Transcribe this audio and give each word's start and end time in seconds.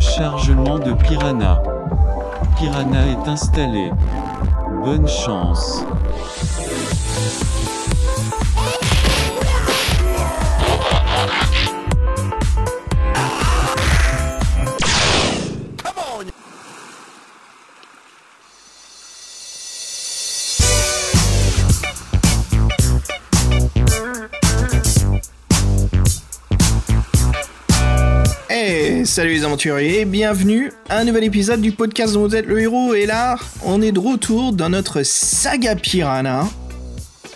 Chargement 0.00 0.78
de 0.78 0.92
Piranha. 0.92 1.62
Piranha 2.58 3.06
est 3.06 3.26
installé. 3.26 3.90
Bonne 4.84 5.08
chance. 5.08 5.82
Salut 29.14 29.30
les 29.30 29.44
aventuriers, 29.44 30.06
bienvenue 30.06 30.72
à 30.88 30.98
un 30.98 31.04
nouvel 31.04 31.22
épisode 31.22 31.60
du 31.60 31.70
podcast 31.70 32.14
dont 32.14 32.26
vous 32.26 32.34
êtes 32.34 32.46
le 32.46 32.60
héros. 32.60 32.94
Et 32.94 33.06
là, 33.06 33.36
on 33.64 33.80
est 33.80 33.92
de 33.92 34.00
retour 34.00 34.52
dans 34.52 34.70
notre 34.70 35.04
saga 35.04 35.76
Piranha. 35.76 36.48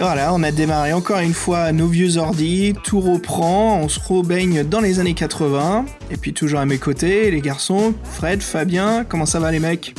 Voilà, 0.00 0.34
on 0.34 0.42
a 0.42 0.50
démarré 0.50 0.92
encore 0.92 1.20
une 1.20 1.34
fois 1.34 1.70
nos 1.70 1.86
vieux 1.86 2.16
ordi, 2.16 2.74
tout 2.82 2.98
reprend, 2.98 3.78
on 3.80 3.88
se 3.88 4.00
rebaigne 4.00 4.64
dans 4.64 4.80
les 4.80 4.98
années 4.98 5.14
80. 5.14 5.86
Et 6.10 6.16
puis 6.16 6.32
toujours 6.32 6.58
à 6.58 6.66
mes 6.66 6.78
côtés, 6.78 7.30
les 7.30 7.40
garçons, 7.40 7.94
Fred, 8.02 8.42
Fabien, 8.42 9.04
comment 9.08 9.24
ça 9.24 9.38
va 9.38 9.52
les 9.52 9.60
mecs? 9.60 9.94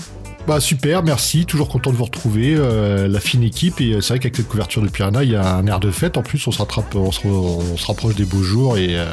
Bah 0.48 0.60
super, 0.60 1.02
merci, 1.02 1.46
toujours 1.46 1.70
content 1.70 1.92
de 1.92 1.96
vous 1.96 2.06
retrouver, 2.06 2.56
euh, 2.58 3.08
la 3.08 3.22
fine 3.22 3.44
équipe, 3.44 3.80
et 3.80 3.94
euh, 3.94 4.02
c'est 4.02 4.10
vrai 4.10 4.20
qu'avec 4.20 4.36
cette 4.36 4.50
couverture 4.50 4.82
de 4.82 4.90
Piranha, 4.90 5.24
il 5.24 5.32
y 5.32 5.36
a 5.38 5.56
un 5.56 5.66
air 5.66 5.80
de 5.80 5.92
fête, 5.92 6.18
en 6.18 6.24
plus 6.24 6.46
on 6.46 6.52
se, 6.52 6.58
rattrape, 6.58 6.94
on 6.96 7.12
se, 7.12 7.86
rapproche 7.86 8.16
des 8.16 8.26
beaux 8.26 8.42
jours 8.44 8.78
et 8.78 8.98
euh, 8.98 9.06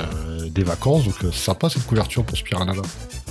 des 0.56 0.64
vacances, 0.64 1.04
donc 1.04 1.14
euh, 1.22 1.30
c'est 1.32 1.44
sympa 1.44 1.68
cette 1.68 1.86
couverture 1.86 2.24
pour 2.24 2.36
ce 2.36 2.42
Piranha 2.42 2.72
là. 2.74 2.82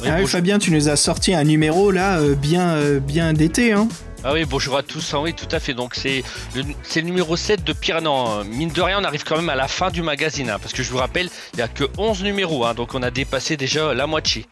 Oui, 0.01 0.07
Ah 0.09 0.17
oui, 0.19 0.27
Fabien, 0.27 0.59
tu 0.59 0.71
nous 0.71 0.87
as 0.89 0.95
sorti 0.95 1.33
un 1.33 1.43
numéro 1.43 1.91
là, 1.91 2.17
euh, 2.19 2.35
bien, 2.35 2.75
euh, 2.75 2.99
bien 2.99 3.33
d'été, 3.33 3.71
hein 3.73 3.87
Ah 4.23 4.33
oui, 4.33 4.45
bonjour 4.45 4.77
à 4.77 4.83
tous. 4.83 5.11
Ah 5.13 5.21
oui, 5.21 5.33
tout 5.33 5.47
à 5.51 5.59
fait. 5.59 5.73
Donc 5.73 5.95
c'est 5.95 6.23
le, 6.55 6.63
c'est 6.83 7.01
le 7.01 7.07
numéro 7.07 7.35
7 7.35 7.63
de 7.63 7.73
Piranha. 7.73 8.43
Mine 8.43 8.69
de 8.71 8.81
rien, 8.81 8.99
on 9.01 9.03
arrive 9.03 9.23
quand 9.23 9.37
même 9.37 9.49
à 9.49 9.55
la 9.55 9.67
fin 9.67 9.89
du 9.91 10.01
magazine. 10.01 10.49
hein, 10.49 10.57
parce 10.61 10.73
que 10.73 10.83
je 10.83 10.89
vous 10.91 10.97
rappelle, 10.97 11.29
il 11.53 11.57
n'y 11.57 11.61
a 11.63 11.67
que 11.67 11.85
11 11.97 12.23
numéros. 12.23 12.65
hein, 12.65 12.73
donc 12.73 12.93
on 12.93 13.01
a 13.03 13.09
dépassé 13.11 13.55
déjà 13.57 13.93
la 13.93 14.05
moitié. 14.07 14.45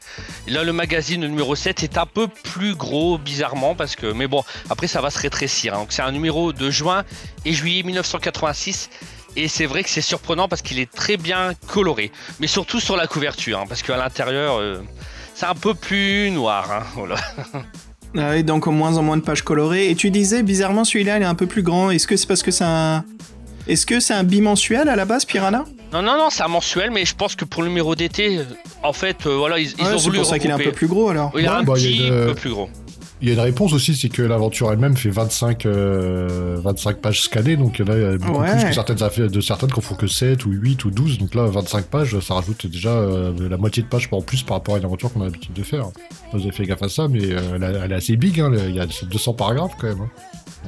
Et 0.47 0.52
là, 0.52 0.64
le 0.64 0.73
magazine 0.73 1.22
le 1.22 1.28
numéro 1.28 1.56
7 1.56 1.84
est 1.84 1.97
un 1.97 2.06
peu 2.06 2.28
plus 2.28 2.75
gros, 2.75 3.17
bizarrement. 3.17 3.75
parce 3.75 3.95
que 3.95 4.08
Mais 4.12 4.28
bon, 4.28 4.44
après, 4.69 4.88
ça 4.88 5.02
va 5.02 5.09
se 5.12 5.19
rétrécir. 5.19 5.73
hein. 5.75 5.80
Donc 5.80 5.88
c'est 5.92 6.02
un 6.02 6.12
numéro 6.12 6.53
de 6.53 6.69
juin 6.72 7.03
et 7.45 7.53
juillet 7.53 7.84
1986. 7.84 8.90
Et 9.36 9.48
c'est 9.48 9.66
vrai 9.66 9.84
que 9.84 9.89
c'est 9.89 10.02
surprenant 10.02 10.48
parce 10.48 10.62
qu'il 10.62 10.80
est 10.80 10.92
très 10.92 11.17
bien 11.17 11.53
coloré. 11.67 12.12
Mais 12.39 12.48
surtout 12.48 12.80
sur 12.80 12.95
la 12.95 13.08
couverture. 13.08 13.59
hein, 13.59 13.66
parce 13.67 13.81
qu'à 13.81 13.98
l'intérieur, 13.98 14.58
euh, 14.59 14.81
c'est 15.34 15.45
un 15.48 15.56
peu 15.56 15.73
plus 15.73 16.30
noir. 16.31 16.72
hein, 16.72 16.84
voilà. 16.95 17.16
Ah 18.16 18.31
oui, 18.34 18.44
donc 18.44 18.67
au 18.67 18.72
moins 18.72 18.95
en 18.98 19.02
moins 19.02 19.17
de 19.17 19.23
pages 19.23 19.42
colorées. 19.42 19.90
Et 19.90 19.95
tu 19.95 20.12
disais, 20.12 20.44
bizarrement, 20.44 20.84
celui-là, 20.84 21.17
il 21.17 21.23
est 21.23 21.25
un 21.25 21.34
peu 21.36 21.48
plus 21.48 21.64
grand. 21.64 21.90
Est-ce 21.90 22.06
que 22.06 22.16
c'est 22.16 22.28
parce 22.28 22.44
que 22.44 22.52
c'est 22.52 22.64
un... 22.64 23.03
Est-ce 23.67 23.86
que 23.86 24.00
c'est 24.02 24.14
un 24.14 24.23
bimensuel 24.25 24.90
à 24.90 24.95
la 24.95 25.06
base, 25.06 25.23
Piranha? 25.25 25.64
Non, 25.94 26.02
non, 26.02 26.18
non, 26.18 26.30
c'est 26.30 26.44
un 26.44 26.47
mensuel, 26.50 26.92
mais 26.92 27.06
je 27.06 27.16
pense 27.16 27.36
que 27.36 27.45
pour 27.45 27.64
le 27.64 27.70
numéro 27.70 27.95
d'été, 27.95 28.40
euh, 28.40 28.44
en 28.84 28.94
fait, 28.94 29.25
euh, 29.25 29.36
voilà, 29.38 29.58
ils, 29.58 29.72
ils 29.78 29.84
Ouais, 29.86 29.94
ont 29.94 29.97
C'est 29.97 30.03
voulu 30.03 30.18
pour 30.18 30.25
ça 30.28 30.38
qu'il 30.38 30.50
est 30.50 30.53
un 30.53 30.58
peu 30.59 30.72
plus 30.73 30.88
gros 30.88 31.09
alors. 31.09 31.31
Oui, 31.34 31.42
il 31.44 31.45
est 31.45 31.47
un 31.47 31.64
Bah, 31.64 31.73
petit 31.73 32.08
peu 32.09 32.36
plus 32.36 32.50
gros. 32.50 32.70
Il 33.25 33.29
y 33.29 33.31
a 33.31 33.35
une 33.35 33.39
réponse 33.39 33.71
aussi, 33.71 33.95
c'est 33.95 34.09
que 34.09 34.21
l'aventure 34.21 34.69
elle-même 34.73 34.97
fait 34.97 35.09
25, 35.09 35.66
euh, 35.66 36.57
25 36.61 36.97
pages 36.97 37.21
scannées, 37.21 37.55
donc 37.55 37.79
là, 37.79 37.95
il 37.95 38.02
y 38.02 38.05
a 38.05 38.17
beaucoup 38.17 38.41
Ouais. 38.41 38.52
plus 38.53 38.66
que 38.66 38.73
certaines 38.73 39.02
affaires- 39.02 39.29
de 39.31 39.39
certaines 39.39 39.71
qu'on 39.71 39.79
font 39.79 39.95
que 39.95 40.07
7 40.07 40.45
ou 40.45 40.52
8 40.52 40.83
ou 40.83 40.91
12, 40.91 41.19
donc 41.19 41.33
là, 41.33 41.45
25 41.45 41.85
pages, 41.85 42.19
ça 42.19 42.33
rajoute 42.33 42.67
déjà 42.67 42.89
euh, 42.89 43.31
la 43.49 43.55
moitié 43.55 43.81
de 43.81 43.88
pages 43.88 44.09
en 44.11 44.21
plus 44.21 44.44
par 44.44 44.57
rapport 44.57 44.75
à 44.75 44.79
une 44.79 44.83
aventure 44.83 45.13
qu'on 45.13 45.21
a 45.21 45.23
l'habitude 45.23 45.53
de 45.53 45.63
faire. 45.63 45.85
Vous 46.33 46.41
avez 46.41 46.51
fait 46.51 46.66
gaffe 46.66 46.83
à 46.83 46.89
ça, 46.89 47.07
mais 47.07 47.21
euh, 47.23 47.57
elle, 47.83 47.91
est 47.94 47.95
assez 47.95 48.17
big, 48.17 48.41
hein, 48.41 48.51
il 48.67 48.75
y 48.75 48.79
a 48.81 48.85
200 49.09 49.33
paragraphes 49.35 49.71
quand 49.79 49.88
même. 49.88 50.01
hein. 50.01 50.09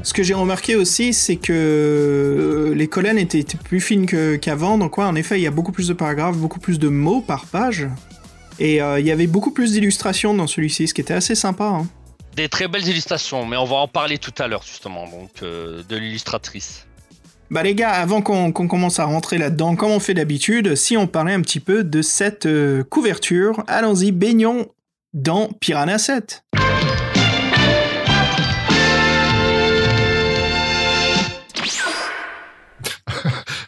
Ce 0.03 0.13
que 0.13 0.23
j'ai 0.23 0.33
remarqué 0.33 0.77
aussi, 0.77 1.11
c'est 1.11 1.35
que 1.35 1.51
euh, 1.53 2.73
les 2.73 2.87
colonnes 2.87 3.17
étaient, 3.17 3.39
étaient 3.39 3.57
plus 3.57 3.81
fines 3.81 4.05
qu'avant. 4.39 4.77
donc, 4.77 4.97
ouais, 4.97 5.03
en 5.03 5.15
effet, 5.15 5.37
il 5.39 5.43
y 5.43 5.47
a 5.47 5.51
beaucoup 5.51 5.73
plus 5.73 5.89
de 5.89 5.93
paragraphes, 5.93 6.37
beaucoup 6.37 6.59
plus 6.61 6.79
de 6.79 6.87
mots 6.87 7.19
par 7.19 7.47
page. 7.47 7.89
Et 8.59 8.81
euh, 8.81 8.97
il 9.01 9.05
y 9.05 9.11
avait 9.11 9.27
beaucoup 9.27 9.51
plus 9.51 9.73
d'illustrations 9.73 10.33
dans 10.33 10.47
celui-ci, 10.47 10.87
ce 10.87 10.93
qui 10.93 11.01
était 11.01 11.13
assez 11.13 11.35
sympa. 11.35 11.65
hein. 11.65 11.87
Des 12.35 12.49
très 12.49 12.67
belles 12.67 12.85
illustrations, 12.85 13.45
mais 13.45 13.55
on 13.55 13.63
va 13.63 13.77
en 13.77 13.87
parler 13.87 14.17
tout 14.17 14.33
à 14.39 14.47
l'heure, 14.47 14.63
justement, 14.63 15.05
donc, 15.07 15.31
euh, 15.41 15.83
de 15.87 15.95
l'illustratrice. 15.95 16.85
Bah, 17.49 17.63
les 17.63 17.75
gars, 17.75 17.91
avant 17.91 18.21
qu'on 18.21 18.51
commence 18.51 18.99
à 18.99 19.05
rentrer 19.05 19.37
là-dedans, 19.37 19.77
comme 19.77 19.91
on 19.91 20.01
fait 20.01 20.13
d'habitude, 20.13 20.75
si 20.75 20.97
on 20.97 21.07
parlait 21.07 21.33
un 21.33 21.41
petit 21.41 21.61
peu 21.61 21.85
de 21.85 22.01
cette 22.01 22.45
euh, 22.45 22.83
couverture, 22.83 23.63
allons-y, 23.67 24.11
baignons 24.11 24.67
dans 25.13 25.47
Piranha 25.61 25.97
7. 25.97 26.43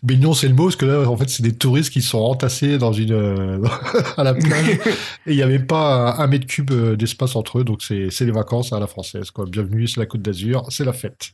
Baignon, 0.07 0.33
c'est 0.33 0.47
le 0.47 0.53
mot, 0.53 0.63
parce 0.65 0.75
que 0.77 0.85
là, 0.85 1.07
en 1.09 1.17
fait, 1.17 1.29
c'est 1.29 1.43
des 1.43 1.53
touristes 1.55 1.91
qui 1.91 2.01
sont 2.01 2.19
entassés 2.19 2.77
dans 2.77 2.93
une, 2.93 3.11
euh, 3.13 3.59
à 4.17 4.23
la 4.23 4.33
plage, 4.33 4.69
et 4.69 4.79
il 5.27 5.35
n'y 5.35 5.41
avait 5.43 5.59
pas 5.59 6.15
un, 6.17 6.23
un 6.23 6.27
mètre 6.27 6.47
cube 6.47 6.71
euh, 6.71 6.95
d'espace 6.95 7.35
entre 7.35 7.59
eux, 7.59 7.63
donc 7.63 7.81
c'est 7.81 8.07
c'est 8.09 8.25
les 8.25 8.31
vacances 8.31 8.71
à 8.73 8.79
la 8.79 8.87
française, 8.87 9.29
quoi. 9.31 9.45
Bienvenue, 9.47 9.87
c'est 9.87 9.99
la 9.99 10.05
Côte 10.05 10.21
d'Azur, 10.21 10.65
c'est 10.69 10.85
la 10.85 10.93
fête. 10.93 11.31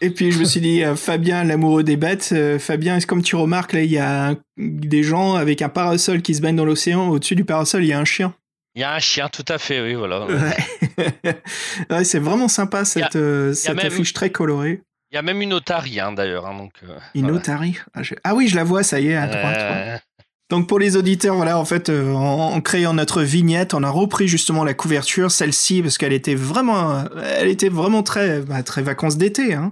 Et 0.00 0.10
puis 0.10 0.32
je 0.32 0.38
me 0.40 0.44
suis 0.44 0.60
dit, 0.60 0.82
euh, 0.82 0.96
Fabien, 0.96 1.44
l'amoureux 1.44 1.84
des 1.84 1.96
bêtes, 1.96 2.30
euh, 2.32 2.58
Fabien, 2.58 2.96
est-ce 2.96 3.06
comme 3.06 3.22
tu 3.22 3.36
remarques, 3.36 3.72
là, 3.74 3.82
il 3.82 3.90
y 3.90 3.98
a 3.98 4.30
un- 4.30 4.36
des 4.58 5.02
gens 5.02 5.34
avec 5.34 5.62
un 5.62 5.68
parasol 5.68 6.20
qui 6.22 6.34
se 6.34 6.40
baignent 6.40 6.56
dans 6.56 6.64
l'océan, 6.64 7.08
au-dessus 7.10 7.36
du 7.36 7.44
parasol, 7.44 7.84
il 7.84 7.88
y 7.88 7.92
a 7.92 8.00
un 8.00 8.04
chien. 8.04 8.34
Il 8.74 8.80
y 8.80 8.84
a 8.84 8.92
un 8.92 8.98
chien, 8.98 9.28
tout 9.32 9.44
à 9.48 9.56
fait, 9.58 9.80
oui, 9.82 9.94
voilà. 9.94 10.26
Ouais, 10.26 10.56
Ouais, 11.90 12.04
c'est 12.04 12.18
vraiment 12.18 12.48
sympa 12.48 12.84
cette, 12.84 13.14
euh, 13.16 13.52
cette 13.52 13.76
même- 13.76 13.86
affiche 13.86 14.12
très 14.12 14.30
colorée. 14.30 14.80
Il 15.14 15.16
y 15.16 15.18
a 15.18 15.22
même 15.22 15.40
une 15.42 15.52
otarie, 15.52 16.00
hein, 16.00 16.10
d'ailleurs. 16.10 16.44
hein, 16.44 16.58
donc, 16.58 16.72
euh, 16.82 16.98
Une 17.14 17.22
voilà. 17.22 17.36
otarie? 17.36 17.78
Ah, 17.94 18.02
je- 18.02 18.14
ah 18.24 18.34
oui, 18.34 18.48
je 18.48 18.56
la 18.56 18.64
vois, 18.64 18.82
ça 18.82 18.98
y 18.98 19.10
est, 19.10 19.16
à 19.16 19.28
droite. 19.28 19.56
Euh, 19.58 19.96
Donc 20.50 20.68
pour 20.68 20.78
les 20.80 20.96
auditeurs, 20.96 21.36
voilà, 21.36 21.56
en 21.58 21.64
fait, 21.64 21.88
euh, 21.88 22.12
en, 22.12 22.52
en 22.52 22.60
créant 22.60 22.94
notre 22.94 23.22
vignette, 23.22 23.74
on 23.74 23.82
a 23.84 23.90
repris 23.90 24.26
justement 24.26 24.64
la 24.64 24.74
couverture, 24.74 25.30
celle-ci, 25.30 25.82
parce 25.82 25.98
qu'elle 25.98 26.12
était 26.12 26.34
vraiment, 26.34 27.04
elle 27.38 27.46
était 27.48 27.68
vraiment 27.68 28.02
très, 28.02 28.40
bah, 28.40 28.62
très 28.64 28.82
vacances 28.82 29.16
d'été. 29.16 29.54
Hein. 29.54 29.70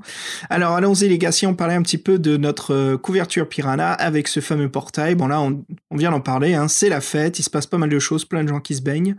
Alors 0.49 0.75
allons-y 0.77 1.09
les 1.09 1.19
gars, 1.19 1.31
si 1.33 1.45
on 1.47 1.55
parlait 1.55 1.75
un 1.75 1.83
petit 1.83 1.99
peu 1.99 2.19
de 2.21 2.37
notre 2.37 2.95
couverture 2.97 3.49
Piranha 3.49 3.93
avec 3.93 4.29
ce 4.29 4.39
fameux 4.41 4.71
portail, 4.71 5.15
bon 5.17 5.27
là, 5.27 5.41
on, 5.41 5.63
on 5.91 5.97
vient 5.97 6.11
d'en 6.13 6.21
parler, 6.21 6.55
hein, 6.55 6.69
c'est 6.69 6.89
la 6.89 7.01
fête, 7.01 7.39
il 7.41 7.43
se 7.43 7.51
passe 7.51 7.67
pas 7.67 7.79
mal 7.79 7.91
de 7.91 7.99
choses, 7.99 8.25
plein 8.25 8.43
de 8.45 8.49
gens 8.49 8.61
qui 8.61 8.75
se 8.77 8.83
baignent. 8.83 9.17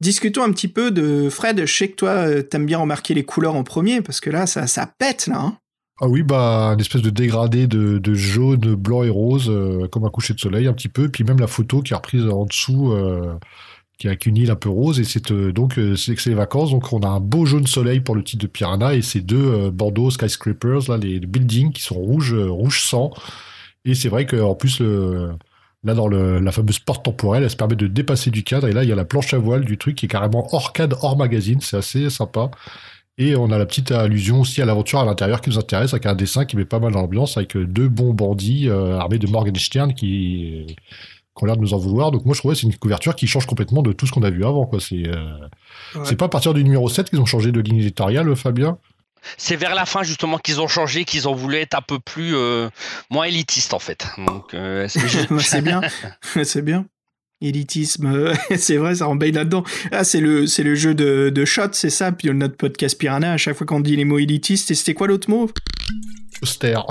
Discutons 0.00 0.42
un 0.44 0.52
petit 0.52 0.68
peu 0.68 0.90
de 0.92 1.28
Fred. 1.30 1.66
Je 1.66 1.72
sais 1.76 1.88
que 1.88 1.96
toi, 1.96 2.42
t'aimes 2.44 2.66
bien 2.66 2.78
remarquer 2.78 3.12
les 3.14 3.24
couleurs 3.24 3.56
en 3.56 3.62
premier, 3.64 4.00
parce 4.02 4.20
que 4.20 4.30
là, 4.30 4.46
ça, 4.46 4.66
ça 4.66 4.86
pète 4.98 5.26
là. 5.26 5.36
Hein. 5.38 5.58
Ah 6.00 6.08
oui, 6.08 6.24
bah, 6.24 6.72
une 6.74 6.80
espèce 6.80 7.02
de 7.02 7.10
dégradé 7.10 7.68
de, 7.68 8.14
jaune, 8.14 8.74
blanc 8.74 9.04
et 9.04 9.08
rose, 9.08 9.48
euh, 9.48 9.86
comme 9.86 10.04
un 10.04 10.10
coucher 10.10 10.34
de 10.34 10.40
soleil 10.40 10.66
un 10.66 10.72
petit 10.72 10.88
peu, 10.88 11.08
puis 11.08 11.22
même 11.22 11.38
la 11.38 11.46
photo 11.46 11.82
qui 11.82 11.92
est 11.92 11.96
reprise 11.96 12.26
en 12.26 12.46
dessous, 12.46 12.92
euh, 12.92 13.34
qui 13.98 14.08
a 14.08 14.16
qu'une 14.16 14.36
île 14.36 14.50
un 14.50 14.56
peu 14.56 14.68
rose, 14.68 14.98
et 14.98 15.04
c'est 15.04 15.30
euh, 15.30 15.52
donc 15.52 15.78
euh, 15.78 15.94
c'est 15.94 16.26
les 16.26 16.34
vacances, 16.34 16.72
donc 16.72 16.92
on 16.92 17.00
a 17.02 17.08
un 17.08 17.20
beau 17.20 17.46
jaune 17.46 17.68
soleil 17.68 18.00
pour 18.00 18.16
le 18.16 18.24
titre 18.24 18.42
de 18.42 18.48
Piranha, 18.48 18.94
et 18.94 19.02
ces 19.02 19.20
deux 19.20 19.70
Bordeaux 19.70 20.10
skyscrapers, 20.10 20.88
là, 20.88 20.96
les, 20.96 21.20
buildings 21.20 21.72
qui 21.72 21.82
sont 21.82 21.94
rouges, 21.94 22.34
rouge 22.34 22.82
sang, 22.82 23.12
et 23.84 23.94
c'est 23.94 24.08
vrai 24.08 24.26
qu'en 24.26 24.56
plus, 24.56 24.80
là, 24.80 25.94
dans 25.94 26.08
la 26.08 26.52
fameuse 26.52 26.80
porte 26.80 27.04
temporelle, 27.04 27.44
elle 27.44 27.50
se 27.50 27.56
permet 27.56 27.76
de 27.76 27.86
dépasser 27.86 28.30
du 28.32 28.42
cadre, 28.42 28.66
et 28.66 28.72
là, 28.72 28.82
il 28.82 28.88
y 28.88 28.92
a 28.92 28.96
la 28.96 29.04
planche 29.04 29.32
à 29.32 29.38
voile 29.38 29.64
du 29.64 29.78
truc 29.78 29.96
qui 29.96 30.06
est 30.06 30.08
carrément 30.08 30.48
hors 30.52 30.72
cadre, 30.72 30.98
hors 31.04 31.16
magazine, 31.16 31.60
c'est 31.60 31.76
assez 31.76 32.10
sympa. 32.10 32.50
Et 33.16 33.36
on 33.36 33.50
a 33.52 33.58
la 33.58 33.66
petite 33.66 33.92
allusion 33.92 34.40
aussi 34.40 34.60
à 34.60 34.64
l'aventure 34.64 34.98
à 34.98 35.04
l'intérieur 35.04 35.40
qui 35.40 35.50
nous 35.50 35.58
intéresse, 35.58 35.92
avec 35.92 36.04
un 36.06 36.14
dessin 36.16 36.44
qui 36.44 36.56
met 36.56 36.64
pas 36.64 36.80
mal 36.80 36.92
dans 36.92 37.00
l'ambiance, 37.02 37.36
avec 37.36 37.56
euh, 37.56 37.64
deux 37.64 37.88
bons 37.88 38.12
bandits 38.12 38.68
euh, 38.68 38.98
armés 38.98 39.18
de 39.18 39.28
Morgenstern 39.28 39.94
qui, 39.94 40.66
qui 40.66 41.42
ont 41.42 41.46
l'air 41.46 41.56
de 41.56 41.60
nous 41.62 41.74
en 41.74 41.78
vouloir. 41.78 42.10
Donc 42.10 42.24
moi 42.24 42.34
je 42.34 42.40
trouvais 42.40 42.54
que 42.54 42.60
c'est 42.60 42.66
une 42.66 42.76
couverture 42.76 43.14
qui 43.14 43.28
change 43.28 43.46
complètement 43.46 43.82
de 43.82 43.92
tout 43.92 44.06
ce 44.06 44.12
qu'on 44.12 44.24
a 44.24 44.30
vu 44.30 44.44
avant. 44.44 44.66
quoi. 44.66 44.80
C'est 44.80 45.06
euh, 45.08 45.24
Ouais. 45.94 46.00
c'est 46.04 46.16
pas 46.16 46.24
à 46.24 46.28
partir 46.28 46.54
du 46.54 46.64
numéro 46.64 46.88
7 46.88 47.08
qu'ils 47.08 47.20
ont 47.20 47.26
changé 47.26 47.52
de 47.52 47.60
ligne 47.60 47.78
éditoriale, 47.78 48.34
Fabien? 48.34 48.78
C'est 49.38 49.56
vers 49.56 49.74
la 49.74 49.86
fin, 49.86 50.02
justement, 50.02 50.38
qu'ils 50.38 50.60
ont 50.60 50.68
changé, 50.68 51.04
qu'ils 51.04 51.28
ont 51.28 51.34
voulu 51.34 51.56
être 51.56 51.74
un 51.74 51.80
peu 51.80 51.98
plus, 51.98 52.34
euh, 52.36 52.68
moins 53.10 53.24
élitiste, 53.24 53.72
en 53.74 53.78
fait. 53.78 54.06
Donc, 54.18 54.52
euh, 54.54 54.86
c'est 55.40 55.62
bien, 55.62 55.80
c'est 56.44 56.62
bien. 56.62 56.84
Élitisme, 57.40 58.32
c'est 58.56 58.76
vrai, 58.76 58.94
ça 58.94 59.06
rembaye 59.06 59.32
là-dedans. 59.32 59.64
Ah, 59.92 60.04
c'est 60.04 60.20
le, 60.20 60.46
c'est 60.46 60.62
le 60.62 60.74
jeu 60.74 60.94
de, 60.94 61.30
de 61.30 61.44
shot, 61.44 61.68
c'est 61.72 61.90
ça. 61.90 62.12
Puis 62.12 62.30
notre 62.32 62.56
podcast 62.56 62.98
Piranha, 62.98 63.32
à 63.32 63.36
chaque 63.36 63.56
fois 63.56 63.66
qu'on 63.66 63.80
dit 63.80 63.96
les 63.96 64.04
mots 64.04 64.18
élitistes, 64.18 64.70
et 64.70 64.74
c'était 64.74 64.94
quoi 64.94 65.08
l'autre 65.08 65.28
mot? 65.28 65.50
Austère. 66.42 66.84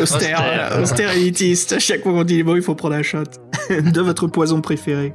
Austère, 0.00 0.78
austère 0.82 1.12
élitiste. 1.12 1.74
À 1.74 1.78
chaque 1.78 2.02
fois 2.02 2.12
qu'on 2.12 2.24
dit 2.24 2.36
les 2.38 2.42
mots, 2.42 2.56
il 2.56 2.62
faut 2.62 2.74
prendre 2.74 2.94
un 2.94 3.02
shot 3.02 3.24
de 3.70 4.00
votre 4.00 4.26
poison 4.26 4.60
préféré. 4.60 5.14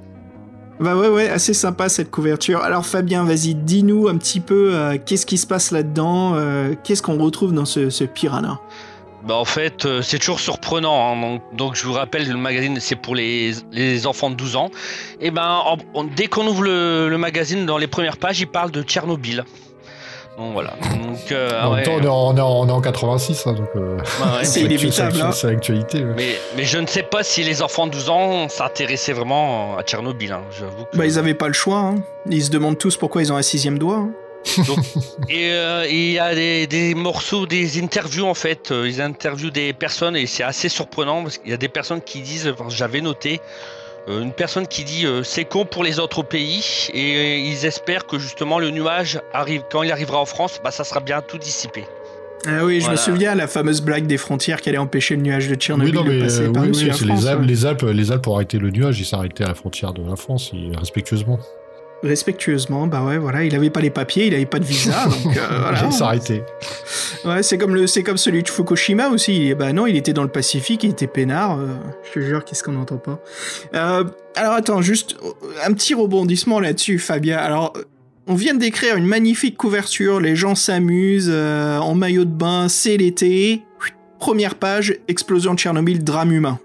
Bah 0.80 0.95
ouais, 0.95 1.10
ouais, 1.10 1.30
assez 1.30 1.54
sympa 1.54 1.89
cette 1.89 2.10
couverture. 2.10 2.62
Alors 2.62 2.86
Fabien, 2.86 3.24
vas-y, 3.24 3.54
dis-nous 3.54 4.07
un 4.07 4.18
petit 4.18 4.39
peu 4.39 4.74
euh, 4.74 4.98
qu'est-ce 5.04 5.25
qui 5.25 5.38
se 5.38 5.45
passe 5.45 5.72
là-dedans, 5.72 6.34
euh, 6.36 6.74
qu'est-ce 6.84 7.04
qu'on 7.04 7.18
retrouve 7.18 7.54
dans 7.54 7.66
ce, 7.66 7.89
ce 7.89 8.04
piranha? 8.04 8.60
Bah 9.23 9.35
en 9.35 9.45
fait, 9.45 9.85
euh, 9.85 10.01
c'est 10.01 10.18
toujours 10.19 10.39
surprenant. 10.39 11.13
hein. 11.13 11.21
Donc, 11.21 11.41
donc, 11.56 11.75
je 11.75 11.85
vous 11.85 11.94
rappelle, 11.94 12.27
le 12.27 12.38
magazine 12.38 12.77
c'est 12.79 12.95
pour 12.95 13.13
les, 13.15 13.51
les 13.71 14.07
enfants 14.07 14.29
de 14.29 14.35
12 14.35 14.56
ans. 14.56 14.69
Et 15.19 15.29
ben 15.31 15.62
en- 15.65 15.77
en- 15.94 16.03
dès 16.03 16.27
qu'on 16.27 16.47
ouvre 16.47 16.63
le, 16.63 17.07
le 17.09 17.18
magazine, 17.18 17.65
dans 17.65 17.77
les 17.77 17.88
premières 17.88 18.18
pages, 18.18 18.39
il 18.39 18.47
parle 18.47 18.71
de 18.71 18.81
Tchernobyl. 18.81 19.44
Donc 20.38 20.53
voilà. 20.53 20.71
Donc, 20.81 21.31
euh, 21.31 21.62
En 21.63 21.71
ouais, 21.71 21.75
même 21.77 21.85
temps, 21.85 21.91
on 22.00 22.01
est 22.03 22.07
en, 22.07 22.27
on 22.29 22.38
est 22.38 22.41
en- 22.41 22.59
on 22.62 22.68
est 22.68 22.71
en 22.71 22.81
86, 22.81 23.45
hein, 23.45 23.53
donc 23.53 23.68
euh, 23.75 23.97
ouais, 23.97 24.44
C'est 24.44 24.62
inévitable, 24.62 25.13
c'est- 25.33 25.45
hein. 25.45 25.51
L'actualité. 25.51 26.00
ouais. 26.03 26.13
mais, 26.15 26.35
mais 26.57 26.63
je 26.63 26.79
ne 26.79 26.88
sais 26.88 27.03
pas 27.03 27.21
si 27.21 27.44
les 27.44 27.62
enfants 27.62 27.85
de 27.85 27.91
12 27.91 28.09
ans 28.09 28.50
s'intéressaient 28.50 29.13
vraiment 29.13 29.77
à 29.77 29.83
Tchernobyl. 29.83 30.31
hein. 30.31 30.41
Que- 30.91 30.97
Bah, 30.97 31.06
ils 31.06 31.19
avaient 31.19 31.33
pas 31.35 31.47
le 31.47 31.53
choix. 31.53 31.79
Hein. 31.79 31.95
Ils 32.27 32.44
se 32.45 32.50
demandent 32.50 32.77
tous 32.77 32.97
pourquoi 32.97 33.21
ils 33.21 33.31
ont 33.31 33.35
un 33.35 33.41
sixième 33.44 33.77
doigt. 33.77 34.07
Et 35.29 35.51
euh, 35.51 35.85
il 35.89 36.11
y 36.11 36.19
a 36.19 36.33
des, 36.35 36.67
des 36.67 36.93
morceaux, 36.95 37.45
des 37.45 37.81
interviews 37.81 38.25
en 38.25 38.33
fait. 38.33 38.71
euh, 38.71 38.88
Ils 38.88 39.01
interviewent 39.01 39.51
des 39.51 39.73
personnes 39.73 40.15
et 40.15 40.25
c'est 40.27 40.43
assez 40.43 40.69
surprenant 40.69 41.23
parce 41.23 41.38
qu'il 41.38 41.51
y 41.51 41.53
a 41.53 41.57
des 41.57 41.69
personnes 41.69 42.01
qui 42.01 42.21
disent, 42.21 42.47
enfin, 42.47 42.65
j'avais 42.69 43.01
noté, 43.01 43.39
euh, 44.09 44.21
une 44.23 44.33
personne 44.33 44.67
qui 44.67 44.83
dit 44.83 45.05
euh, 45.05 45.23
c'est 45.23 45.45
con 45.45 45.65
pour 45.65 45.83
les 45.83 45.99
autres 45.99 46.23
pays 46.23 46.63
et 46.93 47.15
euh, 47.15 47.38
ils 47.38 47.65
espèrent 47.65 48.05
que 48.07 48.17
justement 48.19 48.57
le 48.59 48.71
nuage 48.71 49.21
arrive 49.33 49.61
quand 49.71 49.83
il 49.83 49.91
arrivera 49.91 50.19
en 50.19 50.25
France, 50.25 50.59
bah 50.63 50.71
ça 50.71 50.83
sera 50.83 50.99
bien 50.99 51.21
tout 51.21 51.38
dissipé. 51.38 51.85
Ah 52.47 52.65
oui, 52.65 52.77
je 52.79 52.85
Voilà. 52.85 52.93
me 52.93 52.97
souviens 52.97 53.35
la 53.35 53.47
fameuse 53.47 53.81
blague 53.81 54.07
des 54.07 54.17
frontières 54.17 54.61
qui 54.61 54.69
allait 54.69 54.79
empêcher 54.79 55.15
le 55.15 55.21
nuage 55.21 55.47
de 55.47 55.53
Tchernobyl 55.53 55.95
Oui, 55.95 56.03
non, 56.03 56.09
mais 56.09 56.17
de 56.17 56.23
passer 56.23 56.41
euh, 56.41 56.51
par 56.51 56.63
oui, 56.63 56.69
oui, 56.69 56.75
c'est 56.75 56.88
France. 56.89 57.01
les, 57.03 57.27
Alpes, 57.27 57.39
ouais. 57.41 57.45
les, 57.45 57.65
Alpes, 57.67 57.81
les 57.93 58.11
Alpes 58.11 58.27
ont 58.27 58.33
arrêté 58.35 58.57
le 58.57 58.71
nuage, 58.71 58.99
ils 58.99 59.05
s'arrêtaient 59.05 59.43
à 59.43 59.49
la 59.49 59.53
frontière 59.53 59.93
de 59.93 60.01
la 60.09 60.15
France, 60.15 60.49
ils- 60.51 60.75
respectueusement. 60.75 61.38
Respectueusement, 62.03 62.88
bah 62.88 63.03
ouais, 63.03 63.19
voilà, 63.19 63.44
il 63.44 63.53
avait 63.56 63.69
pas 63.69 63.80
les 63.80 63.92
papiers, 63.92 64.25
il 64.25 64.33
avait 64.33 64.48
pas 64.48 64.57
de 64.57 64.65
visa, 64.65 65.06
donc 65.24 65.38
euh, 65.38 65.59
voilà. 65.62 65.83
Ils 65.86 65.94
s'arrêtaient. 65.94 66.44
Ouais, 67.24 67.44
c'est 67.44 67.59
comme 67.59 67.75
le, 67.75 67.86
c'est 67.86 68.01
comme 68.01 68.18
celui 68.18 68.42
de 68.42 68.50
Fukushima 68.50 69.09
aussi. 69.09 69.50
Et 69.50 69.56
bah 69.56 69.71
non, 69.71 69.86
il 69.86 69.95
était 69.95 70.13
dans 70.13 70.24
le 70.24 70.30
Pacifique, 70.30 70.83
il 70.83 70.92
était 70.92 71.06
peinard. 71.06 71.59
euh, 71.59 71.68
je 72.03 72.19
te 72.19 72.25
jure, 72.25 72.44
qu'est-ce 72.44 72.63
qu'on 72.63 72.71
n'entend 72.71 72.98
pas. 72.98 73.19
Euh, 73.75 74.03
alors 74.36 74.53
attends, 74.53 74.81
juste 74.81 75.15
un 75.63 75.74
petit 75.74 75.94
rebondissement 75.94 76.59
là-dessus, 76.59 76.98
Fabien. 76.98 77.38
Alors, 77.38 77.74
on 78.25 78.33
vient 78.33 78.56
de 78.56 78.59
décrire 78.59 78.95
une 78.95 79.06
magnifique 79.06 79.56
couverture. 79.56 80.19
Les 80.19 80.36
gens 80.36 80.56
s'amusent 80.56 81.31
en 81.31 81.94
maillot 81.94 82.25
de 82.25 82.31
bain, 82.31 82.68
c'est 82.68 82.98
l'été. 82.98 83.62
Première 84.19 84.56
page, 84.56 84.98
explosion 85.07 85.53
de 85.53 85.59
Tchernobyl, 85.59 86.03
drame 86.03 86.31
humain. 86.31 86.59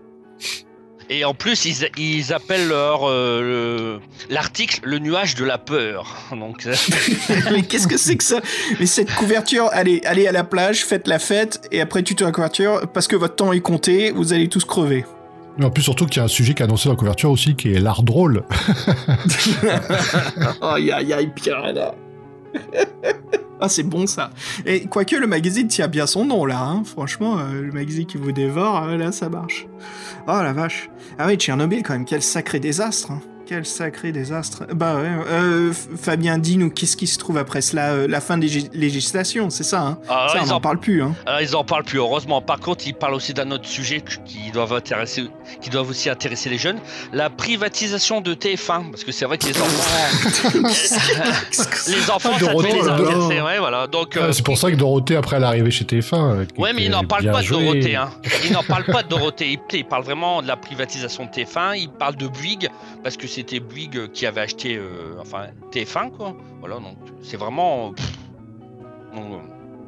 Et 1.08 1.25
en 1.25 1.35
plus 1.35 1.64
ils, 1.67 1.88
ils 1.99 2.32
appellent 2.32 2.67
leur 2.69 3.08
euh, 3.08 3.41
le- 3.41 4.00
l'article 4.29 4.81
le 4.85 4.99
nuage 4.99 5.35
de 5.37 5.44
la 5.44 5.56
peur. 5.58 6.17
Donc 6.32 6.67
euh, 6.67 6.75
Mais 7.53 7.62
qu'est-ce 7.62 7.87
que 7.87 7.97
c'est 7.97 8.17
que 8.17 8.25
ça? 8.25 8.41
Mais 8.81 8.87
cette 8.87 9.12
couverture, 9.14 9.69
allez, 9.73 10.00
allez 10.05 10.26
à 10.26 10.32
la 10.32 10.43
plage, 10.44 10.85
faites 10.85 11.06
la 11.06 11.19
fête, 11.20 11.69
et 11.70 11.81
après 11.81 12.03
tu 12.03 12.14
la 12.20 12.32
couverture, 12.32 12.82
parce 12.93 13.06
que 13.06 13.14
votre 13.17 13.37
temps 13.37 13.53
est 13.53 13.61
compté, 13.61 14.11
vous 14.11 14.32
allez 14.32 14.49
tous 14.49 14.64
crever. 14.64 15.05
Mais 15.58 15.64
en 15.64 15.70
plus, 15.70 15.82
surtout 15.82 16.05
qu'il 16.06 16.19
y 16.19 16.20
a 16.20 16.25
un 16.25 16.29
sujet 16.29 16.53
qui 16.55 16.62
est 16.62 16.67
annoncé 16.67 16.88
dans 16.88 16.93
la 16.94 16.99
couverture 16.99 17.31
aussi, 17.31 17.55
qui 17.56 17.73
est 17.73 17.79
l'art 17.81 18.02
drôle. 18.02 18.43
Aïe 20.61 20.93
aïe 20.93 21.12
aïe, 21.14 21.31
Piranha. 21.35 21.94
ah, 23.61 23.69
c'est 23.69 23.82
bon 23.82 24.06
ça. 24.06 24.31
Et 24.64 24.87
quoique 24.87 25.17
le 25.17 25.26
magazine 25.26 25.69
tient 25.69 25.88
bien 25.88 26.06
son 26.06 26.25
nom 26.25 26.44
là, 26.44 26.61
hein. 26.62 26.82
franchement, 26.85 27.38
euh, 27.38 27.62
le 27.62 27.73
magazine 27.73 28.06
qui 28.06 28.17
vous 28.19 28.32
dévore, 28.32 28.82
euh, 28.85 28.97
là 28.97 29.12
ça 29.12 29.29
marche. 29.29 29.67
Oh 30.26 30.43
la 30.43 30.53
vache. 30.53 30.91
Ah 31.19 31.26
oui, 31.26 31.37
Tchernobyl 31.37 31.82
quand 31.82 31.94
même, 31.94 32.05
quel 32.05 32.23
sacré 32.23 32.61
désastre. 32.61 33.12
hein. 33.12 33.20
Quel 33.49 33.65
sacré 33.65 34.11
désastre. 34.11 34.65
Bah 34.75 34.97
ouais, 34.97 35.03
euh, 35.31 35.73
Fabien, 35.97 36.37
dis-nous, 36.37 36.69
qu'est-ce 36.71 36.97
qui 36.97 37.07
se 37.07 37.17
trouve 37.17 37.39
après 37.39 37.61
cela 37.61 37.93
euh, 37.93 38.09
La 38.09 38.21
fin 38.21 38.39
des 38.39 38.49
légis- 38.49 38.71
législations, 38.73 39.51
c'est 39.51 39.63
ça, 39.63 39.83
hein? 39.83 39.99
Alors, 40.09 40.31
Ça, 40.31 40.39
ils 40.39 40.41
on 40.41 40.45
en 40.47 40.55
n'en 40.55 40.61
parle 40.61 40.79
plus, 40.81 41.01
hein 41.01 41.15
Alors, 41.27 41.41
ils 41.41 41.55
en 41.55 41.63
parlent 41.63 41.85
plus, 41.85 41.99
heureusement. 41.99 42.43
Par 42.43 42.59
contre, 42.59 42.89
ils 42.89 42.95
parlent 42.95 43.15
aussi 43.15 43.35
d'un 43.35 43.49
autre 43.53 43.67
sujet 43.69 44.03
qui 44.25 44.51
doivent, 44.51 44.73
intéresser, 44.73 45.29
qui 45.61 45.71
doivent 45.71 45.89
aussi 45.89 46.11
intéresser 46.11 46.51
les 46.51 46.59
jeunes 46.59 46.79
la 47.13 47.31
privatisation 47.31 48.21
de 48.21 48.35
TF1. 48.35 48.91
Parce 48.91 49.05
que 49.05 49.13
c'est 49.13 49.27
vrai 49.27 49.39
que 49.39 49.47
les 49.47 49.57
enfants. 49.61 50.59
les 51.89 52.11
enfants, 52.11 52.31
Ah, 52.35 52.39
ça 52.41 52.47
Dorothée, 52.47 52.69
devait 52.71 52.83
les 52.83 52.89
alors. 52.89 53.01
intéresser. 53.09 53.41
Ouais, 53.43 53.59
voilà. 53.61 53.87
Donc, 53.87 54.17
euh, 54.17 54.27
Ah, 54.29 54.33
c'est 54.33 54.45
pour 54.45 54.59
ça 54.59 54.73
que 54.73 54.77
Dorothée, 54.77 55.15
après 55.15 55.39
l'arrivée 55.39 55.71
chez 55.71 55.85
TF1. 55.85 56.15
euh, 56.41 56.45
qui 56.47 56.61
Ouais, 56.61 56.73
mais 56.73 56.85
ils 56.85 56.91
n'en 56.91 57.05
parlent 57.05 57.23
bien 57.23 57.33
pas 57.33 57.43
de. 57.43 57.49
Dorothée. 57.49 57.95
Hein. 57.97 58.11
Ils 58.45 58.53
n'en 58.53 58.65
parlent 58.65 58.85
pas 58.87 59.05
de 59.05 59.09
Dorothée. 59.09 59.53
Ils, 59.53 59.77
ils 59.79 59.85
parlent 59.85 60.03
vraiment 60.05 60.43
de 60.43 60.49
la 60.49 60.57
privatisation 60.57 61.27
de 61.27 61.31
TF1. 61.31 61.77
Ils 61.79 61.89
parlent 61.91 62.17
de 62.17 62.27
Bouygues 62.27 62.69
parce 63.05 63.17
que 63.17 63.27
c'était 63.37 63.61
Bouygues 63.61 64.11
qui 64.12 64.27
avait 64.27 64.41
acheté 64.41 64.77
euh, 64.77 65.15
enfin, 65.21 65.47
TF1. 65.73 66.11
Quoi. 66.11 66.37
Voilà, 66.61 66.77
donc 66.77 66.97
c'est 67.23 67.37
vraiment. 67.37 67.93
pff, 67.93 68.12
donc, 69.15 69.25
euh, 69.33 69.37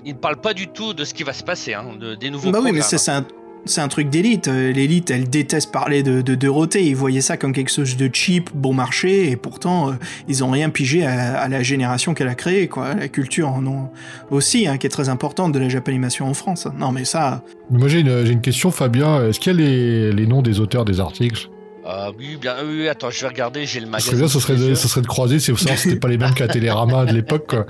ils 0.05 0.13
ne 0.13 0.19
parlent 0.19 0.41
pas 0.41 0.55
du 0.55 0.69
tout 0.69 0.95
de 0.95 1.05
ce 1.05 1.13
qui 1.15 1.23
va 1.23 1.33
se 1.33 1.43
passer, 1.43 1.75
hein, 1.75 1.85
de- 1.99 2.15
des 2.15 2.31
nouveaux 2.31 2.51
Bah 2.51 2.61
oui, 2.63 2.71
mais 2.73 2.83
c'est 2.83 3.11
un, 3.11 3.25
c'est 3.65 3.81
un 3.81 3.89
truc 3.89 4.09
d'élite. 4.11 4.49
Euh, 4.49 4.73
L'élite, 4.73 5.11
elle 5.11 5.29
déteste 5.29 5.73
parler 5.73 6.03
de, 6.03 6.21
de 6.23 6.35
Dorothée. 6.35 6.85
Ils 6.87 6.95
voyaient 6.97 7.21
ça 7.21 7.37
comme 7.37 7.53
quelque 7.53 7.71
chose 7.73 7.97
de 7.97 8.09
cheap, 8.13 8.51
bon 8.55 8.73
marché, 8.75 9.31
et 9.31 9.37
pourtant, 9.37 9.91
euh, 9.91 9.95
ils 10.29 10.45
ont 10.45 10.51
rien 10.51 10.71
pigé 10.71 11.05
à, 11.05 11.39
à 11.41 11.49
la 11.49 11.63
génération 11.63 12.15
qu'elle 12.15 12.29
a 12.29 12.35
créée, 12.35 12.69
quoi. 12.69 12.95
La 12.95 13.09
culture 13.09 13.49
en 13.49 13.67
ont 13.67 13.89
aussi, 14.31 14.69
hein, 14.69 14.79
qui 14.79 14.87
est 14.87 14.91
très 14.91 15.09
importante 15.09 15.53
de 15.53 15.59
la 15.59 15.69
japanimation 15.69 16.27
en 16.27 16.35
France. 16.35 16.69
Non, 16.79 16.93
mais 16.93 17.05
ça, 17.05 17.43
Mais 17.71 17.79
Moi, 17.79 17.89
j'ai 17.89 18.01
une, 18.01 18.41
question, 18.41 18.71
Fabien. 18.71 19.27
Est-ce 19.29 19.41
qu'il 19.41 19.53
y 19.53 19.57
a 19.57 19.59
les, 19.59 20.13
les 20.13 20.27
noms 20.27 20.43
des 20.43 20.61
auteurs 20.61 20.85
des 20.85 21.01
articles? 21.01 21.49
Ah 21.91 22.11
oui, 22.19 22.37
bien, 22.39 22.55
oui, 22.67 22.87
attends, 22.87 23.09
je 23.11 23.19
vais 23.23 23.29
regarder, 23.29 23.65
j'ai 23.65 23.81
le 23.81 23.87
Ce 23.87 23.91
magazine. 23.91 24.11
serait 24.11 24.19
bien, 24.21 24.29
ce 24.29 24.41
serait, 24.41 24.55
les 24.57 24.69
de, 24.71 24.75
ce 24.75 24.89
serait 24.89 25.01
de 25.01 25.07
croiser, 25.07 25.39
c'est 25.41 25.57
savoir 25.57 25.79
si 25.79 25.85
c'était 25.89 25.99
pas 25.99 26.09
les 26.09 26.19
mêmes 26.19 26.35
qu'à 26.35 26.47
Télérama 26.49 27.07
de 27.07 27.15
l'époque. 27.15 27.47
quoi. 27.49 27.67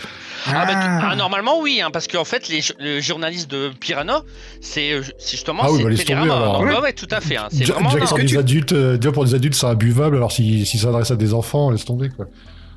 Ah, 0.47 0.67
bah, 0.67 0.73
Ah. 0.75 1.09
ah, 1.13 1.17
normalement 1.17 1.61
oui, 1.61 1.81
hein, 1.81 1.91
parce 1.93 2.09
qu'en 2.09 2.25
fait 2.25 2.49
les, 2.49 2.61
le 2.81 3.01
journaliste 3.01 3.49
de 3.49 3.71
Piranha, 3.79 4.23
c'est 4.61 4.93
euh, 4.93 5.03
c'est 5.19 5.33
justement 5.37 5.63
Ah 5.65 5.71
oui, 5.71 5.85
bah, 5.85 5.91
laisse 5.91 6.01
tomber, 6.05 6.21
Télérama. 6.21 6.35
alors. 6.35 6.61
Ouais. 6.63 6.73
ouais, 6.75 6.81
ouais, 6.81 6.93
tout 6.95 7.07
à 7.13 7.21
fait. 7.21 7.37
hein, 7.37 7.47
C'est 7.53 7.59
Déjà, 7.61 7.75
vraiment. 7.75 7.91
déjà 7.93 8.03
Est-ce 8.03 8.09
pour 8.11 8.17
que 8.19 8.23
des 8.23 8.29
tu- 8.29 8.39
adultes, 8.39 8.73
euh, 8.73 8.97
déjà 8.97 9.13
pour 9.13 9.25
des 9.25 9.35
adultes, 9.35 9.55
c'est 9.55 9.67
imbuvable. 9.67 10.17
Alors 10.17 10.33
si, 10.33 10.67
si 10.67 10.79
ça 10.79 10.85
s'adresse 10.87 11.13
à 11.13 11.17
des 11.17 11.33
enfants, 11.33 11.71
laisse 11.71 11.85
tomber. 11.85 12.09
Quoi. 12.09 12.27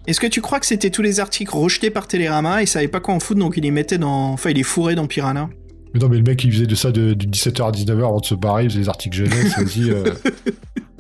Est-ce 0.06 0.20
que 0.20 0.28
tu 0.28 0.42
crois 0.42 0.60
que 0.60 0.68
c'était 0.68 0.92
tous 0.92 1.02
les 1.02 1.20
articles 1.20 1.56
rejetés 1.56 1.90
par 1.90 2.06
Télérama 2.08 2.62
et 2.62 2.68
savait 2.68 2.88
pas 2.88 3.00
quoi 3.00 3.16
en 3.16 3.20
foutre, 3.20 3.40
donc 3.40 3.54
il 3.58 3.64
les 3.64 3.72
mettait 3.72 3.98
dans. 3.98 4.32
Enfin, 4.34 4.52
il 4.52 4.58
les 4.58 4.64
fourrait 4.64 4.94
dans 4.96 5.08
Piranha? 5.08 5.50
Mais 5.96 6.00
non, 6.00 6.08
mais 6.08 6.18
le 6.18 6.24
mec, 6.24 6.44
il 6.44 6.54
faisait 6.54 6.68
de 6.68 6.76
ça 6.76 6.92
de, 6.92 7.14
de 7.16 7.26
17h 7.26 7.68
à 7.68 7.72
19h 7.72 7.98
avant 8.08 8.20
de 8.20 8.26
se 8.26 8.36
barrer, 8.36 8.64
il 8.66 8.70
faisait 8.70 8.82
des 8.82 8.90
articles 8.90 9.18
jeunesse, 9.18 9.58
vas-y. 9.58 9.90
euh. 9.90 10.04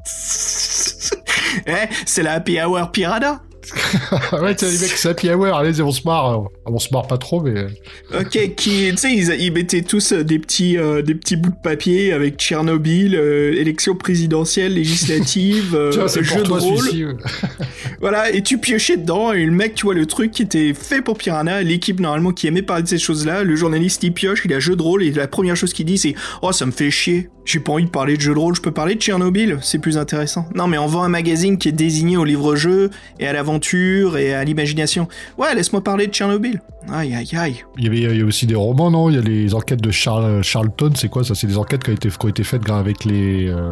Eh, 1.67 1.87
c'est 2.05 2.23
la 2.23 2.33
happy 2.33 2.59
hour 2.61 2.91
Piranha 2.91 3.41
ouais, 4.41 4.55
tiens, 4.55 4.69
les 4.69 4.79
mecs, 4.79 4.89
c'est 4.89 5.09
happy 5.09 5.29
hour, 5.29 5.55
allez, 5.55 5.81
on 5.81 5.91
se 5.91 6.01
marre. 6.03 6.45
On 6.65 6.79
se 6.79 6.89
marre 6.91 7.07
pas 7.07 7.17
trop, 7.17 7.41
mais. 7.41 7.67
Ok, 8.13 8.55
qui, 8.55 8.89
tu 8.89 8.97
sais, 8.97 9.13
ils, 9.13 9.29
ils 9.39 9.51
mettaient 9.53 9.83
tous 9.83 10.13
euh, 10.13 10.23
des 10.23 10.39
petits, 10.39 10.77
euh, 10.77 11.01
des 11.01 11.15
petits 11.15 11.35
bouts 11.35 11.51
de 11.51 11.61
papier 11.63 12.11
avec 12.11 12.37
Tchernobyl, 12.37 13.15
euh, 13.15 13.53
élection 13.53 13.95
présidentielle, 13.95 14.73
législative, 14.73 15.75
euh, 15.75 15.91
jeu 16.07 16.41
de 16.41 16.43
toi 16.43 16.59
rôle. 16.59 16.89
ouais. 16.89 17.15
Voilà, 18.01 18.31
et 18.31 18.41
tu 18.41 18.57
piochais 18.57 18.97
dedans, 18.97 19.31
et 19.31 19.45
le 19.45 19.51
mec, 19.51 19.75
tu 19.75 19.85
vois, 19.85 19.93
le 19.93 20.07
truc 20.07 20.31
qui 20.31 20.41
était 20.41 20.73
fait 20.73 21.03
pour 21.03 21.19
Piranha, 21.19 21.61
l'équipe 21.61 21.99
normalement 21.99 22.31
qui 22.31 22.47
aimait 22.47 22.63
parler 22.63 22.81
de 22.81 22.87
ces 22.87 22.97
choses-là, 22.97 23.43
le 23.43 23.55
journaliste 23.55 24.01
il 24.01 24.11
pioche, 24.11 24.41
il 24.43 24.53
a 24.53 24.59
jeu 24.59 24.75
de 24.75 24.81
rôle, 24.81 25.03
et 25.03 25.11
la 25.11 25.27
première 25.27 25.55
chose 25.55 25.71
qu'il 25.71 25.85
dit 25.85 25.99
c'est 25.99 26.15
Oh, 26.41 26.51
ça 26.51 26.65
me 26.65 26.71
fait 26.71 26.89
chier, 26.89 27.29
j'ai 27.45 27.59
pas 27.59 27.73
envie 27.73 27.85
de 27.85 27.89
parler 27.89 28.15
de 28.15 28.21
jeu 28.21 28.33
de 28.33 28.39
rôle, 28.39 28.55
je 28.55 28.61
peux 28.61 28.71
parler 28.71 28.95
de 28.95 29.01
Tchernobyl, 29.01 29.57
c'est 29.61 29.79
plus 29.79 29.97
intéressant. 29.97 30.45
Non, 30.55 30.67
mais 30.67 30.77
on 30.77 30.87
vend 30.87 31.03
un 31.03 31.09
magazine 31.09 31.57
qui 31.57 31.69
est 31.69 31.73
désigné 31.73 32.17
au 32.17 32.23
livre-jeu, 32.23 32.89
et 33.19 33.27
à 33.27 33.33
l'aventure, 33.33 34.17
et 34.17 34.33
à 34.33 34.43
l'imagination. 34.43 35.07
Ouais, 35.37 35.53
laisse-moi 35.55 35.83
parler 35.83 36.07
de 36.07 36.13
Tchernobyl. 36.13 36.61
Aïe, 36.91 37.13
aïe, 37.13 37.29
aïe. 37.37 37.55
Il 37.77 37.83
y, 37.83 37.87
avait, 37.87 37.97
il 38.15 38.19
y 38.19 38.21
a 38.21 38.25
aussi 38.25 38.47
des 38.47 38.55
romans, 38.55 38.89
non? 38.89 39.09
Il 39.09 39.15
y 39.15 39.19
a 39.19 39.21
les 39.21 39.53
enquêtes 39.53 39.81
de 39.81 39.91
Charles, 39.91 40.43
Charlton, 40.43 40.91
c'est 40.95 41.09
quoi 41.09 41.23
ça? 41.23 41.35
C'est 41.35 41.47
des 41.47 41.57
enquêtes 41.57 41.83
qui 41.83 41.91
ont 41.91 41.93
été, 41.93 42.09
qui 42.09 42.25
ont 42.25 42.29
été 42.29 42.43
faites 42.43 42.69
avec 42.69 43.05
les, 43.05 43.47
euh, 43.47 43.71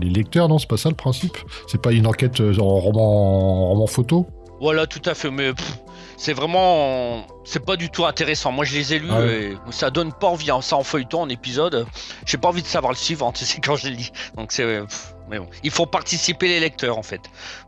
les 0.00 0.08
lecteurs, 0.08 0.48
non? 0.48 0.58
C'est 0.58 0.68
pas 0.68 0.76
ça 0.76 0.88
le 0.88 0.96
principe? 0.96 1.36
C'est 1.68 1.80
pas 1.80 1.92
une 1.92 2.06
enquête 2.06 2.40
euh, 2.40 2.58
en 2.58 2.78
roman, 2.78 3.64
en 3.64 3.68
roman 3.70 3.86
photo? 3.86 4.26
Voilà, 4.60 4.86
tout 4.86 5.02
à 5.08 5.14
fait. 5.14 5.30
Mais 5.30 5.52
pff, 5.52 5.78
c'est 6.18 6.32
vraiment, 6.34 7.26
c'est 7.44 7.64
pas 7.64 7.76
du 7.76 7.88
tout 7.90 8.04
intéressant. 8.04 8.52
Moi, 8.52 8.64
je 8.64 8.74
les 8.74 8.92
ai 8.94 8.98
lus 8.98 9.08
Ah 9.10 9.20
ouais. 9.20 9.52
et 9.52 9.72
ça 9.72 9.90
donne 9.90 10.12
pas 10.12 10.26
envie. 10.26 10.50
hein, 10.50 10.60
Ça 10.60 10.76
en 10.76 10.82
feuilleton, 10.82 11.22
en 11.22 11.28
épisode, 11.28 11.86
j'ai 12.26 12.36
pas 12.36 12.48
envie 12.48 12.62
de 12.62 12.66
savoir 12.66 12.92
le 12.92 12.98
suivant. 12.98 13.32
Tu 13.38 13.44
sais 13.46 13.60
quand 13.64 13.76
je 13.76 13.86
les 13.88 13.94
lis. 13.94 14.12
Donc 14.36 14.52
c'est, 14.52 14.80
pff, 14.80 15.14
mais 15.30 15.38
bon, 15.38 15.46
il 15.62 15.70
faut 15.70 15.86
participer 15.86 16.48
les 16.48 16.60
lecteurs 16.60 16.98
en 16.98 17.02
fait. 17.02 17.20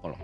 Voilà. 0.03 0.17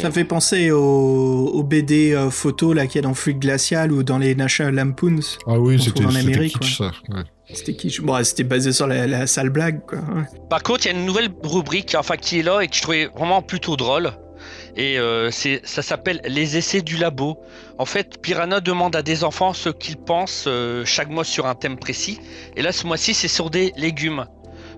Ça 0.00 0.08
me 0.08 0.12
fait 0.12 0.24
penser 0.24 0.70
aux, 0.72 1.62
BD 1.62 2.12
euh, 2.12 2.30
photos 2.30 2.74
là 2.74 2.86
qu'il 2.86 2.96
y 2.96 2.98
a 2.98 3.02
dans 3.08 3.14
Fluide 3.14 3.38
Glacial 3.38 3.92
ou 3.92 4.02
dans 4.02 4.18
les 4.18 4.34
National 4.34 4.74
Lampoons. 4.74 5.20
Ah 5.46 5.58
oui, 5.58 5.80
c'était 5.80 6.04
en 6.04 6.14
Amérique, 6.14 6.58
kitsch, 6.58 6.78
ça. 6.78 6.90
ouais. 7.08 7.22
C'était 7.52 7.74
qui 7.76 7.94
Bon, 8.00 8.22
c'était 8.24 8.42
basé 8.44 8.72
sur 8.72 8.86
la, 8.86 9.06
la 9.06 9.26
sale 9.26 9.50
blague, 9.50 9.84
quoi. 9.86 9.98
ouais. 9.98 10.24
Par 10.50 10.62
contre, 10.62 10.86
il 10.86 10.92
y 10.92 10.94
a 10.94 10.98
une 10.98 11.04
nouvelle 11.04 11.28
rubrique, 11.42 11.94
enfin 11.98 12.16
qui 12.16 12.40
est 12.40 12.42
là 12.42 12.60
et 12.62 12.68
que 12.68 12.74
je 12.74 12.82
trouvais 12.82 13.06
vraiment 13.16 13.42
plutôt 13.42 13.76
drôle. 13.76 14.12
Et 14.76 14.98
euh, 14.98 15.30
ça 15.30 15.82
s'appelle 15.82 16.20
les 16.26 16.56
essais 16.56 16.82
du 16.82 16.96
labo. 16.96 17.38
En 17.78 17.84
fait, 17.84 18.20
Piranha 18.20 18.60
demande 18.60 18.96
à 18.96 19.02
des 19.02 19.22
enfants 19.22 19.52
ce 19.52 19.68
qu'ils 19.68 19.96
pensent 19.96 20.46
euh, 20.48 20.84
chaque 20.84 21.08
mois 21.10 21.24
sur 21.24 21.46
un 21.46 21.54
thème 21.54 21.76
précis. 21.78 22.18
Et 22.56 22.62
là, 22.62 22.72
ce 22.72 22.86
mois-ci, 22.86 23.14
c'est 23.14 23.28
sur 23.28 23.50
des 23.50 23.72
légumes. 23.76 24.24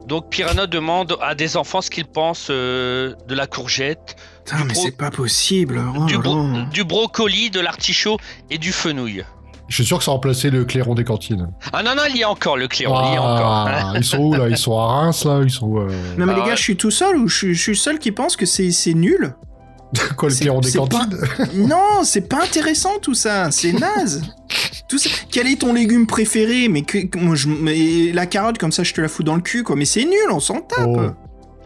Donc 0.06 0.28
Piranha 0.30 0.66
demande 0.66 1.16
à 1.22 1.34
des 1.34 1.56
enfants 1.56 1.80
ce 1.80 1.90
qu'ils 1.90 2.04
pensent 2.06 2.48
euh, 2.50 3.14
de 3.26 3.34
la 3.34 3.46
courgette, 3.46 4.16
Putain, 4.44 4.64
mais 4.64 4.74
c'est 4.74 4.96
pas 4.96 5.10
possible. 5.10 5.82
oh 5.98 6.04
du, 6.04 6.16
bro- 6.18 6.46
brocoli, 6.86 7.50
de 7.50 7.58
l'artichaut 7.58 8.18
et 8.50 8.58
du 8.58 8.70
fenouil. 8.72 9.24
Je 9.68 9.74
suis 9.74 9.84
sûr 9.84 9.98
que 9.98 10.04
ça 10.04 10.12
a 10.12 10.14
remplacé 10.14 10.50
le 10.50 10.64
clairon 10.64 10.94
des 10.94 11.02
cantines. 11.02 11.50
Ah 11.72 11.82
non, 11.82 11.96
non, 11.96 12.02
il 12.08 12.18
y 12.18 12.22
a 12.22 12.30
encore 12.30 12.56
le 12.56 12.68
clairon, 12.68 12.94
il 13.08 13.14
y 13.14 13.16
a 13.16 13.20
Ah, 13.20 13.64
encore. 13.82 13.96
ils 13.96 14.04
sont 14.04 14.18
où 14.18 14.34
là? 14.34 14.48
Ils 14.48 14.56
sont 14.56 14.78
à 14.78 14.86
Reims 14.86 15.24
là? 15.24 15.40
Ils 15.42 15.50
sont. 15.50 15.76
euh, 15.76 15.88
Non 16.16 16.26
mais 16.26 16.34
Ah 16.34 16.36
les 16.36 16.42
gars, 16.42 16.50
ouais. 16.50 16.56
je 16.56 16.62
suis 16.62 16.76
tout 16.76 16.92
seul 16.92 17.16
ou 17.16 17.26
je 17.26 17.36
suis, 17.36 17.54
je 17.56 17.60
suis 17.62 17.76
seul 17.76 17.98
qui 17.98 18.12
pense 18.12 18.36
que 18.36 18.46
c'est 18.46 18.70
c'est 18.70 18.94
Quoi, 20.16 20.28
le 20.30 20.34
clairon 20.34 20.60
des 20.60 20.70
c'est 20.70 20.78
pas- 20.78 20.86
cantines 20.88 21.18
Non, 21.54 22.02
c'est 22.04 22.28
pas 22.28 22.42
intéressant 22.42 22.98
tout 23.00 23.14
ça, 23.14 23.50
c'est 23.50 23.72
naze. 23.78 24.22
Tout 24.88 24.98
ça. 24.98 25.10
Quel 25.30 25.46
est 25.46 25.60
ton 25.60 25.72
légume 25.72 26.06
préféré? 26.06 26.68
Mais 26.68 26.82
que 26.82 26.98
moi, 27.18 27.34
je, 27.34 27.48
mais 27.48 28.12
la 28.12 28.26
carotte 28.26 28.58
comme 28.58 28.72
ça, 28.72 28.82
je 28.82 28.92
te 28.92 29.00
la 29.00 29.08
fous 29.08 29.22
dans 29.22 29.36
le 29.36 29.42
cul 29.42 29.62
quoi. 29.62 29.76
Mais 29.76 29.84
c'est 29.84 30.04
nul, 30.04 30.30
on 30.30 30.40
s'en 30.40 30.60
tape. 30.60 30.86
Oh. 30.86 31.00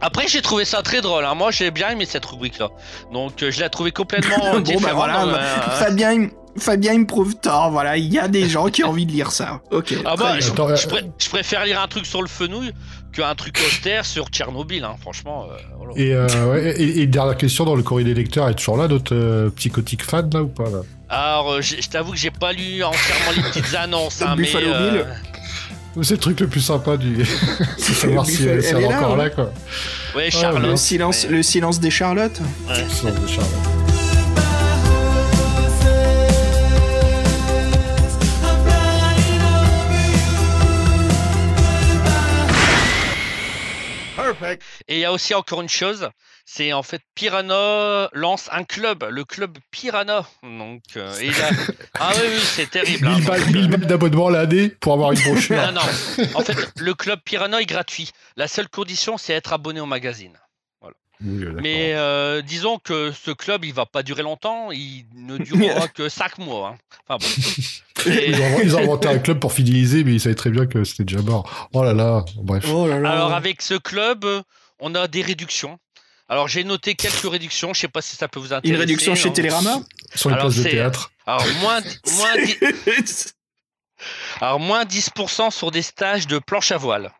Après, 0.03 0.27
j'ai 0.29 0.41
trouvé 0.41 0.65
ça 0.65 0.81
très 0.83 1.01
drôle. 1.03 1.25
hein. 1.27 1.35
Moi, 1.35 1.51
j'ai 1.51 1.71
bien 1.71 1.91
aimé 1.91 2.07
cette 2.07 2.25
rubrique-là. 2.25 2.69
Donc, 3.13 3.43
euh, 3.43 3.51
je 3.51 3.61
l'ai 3.63 3.69
trouvé 3.69 3.91
complètement 3.93 4.37
Bon, 4.53 4.61
différente. 4.61 4.83
bah 4.85 4.93
voilà, 4.95 5.25
dans, 5.27 5.33
bah, 5.33 5.39
euh, 5.41 5.71
Fabien, 5.79 6.13
il- 6.13 6.31
Fabien 6.59 6.95
il 6.95 7.01
me 7.01 7.07
prouve 7.07 7.35
tort. 7.37 7.71
Voilà, 7.71 7.97
il 7.99 8.11
y 8.13 8.19
a 8.19 8.27
des 8.27 8.49
gens 8.49 8.69
qui 8.71 8.83
ont 8.83 8.89
envie 8.89 9.05
de 9.07 9.13
lire 9.13 9.31
ça. 9.31 9.61
Ok. 9.71 9.95
Ah 10.07 10.15
bah, 10.17 10.41
je, 10.41 10.51
euh, 10.51 10.77
je 11.19 11.29
préfère 11.29 11.65
lire 11.67 11.81
un 11.83 11.87
truc 11.89 12.07
sur 12.07 12.23
le 12.23 12.29
fenouil 12.29 12.73
qu'un 13.13 13.35
truc 13.35 13.59
austère 13.67 14.05
sur 14.07 14.29
Tchernobyl. 14.29 14.85
Hein. 14.85 14.97
Franchement, 15.01 15.47
euh. 15.51 15.57
Et, 15.97 16.15
euh, 16.15 16.27
ouais, 16.53 16.81
et, 16.81 17.01
et 17.01 17.07
dernière 17.07 17.37
question 17.37 17.65
dans 17.65 17.75
le 17.75 17.83
courrier 17.83 18.05
des 18.07 18.15
lecteurs, 18.15 18.49
est 18.49 18.55
toujours 18.55 18.77
là 18.77 18.87
notre 18.89 19.15
euh, 19.15 19.51
psychotique 19.51 20.05
fan 20.05 20.31
là 20.33 20.43
ou 20.43 20.49
pas 20.49 20.71
là? 20.71 20.83
Alors, 21.09 21.51
euh, 21.53 21.61
je 21.61 21.77
je 21.81 21.89
t'avoue 21.89 22.13
que 22.13 22.19
j'ai 22.19 22.31
pas 22.31 22.53
lu 22.53 22.83
entièrement 22.85 23.33
les 23.37 23.43
petites 23.43 23.75
annonces, 23.75 24.23
hein, 24.23 24.35
Le 24.37 24.43
mais 24.43 24.51
euh. 24.55 25.05
C'est 26.03 26.15
le 26.15 26.19
truc 26.19 26.39
le 26.39 26.47
plus 26.47 26.61
sympa 26.61 26.97
du. 26.97 27.25
C'est 27.77 27.95
savoir 27.95 28.25
si 28.25 28.45
Elle 28.45 28.49
elle, 28.51 28.63
si 28.63 28.69
elle 28.71 28.77
est 28.77 28.83
est 28.85 28.89
là, 28.89 28.99
encore 28.99 29.15
hein. 29.15 29.17
là 29.17 29.31
quoi. 29.31 29.45
ouais, 30.15 30.21
le 30.21 30.25
le 30.27 30.31
Charlotte. 30.31 30.77
silence, 30.79 31.27
mais- 31.29 31.37
le 31.39 31.43
silence 31.43 31.81
des 31.81 31.91
Charlottes. 31.91 32.41
Silence 32.89 33.21
de 33.21 33.90
Et 44.89 44.97
il 44.97 44.99
y 45.01 45.05
a 45.05 45.13
aussi 45.13 45.35
encore 45.35 45.61
une 45.63 45.69
chose, 45.69 46.09
c'est 46.45 46.73
en 46.73 46.83
fait 46.83 47.03
Piranha 47.15 48.09
lance 48.13 48.49
un 48.53 48.65
club, 48.65 49.05
le 49.11 49.25
club 49.25 49.57
Piranha. 49.71 50.27
Donc, 50.43 50.83
euh, 50.97 51.17
et 51.21 51.27
il 51.27 51.41
a- 51.43 51.51
ah 52.01 52.13
oui, 52.17 52.23
oui, 52.35 52.41
c'est 52.43 52.71
terrible. 52.71 53.07
hein. 53.07 53.15
1000 53.17 53.25
balles, 53.27 53.47
1000 53.47 53.69
balles 53.69 53.87
d'abonnement 53.87 54.29
l'année 54.31 54.69
pour 54.69 54.93
avoir 54.95 55.13
une 55.13 55.21
brochure. 55.21 55.57
Non, 55.67 55.73
non. 55.73 56.27
En 56.35 56.41
fait, 56.41 56.57
le 56.77 56.95
club 56.95 57.21
Piranha 57.25 57.61
est 57.61 57.67
gratuit. 57.67 58.11
La 58.37 58.49
seule 58.49 58.69
condition, 58.69 59.17
c'est 59.19 59.33
être 59.35 59.53
abonné 59.53 59.81
au 59.81 59.87
magazine. 59.87 60.37
Oui, 61.23 61.41
d'accord. 61.45 61.61
Mais 61.63 61.93
euh, 61.95 62.43
disons 62.43 62.79
que 62.79 63.13
ce 63.13 63.31
club, 63.31 63.65
il 63.65 63.75
va 63.75 63.87
pas 63.87 64.03
durer 64.03 64.23
longtemps. 64.23 64.71
Il 64.73 65.05
ne 65.15 65.37
durera 65.39 65.87
que 65.95 66.09
5 66.09 66.39
mois. 66.39 66.75
hein. 66.75 66.79
Enfin 67.09 67.19
bon. 67.19 68.11
Et- 68.11 68.31
Ils, 68.65 68.75
ont, 68.75 68.79
inventé 68.79 69.09
un 69.09 69.19
club 69.19 69.39
pour 69.41 69.53
fidéliser, 69.53 70.05
mais 70.05 70.15
ils 70.15 70.21
savaient 70.21 70.35
très 70.35 70.49
bien 70.51 70.67
que 70.67 70.85
c'était 70.85 71.05
déjà 71.05 71.23
mort. 71.23 71.69
Oh 71.75 71.85
là 71.85 71.93
là, 71.93 72.25
bref. 72.37 72.65
Oh 72.73 72.87
là 72.87 72.99
là. 72.99 73.11
Alors 73.11 73.33
avec 73.35 73.61
ce 73.61 73.75
club, 73.75 74.25
on 74.79 74.95
a 74.95 75.07
des 75.07 75.21
réductions. 75.23 75.79
Alors 76.29 76.49
j'ai 76.49 76.65
noté 76.65 76.95
quelques 76.95 77.31
réductions. 77.31 77.75
Je 77.75 77.81
sais 77.81 77.89
pas 77.89 78.01
si 78.01 78.17
ça 78.17 78.27
peut 78.29 78.41
vous 78.41 78.53
intéresser. 78.55 78.73
Une 78.73 78.81
réduction 78.81 79.15
chez 79.15 79.29
hein. 79.29 79.33
Télérama? 79.33 79.81
Sur 80.15 80.31
les 80.31 80.37
places 80.37 80.57
de 80.57 80.63
théâtre. 80.63 81.13
Alors 81.27 81.45
moins, 81.61 81.81
moins, 82.17 82.37
dix- 82.43 83.35
alors 84.41 84.61
moins 84.61 84.85
10% 84.85 85.51
sur 85.51 85.71
des 85.71 85.83
stages 85.83 86.27
de 86.27 86.39
planche 86.39 86.73
à 86.73 86.79
voile. 86.79 87.13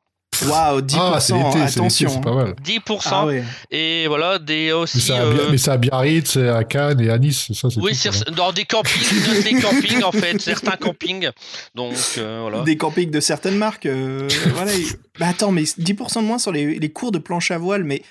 Waouh, 0.49 0.81
10%, 0.81 0.97
Ah, 0.99 1.21
c'est 1.21 1.35
l'été, 1.35 1.61
attention. 1.61 2.09
c'est 2.09 2.21
pas 2.21 2.33
mal. 2.35 2.55
10%. 2.65 3.09
Ah 3.11 3.27
ouais. 3.27 3.45
Et 3.71 4.07
voilà, 4.07 4.39
des 4.39 4.67
Mais 4.67 4.73
aussi. 4.73 5.01
c'est 5.01 5.13
à, 5.13 5.23
euh, 5.23 5.49
mais 5.51 5.59
c'est 5.59 5.71
à 5.71 5.77
Biarritz, 5.77 6.31
c'est 6.33 6.49
à 6.49 6.65
Cannes 6.65 7.01
et 7.01 7.11
à 7.11 7.19
Nice, 7.19 7.53
ça 7.53 7.69
c'est 7.71 7.81
Oui, 7.81 7.95
ça, 7.95 8.11
dans 8.37 8.53
des 8.53 8.65
campings, 8.65 9.43
les 9.45 9.61
campings 9.61 10.03
en 10.03 10.13
fait, 10.13 10.41
certains 10.41 10.77
campings. 10.77 11.31
Donc 11.75 11.95
euh, 12.19 12.39
voilà. 12.43 12.63
Des 12.63 12.77
campings 12.77 13.11
de 13.11 13.21
certaines 13.21 13.57
marques. 13.57 13.87
euh, 13.87 14.29
voilà. 14.55 14.73
Bah 15.19 15.29
attends, 15.29 15.53
mais 15.53 15.63
10% 15.63 16.21
de 16.21 16.25
moins 16.25 16.39
sur 16.39 16.53
les, 16.53 16.79
les 16.79 16.93
cours 16.93 17.13
de 17.13 17.19
planche 17.19 17.51
à 17.51 17.59
voile, 17.59 17.85
mais 17.85 18.03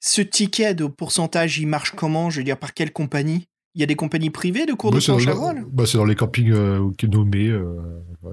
ce 0.00 0.20
ticket 0.20 0.74
de 0.74 0.86
pourcentage, 0.86 1.58
il 1.58 1.66
marche 1.66 1.92
comment 1.96 2.30
Je 2.30 2.38
veux 2.38 2.44
dire, 2.44 2.56
par 2.58 2.74
quelle 2.74 2.92
compagnie? 2.92 3.46
Il 3.76 3.80
y 3.80 3.82
a 3.82 3.86
des 3.86 3.94
compagnies 3.94 4.30
privées 4.30 4.64
de 4.66 4.72
cours 4.72 4.90
Bah, 4.90 4.98
de 4.98 5.32
voile 5.32 5.64
bah, 5.70 5.84
c'est 5.86 5.98
dans 5.98 6.06
les 6.06 6.14
campings 6.14 6.50
euh, 6.50 6.90
qui 6.96 7.04
est 7.06 7.08
nommé. 7.10 7.46
euh, 7.48 7.76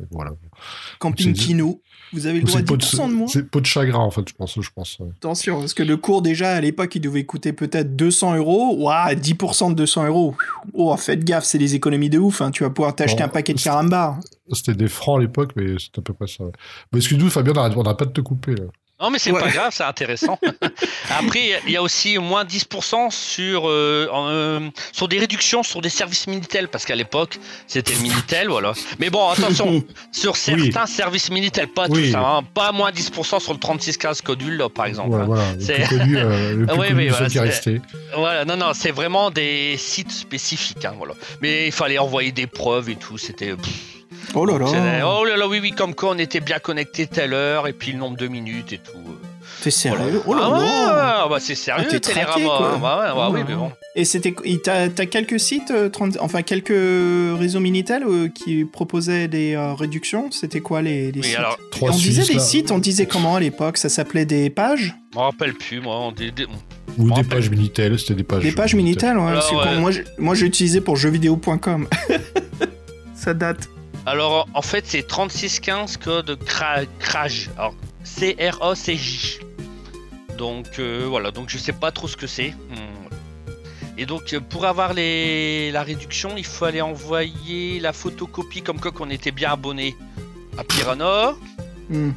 voilà. 0.10 0.32
Camping 1.00 1.34
Kino. 1.34 1.82
Vous 2.14 2.26
avez 2.28 2.40
le 2.40 2.46
droit 2.46 2.58
à 2.58 2.60
C'est 2.62 2.66
peau, 2.66 2.78
10% 2.78 3.08
de 3.08 3.12
de, 3.12 3.14
moins 3.18 3.28
c'est 3.28 3.50
peau 3.50 3.60
de 3.60 3.66
chagrin, 3.66 4.00
en 4.00 4.10
fait, 4.10 4.22
je 4.30 4.34
pense. 4.34 4.60
Je 4.60 4.70
pense 4.74 4.98
ouais. 5.00 5.10
Attention, 5.18 5.60
parce 5.60 5.74
que 5.74 5.84
le 5.84 5.98
cours 5.98 6.22
déjà 6.22 6.52
à 6.56 6.62
l'époque 6.62 6.96
il 6.96 7.02
devait 7.02 7.26
coûter 7.26 7.52
peut-être 7.54 7.96
200 7.96 8.38
euros. 8.38 8.76
Ouah, 8.80 9.14
10% 9.16 9.70
de 9.72 9.74
200 9.76 10.08
euros. 10.08 10.36
Oh, 10.74 10.96
faites 10.96 11.24
gaffe, 11.26 11.44
c'est 11.44 11.58
des 11.58 11.76
économies 11.76 12.10
de 12.10 12.20
ouf. 12.20 12.42
hein. 12.42 12.50
Tu 12.52 12.64
vas 12.64 12.70
pouvoir 12.70 12.96
t'acheter 12.96 13.20
Bon, 13.24 13.26
un 13.26 13.30
paquet 13.30 13.54
de 13.54 13.60
c'est- 13.60 13.66
caramba. 13.70 14.20
C'était 14.52 14.76
des 14.76 14.88
francs 14.88 15.18
à 15.18 15.22
l'époque, 15.22 15.52
mais 15.56 15.76
c'est 15.80 15.98
à 16.00 16.02
peu 16.02 16.14
près 16.14 16.28
ça. 16.28 16.46
Mais 16.92 17.00
excuse-nous, 17.00 17.30
Fabien, 17.30 17.54
on 17.76 17.84
n'a 17.84 17.94
pas 17.96 18.06
de 18.06 18.12
te 18.12 18.22
couper. 18.22 18.56
Là. 18.56 18.66
Non 19.04 19.10
mais 19.10 19.20
c'est 19.20 19.32
Ouais. 19.32 19.40
pas 19.42 19.50
grave, 19.50 19.72
c'est 19.76 19.84
intéressant. 19.84 20.40
Après, 21.10 21.60
il 21.68 21.72
y 21.74 21.78
a 21.78 21.82
aussi 21.82 22.18
moins 22.18 22.46
10% 22.46 23.12
sur, 23.12 23.68
euh, 23.70 24.08
euh, 24.14 24.70
sur 24.94 25.08
des 25.08 25.20
réductions 25.20 25.62
sur 25.62 25.82
des 25.82 25.90
services 25.90 26.26
Minitel, 26.28 26.70
parce 26.70 26.86
qu'à 26.86 26.96
l'époque, 26.96 27.38
c'était 27.68 27.94
le 27.94 28.00
Minitel, 28.00 28.48
voilà. 28.48 28.74
Mais 29.00 29.10
bon, 29.10 29.30
attention, 29.30 29.84
sur 30.14 30.38
certains 30.38 30.86
services 30.86 31.30
Minitel, 31.30 31.68
pas 31.68 31.88
Oui. 31.90 32.12
tous, 32.12 32.18
hein, 32.18 32.42
pas 32.54 32.72
moins 32.72 32.92
10% 32.92 33.40
sur 33.42 33.54
le 33.54 33.60
3615 33.60 34.22
Codule, 34.22 34.64
par 34.74 34.86
exemple. 34.86 35.10
Voilà, 35.10 35.24
hein. 35.26 35.28
voilà. 35.28 35.44
C'est- 35.60 35.86
plus 35.88 35.98
connu, 36.00 36.18
euh, 36.18 36.54
le 36.56 36.66
plus 36.66 36.76
Ouais, 36.78 36.88
connu 36.88 37.00
oui, 37.00 37.06
de 37.08 37.12
ceux 37.12 37.18
voilà, 37.18 37.30
qui 37.30 37.38
est 37.38 37.42
c'est- 37.42 37.46
resté. 37.46 37.82
Voilà, 38.16 38.46
non, 38.46 38.56
non, 38.58 38.72
c'est 38.74 38.92
vraiment 38.92 39.32
des 39.32 39.76
sites 39.78 40.12
spécifiques, 40.14 40.86
hein, 40.86 40.94
voilà. 40.98 41.14
Mais 41.42 41.68
il 41.68 41.72
fallait 41.74 41.98
envoyer 42.00 42.32
des 42.32 42.48
preuves 42.48 42.90
et 42.90 42.96
tout, 42.96 43.18
c'était... 43.18 43.54
pff, 43.56 43.70
Oh 44.36 44.46
là 44.46 44.54
c'est- 44.68 44.76
là. 44.76 45.08
Oh 45.08 45.26
là 45.26 45.38
là, 45.38 45.48
oui, 45.48 45.60
oui, 45.62 45.72
comme 45.72 45.94
quoi 45.96 46.12
on 46.12 46.18
était 46.18 46.40
bien 46.40 46.60
connecté 46.60 47.08
telle 47.08 47.34
heure, 47.34 47.68
et 47.68 47.74
puis 47.74 47.92
le 47.92 48.00
nombre 48.00 48.18
de 48.18 48.28
minutes 48.28 48.74
et 48.74 48.78
tout. 48.80 48.98
euh. 48.98 49.12
T'es 49.62 49.72
sérieux. 49.72 50.22
Oh 50.26 50.34
là 50.34 50.42
ah 50.44 50.52
ouais, 50.52 50.58
là. 50.60 51.24
ouais, 51.26 51.30
bah 51.30 51.38
c'est 51.40 51.56
sérieux, 51.56 51.86
Ah, 51.88 51.92
t'es 51.92 52.00
traqué, 52.00 52.42
quoi. 52.44 52.78
Bah 52.82 53.00
ouais, 53.00 53.16
bah 53.16 53.28
Oh 53.30 53.34
oui, 53.34 53.42
mais 53.48 53.56
bon. 53.56 53.72
Et 53.96 54.04
c'était, 54.06 54.34
t'as, 54.64 54.90
t'as 54.90 55.06
quelques 55.06 55.40
sites, 55.40 55.72
euh, 55.72 55.88
30 55.90 56.18
enfin 56.20 56.42
quelques 56.42 56.70
réseaux 57.40 57.60
Minitel 57.60 58.04
euh, 58.04 58.28
qui 58.28 58.66
proposaient 58.66 59.28
des 59.28 59.54
euh, 59.54 59.74
réductions? 59.74 60.32
C'était 60.32 60.60
quoi 60.62 60.82
les, 60.82 61.12
les 61.12 61.20
Oui, 61.22 61.28
sites? 61.28 61.38
alors, 61.38 61.58
On 61.82 61.92
disait 61.92 62.34
des 62.34 62.40
sites, 62.40 62.72
on 62.72 62.80
disait 62.80 63.06
comment 63.06 63.36
à 63.36 63.40
l'époque? 63.40 63.78
Ça 63.78 63.88
s'appelait 63.90 64.26
des 64.26 64.50
pages? 64.50 64.96
Je 65.14 65.18
me 65.20 65.24
rappelle 65.24 65.54
plus, 65.54 65.80
moi. 65.80 65.98
on 66.00 66.12
dit- 66.12 66.32
des- 66.32 66.48
Ou 66.98 67.12
des 67.12 67.24
pages 67.24 67.50
Minitel, 67.50 67.98
c'était 68.00 68.16
des 68.16 68.24
pages. 68.24 68.44
Des 68.44 68.52
pages 68.52 68.74
Minitel, 68.76 69.18
ouais. 69.18 69.24
Alors, 69.28 69.34
parce 69.36 69.50
que 69.50 69.56
quand 69.56 69.64
ouais. 69.76 69.80
moi, 69.80 69.92
j'ai- 69.92 70.04
moi, 70.18 70.36
j'ai 70.36 70.48
utilisé 70.48 70.82
pour 70.82 70.96
jeuxvideo.com. 70.98 71.88
Ça 73.16 73.34
date. 73.34 73.70
Alors, 74.06 74.48
en 74.54 74.62
fait, 74.62 74.86
c'est 74.86 75.08
3615 75.08 75.98
code 75.98 76.38
cra- 76.46 76.86
CRAJ. 77.00 77.50
Alors, 77.58 77.74
C-R-A-C-J. 78.04 79.40
Donc, 80.38 80.68
euh, 80.80 81.06
voilà. 81.08 81.32
Donc, 81.32 81.50
je 81.50 81.58
sais 81.58 81.72
pas 81.74 81.92
trop 81.92 82.08
ce 82.08 82.18
que 82.18 82.28
c'est. 82.28 82.50
Hmm. 82.50 83.98
Et 83.98 84.06
donc, 84.06 84.34
euh, 84.34 84.40
pour 84.40 84.66
avoir 84.66 84.94
les... 84.94 85.72
la 85.72 85.84
réduction, 85.84 86.36
il 86.36 86.46
fallait 86.46 86.82
envoyer 86.82 87.80
la 87.80 87.94
photocopie 87.94 88.62
comme 88.62 88.80
quoi 88.80 88.92
qu'on 88.92 89.10
était 89.10 89.32
bien 89.32 89.52
abonné 89.52 89.96
à 90.58 90.64
Piranha. 90.64 91.36
Hmm. 91.90 92.12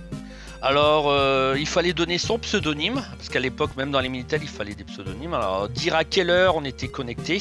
Alors, 0.62 1.06
euh, 1.08 1.54
il 1.58 1.66
fallait 1.68 1.92
donner 1.92 2.18
son 2.18 2.38
pseudonyme, 2.38 3.00
parce 3.16 3.28
qu'à 3.28 3.38
l'époque, 3.38 3.76
même 3.76 3.92
dans 3.92 4.00
les 4.00 4.08
Minitel, 4.08 4.40
il 4.42 4.48
fallait 4.48 4.74
des 4.74 4.84
pseudonymes. 4.84 5.34
Alors, 5.34 5.68
dire 5.68 5.94
à 5.94 6.02
quelle 6.02 6.30
heure 6.30 6.56
on 6.56 6.64
était 6.64 6.88
connecté. 6.88 7.40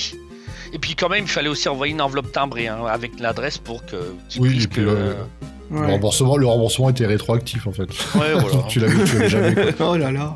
Et 0.73 0.79
puis, 0.79 0.95
quand 0.95 1.09
même, 1.09 1.23
il 1.25 1.29
fallait 1.29 1.47
aussi 1.49 1.67
envoyer 1.69 1.93
une 1.93 2.01
enveloppe 2.01 2.31
timbrée 2.31 2.67
hein, 2.67 2.79
avec 2.89 3.19
l'adresse 3.19 3.57
pour 3.57 3.85
que. 3.85 4.13
qu'ils 4.29 4.41
Oui, 4.41 4.49
puissent 4.49 4.63
et 4.65 4.67
puis, 4.67 4.81
que- 4.83 4.89
Le, 4.89 5.15
Ouais. 5.71 5.87
remboursement, 5.93 6.37
le 6.37 6.45
remboursement 6.45 6.89
était 6.91 7.07
rétroactif, 7.07 7.65
en 7.65 7.71
fait. 7.71 7.89
Ouais, 8.15 8.33
voilà. 8.39 8.49
Donc 8.51 8.67
tu 8.67 8.79
l'avais 8.79 9.03
tu 9.03 9.27
jamais. 9.29 9.55
quoi. 9.73 9.73
oh 9.93 9.97
là 9.97 10.11
là. 10.11 10.35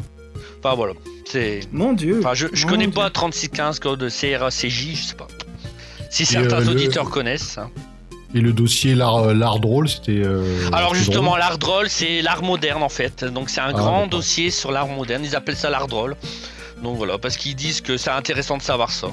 Enfin, 0.63 0.75
voilà. 0.75 0.93
C'est. 1.25 1.59
Mon 1.71 1.93
dieu. 1.93 2.17
Enfin, 2.19 2.33
je, 2.33 2.47
je 2.51 2.65
Mon 2.65 2.71
connais 2.71 2.85
Dieu. 2.87 2.93
pas 2.95 3.09
3615 3.11 3.79
code 3.79 4.09
CRACJ, 4.09 4.95
je 4.95 5.03
sais 5.09 5.15
pas. 5.15 5.27
Si 6.09 6.23
Et, 6.23 6.25
certains 6.25 6.55
euh, 6.57 6.61
le- 6.61 6.69
auditeurs 6.71 7.09
connaissent. 7.11 7.59
hein. 7.59 7.69
Et 8.33 8.41
le 8.41 8.53
dossier 8.53 8.95
l'art 8.95 9.17
euh, 9.17 9.33
l'art 9.35 9.59
drôle, 9.59 9.87
c'était. 9.87 10.13
euh, 10.23 10.43
Alors 10.73 10.95
justement, 10.95 11.29
drôle. 11.31 11.39
l'art 11.39 11.57
drôle, 11.59 11.89
c'est 11.89 12.23
l'art 12.23 12.41
moderne 12.41 12.81
en 12.81 12.89
fait. 12.89 13.23
Donc 13.23 13.51
c'est 13.51 13.61
un 13.61 13.65
Ah, 13.69 13.73
grand 13.73 13.91
d'accord. 14.05 14.07
dossier 14.09 14.49
sur 14.49 14.71
l'art 14.71 14.87
moderne. 14.87 15.23
Ils 15.23 15.35
appellent 15.35 15.55
ça 15.57 15.69
l'art 15.69 15.87
drôle. 15.87 16.15
Donc 16.83 16.97
voilà, 16.97 17.19
parce 17.19 17.37
qu'ils 17.37 17.55
disent 17.55 17.81
que 17.81 17.97
c'est 17.97 18.09
intéressant 18.09 18.57
de 18.57 18.63
savoir 18.63 18.89
ça. 18.91 19.09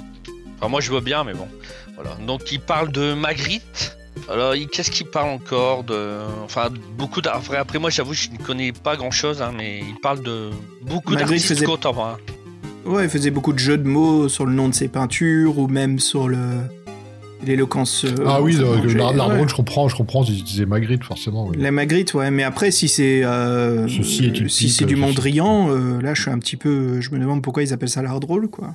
Enfin 0.59 0.69
moi 0.69 0.81
je 0.81 0.91
veux 0.93 1.01
bien, 1.01 1.25
mais 1.25 1.35
bon. 1.35 1.49
Voilà. 1.95 2.17
Donc 2.27 2.51
ils 2.53 2.61
parlent 2.61 2.93
de 2.93 3.15
Magritte. 3.15 3.97
Alors 4.31 4.55
il- 4.55 4.67
qu'est-ce 4.69 4.91
qu'ils 4.91 5.07
parlent 5.07 5.29
encore 5.31 5.85
de 5.85 6.19
Enfin 6.45 6.69
beaucoup 6.99 7.21
d'art. 7.21 7.37
Après, 7.37 7.57
après 7.59 7.79
moi 7.79 7.91
j'avoue 7.91 8.15
je 8.15 8.29
ne 8.31 8.39
connais 8.39 8.73
pas 8.73 8.97
grand 8.97 9.11
chose, 9.11 9.43
mais 9.57 9.81
ils 9.81 10.01
parlent 10.01 10.23
de 10.23 10.51
beaucoup 10.83 11.13
Magritte 11.13 11.29
d'artistes 11.29 11.49
faisait- 11.55 11.67
contemporains. 11.67 12.17
Ouais, 12.85 13.05
il 13.05 13.11
faisait 13.11 13.31
beaucoup 13.31 13.53
de 13.53 13.59
jeux 13.59 13.79
de 13.79 13.89
mots 13.89 14.29
sur 14.29 14.47
le 14.47 14.53
nom 14.53 14.69
de 14.69 14.75
ses 14.75 14.89
peintures 14.89 15.59
ou 15.59 15.67
même 15.69 15.99
sur 15.99 16.29
le 16.29 16.39
l'éloquence. 17.45 18.05
euh, 18.05 18.15
Ah 18.27 18.41
oui, 18.41 18.55
l'art 18.57 19.13
l'art 19.13 19.29
ouais. 19.29 19.35
drôle, 19.37 19.49
je 19.49 19.55
comprends, 19.55 19.89
je 19.89 19.97
comprends. 19.97 20.25
Ils 20.25 20.39
utilisaient 20.41 20.67
Magritte, 20.67 21.05
forcément. 21.05 21.47
oui. 21.49 21.57
La 21.59 21.71
Magritte, 21.71 22.15
ouais, 22.15 22.31
mais 22.31 22.43
après, 22.45 22.71
si 22.71 22.89
c'est 22.89 23.23
euh, 23.25 23.87
si 23.89 24.71
c'est 24.71 24.85
du 24.87 24.95
euh, 24.95 24.99
Mondrian, 24.99 25.69
euh, 25.71 26.01
là, 26.01 26.15
je 26.15 26.23
suis 26.23 26.31
un 26.31 26.39
petit 26.39 26.57
peu, 26.57 27.01
je 27.01 27.11
me 27.11 27.19
demande 27.19 27.43
pourquoi 27.43 27.63
ils 27.63 27.73
appellent 27.73 27.89
ça 27.91 28.03
l'art 28.03 28.21
drôle, 28.21 28.49
quoi. 28.49 28.75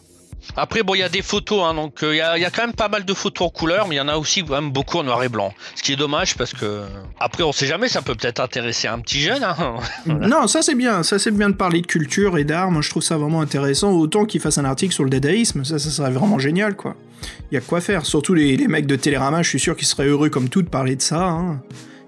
Après, 0.55 0.83
bon, 0.83 0.95
il 0.95 0.99
y 0.99 1.03
a 1.03 1.09
des 1.09 1.21
photos, 1.21 1.63
hein, 1.63 1.75
euh, 2.03 2.13
il 2.13 2.17
y, 2.17 2.45
a, 2.45 2.49
quand 2.49 2.63
même 2.63 2.73
pas 2.73 2.89
mal 2.89 3.05
de 3.05 3.13
photos 3.13 3.47
en 3.47 3.49
couleur, 3.49 3.87
mais 3.87 3.95
il 3.95 3.97
y 3.97 4.01
en 4.01 4.07
a 4.07 4.17
aussi 4.17 4.43
même 4.43 4.71
beaucoup 4.71 4.97
en 4.97 5.03
noir 5.03 5.23
et 5.23 5.29
blanc. 5.29 5.53
Ce 5.75 5.83
qui 5.83 5.93
est 5.93 5.95
dommage 5.95 6.35
parce 6.35 6.53
que, 6.53 6.83
après, 7.19 7.43
on 7.43 7.51
sait 7.51 7.67
jamais, 7.67 7.87
ça 7.87 8.01
peut 8.01 8.15
peut-être 8.15 8.39
intéresser 8.39 8.87
un 8.87 8.99
petit 8.99 9.21
jeune. 9.21 9.43
Hein. 9.43 9.75
Non, 10.05 10.47
ça 10.47 10.61
c'est 10.61 10.75
bien, 10.75 11.03
ça 11.03 11.19
c'est 11.19 11.31
bien 11.31 11.49
de 11.49 11.55
parler 11.55 11.81
de 11.81 11.87
culture 11.87 12.37
et 12.37 12.43
d'art. 12.43 12.71
Moi, 12.71 12.81
je 12.81 12.89
trouve 12.89 13.03
ça 13.03 13.17
vraiment 13.17 13.41
intéressant. 13.41 13.91
Autant 13.91 14.25
qu'il 14.25 14.41
fasse 14.41 14.57
un 14.57 14.65
article 14.65 14.93
sur 14.93 15.03
le 15.03 15.09
dadaïsme, 15.09 15.63
ça, 15.63 15.79
ça 15.79 15.89
serait 15.89 16.11
vraiment 16.11 16.39
génial, 16.39 16.75
quoi. 16.75 16.95
Il 17.51 17.55
y 17.55 17.57
a 17.57 17.61
quoi 17.61 17.81
faire. 17.81 18.05
Surtout 18.05 18.33
les, 18.33 18.57
les 18.57 18.67
mecs 18.67 18.87
de 18.87 18.95
Télérama, 18.95 19.41
je 19.41 19.49
suis 19.49 19.59
sûr 19.59 19.75
qu'ils 19.75 19.87
seraient 19.87 20.07
heureux 20.07 20.29
comme 20.29 20.49
tout 20.49 20.61
de 20.61 20.69
parler 20.69 20.95
de 20.95 21.01
ça. 21.01 21.23
Hein. 21.23 21.61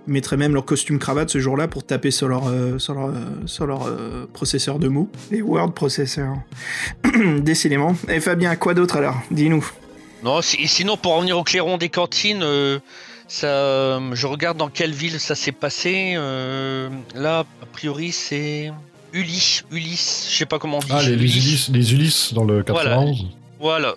Mettraient 0.05 0.37
même 0.37 0.53
leur 0.53 0.65
costume 0.65 0.99
cravate 0.99 1.29
ce 1.29 1.39
jour-là 1.39 1.67
pour 1.67 1.85
taper 1.85 2.11
sur 2.11 2.27
leur, 2.27 2.47
euh, 2.47 2.77
sur 2.77 2.93
leur, 2.93 3.07
euh, 3.07 3.13
sur 3.45 3.65
leur 3.65 3.87
euh, 3.87 4.27
processeur 4.33 4.79
de 4.79 4.87
mots. 4.87 5.09
Les 5.31 5.41
word 5.41 5.73
processors. 5.73 6.37
Décidément. 7.39 7.95
Et 8.09 8.19
Fabien, 8.19 8.55
quoi 8.55 8.73
d'autre 8.73 8.97
alors? 8.97 9.15
Dis-nous. 9.31 9.65
Non, 10.23 10.41
si, 10.41 10.67
sinon, 10.67 10.97
pour 10.97 11.15
revenir 11.15 11.37
au 11.37 11.43
clairon 11.43 11.77
des 11.77 11.89
cantines, 11.89 12.45
ça, 13.27 13.99
je 14.13 14.27
regarde 14.27 14.57
dans 14.57 14.69
quelle 14.69 14.93
ville 14.93 15.19
ça 15.19 15.35
s'est 15.35 15.51
passé. 15.51 16.15
là, 17.15 17.39
a 17.39 17.65
priori, 17.71 18.11
c'est 18.11 18.71
Uli, 19.13 19.61
Ulysse, 19.71 20.27
je 20.31 20.37
sais 20.37 20.45
pas 20.45 20.59
comment 20.59 20.77
on 20.77 20.79
dit. 20.79 20.87
Ah, 20.91 21.01
les, 21.03 21.15
les 21.15 21.37
Ulysses, 21.37 21.69
les 21.69 21.93
Ulysses 21.93 22.33
dans 22.33 22.45
le 22.45 22.63
91. 22.63 23.25
Voilà. 23.59 23.89
voilà. 23.89 23.95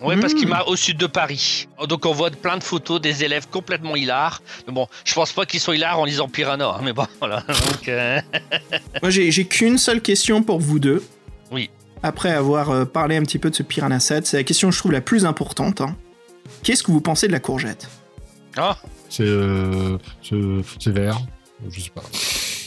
Ouais, 0.00 0.16
mmh. 0.16 0.20
parce 0.20 0.34
qu'il 0.34 0.48
m'a 0.48 0.62
au 0.62 0.76
sud 0.76 0.96
de 0.96 1.06
Paris. 1.06 1.68
Donc 1.88 2.06
on 2.06 2.12
voit 2.12 2.30
plein 2.30 2.56
de 2.56 2.62
photos 2.62 3.00
des 3.00 3.24
élèves 3.24 3.48
complètement 3.48 3.96
hilars. 3.96 4.42
Mais 4.66 4.72
bon, 4.72 4.86
je 5.04 5.14
pense 5.14 5.32
pas 5.32 5.46
qu'ils 5.46 5.60
soient 5.60 5.74
hilars 5.74 5.98
en 5.98 6.04
lisant 6.04 6.28
Piranha. 6.28 6.76
Hein, 6.76 6.80
mais 6.84 6.92
bon, 6.92 7.06
voilà. 7.18 7.40
Donc, 7.40 7.88
euh... 7.88 8.20
Moi, 9.02 9.10
j'ai 9.10 9.44
qu'une 9.46 9.78
seule 9.78 10.00
question 10.00 10.42
pour 10.42 10.60
vous 10.60 10.78
deux. 10.78 11.02
Oui. 11.50 11.70
Après 12.02 12.30
avoir 12.30 12.70
euh, 12.70 12.84
parlé 12.84 13.16
un 13.16 13.22
petit 13.22 13.38
peu 13.38 13.50
de 13.50 13.56
ce 13.56 13.62
Piranha 13.62 13.98
7, 13.98 14.26
c'est 14.26 14.36
la 14.36 14.44
question, 14.44 14.70
je 14.70 14.78
trouve, 14.78 14.92
la 14.92 15.00
plus 15.00 15.26
importante. 15.26 15.80
Hein. 15.80 15.96
Qu'est-ce 16.62 16.82
que 16.82 16.92
vous 16.92 17.00
pensez 17.00 17.26
de 17.26 17.32
la 17.32 17.40
courgette? 17.40 17.88
Ah 18.56 18.76
C'est 19.08 19.24
euh, 19.24 19.98
vert. 20.86 21.18
Je 21.70 21.80
sais 21.80 21.90
pas. 21.90 22.02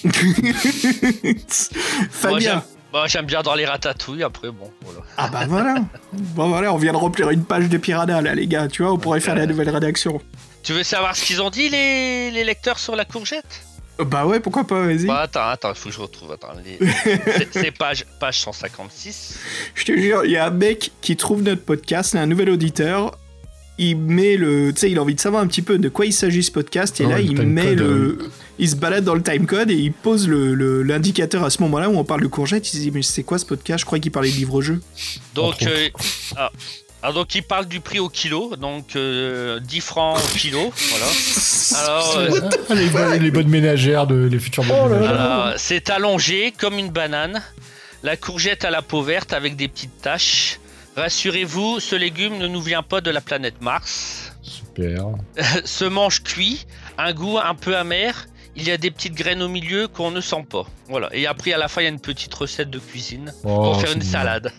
Fabien 2.10 2.56
Moi, 2.56 2.64
bah, 2.92 3.06
j'aime 3.08 3.26
bien 3.26 3.42
dans 3.42 3.56
les 3.56 3.66
ratatouilles, 3.66 4.24
après, 4.24 4.52
bon, 4.52 4.72
voilà. 4.82 5.00
Ah 5.18 5.30
bah 5.30 5.46
voilà 5.48 5.76
Bon 6.14 6.50
voilà, 6.50 6.74
on 6.74 6.78
vient 6.78 6.92
de 6.92 6.98
remplir 6.98 7.30
une 7.30 7.44
page 7.44 7.70
de 7.70 7.78
Piranha, 7.78 8.22
là, 8.22 8.36
les 8.36 8.48
gars, 8.48 8.68
tu 8.68 8.84
vois, 8.84 8.92
on 8.92 8.98
pourrait 8.98 9.20
faire 9.20 9.36
la 9.36 9.46
nouvelle 9.46 9.70
rédaction. 9.70 10.22
Tu 10.64 10.74
veux 10.74 10.84
savoir 10.84 11.16
ce 11.16 11.24
qu'ils 11.26 11.42
ont 11.42 11.50
dit, 11.50 11.70
les, 11.70 12.32
les 12.32 12.44
lecteurs, 12.44 12.80
sur 12.80 12.96
la 12.96 13.06
courgette? 13.06 13.64
Bah 14.00 14.26
ouais, 14.26 14.40
pourquoi 14.40 14.66
pas, 14.66 14.86
vas-y. 14.86 15.06
Bah 15.06 15.22
attends, 15.22 15.48
attends, 15.48 15.74
faut 15.74 15.90
que 15.90 15.96
je 15.96 16.02
retrouve, 16.02 16.32
attends, 16.32 16.54
les... 16.64 16.80
c'est 17.52 17.72
page, 17.78 18.06
page 18.20 18.40
156. 18.40 19.40
Je 19.76 19.84
te 19.86 19.92
jure, 19.92 20.26
il 20.26 20.32
y 20.32 20.38
a 20.38 20.46
un 20.46 20.52
mec 20.52 20.92
qui 21.02 21.16
trouve 21.16 21.44
notre 21.44 21.64
podcast, 21.64 22.16
un 22.16 22.26
nouvel 22.26 22.50
auditeur, 22.50 23.18
il 23.90 23.98
met 23.98 24.38
le. 24.38 24.72
Tu 24.74 24.80
sais, 24.82 24.92
il 24.92 24.98
a 24.98 25.02
envie 25.02 25.16
de 25.16 25.20
savoir 25.20 25.42
un 25.44 25.48
petit 25.48 25.62
peu 25.62 25.78
de 25.78 25.90
quoi 25.90 26.06
il 26.06 26.14
s'agit 26.14 26.44
ce 26.44 26.52
podcast, 26.52 27.00
et 27.02 27.06
Ah 27.06 27.10
là, 27.10 27.16
ouais, 27.16 27.26
il 27.26 27.36
time 27.36 27.50
met 27.52 27.66
code, 27.68 27.80
le. 27.80 27.86
euh. 27.86 28.18
Il 28.60 28.70
se 28.70 28.76
balade 28.76 29.04
dans 29.04 29.16
le 29.16 29.24
timecode 29.24 29.72
et 29.72 29.76
il 29.76 29.92
pose 29.92 30.28
l'indicateur 30.28 30.56
le, 30.56 30.84
l'indicateur 30.84 31.44
à 31.44 31.50
ce 31.50 31.62
moment-là 31.64 31.90
où 31.90 31.98
on 31.98 32.04
parle 32.04 32.22
de 32.22 32.28
courgette. 32.28 32.68
Il 32.72 32.78
se 32.78 32.82
dit, 32.82 32.92
mais 32.92 33.02
c'est 33.02 33.24
quoi 33.24 33.40
ce 33.40 33.46
podcast? 33.46 33.80
Je 33.82 33.86
crois 33.86 33.98
qu'il 34.00 34.12
parlait 34.12 34.30
de 34.30 34.36
livre-jeu. 34.36 34.80
Donc, 35.34 35.64
euh, 35.64 35.90
ah. 36.38 36.52
Ah, 37.04 37.12
donc 37.12 37.34
il 37.34 37.42
parle 37.42 37.66
du 37.66 37.80
prix 37.80 37.98
au 37.98 38.10
kilo, 38.10 38.56
donc 38.58 38.96
euh, 38.96 39.60
10 39.60 39.82
francs 39.82 40.20
au 40.24 40.38
kilo, 40.38 40.72
voilà. 40.92 41.06
Alors, 41.84 42.18
euh, 42.20 42.50
Ah, 42.70 42.76
les, 42.76 42.86
bonnes, 42.90 43.14
les 43.24 43.32
bonnes 43.32 43.48
ménagères, 43.48 44.06
de, 44.06 44.28
les 44.32 44.38
futures 44.38 44.64
bonnes 44.64 44.78
Oh 44.86 44.90
ménagères. 44.90 45.56
c'est 45.58 45.90
allongé 45.90 46.54
comme 46.56 46.78
une 46.78 46.92
banane. 46.92 47.42
La 48.04 48.18
courgette 48.18 48.66
à 48.66 48.70
la 48.70 48.84
peau 48.84 49.02
verte 49.02 49.34
avec 49.34 49.56
des 49.56 49.68
petites 49.68 50.00
taches. 50.04 50.60
Rassurez-vous, 50.96 51.80
ce 51.80 51.96
légume 51.96 52.38
ne 52.38 52.48
nous 52.48 52.62
vient 52.62 52.84
pas 52.84 53.02
de 53.02 53.10
la 53.12 53.22
planète 53.22 53.62
Mars. 53.62 54.34
Super. 54.42 55.06
se 55.66 55.86
mange 55.86 56.22
cuit, 56.24 56.66
un 56.98 57.14
goût 57.14 57.38
un 57.38 57.56
peu 57.56 57.76
amer. 57.78 58.28
Il 58.58 58.64
y 58.68 58.72
a 58.72 58.78
des 58.78 58.92
petites 58.92 59.16
graines 59.16 59.42
au 59.42 59.48
milieu 59.48 59.88
qu'on 59.88 60.12
ne 60.12 60.20
sent 60.20 60.46
pas. 60.50 60.66
Voilà. 60.90 61.08
Et 61.16 61.26
après, 61.26 61.54
à 61.54 61.58
la 61.58 61.70
fin, 61.70 61.80
il 61.82 61.84
y 61.86 61.88
a 61.88 61.90
une 61.90 62.02
petite 62.02 62.34
recette 62.34 62.70
de 62.70 62.80
cuisine 62.80 63.32
Oh, 63.46 63.48
pour 63.64 63.80
faire 63.80 63.90
c'est 63.92 63.96
une 63.96 64.02
salade. 64.02 64.52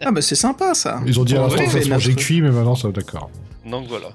Ah 0.00 0.10
bah 0.10 0.22
c'est 0.22 0.34
sympa 0.34 0.72
ça. 0.72 1.02
Ils 1.06 1.20
ont 1.20 1.24
dit 1.24 1.36
à 1.36 1.40
l'instant 1.40 1.68
ça 1.68 1.82
se 1.82 1.88
mangeait 1.90 2.14
cuit, 2.14 2.40
mais 2.40 2.50
maintenant 2.50 2.74
ça 2.74 2.88
d'accord. 2.88 3.30
Donc 3.66 3.88
voilà. 3.88 4.08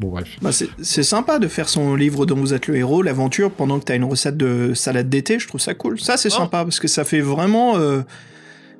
Bon, 0.00 0.08
bref. 0.10 0.28
Bah 0.42 0.50
c'est 0.52 1.02
sympa 1.04 1.38
de 1.38 1.46
faire 1.46 1.68
son 1.68 1.94
livre 1.94 2.26
dont 2.26 2.34
vous 2.34 2.52
êtes 2.54 2.66
le 2.66 2.74
héros, 2.76 3.02
l'aventure, 3.02 3.52
pendant 3.52 3.78
que 3.78 3.84
t'as 3.84 3.94
une 3.94 4.04
recette 4.04 4.36
de 4.36 4.74
salade 4.74 5.08
d'été, 5.08 5.38
je 5.38 5.46
trouve 5.46 5.60
ça 5.60 5.74
cool. 5.74 6.00
Ça 6.00 6.16
c'est 6.16 6.28
Oh. 6.32 6.38
sympa 6.38 6.64
parce 6.64 6.80
que 6.80 6.88
ça 6.88 7.04
fait 7.04 7.20
vraiment... 7.20 7.76
euh, 7.78 8.02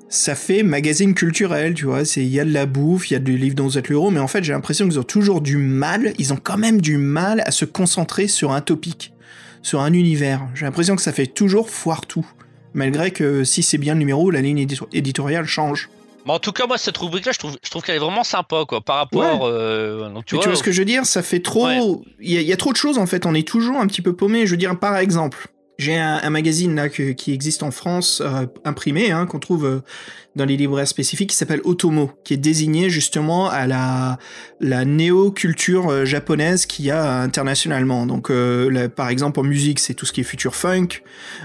ça 0.08 0.34
fait 0.34 0.62
magazine 0.62 1.14
culturel, 1.14 1.74
tu 1.74 1.86
vois. 1.86 2.04
C'est 2.04 2.22
Il 2.22 2.28
y 2.28 2.40
a 2.40 2.44
de 2.44 2.52
la 2.52 2.66
bouffe, 2.66 3.10
il 3.10 3.14
y 3.14 3.16
a 3.16 3.20
du 3.20 3.36
livre 3.36 3.54
dont 3.56 3.64
vous 3.64 3.78
êtes 3.78 3.90
mais 3.90 4.20
en 4.20 4.28
fait 4.28 4.44
j'ai 4.44 4.52
l'impression 4.52 4.88
qu'ils 4.88 4.98
ont 4.98 5.04
toujours 5.04 5.40
du 5.40 5.56
mal, 5.56 6.12
ils 6.18 6.32
ont 6.32 6.38
quand 6.42 6.58
même 6.58 6.80
du 6.80 6.96
mal 6.96 7.42
à 7.44 7.50
se 7.50 7.64
concentrer 7.64 8.28
sur 8.28 8.52
un 8.52 8.60
topic, 8.60 9.12
sur 9.62 9.80
un 9.80 9.92
univers. 9.92 10.46
J'ai 10.54 10.64
l'impression 10.64 10.96
que 10.96 11.02
ça 11.02 11.12
fait 11.12 11.26
toujours 11.26 11.70
foire 11.70 12.06
tout. 12.06 12.26
Malgré 12.74 13.10
que 13.10 13.42
si 13.42 13.62
c'est 13.62 13.78
bien 13.78 13.94
le 13.94 14.00
numéro, 14.00 14.30
la 14.30 14.42
ligne 14.42 14.58
édito- 14.58 14.88
éditoriale 14.92 15.46
change. 15.46 15.88
Mais 16.26 16.32
en 16.32 16.38
tout 16.40 16.52
cas, 16.52 16.66
moi, 16.66 16.76
cette 16.76 16.96
rubrique-là, 16.98 17.30
je 17.32 17.38
trouve, 17.38 17.56
je 17.64 17.70
trouve 17.70 17.82
qu'elle 17.82 17.94
est 17.94 18.00
vraiment 18.00 18.24
sympa, 18.24 18.64
quoi, 18.68 18.80
par 18.80 18.96
rapport. 18.96 19.46
euh, 19.46 20.12
donc, 20.12 20.26
tu 20.26 20.34
vois, 20.34 20.42
tu 20.42 20.48
vois 20.50 20.56
ce 20.58 20.62
que 20.62 20.72
je 20.72 20.80
veux 20.80 20.84
dire? 20.84 21.06
Ça 21.06 21.22
fait 21.22 21.38
trop. 21.40 21.66
Ouais. 21.66 21.80
Il 22.20 22.32
y, 22.32 22.44
y 22.44 22.52
a 22.52 22.56
trop 22.56 22.72
de 22.72 22.76
choses 22.76 22.98
en 22.98 23.06
fait. 23.06 23.24
On 23.26 23.34
est 23.34 23.46
toujours 23.46 23.78
un 23.78 23.86
petit 23.86 24.02
peu 24.02 24.12
paumé. 24.12 24.44
Je 24.44 24.50
veux 24.50 24.56
dire, 24.56 24.76
par 24.78 24.96
exemple, 24.98 25.46
j'ai 25.78 25.96
un, 25.96 26.20
un 26.22 26.30
magazine 26.30 26.74
là 26.74 26.88
que- 26.88 27.12
qui 27.12 27.32
existe 27.32 27.62
en 27.62 27.70
France, 27.70 28.22
euh, 28.24 28.46
imprimé, 28.64 29.10
hein, 29.10 29.26
qu'on 29.26 29.38
trouve 29.38 29.66
euh, 29.66 29.80
dans 30.34 30.44
les 30.44 30.56
libraires 30.56 30.88
spécifiques, 30.88 31.30
qui 31.30 31.36
s'appelle 31.36 31.60
Otomo, 31.64 32.12
qui 32.24 32.34
est 32.34 32.38
désigné 32.38 32.90
justement 32.90 33.48
à 33.48 33.66
la, 33.66 34.18
la 34.60 34.84
néo-culture 34.84 35.88
euh, 35.88 36.04
japonaise 36.04 36.66
qu'il 36.66 36.84
y 36.84 36.90
a 36.90 37.20
internationalement. 37.20 38.06
Donc, 38.06 38.30
euh, 38.30 38.70
là, 38.70 38.88
par 38.88 39.08
exemple, 39.08 39.40
en 39.40 39.44
musique, 39.44 39.78
c'est 39.78 39.94
tout 39.94 40.06
ce 40.06 40.12
qui 40.12 40.20
est 40.20 40.24
future 40.24 40.54
funk. 40.54 40.88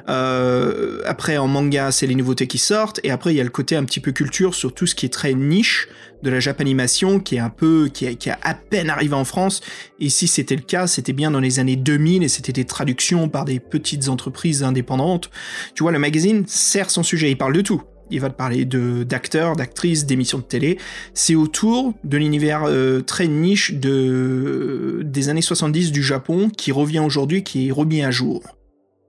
Euh, 0.09 1.01
après, 1.05 1.37
en 1.37 1.47
manga, 1.47 1.91
c'est 1.91 2.07
les 2.07 2.15
nouveautés 2.15 2.47
qui 2.47 2.57
sortent. 2.57 2.99
Et 3.03 3.11
après, 3.11 3.33
il 3.33 3.37
y 3.37 3.41
a 3.41 3.43
le 3.45 3.49
côté 3.49 3.75
un 3.75 3.83
petit 3.83 3.99
peu 3.99 4.11
culture 4.11 4.55
sur 4.55 4.73
tout 4.73 4.87
ce 4.87 4.95
qui 4.95 5.05
est 5.05 5.13
très 5.13 5.33
niche 5.33 5.87
de 6.23 6.29
la 6.29 6.39
japanimation, 6.39 7.19
qui 7.19 7.35
est 7.35 7.39
un 7.39 7.49
peu, 7.49 7.89
qui 7.93 8.07
a, 8.07 8.13
qui 8.13 8.29
a 8.29 8.39
à 8.41 8.53
peine 8.53 8.89
arrivé 8.89 9.13
en 9.13 9.25
France. 9.25 9.61
Et 9.99 10.09
si 10.09 10.27
c'était 10.27 10.55
le 10.55 10.61
cas, 10.61 10.87
c'était 10.87 11.13
bien 11.13 11.31
dans 11.31 11.39
les 11.39 11.59
années 11.59 11.75
2000 11.75 12.23
et 12.23 12.27
c'était 12.27 12.53
des 12.53 12.65
traductions 12.65 13.29
par 13.29 13.45
des 13.45 13.59
petites 13.59 14.09
entreprises 14.09 14.63
indépendantes. 14.63 15.29
Tu 15.75 15.83
vois, 15.83 15.91
le 15.91 15.99
magazine 15.99 16.43
sert 16.47 16.89
son 16.89 17.03
sujet. 17.03 17.31
Il 17.31 17.37
parle 17.37 17.53
de 17.53 17.61
tout. 17.61 17.83
Il 18.11 18.19
va 18.19 18.29
te 18.29 18.35
parler 18.35 18.65
de 18.65 19.03
d'acteurs, 19.03 19.55
d'actrices, 19.55 20.05
d'émissions 20.05 20.39
de 20.39 20.43
télé. 20.43 20.77
C'est 21.13 21.35
autour 21.35 21.93
de 22.03 22.17
l'univers 22.17 22.63
euh, 22.65 23.01
très 23.01 23.27
niche 23.27 23.73
de 23.73 25.01
des 25.05 25.29
années 25.29 25.41
70 25.41 25.91
du 25.91 26.03
Japon 26.03 26.49
qui 26.49 26.73
revient 26.73 26.99
aujourd'hui, 26.99 27.43
qui 27.43 27.69
est 27.69 27.71
remis 27.71 28.03
à 28.03 28.11
jour. 28.11 28.43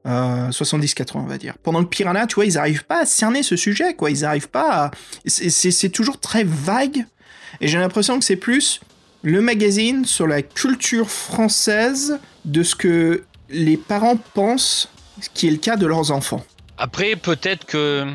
Euh, 0.04 0.48
70-80 0.50 1.12
on 1.14 1.20
va 1.22 1.38
dire. 1.38 1.54
Pendant 1.62 1.84
que 1.84 1.88
Piranha, 1.88 2.26
tu 2.26 2.34
vois, 2.34 2.44
ils 2.44 2.58
arrivent 2.58 2.84
pas 2.84 3.02
à 3.02 3.06
cerner 3.06 3.42
ce 3.44 3.54
sujet, 3.54 3.94
quoi. 3.94 4.10
Ils 4.10 4.24
arrivent 4.24 4.48
pas 4.48 4.86
à... 4.86 4.90
C'est- 5.26 5.88
toujours 5.90 6.18
très 6.18 6.42
vague. 6.44 7.06
Et 7.60 7.68
j'ai 7.68 7.78
l'impression 7.78 8.18
que 8.18 8.24
c'est 8.24 8.36
plus 8.36 8.80
le 9.22 9.40
magazine 9.40 10.04
sur 10.04 10.26
la 10.26 10.42
culture 10.42 11.08
française 11.10 12.18
de 12.44 12.62
ce 12.64 12.74
que 12.74 13.22
les 13.48 13.76
parents 13.76 14.16
pensent 14.34 14.88
qui 15.34 15.46
est 15.46 15.50
le 15.52 15.58
cas 15.58 15.76
de 15.76 15.86
leurs 15.86 16.10
enfants. 16.10 16.44
Après, 16.78 17.14
peut-être 17.14 17.64
que. 17.64 18.06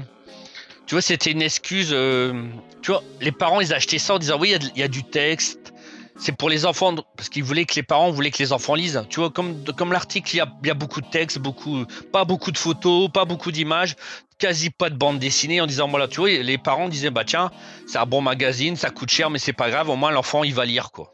Tu 0.87 0.95
vois, 0.95 1.01
c'était 1.01 1.31
une 1.31 1.41
excuse. 1.41 1.89
euh, 1.91 2.33
tu 2.81 2.91
vois, 2.91 3.03
les 3.21 3.31
parents, 3.31 3.61
ils 3.61 3.73
achetaient 3.73 3.99
ça 3.99 4.15
en 4.15 4.19
disant 4.19 4.37
oui, 4.39 4.55
il 4.75 4.79
y, 4.79 4.83
a 4.83 4.87
du 4.87 5.03
texte. 5.03 5.73
C'est 6.19 6.35
pour 6.35 6.49
les 6.49 6.65
enfants, 6.65 6.95
parce 7.15 7.29
qu'ils 7.29 7.43
voulaient 7.43 7.65
que 7.65 7.75
les 7.75 7.83
parents 7.83 8.11
voulaient 8.11 8.31
que 8.31 8.39
les 8.39 8.51
enfants 8.51 8.75
lisent. 8.75 9.05
Tu 9.09 9.19
vois, 9.19 9.29
comme, 9.29 9.63
comme 9.75 9.91
l'article, 9.91 10.35
il 10.35 10.37
y 10.37 10.69
a, 10.71 10.73
beaucoup 10.73 11.01
de 11.01 11.09
texte, 11.09 11.39
beaucoup, 11.39 11.85
pas 12.11 12.25
beaucoup 12.25 12.51
de 12.51 12.57
photos, 12.57 13.09
pas 13.11 13.25
beaucoup 13.25 13.51
d'images, 13.51 13.95
quasi 14.39 14.69
pas 14.69 14.89
de 14.89 14.95
bande 14.95 15.19
dessinée. 15.19 15.61
En 15.61 15.67
disant, 15.67 15.87
voilà, 15.87 16.07
tu 16.07 16.19
vois, 16.19 16.29
les 16.29 16.57
parents 16.57 16.89
disaient, 16.89 17.11
bah 17.11 17.23
tiens, 17.25 17.51
c'est 17.85 17.99
un 17.99 18.05
bon 18.05 18.21
magazine, 18.21 18.75
ça 18.75 18.89
coûte 18.89 19.09
cher, 19.09 19.29
mais 19.29 19.39
c'est 19.39 19.53
pas 19.53 19.69
grave, 19.69 19.89
au 19.89 19.95
moins 19.95 20.11
l'enfant, 20.11 20.43
il 20.43 20.53
va 20.53 20.65
lire, 20.65 20.91
quoi. 20.91 21.13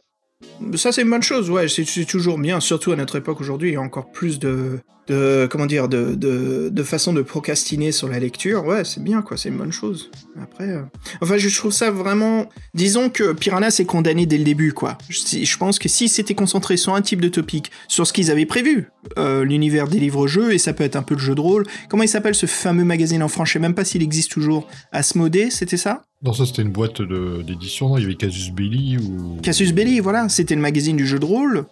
Ça, 0.76 0.92
c'est 0.92 1.02
une 1.02 1.10
bonne 1.10 1.24
chose, 1.24 1.50
ouais, 1.50 1.68
c'est 1.68 2.06
toujours 2.06 2.38
bien, 2.38 2.60
surtout 2.60 2.92
à 2.92 2.96
notre 2.96 3.18
époque 3.18 3.39
aujourd'hui, 3.42 3.72
il 3.72 3.74
y 3.74 3.78
a 3.78 3.82
encore 3.82 4.12
plus 4.12 4.39
de, 4.39 4.80
de 5.08 5.48
comment 5.52 5.66
dire, 5.66 5.89
de, 5.89 6.16
de, 6.16 6.70
de 6.72 6.84
façon 6.84 7.12
de 7.13 7.22
procrastiner 7.22 7.92
sur 7.92 8.08
la 8.08 8.20
lecture, 8.20 8.66
ouais, 8.66 8.86
c'est 8.86 9.04
bien, 9.04 9.22
quoi, 9.22 9.36
c'est 9.38 9.50
une 9.50 9.58
bonne 9.58 9.72
chose. 9.72 10.10
Après, 10.42 10.70
euh, 10.70 10.82
enfin, 11.22 11.38
je 11.38 11.54
trouve 11.56 11.72
ça 11.74 11.92
vraiment, 11.92 12.50
disons 12.74 13.10
que 13.10 13.34
Piranha 13.34 13.70
s'est 13.70 13.86
condamné 13.86 14.26
dès 14.26 14.38
le 14.38 14.44
début, 14.46 14.72
quoi. 14.74 14.98
Je, 15.10 15.44
je 15.44 15.58
pense 15.58 15.78
que 15.80 15.89
si 15.89 16.08
c'était 16.08 16.36
concentré 16.36 16.78
sur 16.78 16.96
un 16.96 17.02
type 17.02 17.20
de 17.22 17.28
topic, 17.30 17.72
sur 17.88 18.08
ce 18.08 18.13
qu'ils 18.13 18.32
avaient 18.32 18.46
prévu, 18.46 18.88
euh, 19.18 19.44
l'univers 19.44 19.88
des 19.88 20.00
livres-jeux, 20.00 20.54
et 20.54 20.58
ça 20.58 20.72
peut 20.74 20.84
être 20.86 20.96
un 20.96 21.04
peu 21.04 21.16
le 21.16 21.20
jeu 21.20 21.36
de 21.36 21.42
rôle, 21.42 21.66
comment 21.89 22.04
il 22.04 22.10
s'appelle 22.10 22.36
ce 22.36 22.46
fameux 22.46 22.86
magazine 22.86 23.22
en 23.24 23.28
France, 23.28 23.50
je 23.50 23.54
sais 23.54 23.60
même 23.60 23.76
pas 23.76 23.84
s'il 23.86 24.02
existe 24.04 24.32
toujours, 24.32 24.68
Asmodée, 24.94 25.50
c'était 25.50 25.78
ça? 25.78 26.04
Non, 26.24 26.32
ça 26.32 26.46
c'était 26.46 26.62
une 26.62 26.72
boîte 26.72 27.02
de- 27.02 27.42
d'édition, 27.42 27.98
Il 27.98 28.02
y 28.04 28.06
avait 28.06 28.16
Casus 28.16 28.52
Belli 28.52 28.98
ou. 28.98 29.38
Cassius 29.44 29.74
Belli, 29.74 30.00
voilà, 30.00 30.30
c'était 30.30 30.56
le 30.56 30.62
magazine 30.62 30.96
du 30.96 31.06
jeu 31.06 31.20
de 31.20 31.26
rôle 31.26 31.66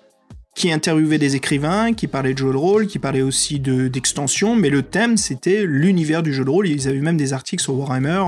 qui 0.54 0.72
interviewait 0.72 1.18
des 1.18 1.36
écrivains, 1.38 1.94
qui 1.94 2.08
parlait 2.08 2.34
de 2.34 2.38
jeux 2.38 2.52
de 2.52 2.58
rôle, 2.58 2.88
qui 2.88 3.00
parlait 3.00 3.22
aussi 3.22 3.60
de 3.60 3.88
d'extension, 3.88 4.56
mais 4.56 4.70
le 4.70 4.82
thème 4.84 5.16
c'était 5.18 5.64
l'univers 5.66 6.24
du 6.24 6.34
jeu 6.34 6.44
de 6.44 6.50
rôle. 6.50 6.68
Ils 6.68 6.88
avaient 6.90 7.00
même 7.00 7.16
des 7.18 7.32
articles 7.34 7.64
sur 7.64 7.74
Warhammer 7.76 8.22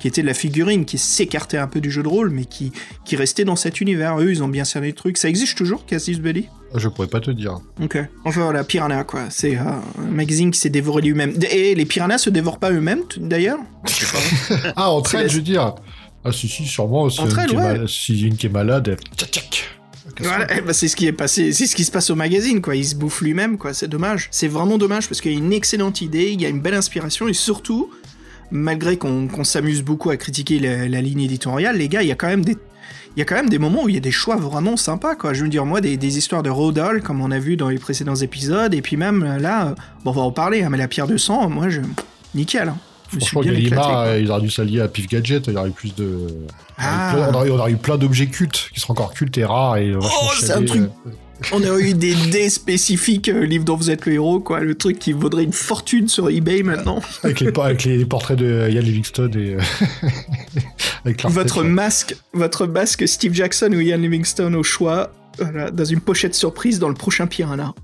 qui 0.00 0.08
étaient 0.08 0.22
de 0.22 0.26
la 0.26 0.34
figurine, 0.34 0.84
qui 0.86 0.96
s'écartait 0.98 1.58
un 1.58 1.66
peu 1.66 1.80
du 1.80 1.90
jeu 1.90 2.02
de 2.02 2.08
rôle, 2.08 2.30
mais 2.30 2.46
qui, 2.46 2.72
qui 3.04 3.14
restait 3.16 3.44
dans 3.44 3.56
cet 3.56 3.80
univers. 3.82 4.18
Eux, 4.20 4.30
ils 4.30 4.42
ont 4.42 4.48
bien 4.48 4.64
servi 4.64 4.88
le 4.88 4.94
truc. 4.94 5.18
Ça 5.18 5.28
existe 5.28 5.56
toujours, 5.58 5.84
Cassius 5.84 6.18
Belly 6.18 6.48
Je 6.74 6.88
pourrais 6.88 7.08
pas 7.08 7.20
te 7.20 7.30
dire. 7.30 7.58
Ok. 7.82 7.98
Enfin 8.24 8.42
voilà, 8.44 8.64
Piranha 8.64 9.04
quoi. 9.04 9.24
C'est 9.28 9.56
euh, 9.58 9.60
un 9.98 10.10
magazine 10.10 10.50
qui 10.50 10.58
s'est 10.58 10.70
dévoré 10.70 11.02
lui-même. 11.02 11.34
Et 11.50 11.74
les 11.74 11.84
piranhas 11.84 12.18
se 12.18 12.30
dévorent 12.30 12.58
pas 12.58 12.70
eux-mêmes 12.72 13.02
d'ailleurs? 13.18 13.58
Ah, 14.76 14.90
en 14.90 15.02
train, 15.02 15.22
la- 15.22 15.28
je 15.28 15.36
veux 15.36 15.42
dire. 15.42 15.74
Ah, 16.24 16.32
si, 16.32 16.48
si, 16.48 16.64
sûrement. 16.66 17.08
Si, 17.08 17.20
Entre 17.20 17.38
elles, 17.38 17.48
qui 17.50 17.54
est 17.54 17.58
ouais. 17.58 17.78
mal- 17.78 17.88
si 17.88 18.20
une 18.26 18.36
qui 18.36 18.46
est 18.46 18.50
malade, 18.50 18.88
elle... 18.88 19.16
tchac, 19.16 19.30
tchac. 19.30 19.64
Voilà, 20.20 20.46
eh 20.56 20.60
ben, 20.60 20.72
c'est 20.72 20.88
ce 20.88 20.96
qui 20.96 21.06
est 21.06 21.12
passé, 21.12 21.52
c'est 21.52 21.66
ce 21.66 21.76
qui 21.76 21.84
se 21.84 21.90
passe 21.90 22.10
au 22.10 22.14
magazine, 22.14 22.60
quoi. 22.60 22.76
Il 22.76 22.84
se 22.84 22.94
bouffe 22.94 23.20
lui-même, 23.20 23.58
quoi. 23.58 23.74
C'est 23.74 23.88
dommage. 23.88 24.28
C'est 24.30 24.48
vraiment 24.48 24.78
dommage 24.78 25.08
parce 25.08 25.20
qu'il 25.20 25.32
y 25.32 25.34
a 25.34 25.38
une 25.38 25.52
excellente 25.52 26.00
idée, 26.00 26.30
il 26.32 26.40
y 26.40 26.46
a 26.46 26.48
une 26.48 26.60
belle 26.60 26.74
inspiration 26.74 27.28
et 27.28 27.32
surtout, 27.32 27.90
malgré 28.50 28.96
qu'on 28.96 29.44
s'amuse 29.44 29.82
beaucoup 29.82 30.10
à 30.10 30.16
critiquer 30.16 30.58
la, 30.58 31.00
ligne 31.00 31.22
éditoriale, 31.22 31.76
les 31.76 31.88
gars, 31.88 32.02
il 32.02 32.08
y 32.08 32.12
a 32.12 32.16
quand 32.16 32.28
même 32.28 32.44
des 32.44 32.56
il 33.14 33.20
y 33.20 33.22
a 33.22 33.24
quand 33.24 33.36
même 33.36 33.48
des 33.48 33.58
moments 33.58 33.84
où 33.84 33.88
il 33.88 33.94
y 33.94 33.98
a 33.98 34.00
des 34.00 34.10
choix 34.10 34.36
vraiment 34.36 34.76
sympas, 34.76 35.14
quoi. 35.14 35.32
Je 35.32 35.42
veux 35.42 35.48
dire, 35.48 35.64
moi, 35.64 35.80
des, 35.80 35.96
des 35.96 36.18
histoires 36.18 36.42
de 36.42 36.50
Rodol, 36.50 37.02
comme 37.02 37.22
on 37.22 37.30
a 37.30 37.38
vu 37.38 37.56
dans 37.56 37.70
les 37.70 37.78
précédents 37.78 38.14
épisodes, 38.14 38.74
et 38.74 38.82
puis 38.82 38.98
même 38.98 39.38
là, 39.40 39.74
bon, 40.04 40.10
on 40.10 40.14
va 40.14 40.20
en 40.20 40.32
parler, 40.32 40.62
hein, 40.62 40.68
mais 40.68 40.76
la 40.76 40.86
pierre 40.86 41.06
de 41.06 41.16
sang, 41.16 41.48
moi, 41.48 41.70
je. 41.70 41.80
Nickel. 42.34 42.68
hein. 42.68 42.76
Je 43.12 43.18
Franchement, 43.18 43.40
Gallimard, 43.42 44.16
il 44.16 44.30
aurait 44.30 44.40
dû 44.40 44.50
s'allier 44.50 44.80
à 44.80 44.88
Pif 44.88 45.08
Gadget. 45.08 45.46
Il 45.46 45.54
y 45.54 45.56
aurait 45.56 45.68
eu 45.68 45.72
plus 45.72 45.94
de. 45.94 46.26
Ah. 46.78 47.14
On, 47.30 47.34
aurait, 47.34 47.50
on 47.50 47.58
aurait 47.58 47.72
eu 47.72 47.76
plein 47.76 47.96
d'objets 47.98 48.26
cultes 48.26 48.70
qui 48.72 48.80
seraient 48.80 48.92
encore 48.92 49.14
cultes 49.14 49.38
et 49.38 49.44
rares. 49.44 49.76
Et 49.78 49.94
Oh, 49.94 50.06
c'est 50.38 50.52
un 50.52 50.64
truc. 50.64 50.90
On 51.52 51.62
aurait 51.62 51.90
eu 51.90 51.94
des 51.94 52.14
dés 52.14 52.48
spécifiques, 52.48 53.28
euh, 53.28 53.44
livre 53.44 53.64
dont 53.64 53.76
vous 53.76 53.90
êtes 53.90 54.06
le 54.06 54.14
héros, 54.14 54.40
quoi. 54.40 54.60
Le 54.60 54.74
truc 54.74 54.98
qui 54.98 55.12
vaudrait 55.12 55.44
une 55.44 55.52
fortune 55.52 56.08
sur 56.08 56.30
eBay 56.30 56.62
maintenant. 56.62 57.02
Avec 57.22 57.40
les, 57.40 57.52
avec 57.60 57.84
les 57.84 58.04
portraits 58.06 58.38
de 58.38 58.68
Ian 58.70 58.80
Livingstone 58.80 59.34
et. 59.38 59.54
euh, 59.54 59.60
avec 61.04 61.22
votre 61.24 61.62
tête, 61.62 61.70
masque, 61.70 62.16
votre 62.32 62.66
masque 62.66 63.06
Steve 63.06 63.34
Jackson 63.34 63.70
ou 63.72 63.80
Ian 63.80 63.98
Livingstone 63.98 64.56
au 64.56 64.62
choix, 64.62 65.12
voilà, 65.38 65.70
dans 65.70 65.84
une 65.84 66.00
pochette 66.00 66.34
surprise 66.34 66.78
dans 66.78 66.88
le 66.88 66.94
prochain 66.94 67.26
Piranha. 67.26 67.74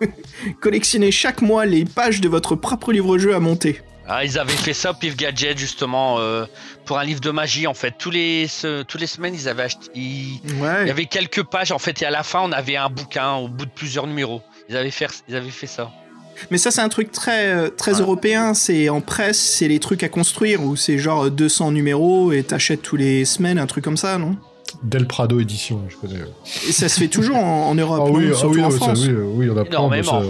Collectionnez 0.60 1.10
chaque 1.10 1.42
mois 1.42 1.66
les 1.66 1.84
pages 1.84 2.20
de 2.20 2.28
votre 2.28 2.54
propre 2.54 2.92
livre-jeu 2.92 3.34
à 3.34 3.40
monter. 3.40 3.80
Ah, 4.08 4.24
ils 4.24 4.38
avaient 4.38 4.52
fait 4.52 4.72
ça, 4.72 4.92
Pif 4.94 5.16
Gadget, 5.16 5.56
justement, 5.56 6.16
euh, 6.18 6.44
pour 6.84 6.98
un 6.98 7.04
livre 7.04 7.20
de 7.20 7.30
magie, 7.30 7.66
en 7.68 7.74
fait. 7.74 7.94
Tous 7.98 8.10
les, 8.10 8.48
ce- 8.48 8.82
tous 8.82 8.98
les 8.98 9.06
semaines, 9.06 9.34
ils 9.34 9.48
avaient 9.48 9.62
acheté. 9.62 9.86
ils- 9.94 10.40
Il 10.44 10.58
y 10.58 10.60
Ouais. 10.62 10.90
avait 10.90 11.06
quelques 11.06 11.44
pages, 11.44 11.70
en 11.72 11.78
fait, 11.78 12.02
et 12.02 12.06
à 12.06 12.10
la 12.10 12.22
fin, 12.24 12.40
on 12.42 12.50
avait 12.52 12.76
un 12.76 12.88
bouquin 12.88 13.34
au 13.34 13.48
bout 13.48 13.64
de 13.64 13.70
plusieurs 13.70 14.06
numéros. 14.08 14.42
Ils 14.68 14.76
avaient 14.76 14.90
fait, 14.90 15.08
ils 15.28 15.36
avaient 15.36 15.50
fait 15.50 15.66
ça. 15.68 15.90
Mais 16.50 16.58
ça, 16.58 16.70
c'est 16.70 16.80
un 16.80 16.88
truc 16.88 17.12
très, 17.12 17.46
euh, 17.48 17.68
très 17.68 17.94
Ouais. 17.94 18.00
européen. 18.00 18.54
C'est 18.54 18.88
en 18.88 19.00
presse, 19.00 19.38
c'est 19.38 19.68
les 19.68 19.78
trucs 19.78 20.02
à 20.02 20.08
construire 20.08 20.62
où 20.62 20.74
c'est 20.76 20.98
genre 20.98 21.30
200 21.30 21.70
numéros 21.70 22.32
et 22.32 22.42
t'achètes 22.42 22.82
tous 22.82 22.96
les 22.96 23.24
semaines, 23.24 23.58
un 23.58 23.66
truc 23.66 23.84
comme 23.84 23.96
ça, 23.98 24.18
non? 24.18 24.36
Del 24.82 25.06
Prado 25.06 25.38
édition, 25.38 25.80
je 25.88 25.96
connais. 25.96 26.20
Et 26.66 26.72
ça 26.72 26.88
se 26.88 26.98
fait 26.98 27.08
toujours 27.08 27.36
en, 27.36 27.68
en 27.68 27.74
Europe, 27.76 28.02
Ah 28.06 28.10
non? 28.10 28.16
oui, 28.16 28.28
ah 28.32 28.34
surtout 28.34 28.56
oui, 28.56 28.64
en 28.64 28.68
oui, 28.70 28.72
ça, 28.72 28.78
France. 28.78 29.00
oui, 29.02 29.10
euh, 29.10 29.22
oui, 29.26 29.50
on 29.50 29.56
a 29.58 29.64
plein 29.64 29.88
de 29.98 30.02
ça. 30.02 30.22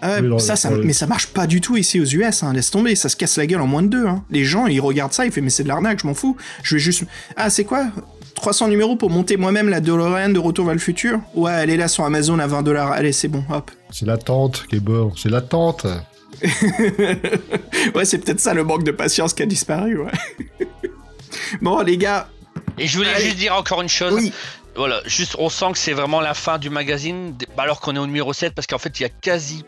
Ah 0.00 0.14
ouais, 0.16 0.20
Oui, 0.22 0.28
dans- 0.28 0.38
ça, 0.38 0.54
mais 0.84 0.92
ça 0.92 1.06
marche 1.06 1.26
pas 1.28 1.46
du 1.46 1.60
tout 1.60 1.76
ici 1.76 2.00
aux 2.00 2.04
US, 2.04 2.42
hein, 2.42 2.52
laisse 2.52 2.70
tomber, 2.70 2.94
ça 2.94 3.08
se 3.08 3.16
casse 3.16 3.36
la 3.36 3.46
gueule 3.46 3.60
en 3.60 3.66
moins 3.66 3.82
de 3.82 3.88
deux. 3.88 4.06
Hein. 4.06 4.22
Les 4.30 4.44
gens, 4.44 4.66
ils 4.66 4.80
regardent 4.80 5.12
ça, 5.12 5.26
ils 5.26 5.32
font 5.32 5.40
mais 5.42 5.50
c'est 5.50 5.62
de 5.64 5.68
l'arnaque, 5.68 6.00
je 6.02 6.06
m'en 6.06 6.14
fous. 6.14 6.36
Je 6.62 6.76
vais 6.76 6.80
juste... 6.80 7.04
Ah, 7.36 7.50
c'est 7.50 7.64
quoi? 7.64 7.86
300 8.36 8.68
numéros 8.68 8.94
pour 8.94 9.10
monter 9.10 9.36
moi-même 9.36 9.68
la 9.68 9.80
DeLorean 9.80 10.28
de 10.28 10.38
Retour 10.38 10.66
vers 10.66 10.74
le 10.74 10.80
futur? 10.80 11.18
Ouais, 11.34 11.50
elle 11.52 11.70
est 11.70 11.76
là 11.76 11.88
sur 11.88 12.04
Amazon 12.04 12.38
à 12.38 12.46
20 12.46 12.62
dollars, 12.62 12.92
allez, 12.92 13.12
c'est 13.12 13.26
bon, 13.28 13.42
hop. 13.50 13.70
C'est 13.90 14.06
la 14.06 14.16
tente 14.16 14.64
qui 14.68 14.76
est 14.76 14.80
bonne. 14.80 15.10
C'est 15.16 15.28
la 15.30 15.40
tente. 15.40 15.86
ouais, 17.94 18.04
c'est 18.04 18.18
peut-être 18.18 18.40
ça 18.40 18.54
le 18.54 18.64
manque 18.64 18.84
de 18.84 18.92
patience 18.92 19.34
qui 19.34 19.42
a 19.42 19.46
disparu, 19.46 19.98
ouais. 19.98 20.12
bon, 21.62 21.80
les 21.80 21.96
gars, 21.96 22.28
Et 22.78 22.86
je 22.86 22.96
voulais 22.98 23.10
Allez. 23.12 23.24
juste 23.24 23.36
dire 23.38 23.54
encore 23.56 23.82
une 23.82 23.88
chose. 23.88 24.14
oui, 24.14 24.32
Voilà, 24.76 25.00
juste, 25.06 25.34
on 25.38 25.48
sent 25.48 25.72
que 25.72 25.78
c'est 25.78 25.92
vraiment 25.92 26.20
la 26.20 26.34
fin 26.34 26.58
du 26.58 26.70
magazine, 26.70 27.34
alors 27.56 27.80
qu'on 27.80 27.96
est 27.96 27.98
au 27.98 28.06
numéro 28.06 28.32
7, 28.32 28.54
parce 28.54 28.66
qu'en 28.66 28.78
fait, 28.78 29.00
il 29.00 29.02
y 29.02 29.06
a 29.06 29.08
quasi 29.08 29.64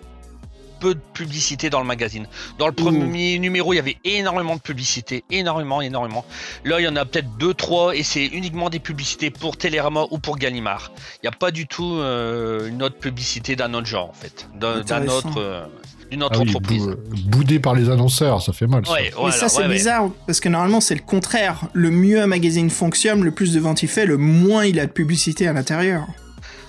peu 0.80 0.94
de 0.94 1.00
publicité 1.14 1.70
dans 1.70 1.80
le 1.80 1.86
magazine. 1.86 2.26
Dans 2.58 2.66
le 2.66 2.72
premier 2.72 3.38
numéro, 3.38 3.72
il 3.72 3.76
y 3.76 3.78
avait 3.78 3.98
énormément 4.04 4.56
de 4.56 4.60
publicité, 4.60 5.22
énormément, 5.30 5.80
énormément. 5.82 6.24
Là, 6.64 6.80
il 6.80 6.84
y 6.84 6.88
en 6.88 6.96
a 6.96 7.04
peut-être 7.04 7.30
deux, 7.38 7.54
trois, 7.54 7.94
et 7.94 8.02
c'est 8.02 8.26
uniquement 8.26 8.70
des 8.70 8.80
publicités 8.80 9.30
pour 9.30 9.56
Télérama 9.56 10.06
ou 10.10 10.18
pour 10.18 10.38
Gallimard. 10.38 10.90
Il 11.22 11.28
n'y 11.28 11.28
a 11.28 11.36
pas 11.38 11.50
du 11.50 11.66
tout 11.66 11.94
euh, 11.96 12.68
une 12.68 12.82
autre 12.82 12.96
publicité 12.96 13.54
d'un 13.56 13.74
autre 13.74 13.86
genre, 13.86 14.08
en 14.08 14.14
fait, 14.14 14.48
d'un 14.54 15.06
autre, 15.08 15.38
euh, 15.38 15.64
d'une 16.10 16.22
autre 16.22 16.36
Ah 16.40 16.42
oui, 16.42 16.48
entreprise. 16.50 16.86
bou- 16.86 16.96
boudé 17.38 17.60
par 17.60 17.74
les 17.74 17.88
annonceurs, 17.90 18.42
ça 18.42 18.52
fait 18.52 18.66
mal. 18.66 18.84
ça. 18.86 18.92
Ouais, 18.94 19.02
mais 19.04 19.10
voilà, 19.16 19.32
ça 19.36 19.48
c'est 19.48 19.58
ouais, 19.58 19.68
ouais. 19.68 19.74
bizarre, 19.74 20.10
parce 20.26 20.40
que 20.40 20.48
normalement 20.48 20.80
c'est 20.80 20.94
le 20.96 21.02
contraire. 21.02 21.60
Le 21.72 21.90
mieux 21.90 22.20
un 22.20 22.26
magazine 22.26 22.68
fonctionne, 22.70 23.22
le 23.22 23.30
plus 23.30 23.52
de 23.52 23.60
ventes 23.60 23.82
il 23.84 23.88
fait, 23.88 24.06
le 24.06 24.16
moins 24.16 24.64
il 24.64 24.80
a 24.80 24.86
de 24.86 24.90
publicité 24.90 25.46
à 25.46 25.52
l'intérieur. 25.52 26.06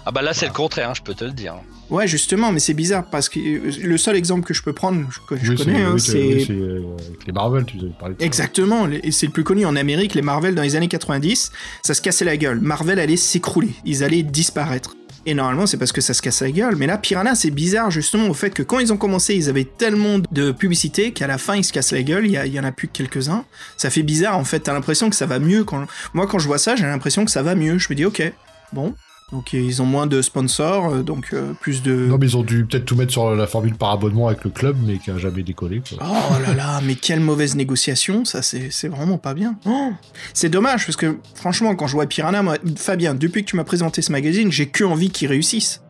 Ah 0.05 0.11
bah 0.11 0.21
là, 0.21 0.33
c'est 0.33 0.47
le 0.47 0.51
contraire, 0.53 0.89
hein, 0.89 0.93
je 0.95 1.01
peux 1.01 1.13
te 1.13 1.23
le 1.23 1.31
dire. 1.31 1.55
Ouais, 1.91 2.07
justement, 2.07 2.51
mais 2.51 2.59
c'est 2.59 2.73
bizarre 2.73 3.05
parce 3.05 3.27
que 3.29 3.39
euh, 3.39 3.71
le 3.83 3.97
seul 3.97 4.15
exemple 4.15 4.45
que 4.47 4.53
je 4.53 4.63
peux 4.63 4.73
prendre, 4.73 5.05
que 5.27 5.35
je 5.35 5.51
Oui, 5.51 5.57
c'est- 5.57 5.65
connais, 5.65 5.81
hein, 5.83 5.91
oui, 5.93 5.99
c'est 5.99 6.21
oui, 6.23 6.43
c'est 6.47 6.53
euh, 6.53 6.81
les 7.27 7.33
Marvel, 7.33 7.65
tu 7.65 7.77
avais 7.77 7.87
parlé 7.99 8.15
de 8.15 8.19
ça. 8.21 8.25
exactement, 8.25 8.87
et 8.89 9.11
c'est 9.11 9.25
le 9.27 9.31
plus 9.33 9.43
connu 9.43 9.65
en 9.65 9.75
Amérique, 9.75 10.15
les 10.15 10.21
Marvel 10.21 10.55
dans 10.55 10.61
les 10.63 10.75
années 10.77 10.87
90, 10.87 11.51
ça 11.83 11.93
se 11.93 12.01
cassait 12.01 12.25
la 12.25 12.37
gueule. 12.37 12.59
Marvel 12.61 12.97
allait 12.99 13.17
s'écrouler, 13.17 13.71
ils 13.85 14.03
allaient 14.03 14.23
disparaître. 14.23 14.95
Et 15.27 15.35
normalement, 15.35 15.67
c'est 15.67 15.77
parce 15.77 15.91
que 15.91 16.01
ça 16.01 16.15
se 16.15 16.21
casse 16.23 16.41
la 16.41 16.49
gueule. 16.49 16.75
Mais 16.77 16.87
là, 16.87 16.97
Piranha, 16.97 17.35
c'est 17.35 17.51
bizarre 17.51 17.91
justement 17.91 18.27
au 18.27 18.33
fait 18.33 18.49
que 18.49 18.63
quand 18.63 18.79
ils 18.79 18.91
ont 18.91 18.97
commencé, 18.97 19.35
ils 19.35 19.49
avaient 19.49 19.65
tellement 19.65 20.17
de 20.31 20.51
publicité 20.51 21.11
qu'à 21.11 21.27
la 21.27 21.37
fin, 21.37 21.55
ils 21.55 21.63
se 21.63 21.71
cassent 21.71 21.91
la 21.91 22.01
gueule. 22.01 22.25
Il 22.25 22.31
y, 22.31 22.37
a- 22.37 22.47
il 22.47 22.53
y 22.53 22.59
en 22.59 22.63
a 22.63 22.71
plus 22.71 22.87
que 22.87 22.93
quelques-uns. 22.93 23.45
Ça 23.77 23.91
fait 23.91 24.01
bizarre 24.01 24.35
en 24.39 24.43
fait. 24.45 24.61
T'as 24.61 24.73
l'impression 24.73 25.11
que 25.11 25.15
ça 25.15 25.27
va 25.27 25.37
mieux. 25.37 25.63
Quand... 25.63 25.85
Moi, 26.15 26.25
quand 26.25 26.39
je 26.39 26.47
vois 26.47 26.57
ça, 26.57 26.75
j'ai 26.75 26.85
l'impression 26.85 27.23
que 27.23 27.29
ça 27.29 27.43
va 27.43 27.53
mieux. 27.53 27.77
Je 27.77 27.87
me 27.91 27.95
dis, 27.95 28.03
ok, 28.05 28.33
bon. 28.73 28.95
Donc 29.31 29.53
ils 29.53 29.81
ont 29.81 29.85
moins 29.85 30.07
de 30.07 30.21
sponsors, 30.21 30.93
euh, 30.93 31.03
donc 31.03 31.29
euh, 31.33 31.53
plus 31.61 31.81
de. 31.81 31.93
Non, 31.93 32.17
mais 32.17 32.25
ils 32.27 32.35
ont 32.37 32.43
dû 32.43 32.65
peut-être 32.65 32.83
tout 32.85 32.95
mettre 32.97 33.13
sur 33.13 33.33
la 33.33 33.47
formule 33.47 33.75
par 33.75 33.91
abonnement 33.91 34.27
avec 34.27 34.43
le 34.43 34.49
club, 34.49 34.75
mais 34.85 34.97
qui 34.97 35.09
a 35.09 35.17
jamais 35.17 35.41
décollé. 35.43 35.81
quoi. 35.87 36.05
Oh 36.05 36.33
là 36.45 36.53
là, 36.53 36.81
mais 36.83 36.95
quelle 36.95 37.21
mauvaise 37.21 37.55
négociation, 37.55 38.25
ça 38.25 38.41
c'est 38.41 38.69
c'est 38.71 38.89
vraiment 38.89 39.17
pas 39.17 39.33
bien. 39.33 39.55
Oh, 39.65 39.91
c'est 40.33 40.49
dommage 40.49 40.85
parce 40.85 40.97
que 40.97 41.17
franchement, 41.35 41.75
quand 41.75 41.87
je 41.87 41.93
vois 41.93 42.07
Piranha, 42.07 42.43
moi, 42.43 42.57
Fabien, 42.75 43.13
depuis 43.15 43.45
que 43.45 43.49
tu 43.49 43.55
m'as 43.55 43.63
présenté 43.63 44.01
ce 44.01 44.11
magazine, 44.11 44.51
j'ai 44.51 44.65
que 44.67 44.83
envie 44.83 45.09
qu'il 45.11 45.29
réussisse. 45.29 45.81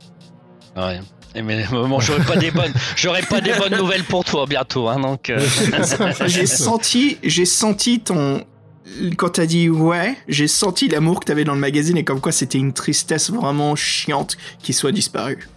Ouais. 0.77 0.99
Et 1.33 1.41
mais 1.41 1.65
bon, 1.71 1.99
j'aurais 1.99 2.23
pas 2.25 2.35
des 2.35 2.51
bonnes, 2.51 2.73
j'aurais 2.95 3.21
pas 3.23 3.41
des 3.41 3.53
bonnes 3.53 3.75
nouvelles 3.75 4.03
pour 4.03 4.23
toi 4.25 4.45
bientôt, 4.47 4.87
hein, 4.89 4.99
donc. 4.99 5.29
euh, 5.29 5.39
J'ai 6.27 6.45
senti, 6.45 7.17
j'ai 7.23 7.45
senti 7.45 8.01
ton. 8.01 8.43
Quand 9.17 9.29
t'as 9.29 9.45
dit 9.45 9.69
ouais, 9.69 10.15
j'ai 10.27 10.47
senti 10.47 10.87
l'amour 10.87 11.19
que 11.19 11.25
t'avais 11.25 11.43
dans 11.43 11.53
le 11.53 11.59
magazine 11.59 11.97
et 11.97 12.03
comme 12.03 12.19
quoi 12.19 12.31
c'était 12.31 12.57
une 12.57 12.73
tristesse 12.73 13.29
vraiment 13.29 13.75
chiante 13.75 14.37
qu'il 14.61 14.73
soit 14.75 14.91
disparu. 14.91 15.47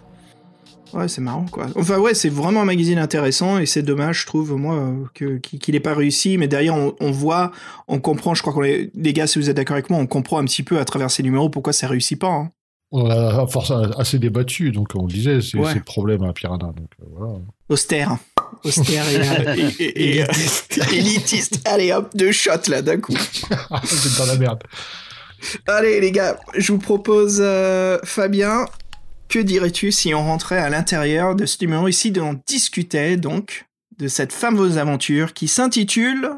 Ouais, 0.93 1.07
c'est 1.09 1.19
marrant 1.21 1.45
quoi. 1.51 1.67
Enfin 1.75 1.97
ouais, 1.97 2.13
c'est 2.13 2.29
vraiment 2.29 2.61
un 2.61 2.65
magazine 2.65 2.99
intéressant 2.99 3.57
et 3.57 3.65
c'est 3.65 3.81
dommage, 3.81 4.21
je 4.21 4.25
trouve, 4.27 4.55
moi, 4.55 4.93
que- 5.13 5.37
qu'il 5.39 5.59
qu'il 5.59 5.75
ait 5.75 5.79
pas 5.81 5.93
réussi. 5.93 6.37
Mais 6.37 6.47
derrière, 6.47 6.75
on, 6.75 6.95
on 7.01 7.11
voit, 7.11 7.51
on 7.89 7.99
comprend, 7.99 8.33
je 8.35 8.41
crois 8.41 8.53
qu'on. 8.53 8.61
Les 8.61 8.89
gars, 9.13 9.27
si 9.27 9.37
vous 9.39 9.49
êtes 9.49 9.57
d'accord 9.57 9.73
avec 9.75 9.89
moi, 9.89 9.99
on 9.99 10.07
comprend 10.07 10.37
un 10.37 10.45
petit 10.45 10.63
peu 10.63 10.79
à 10.79 10.85
travers 10.85 11.11
ces 11.11 11.21
numéros 11.23 11.49
pourquoi 11.49 11.73
ça 11.73 11.87
réussit 11.87 12.17
pas. 12.19 12.29
hein. 12.31 12.49
On 12.91 13.09
a 13.09 13.45
assez 13.97 14.19
débattu, 14.19 14.71
donc 14.71 14.89
on 14.95 15.01
le 15.07 15.11
disait, 15.11 15.41
c'est 15.41 15.57
Ouais. 15.57 15.69
c'est 15.69 15.79
le 15.79 15.83
problème 15.83 16.23
à 16.23 16.31
Piranha. 16.31 16.67
Donc, 16.67 16.87
euh, 17.01 17.05
voilà. 17.17 17.33
Austère. 17.67 18.17
Austère 18.65 19.07
et, 19.09 19.15
euh, 19.47 19.55
et- 19.79 20.17
et- 20.17 20.19
et, 20.19 20.95
élitiste. 20.97 21.59
Allez 21.65 21.91
hop, 21.93 22.09
deux 22.15 22.31
shots 22.31 22.67
là 22.69 22.81
d'un 22.81 22.99
coup. 22.99 23.13
c'est 23.85 24.17
dans 24.17 24.25
la 24.25 24.35
merde. 24.37 24.63
Allez 25.67 25.99
les 26.01 26.11
gars, 26.11 26.39
je 26.57 26.71
vous 26.71 26.79
propose 26.79 27.37
euh, 27.39 27.99
Fabien, 28.03 28.65
que 29.29 29.39
dirais-tu 29.39 29.91
si 29.91 30.13
on 30.13 30.23
rentrait 30.23 30.57
à 30.59 30.69
l'intérieur 30.69 31.35
de 31.35 31.45
ce 31.45 31.57
numéro 31.61 31.87
ici 31.87 32.11
dont 32.11 32.29
on 32.29 32.41
discutait 32.47 33.17
donc 33.17 33.65
de 33.99 34.07
cette 34.07 34.33
fameuse 34.33 34.77
aventure 34.77 35.33
qui 35.33 35.47
s'intitule 35.47 36.29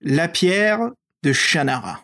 La 0.00 0.28
pierre 0.28 0.80
de 1.22 1.32
Shannara? 1.32 2.00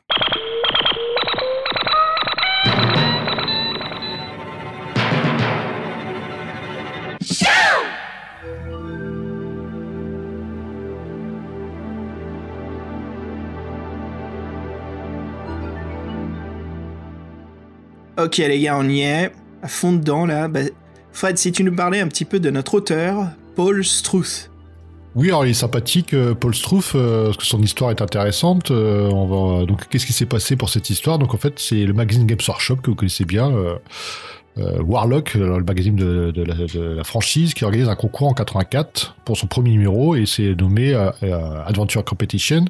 Ok 18.18 18.38
les 18.38 18.61
gars, 18.61 18.79
on 18.79 18.88
y 18.88 19.00
est, 19.00 19.31
à 19.62 19.68
fond 19.68 19.92
dedans 19.92 20.24
là. 20.24 20.48
Bah, 20.48 20.61
Fred, 21.12 21.37
si 21.37 21.52
tu 21.52 21.64
nous 21.64 21.74
parlais 21.74 22.00
un 22.00 22.09
petit 22.09 22.24
peu 22.24 22.40
de 22.40 22.50
notre 22.50 22.74
auteur, 22.74 23.26
Paul 23.55 23.85
Struth. 23.85 24.50
Oui, 25.16 25.29
alors 25.29 25.46
il 25.46 25.50
est 25.50 25.55
sympathique, 25.55 26.12
euh, 26.12 26.35
Paul 26.35 26.55
Struth, 26.55 26.92
euh, 26.94 27.26
parce 27.26 27.38
que 27.38 27.44
son 27.46 27.62
histoire 27.62 27.90
est 27.90 28.02
intéressante. 28.02 28.70
euh, 28.70 29.64
donc, 29.64 29.88
qu'est-ce 29.88 30.05
qui 30.05 30.12
s'est 30.12 30.26
passé 30.26 30.57
pour 30.57 30.68
cette 30.68 30.90
histoire? 30.90 31.18
Donc, 31.18 31.33
en 31.33 31.38
fait, 31.38 31.59
c'est 31.59 31.85
le 31.87 31.94
magazine 31.94 32.26
Games 32.26 32.38
Workshop 32.46 32.76
que 32.76 32.90
vous 32.90 32.96
connaissez 32.96 33.24
bien. 33.24 33.50
Warlock, 34.57 35.35
le 35.35 35.62
magazine 35.62 35.96
de, 35.96 36.33
la, 36.35 36.55
de, 36.55 36.81
la, 36.81 37.05
franchise, 37.05 37.52
qui 37.52 37.64
organise 37.64 37.90
un 37.90 37.94
concours 37.94 38.29
en 38.29 38.33
84 38.33 39.16
pour 39.26 39.37
son 39.37 39.46
premier 39.46 39.70
numéro 39.70 40.16
et 40.16 40.24
c'est 40.24 40.55
nommé 40.55 40.94
Adventure 41.66 42.05
Competition. 42.05 42.64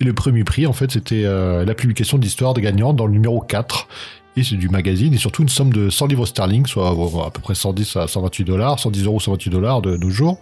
Et 0.00 0.04
le 0.04 0.12
premier 0.12 0.44
prix, 0.44 0.66
en 0.66 0.72
fait, 0.72 0.92
c'était 0.92 1.22
la 1.22 1.74
publication 1.74 2.18
de 2.18 2.60
gagnantes 2.60 2.94
dans 2.94 3.06
le 3.06 3.12
numéro 3.12 3.40
4 3.40 3.88
et 4.36 4.42
c'est 4.42 4.56
du 4.56 4.68
magazine 4.68 5.14
et 5.14 5.18
surtout 5.18 5.42
une 5.42 5.48
somme 5.48 5.72
de 5.72 5.90
100 5.90 6.06
livres 6.06 6.26
sterling, 6.26 6.66
soit 6.66 6.90
à 6.90 7.30
peu 7.30 7.40
près 7.40 7.54
110 7.54 7.96
à 7.96 8.08
128 8.08 8.44
dollars, 8.44 8.78
110 8.78 9.04
euros, 9.04 9.20
128 9.20 9.50
dollars 9.50 9.82
de 9.82 9.96
nos 9.96 10.10
jours. 10.10 10.38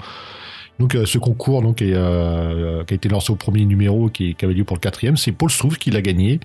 Donc 0.79 0.97
ce 1.05 1.19
concours 1.19 1.63
donc, 1.63 1.83
euh, 1.83 2.83
qui 2.85 2.95
a 2.95 2.97
été 2.97 3.09
lancé 3.09 3.33
au 3.33 3.37
premier 3.37 3.65
numéro, 3.67 4.09
qui, 4.09 4.35
qui 4.35 4.45
avait 4.45 4.55
lieu 4.55 4.65
pour 4.65 4.77
le 4.77 4.81
quatrième, 4.81 5.17
c'est 5.17 5.33
Paul 5.33 5.51
Struve 5.51 5.77
qui 5.77 5.91
l'a 5.91 6.01
gagné. 6.01 6.41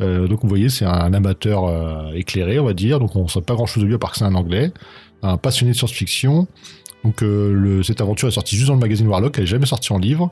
Euh, 0.00 0.28
donc 0.28 0.42
vous 0.42 0.48
voyez, 0.48 0.68
c'est 0.68 0.84
un 0.84 1.12
amateur 1.12 1.64
euh, 1.64 2.12
éclairé, 2.12 2.58
on 2.58 2.64
va 2.64 2.74
dire. 2.74 3.00
Donc 3.00 3.16
on 3.16 3.24
ne 3.24 3.28
sait 3.28 3.40
pas 3.40 3.54
grand-chose 3.54 3.82
de 3.82 3.88
lui 3.88 3.94
à 3.94 3.98
part 3.98 4.12
que 4.12 4.18
c'est 4.18 4.24
un 4.24 4.34
anglais, 4.34 4.72
un 5.22 5.36
passionné 5.36 5.72
de 5.72 5.76
science-fiction. 5.76 6.46
Donc 7.04 7.22
euh, 7.22 7.82
cette 7.82 8.00
aventure 8.00 8.28
est 8.28 8.32
sortie 8.32 8.56
juste 8.56 8.68
dans 8.68 8.74
le 8.74 8.80
magazine 8.80 9.06
Warlock, 9.06 9.36
elle 9.36 9.44
n'est 9.44 9.48
jamais 9.48 9.66
sortie 9.66 9.92
en 9.92 9.98
livre. 9.98 10.30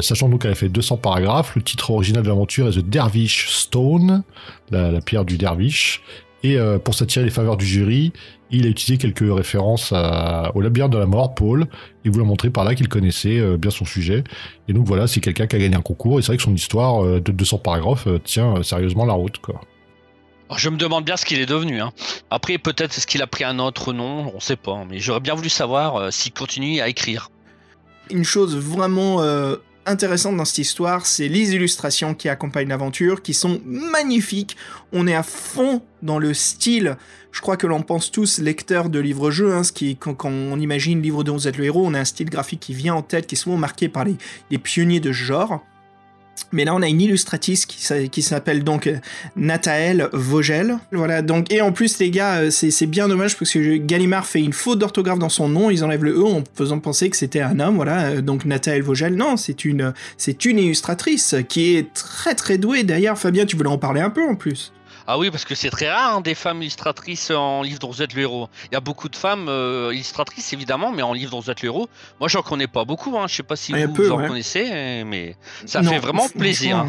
Sachant 0.00 0.28
donc 0.28 0.42
qu'elle 0.42 0.52
a 0.52 0.56
fait 0.56 0.68
200 0.68 0.98
paragraphes, 0.98 1.54
le 1.56 1.62
titre 1.62 1.90
original 1.90 2.22
de 2.22 2.28
l'aventure 2.28 2.68
est 2.68 2.72
The 2.72 2.88
Dervish 2.88 3.48
Stone, 3.50 4.22
la, 4.70 4.90
la 4.90 5.00
pierre 5.00 5.24
du 5.24 5.38
dervish. 5.38 6.02
Et 6.42 6.58
pour 6.84 6.94
s'attirer 6.94 7.24
les 7.24 7.30
faveurs 7.30 7.56
du 7.56 7.66
jury, 7.66 8.12
il 8.50 8.66
a 8.66 8.68
utilisé 8.68 8.98
quelques 8.98 9.34
références 9.34 9.92
au 9.92 10.60
labyrinthe 10.60 10.92
de 10.92 10.98
la 10.98 11.06
mort, 11.06 11.34
Paul. 11.34 11.66
Il 12.04 12.12
voulait 12.12 12.24
montrer 12.24 12.50
par 12.50 12.64
là 12.64 12.74
qu'il 12.74 12.88
connaissait 12.88 13.38
euh, 13.38 13.56
bien 13.56 13.70
son 13.70 13.84
sujet. 13.84 14.22
Et 14.68 14.72
donc 14.72 14.86
voilà, 14.86 15.06
c'est 15.06 15.20
quelqu'un 15.20 15.46
qui 15.46 15.56
a 15.56 15.58
gagné 15.58 15.76
un 15.76 15.82
concours. 15.82 16.18
Et 16.18 16.22
c'est 16.22 16.28
vrai 16.28 16.36
que 16.36 16.42
son 16.42 16.54
histoire 16.54 17.04
euh, 17.04 17.20
de 17.20 17.32
200 17.32 17.58
paragraphes 17.58 18.06
euh, 18.06 18.18
tient 18.18 18.62
sérieusement 18.62 19.04
la 19.04 19.14
route. 19.14 19.38
Quoi. 19.38 19.60
je 20.56 20.68
me 20.68 20.76
demande 20.76 21.04
bien 21.04 21.16
ce 21.16 21.24
qu'il 21.24 21.40
est 21.40 21.46
devenu. 21.46 21.80
Hein. 21.80 21.92
Après, 22.30 22.58
peut-être 22.58 22.96
est-ce 22.96 23.06
qu'il 23.06 23.22
a 23.22 23.26
pris 23.26 23.42
un 23.42 23.58
autre 23.58 23.92
nom, 23.92 24.32
on 24.34 24.40
sait 24.40 24.56
pas. 24.56 24.84
Mais 24.88 25.00
j'aurais 25.00 25.20
bien 25.20 25.34
voulu 25.34 25.48
savoir 25.48 26.12
s'il 26.12 26.32
continue 26.32 26.80
à 26.80 26.88
écrire. 26.88 27.30
Une 28.10 28.24
chose 28.24 28.56
vraiment 28.56 29.20
intéressante 29.86 30.36
dans 30.36 30.44
cette 30.44 30.58
histoire, 30.58 31.06
c'est 31.06 31.28
les 31.28 31.54
illustrations 31.54 32.14
qui 32.14 32.28
accompagnent 32.28 32.68
l'aventure, 32.68 33.22
qui 33.22 33.34
sont 33.34 33.60
magnifiques. 33.64 34.56
On 34.92 35.06
est 35.06 35.14
à 35.14 35.22
fond 35.22 35.82
dans 36.02 36.18
le 36.18 36.34
style. 36.34 36.96
Je 37.32 37.40
crois 37.40 37.56
que 37.56 37.66
l'on 37.66 37.82
pense 37.82 38.10
tous 38.10 38.38
lecteurs 38.38 38.90
de 38.90 38.98
livres-jeux, 38.98 39.54
hein, 39.54 39.62
ce 39.62 39.72
qui, 39.72 39.96
quand, 39.96 40.24
on 40.24 40.58
imagine 40.58 41.00
livre 41.00 41.24
dont 41.24 41.34
vous 41.34 41.48
êtes 41.48 41.58
le 41.58 41.64
héros, 41.64 41.86
on 41.86 41.94
a 41.94 42.00
un 42.00 42.04
style 42.04 42.30
graphique 42.30 42.60
qui 42.60 42.74
vient 42.74 42.94
en 42.94 43.02
tête, 43.02 43.26
qui 43.26 43.34
est 43.34 43.38
souvent 43.38 43.56
marqué 43.56 43.88
par 43.88 44.04
les, 44.04 44.58
pionniers 44.58 45.00
de 45.00 45.12
genre. 45.12 45.64
Mais 46.52 46.64
là, 46.64 46.74
on 46.74 46.82
a 46.82 46.88
une 46.88 47.00
illustratrice 47.00 47.66
qui, 47.66 48.22
s'appelle 48.22 48.62
donc 48.62 48.86
euh, 48.86 48.96
Nathael 49.36 50.08
Vogel. 50.12 50.78
Voilà, 50.92 51.22
donc, 51.22 51.52
et 51.52 51.60
en 51.60 51.72
plus, 51.72 51.98
les 51.98 52.10
gars, 52.10 52.36
euh, 52.36 52.50
c'est 52.50 52.86
bien 52.86 53.08
dommage 53.08 53.36
parce 53.36 53.52
que 53.52 53.76
Gallimard 53.76 54.26
fait 54.26 54.42
une 54.42 54.52
faute 54.52 54.78
d'orthographe 54.78 55.18
dans 55.18 55.28
son 55.28 55.48
nom. 55.48 55.70
Ils 55.70 55.84
enlèvent 55.84 56.04
le 56.04 56.12
E 56.12 56.24
en 56.24 56.44
faisant 56.54 56.78
penser 56.78 57.10
que 57.10 57.16
c'était 57.16 57.40
un 57.40 57.58
homme. 57.60 57.76
Voilà, 57.76 58.06
euh, 58.06 58.20
donc 58.20 58.44
Nathael 58.44 58.82
Vogel. 58.82 59.14
Non, 59.14 59.36
c'est 59.36 59.64
une, 59.64 59.92
c'est 60.16 60.44
une 60.44 60.58
illustratrice 60.58 61.34
qui 61.48 61.76
est 61.76 61.92
très 61.94 62.34
très 62.34 62.58
douée. 62.58 62.84
D'ailleurs, 62.84 63.18
Fabien, 63.18 63.44
tu 63.46 63.56
voulais 63.56 63.68
en 63.68 63.78
parler 63.78 64.00
un 64.00 64.10
peu 64.10 64.22
en 64.22 64.34
plus. 64.34 64.72
Ah 65.06 65.18
oui, 65.18 65.30
parce 65.30 65.44
que 65.44 65.54
c'est 65.54 65.70
très 65.70 65.90
rare 65.90 66.16
hein, 66.16 66.20
des 66.20 66.34
femmes 66.34 66.62
illustratrices 66.62 67.30
en 67.30 67.62
livre 67.62 67.78
dont 67.78 67.90
vous 67.90 68.02
êtes 68.02 68.14
le 68.14 68.22
héros. 68.22 68.48
Il 68.70 68.74
y 68.74 68.76
a 68.76 68.80
beaucoup 68.80 69.08
de 69.08 69.16
femmes 69.16 69.48
euh, 69.48 69.90
illustratrices 69.92 70.52
évidemment, 70.52 70.92
mais 70.92 71.02
en 71.02 71.12
livre 71.12 71.30
dont 71.30 71.40
vous 71.40 71.50
êtes 71.50 71.62
le 71.62 71.66
héros, 71.66 71.88
moi 72.20 72.28
j'en 72.28 72.42
connais 72.42 72.66
pas 72.66 72.84
beaucoup. 72.84 73.16
Hein. 73.18 73.26
Je 73.28 73.36
sais 73.36 73.42
pas 73.42 73.56
si 73.56 73.72
ah, 73.74 73.86
vous, 73.86 74.10
en 74.10 74.16
connaissez, 74.26 75.04
mais 75.04 75.36
ça 75.64 75.82
fait 75.82 75.98
vraiment 75.98 76.28
plaisir. 76.28 76.84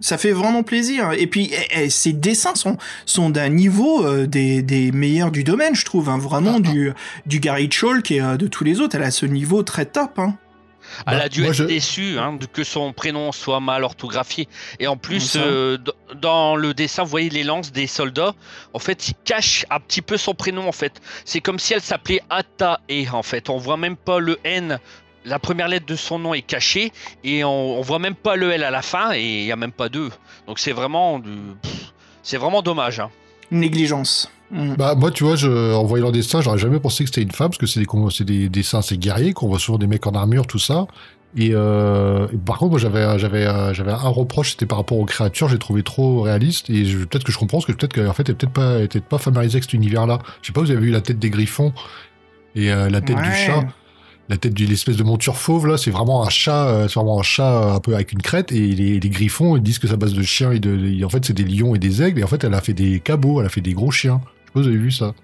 Ça 0.00 0.18
fait 0.18 0.32
vraiment 0.32 0.62
plaisir. 0.62 1.12
Et 1.12 1.26
puis, 1.26 1.50
eh, 1.52 1.84
eh, 1.84 1.90
ces 1.90 2.12
dessins 2.12 2.54
sont, 2.54 2.76
sont 3.06 3.30
d'un 3.30 3.48
niveau 3.48 4.04
euh, 4.04 4.26
des, 4.26 4.60
des, 4.60 4.92
meilleurs 4.92 5.30
du 5.30 5.44
domaine, 5.44 5.74
je 5.74 5.84
trouve. 5.84 6.08
Hein. 6.08 6.18
Vraiment, 6.18 6.56
ah, 6.56 6.62
ah. 6.66 6.72
du, 6.72 6.92
du 7.26 7.40
Gary 7.40 7.70
Chalk 7.70 8.10
et 8.10 8.20
euh, 8.20 8.36
de 8.36 8.46
tous 8.46 8.64
les 8.64 8.80
autres. 8.80 8.96
Elle 8.96 9.04
a 9.04 9.10
ce 9.10 9.24
niveau 9.24 9.62
très 9.62 9.86
top. 9.86 10.18
Hein. 10.18 10.36
Elle 11.06 11.20
a 11.20 11.28
dû 11.28 11.44
être 11.44 11.64
déçue 11.64 12.18
hein, 12.18 12.38
que 12.52 12.64
son 12.64 12.92
prénom 12.92 13.32
soit 13.32 13.60
mal 13.60 13.84
orthographié. 13.84 14.48
Et 14.78 14.86
en 14.86 14.96
plus, 14.96 15.36
euh, 15.36 15.78
dans 16.20 16.56
le 16.56 16.74
dessin, 16.74 17.02
vous 17.02 17.10
voyez 17.10 17.30
les 17.30 17.44
lances 17.44 17.72
des 17.72 17.86
soldats. 17.86 18.34
En 18.72 18.78
fait, 18.78 19.08
il 19.08 19.14
cache 19.24 19.66
un 19.70 19.80
petit 19.80 20.02
peu 20.02 20.16
son 20.16 20.34
prénom. 20.34 20.68
En 20.68 20.72
fait, 20.72 21.00
c'est 21.24 21.40
comme 21.40 21.58
si 21.58 21.74
elle 21.74 21.80
s'appelait 21.80 22.20
Ata 22.30 22.80
et 22.88 23.08
en 23.10 23.22
fait, 23.22 23.50
on 23.50 23.58
voit 23.58 23.76
même 23.76 23.96
pas 23.96 24.18
le 24.18 24.38
N. 24.44 24.78
La 25.24 25.38
première 25.38 25.68
lettre 25.68 25.86
de 25.86 25.96
son 25.96 26.18
nom 26.18 26.34
est 26.34 26.42
cachée 26.42 26.92
et 27.22 27.44
on, 27.44 27.80
voit 27.80 27.98
même 27.98 28.14
pas 28.14 28.36
le 28.36 28.52
L 28.52 28.62
à 28.62 28.70
la 28.70 28.82
fin 28.82 29.12
et 29.14 29.22
il 29.22 29.44
y 29.44 29.52
a 29.52 29.56
même 29.56 29.72
pas 29.72 29.88
deux. 29.88 30.10
Donc 30.46 30.58
c'est 30.58 30.72
vraiment, 30.72 31.20
c'est 32.22 32.36
vraiment 32.36 32.60
dommage. 32.60 33.00
Hein. 33.00 33.10
Négligence. 33.50 34.30
Mm. 34.54 34.76
Bah, 34.76 34.94
moi, 34.94 35.10
tu 35.10 35.24
vois, 35.24 35.36
je, 35.36 35.74
en 35.74 35.84
voyant 35.84 36.04
leur 36.04 36.12
dessin, 36.12 36.40
j'aurais 36.40 36.58
jamais 36.58 36.78
pensé 36.78 37.04
que 37.04 37.10
c'était 37.10 37.22
une 37.22 37.32
femme, 37.32 37.50
parce 37.50 37.58
que 37.58 37.66
c'est 37.66 37.80
des, 37.80 38.24
des 38.24 38.48
dessins 38.48 38.78
assez 38.78 38.96
guerriers, 38.96 39.32
qu'on 39.32 39.48
voit 39.48 39.58
souvent 39.58 39.78
des 39.78 39.88
mecs 39.88 40.06
en 40.06 40.12
armure, 40.12 40.46
tout 40.46 40.60
ça. 40.60 40.86
Et, 41.36 41.50
euh, 41.52 42.28
par 42.46 42.58
contre, 42.58 42.70
moi, 42.70 42.78
j'avais, 42.78 43.18
j'avais, 43.18 43.74
j'avais 43.74 43.90
un 43.90 44.08
reproche, 44.08 44.52
c'était 44.52 44.66
par 44.66 44.78
rapport 44.78 44.98
aux 44.98 45.04
créatures, 45.04 45.48
j'ai 45.48 45.58
trouvé 45.58 45.82
trop 45.82 46.22
réaliste. 46.22 46.70
Et 46.70 46.84
peut-être 46.84 47.24
que 47.24 47.32
je 47.32 47.38
comprends, 47.38 47.58
parce 47.58 47.66
que 47.66 47.72
peut-être 47.72 47.94
qu'en 47.94 48.12
fait, 48.12 48.28
elle 48.28 48.36
peut-être 48.36 48.52
pas, 48.52 48.80
était 48.80 49.00
pas 49.00 49.18
familiarisée 49.18 49.56
avec 49.56 49.64
cet 49.64 49.74
univers-là. 49.74 50.20
Je 50.40 50.46
sais 50.46 50.52
pas, 50.52 50.60
vous 50.60 50.70
avez 50.70 50.80
vu 50.80 50.90
la 50.90 51.00
tête 51.00 51.18
des 51.18 51.30
griffons 51.30 51.72
et 52.54 52.72
euh, 52.72 52.88
la 52.88 53.00
tête 53.00 53.16
du 53.16 53.32
chat 53.32 53.64
la 54.28 54.36
tête 54.38 54.54
d'une 54.54 54.70
espèce 54.70 54.96
de 54.96 55.02
monture 55.02 55.36
fauve 55.36 55.66
là, 55.66 55.76
c'est 55.76 55.90
vraiment 55.90 56.24
un 56.24 56.30
chat, 56.30 56.68
euh, 56.68 56.88
c'est 56.88 56.94
vraiment 56.94 57.20
un 57.20 57.22
chat 57.22 57.74
un 57.74 57.80
peu 57.80 57.94
avec 57.94 58.12
une 58.12 58.22
crête 58.22 58.52
et 58.52 58.68
les, 58.68 58.98
les 58.98 59.08
griffons 59.10 59.56
ils 59.56 59.62
disent 59.62 59.78
que 59.78 59.86
ça 59.86 59.96
base 59.96 60.14
de 60.14 60.22
chiens 60.22 60.50
et 60.50 60.60
de, 60.60 61.04
en 61.04 61.08
fait 61.10 61.24
c'est 61.24 61.34
des 61.34 61.44
lions 61.44 61.74
et 61.74 61.78
des 61.78 62.02
aigles 62.02 62.20
et 62.20 62.24
en 62.24 62.26
fait 62.26 62.42
elle 62.44 62.54
a 62.54 62.60
fait 62.60 62.72
des 62.72 63.00
cabots, 63.00 63.40
elle 63.40 63.46
a 63.46 63.50
fait 63.50 63.60
des 63.60 63.74
gros 63.74 63.90
chiens 63.90 64.22
vous 64.54 64.66
avez 64.66 64.76
vu 64.76 64.90
ça 64.90 65.14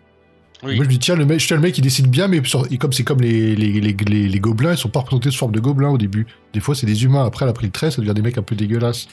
Moi, 0.63 0.75
je 0.75 0.81
me 0.81 0.87
dis, 0.87 0.99
tiens, 0.99 1.17
le 1.17 1.25
mec, 1.25 1.41
je 1.41 1.55
le 1.55 1.61
mec, 1.61 1.77
il 1.79 1.83
dessine 1.83 2.07
bien, 2.07 2.29
mais 2.29 2.43
comme 2.79 2.93
c'est 2.93 3.05
comme 3.05 3.21
les, 3.21 3.55
les, 3.55 3.81
les, 3.81 4.29
les, 4.29 4.41
gobelins, 4.41 4.73
ils 4.73 4.79
sont 4.79 4.89
pas 4.89 5.01
représentés 5.01 5.31
sous 5.31 5.39
forme 5.39 5.53
de 5.53 5.61
gobelins 5.61 5.91
au 5.91 5.99
début. 5.99 6.27
Des 6.53 6.61
fois, 6.61 6.75
c'est 6.75 6.87
des 6.87 7.05
humains. 7.05 7.25
Après, 7.25 7.45
elle 7.45 7.51
a 7.51 7.55
pris 7.55 7.67
le 7.67 7.73
trait, 7.73 7.91
ça 7.91 8.01
devient 8.01 8.15
des 8.15 8.23
mecs 8.23 8.39
un 8.39 8.43
peu 8.43 8.57
dégueulasses. 8.57 9.09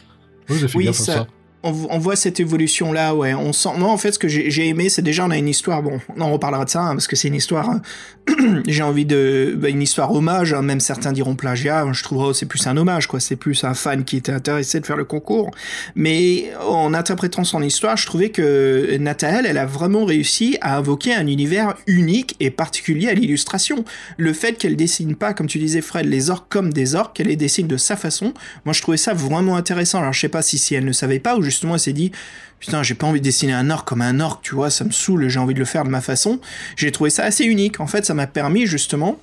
Vous 0.48 0.58
avez 0.58 0.68
fait 0.68 0.78
oui, 0.78 0.94
ça, 0.94 1.28
on, 1.68 2.00
voit 2.00 2.16
cette 2.16 2.40
évolution 2.40 2.92
là, 2.92 3.16
ouais. 3.16 3.34
On 3.34 3.54
sent. 3.54 3.70
Moi, 3.78 3.90
en 3.90 3.98
fait, 3.98 4.12
ce 4.12 4.20
que 4.20 4.28
j'ai 4.28 4.68
aimé, 4.68 4.90
c'est 4.90 5.02
déjà 5.02 5.26
on 5.26 5.32
a 5.32 5.38
une 5.38 5.48
histoire. 5.48 5.82
Bon, 5.82 6.00
on 6.18 6.32
reparlera 6.32 6.66
de 6.66 6.70
ça 6.70 6.82
hein, 6.82 6.92
parce 6.94 7.08
que 7.08 7.16
c'est 7.16 7.28
une 7.28 7.36
histoire. 7.36 7.70
Hein. 7.70 7.82
j'ai 8.68 8.84
envie 8.84 9.06
de 9.06 9.56
bah, 9.58 9.70
une 9.70 9.82
histoire 9.82 10.12
hommage. 10.14 10.54
Hein, 10.54 10.62
même 10.62 10.80
certains 10.80 11.12
diront 11.12 11.36
plagiat. 11.36 11.86
Je 11.92 12.04
trouve 12.04 12.34
c'est 12.34 12.46
plus 12.46 12.66
un 12.68 12.78
hommage, 12.78 13.08
quoi. 13.08 13.20
C'est 13.20 13.36
plus 13.36 13.64
un 13.64 13.74
fan 13.74 14.04
qui 14.04 14.18
était 14.18 14.32
intéressé 14.32 14.80
de 14.80 14.86
faire 14.86 14.98
le 14.98 15.06
concours. 15.06 15.52
Mais 15.96 16.52
en 16.62 16.94
interprétant 16.94 17.44
son 17.44 17.62
histoire, 17.62 17.98
je 17.98 18.06
trouvais 18.06 18.30
que 18.30 18.98
Nathalie, 19.00 19.48
elle 19.48 19.58
a 19.58 19.66
vraiment 19.66 20.06
réussi 20.06 20.58
à 20.62 20.78
invoquer 20.78 21.14
un 21.14 21.28
univers 21.28 21.76
unique 21.88 22.36
et 22.40 22.50
particulier 22.50 23.10
à 23.10 23.14
l'illustration. 23.14 23.84
Le 24.18 24.34
fait 24.34 24.54
qu'elle 24.58 24.76
dessine 24.76 25.16
pas, 25.16 25.34
comme 25.34 25.48
tu 25.48 25.60
disais, 25.60 25.82
Fred, 25.82 26.06
les 26.06 26.30
orques 26.30 26.52
comme 26.52 26.72
des 26.72 26.96
orques, 26.96 27.16
qu'elle 27.16 27.28
les 27.28 27.36
dessine 27.36 27.68
de 27.68 27.78
sa 27.78 27.96
façon. 27.96 28.34
Moi, 28.66 28.74
je 28.74 28.82
trouvais 28.82 28.98
ça 28.98 29.14
vraiment 29.14 29.56
intéressant. 29.56 30.00
Alors, 30.00 30.14
je 30.14 30.20
sais 30.20 30.30
pas 30.30 30.42
si 30.42 30.58
si 30.58 30.76
elle 30.76 30.86
ne 30.86 30.92
savait 30.92 31.20
pas 31.20 31.38
ou 31.38 31.42
justement 31.58 31.74
elle 31.74 31.80
s'est 31.80 31.94
dit 31.94 32.12
putain 32.60 32.84
j'ai 32.84 32.94
pas 32.94 33.08
envie 33.08 33.20
de 33.20 33.26
dessiner 33.26 33.54
un 33.54 33.70
orc 33.70 33.84
comme 33.86 34.02
un 34.02 34.20
orc 34.20 34.40
tu 34.42 34.56
vois 34.56 34.70
ça 34.70 34.84
me 34.84 34.92
saoule 34.92 35.28
j'ai 35.28 35.40
envie 35.40 35.54
de 35.54 35.60
le 35.60 35.66
faire 35.66 35.84
de 35.84 35.90
ma 35.90 36.02
façon. 36.02 36.40
J'ai 36.76 36.92
trouvé 36.92 37.10
ça 37.10 37.24
assez 37.24 37.46
unique. 37.46 37.80
En 37.80 37.88
fait 37.88 38.06
ça 38.06 38.14
m'a 38.14 38.28
permis 38.28 38.66
justement 38.66 39.20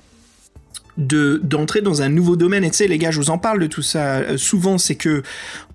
de 0.97 1.41
d'entrer 1.43 1.81
dans 1.81 2.01
un 2.01 2.09
nouveau 2.09 2.35
domaine. 2.35 2.63
Et 2.63 2.69
tu 2.69 2.77
sais 2.77 2.87
les 2.87 2.97
gars 2.97 3.11
je 3.11 3.19
vous 3.19 3.29
en 3.29 3.37
parle 3.37 3.59
de 3.59 3.67
tout 3.67 3.81
ça 3.81 4.17
euh, 4.17 4.37
souvent 4.37 4.77
c'est 4.77 4.95
que 4.95 5.23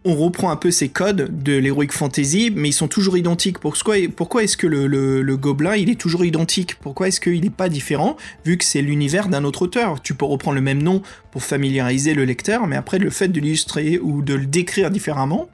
on 0.05 0.15
reprend 0.15 0.51
un 0.51 0.57
peu 0.57 0.71
ces 0.71 0.89
codes 0.89 1.43
de 1.43 1.53
l'heroic 1.59 1.89
fantasy 1.91 2.51
mais 2.55 2.71
ils 2.71 2.75
sont 2.75 2.89
toujours 2.89 3.19
identiques. 3.19 3.59
Pourquoi 3.59 3.97
est-ce 4.43 4.57
que 4.57 4.67
le, 4.67 4.87
le, 4.87 5.37
gobelin 5.37 5.77
il 5.77 5.91
est 5.91 6.01
toujours 6.01 6.25
identique? 6.25 6.77
Pourquoi 6.77 7.09
est-ce 7.09 7.21
qu'il 7.21 7.43
n'est 7.43 7.51
pas 7.51 7.69
différent 7.69 8.17
vu 8.47 8.57
que 8.57 8.65
c'est 8.65 8.81
l'univers 8.81 9.29
d'un 9.29 9.45
autre 9.45 9.63
auteur? 9.63 10.01
Tu 10.01 10.15
peux 10.15 10.25
reprendre 10.25 10.55
le 10.55 10.63
même 10.63 10.83
nom 10.83 11.03
pour 11.33 11.43
familiariser 11.43 12.15
le 12.15 12.25
lecteur 12.25 12.67
mais 12.67 12.77
après 12.77 12.99
le 12.99 13.11
fait 13.11 13.29
de 13.29 13.41
l'illustrer 13.41 13.99
ou 13.99 14.23
de 14.23 14.35
le 14.35 14.47
décrire 14.47 14.91
différemment 14.91 15.51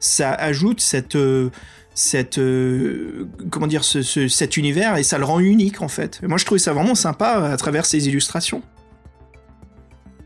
ça 0.00 0.32
ajoute 0.32 0.80
cette 0.80 1.16
euh, 1.16 1.50
cette 1.94 2.38
euh, 2.38 3.28
comment 3.50 3.66
dire 3.66 3.84
ce, 3.84 4.02
cet 4.28 4.56
univers 4.56 4.96
et 4.96 5.02
ça 5.02 5.18
le 5.18 5.24
rend 5.24 5.40
unique 5.40 5.80
en 5.80 5.88
fait. 5.88 6.20
moi 6.22 6.36
je 6.36 6.44
trouvais 6.44 6.58
ça 6.58 6.72
vraiment 6.72 6.94
sympa 6.94 7.50
à 7.52 7.56
travers 7.56 7.86
ces 7.86 8.06
illustrations. 8.08 8.62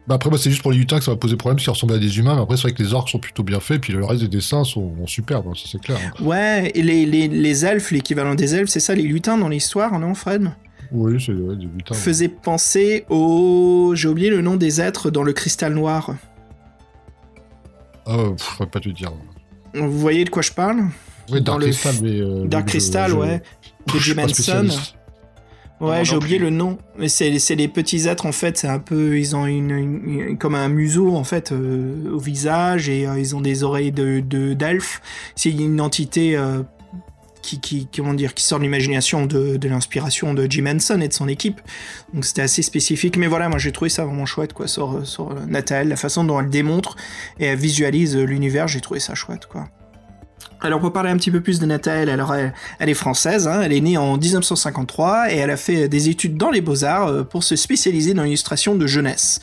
Bah 0.09 0.17
après 0.17 0.31
moi 0.31 0.39
c'est 0.39 0.51
juste 0.51 0.63
pour 0.63 0.73
les 0.73 0.79
lutins 0.79 0.99
que 0.99 1.05
ça 1.05 1.13
va 1.13 1.17
poser 1.17 1.37
problème 1.37 1.61
s'ils 1.61 1.71
ressemblent 1.71 1.95
à 1.95 1.99
des 1.99 2.19
humains, 2.19 2.35
mais 2.35 2.43
après 2.43 2.57
c'est 2.57 2.63
vrai 2.63 2.73
que 2.73 2.83
les 2.83 2.93
orques 2.93 3.09
sont 3.09 3.21
plutôt 3.21 3.45
bien 3.45 3.61
faits, 3.61 3.81
puis 3.81 3.93
le 3.93 4.05
reste 4.05 4.23
des 4.23 4.29
dessins 4.29 4.65
sont, 4.65 4.93
superbes, 5.07 5.47
hein, 5.49 5.55
ça 5.55 5.69
c'est 5.71 5.81
clair. 5.81 5.99
Hein. 6.05 6.25
Ouais, 6.25 6.73
et 6.75 6.83
les, 6.83 7.07
les, 7.07 7.29
les 7.29 7.65
elfes, 7.65 7.93
l'équivalent 7.93 8.35
des 8.35 8.57
elfes, 8.57 8.71
c'est 8.71 8.81
ça 8.81 8.95
les 8.97 9.05
lutins 9.05 9.39
dans 9.39 9.49
l'histoire, 9.49 9.97
non 10.01 10.15
Fred? 10.15 10.51
Oui, 10.93 11.23
c'est 11.25 11.33
des 11.33 11.67
lutins. 11.67 11.95
Faisait 11.95 12.29
penser 12.29 13.05
au... 13.09 13.93
J'ai 13.95 14.09
oublié 14.09 14.31
le 14.31 14.41
nom 14.41 14.57
des 14.57 14.81
êtres 14.81 15.11
dans 15.11 15.23
le 15.23 15.33
cristal 15.33 15.75
noir. 15.75 16.17
Ah, 18.07 18.17
euh, 18.17 18.35
je 18.59 18.65
pas 18.65 18.81
te 18.81 18.89
dire. 18.89 19.13
Vous 19.75 19.99
voyez 19.99 20.25
de 20.25 20.31
quoi 20.31 20.43
je 20.43 20.53
parle 20.53 20.85
Oui, 21.31 21.41
Dark 21.41 21.61
Crystal, 21.61 21.95
mais. 22.03 22.21
Euh, 22.21 22.47
Dark 22.47 22.69
Crystal, 22.69 23.13
ouais. 23.13 23.43
De 23.93 23.99
Jim 23.99 24.19
Henson. 24.19 24.69
Ouais, 25.81 26.05
j'ai 26.05 26.15
oublié 26.15 26.39
le 26.39 26.51
nom. 26.51 26.77
Mais 26.99 27.09
c'est 27.09 27.31
les 27.31 27.69
petits 27.69 28.07
êtres 28.07 28.27
en 28.27 28.33
fait. 28.33 28.59
C'est 28.59 28.69
un 28.69 28.79
peu, 28.79 29.19
ils 29.19 29.35
ont 29.35 29.47
une, 29.47 30.37
comme 30.39 30.55
un 30.55 30.69
museau 30.69 31.17
en 31.17 31.25
fait 31.25 31.53
euh, 31.53 32.13
au 32.13 32.19
visage 32.19 32.91
et 32.91 33.07
euh, 33.07 33.19
ils 33.19 33.35
ont 33.35 33.41
des 33.41 33.63
oreilles 33.63 33.93
de 33.93 34.21
d'elfes. 34.21 35.01
c'est 35.37 35.51
une 35.51 35.81
entité 35.81 36.39
qui, 37.41 37.89
comment 37.95 38.15
dire, 38.15 38.35
qui 38.35 38.45
sort 38.45 38.59
de 38.59 38.65
l'imagination 38.65 39.27
de, 39.27 39.59
l'inspiration 39.69 40.35
de 40.35 40.47
Jim 40.49 40.67
Henson 40.67 41.01
et 41.01 41.09
de 41.09 41.13
son 41.13 41.29
équipe. 41.29 41.61
Donc 42.15 42.25
c'était 42.25 42.43
assez 42.43 42.63
spécifique. 42.63 43.17
Mais 43.17 43.27
voilà, 43.27 43.49
moi 43.49 43.59
j'ai 43.59 43.73
trouvé 43.73 43.91
ça 43.91 44.05
vraiment 44.05 44.27
chouette, 44.27 44.53
quoi, 44.53 44.67
sur, 44.67 45.07
sur 45.07 45.35
Nathalie, 45.47 45.89
la 45.89 45.97
façon 45.97 46.25
dont 46.25 46.41
elle 46.41 46.51
démontre 46.51 46.97
et 47.39 47.47
elle 47.47 47.59
visualise 47.59 48.17
l'univers, 48.17 48.69
j'ai 48.69 48.81
trouvé 48.81 49.01
ça 49.01 49.15
chouette, 49.15 49.47
quoi. 49.47 49.69
Alors 50.63 50.81
pour 50.81 50.93
parler 50.93 51.11
un 51.11 51.17
petit 51.17 51.31
peu 51.31 51.41
plus 51.41 51.59
de 51.59 51.67
Nathalie, 51.67 52.11
alors 52.11 52.35
elle, 52.35 52.89
est 52.89 52.95
française, 52.95 53.49
hein, 53.49 53.63
elle 53.63 53.73
est 53.73 53.81
née 53.81 53.97
en 53.97 54.19
1953 54.19 55.33
et 55.33 55.37
elle 55.37 55.51
a 55.51 55.57
fait 55.57 55.89
des 55.89 56.09
études 56.11 56.37
dans 56.37 56.51
les 56.51 56.61
beaux-arts 56.61 57.09
euh, 57.09 57.23
pour 57.25 57.45
se 57.45 57.57
spécialiser 57.57 58.13
dans 58.13 58.25
l'illustration 58.25 58.75
de 58.75 58.87
jeunesse. 58.87 59.41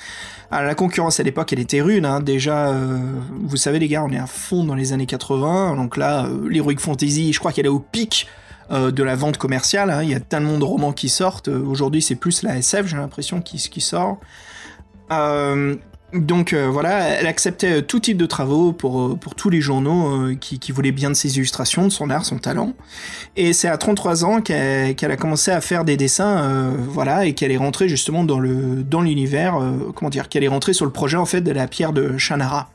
Alors 0.49 0.65
la 0.65 0.75
concurrence 0.75 1.19
à 1.19 1.23
l'époque 1.23 1.51
elle 1.51 1.59
était 1.59 1.81
rude, 1.81 2.05
hein. 2.05 2.21
déjà 2.21 2.69
euh, 2.69 2.97
vous 3.29 3.57
savez 3.57 3.79
les 3.79 3.89
gars 3.89 4.03
on 4.03 4.11
est 4.11 4.17
à 4.17 4.27
fond 4.27 4.63
dans 4.63 4.75
les 4.75 4.93
années 4.93 5.05
80, 5.05 5.75
donc 5.75 5.97
là 5.97 6.25
euh, 6.25 6.47
l'Heroic 6.47 6.77
Fantasy 6.79 7.33
je 7.33 7.39
crois 7.39 7.51
qu'elle 7.51 7.65
est 7.65 7.69
au 7.69 7.79
pic 7.79 8.27
euh, 8.71 8.89
de 8.89 9.03
la 9.03 9.15
vente 9.15 9.37
commerciale, 9.37 9.89
hein. 9.89 10.03
il 10.03 10.09
y 10.09 10.15
a 10.15 10.21
tellement 10.21 10.57
de 10.57 10.63
romans 10.63 10.93
qui 10.93 11.09
sortent, 11.09 11.49
aujourd'hui 11.49 12.01
c'est 12.01 12.15
plus 12.15 12.43
la 12.43 12.57
SF 12.57 12.87
j'ai 12.87 12.95
l'impression 12.95 13.41
qui, 13.41 13.81
sort. 13.81 14.19
Donc 16.13 16.53
euh, 16.53 16.69
voilà, 16.71 17.19
elle 17.19 17.27
acceptait 17.27 17.79
euh, 17.79 17.81
tout 17.81 17.99
type 17.99 18.17
de 18.17 18.25
travaux 18.25 18.71
pour, 18.71 19.01
euh, 19.01 19.15
pour 19.15 19.35
tous 19.35 19.49
les 19.49 19.59
journaux 19.59 20.07
euh, 20.07 20.35
qui, 20.35 20.57
qui 20.57 20.71
voulaient 20.71 20.93
bien 20.93 21.09
de 21.09 21.15
ses 21.15 21.35
illustrations, 21.35 21.83
de 21.83 21.89
son 21.89 22.09
art, 22.09 22.23
son 22.23 22.37
talent. 22.37 22.73
Et 23.35 23.51
c'est 23.51 23.67
à 23.67 23.77
33 23.77 24.23
ans 24.23 24.41
qu'elle 24.41 24.95
qu'elle 24.95 25.11
a 25.11 25.17
commencé 25.17 25.51
à 25.51 25.59
faire 25.59 25.83
des 25.83 25.97
dessins, 25.97 26.37
euh, 26.37 26.71
voilà, 26.87 27.25
et 27.25 27.33
qu'elle 27.33 27.51
est 27.51 27.57
rentrée 27.57 27.89
justement 27.89 28.23
dans 28.23 28.39
le 28.39 28.83
dans 28.83 29.01
l'univers, 29.01 29.59
comment 29.95 30.09
dire, 30.09 30.29
qu'elle 30.29 30.45
est 30.45 30.49
rentrée 30.49 30.73
sur 30.73 30.85
le 30.85 30.91
projet 30.91 31.17
en 31.17 31.25
fait 31.25 31.41
de 31.41 31.51
la 31.51 31.67
pierre 31.67 31.91
de 31.91 32.17
Shannara. 32.17 32.69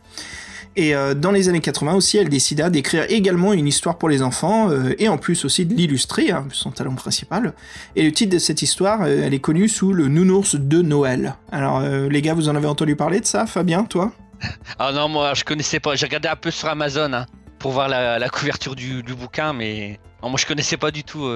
Et 0.74 0.94
euh, 0.94 1.14
dans 1.14 1.32
les 1.32 1.48
années 1.48 1.61
80 1.61 1.94
aussi, 1.94 2.16
elle 2.16 2.28
décida 2.28 2.70
d'écrire 2.70 3.04
également 3.11 3.52
une 3.52 3.66
histoire 3.66 3.98
pour 3.98 4.08
les 4.08 4.22
enfants, 4.22 4.70
euh, 4.70 4.94
et 4.98 5.08
en 5.08 5.18
plus 5.18 5.44
aussi 5.44 5.66
de 5.66 5.74
l'illustrer, 5.74 6.30
hein, 6.30 6.46
son 6.50 6.70
talent 6.70 6.94
principal. 6.94 7.52
Et 7.94 8.04
le 8.04 8.12
titre 8.12 8.32
de 8.32 8.38
cette 8.38 8.62
histoire, 8.62 9.02
euh, 9.02 9.22
elle 9.24 9.35
est 9.35 9.40
connue 9.40 9.68
sous 9.68 9.92
le 9.92 10.08
Nounours 10.08 10.54
de 10.54 10.80
Noël. 10.80 11.35
Alors 11.50 11.82
les 11.82 12.22
gars, 12.22 12.35
vous 12.35 12.48
en 12.48 12.56
avez 12.56 12.66
entendu 12.66 12.96
parler 12.96 13.20
de 13.20 13.26
ça, 13.26 13.46
Fabien, 13.46 13.85
toi? 13.85 14.12
Ah 14.78 14.90
non, 14.92 15.08
moi 15.08 15.35
je 15.35 15.44
connaissais 15.44 15.78
pas. 15.78 15.94
J'ai 15.94 16.06
regardé 16.06 16.28
un 16.28 16.35
peu 16.35 16.50
sur 16.50 16.68
Amazon 16.68 17.12
hein, 17.12 17.26
pour 17.61 17.70
voir 17.70 17.88
la, 17.88 18.18
la 18.18 18.28
couverture 18.28 18.74
du, 18.74 19.02
du 19.04 19.14
bouquin, 19.14 19.52
mais 19.52 20.00
non, 20.20 20.30
moi 20.30 20.38
je 20.38 20.46
connaissais 20.46 20.76
pas 20.76 20.90
du 20.90 21.04
tout. 21.04 21.30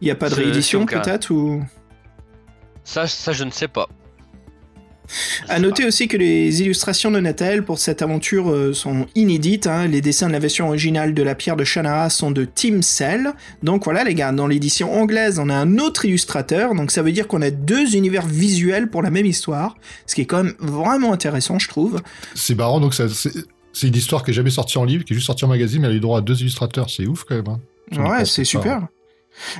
Il 0.00 0.04
n'y 0.04 0.10
a 0.10 0.14
pas 0.14 0.28
de 0.28 0.34
réédition 0.34 0.84
peut-être 0.84 1.30
ou? 1.30 1.64
Ça, 2.84 3.06
ça 3.06 3.32
je 3.32 3.44
ne 3.44 3.50
sais 3.50 3.68
pas. 3.68 3.88
À 5.48 5.58
noter 5.58 5.82
pas. 5.82 5.88
aussi 5.88 6.08
que 6.08 6.16
les 6.16 6.60
illustrations 6.62 7.10
de 7.10 7.20
Nathal 7.20 7.64
pour 7.64 7.78
cette 7.78 8.02
aventure 8.02 8.50
euh, 8.50 8.72
sont 8.74 9.06
inédites. 9.14 9.66
hein. 9.66 9.86
Les 9.86 10.00
dessins 10.00 10.26
de 10.28 10.32
la 10.32 10.38
version 10.38 10.68
originale 10.68 11.14
de 11.14 11.22
la 11.22 11.34
pierre 11.34 11.56
de 11.56 11.64
Shannara 11.64 12.10
sont 12.10 12.30
de 12.30 12.44
Tim 12.44 12.82
Cell. 12.82 13.32
Donc 13.62 13.84
voilà 13.84 14.04
les 14.04 14.14
gars, 14.14 14.32
dans 14.32 14.46
l'édition 14.46 14.92
anglaise, 14.92 15.38
on 15.38 15.48
a 15.48 15.54
un 15.54 15.78
autre 15.78 16.04
illustrateur. 16.04 16.74
Donc 16.74 16.90
ça 16.90 17.02
veut 17.02 17.12
dire 17.12 17.26
qu'on 17.28 17.42
a 17.42 17.50
deux 17.50 17.96
univers 17.96 18.26
visuels 18.26 18.88
pour 18.90 19.02
la 19.02 19.10
même 19.10 19.26
histoire. 19.26 19.76
Ce 20.06 20.14
qui 20.14 20.20
est 20.22 20.26
quand 20.26 20.44
même 20.44 20.54
vraiment 20.58 21.12
intéressant, 21.12 21.58
je 21.58 21.68
trouve. 21.68 22.00
C'est 22.34 22.54
marrant, 22.54 22.80
donc 22.80 22.94
c'est 22.94 23.86
une 23.86 23.94
histoire 23.96 24.24
qui 24.24 24.30
est 24.32 24.34
jamais 24.34 24.50
sortie 24.50 24.78
en 24.78 24.84
livre, 24.84 25.04
qui 25.04 25.12
est 25.12 25.16
juste 25.16 25.26
sortie 25.26 25.44
en 25.44 25.48
magazine, 25.48 25.80
mais 25.80 25.86
elle 25.88 25.94
a 25.94 25.96
eu 25.96 26.00
droit 26.00 26.18
à 26.18 26.20
deux 26.20 26.40
illustrateurs. 26.40 26.90
C'est 26.90 27.06
ouf 27.06 27.24
quand 27.24 27.36
même. 27.36 27.48
hein. 27.48 27.60
Ouais, 28.10 28.24
c'est 28.24 28.44
pas. 28.58 28.88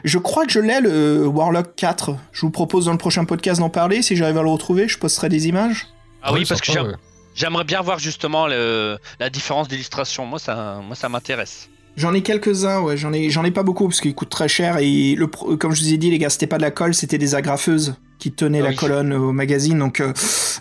Je 0.05 0.19
crois 0.19 0.45
que 0.45 0.53
je 0.53 0.61
l'ai, 0.61 0.81
le 0.81 1.27
Warlock 1.27 1.75
4. 1.77 2.15
Je 2.33 2.41
vous 2.43 2.51
propose 2.51 2.87
dans 2.87 2.93
le 2.93 2.99
prochain 2.99 3.25
podcast 3.25 3.61
d'en 3.61 3.71
parler. 3.71 4.03
Si 4.03 4.17
j'arrive 4.17 4.39
à 4.39 4.43
le 4.43 4.49
retrouver, 4.51 4.89
je 4.89 4.99
posterai 4.99 5.29
des 5.29 5.49
images. 5.49 5.87
Ah 6.23 6.33
oui, 6.33 6.45
parce 6.49 6.61
que 6.61 6.67
sympa, 6.67 6.81
j'aime- 6.81 6.91
ouais. 6.91 6.97
j'aimerais 7.35 7.65
bien 7.65 7.81
voir 7.81 7.99
justement 7.99 8.47
le- 8.47 8.99
la 9.21 9.31
différence 9.31 9.69
d'illustration. 9.69 10.27
Moi, 10.27 10.39
ça, 10.39 10.81
moi, 10.87 10.97
ça 10.97 11.09
m'intéresse. 11.09 11.69
J'en 11.97 12.15
ai 12.15 12.23
quelques-uns, 12.23 12.81
ouais, 12.81 12.97
j'en 12.97 13.13
ai, 13.13 13.29
j'en 13.29 13.45
ai 13.45 13.51
pas 13.51 13.65
beaucoup 13.65 13.89
parce 13.89 14.01
qu'ils 14.01 14.15
coûtent 14.15 14.29
très 14.31 14.47
cher 14.49 14.77
et 14.79 15.17
le, 15.17 15.27
pro- 15.27 15.57
comme 15.57 15.73
je 15.75 15.83
vous 15.83 15.93
ai 15.93 15.97
dit, 15.97 16.11
les 16.13 16.19
gars, 16.19 16.31
c'était 16.31 16.47
pas 16.47 16.57
de 16.59 16.63
la 16.63 16.71
colle, 16.71 16.95
c'était 16.95 17.19
des 17.19 17.35
agrafeuses 17.35 17.97
qui 18.21 18.31
tenaient 18.31 18.61
Ah 18.61 18.65
la 18.65 18.69
oui. 18.71 18.77
colonne 18.77 19.13
au 19.13 19.33
magazine, 19.33 19.79
donc 19.81 20.01
euh, 20.01 20.13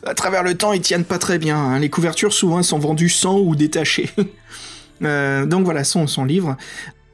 à 0.05 0.15
travers 0.15 0.41
le 0.41 0.55
temps, 0.57 0.73
ils 0.73 0.81
tiennent 0.81 1.03
pas 1.05 1.19
très 1.19 1.37
bien. 1.37 1.57
hein. 1.57 1.77
Les 1.79 1.89
couvertures, 1.91 2.33
souvent, 2.33 2.57
elles 2.57 2.63
sont 2.63 2.79
vendues 2.79 3.09
sans 3.09 3.37
ou 3.37 3.55
détachées. 3.55 4.09
Euh, 5.03 5.45
donc 5.45 5.63
voilà, 5.63 5.83
son, 5.83 6.07
son 6.07 6.25
livre. 6.25 6.57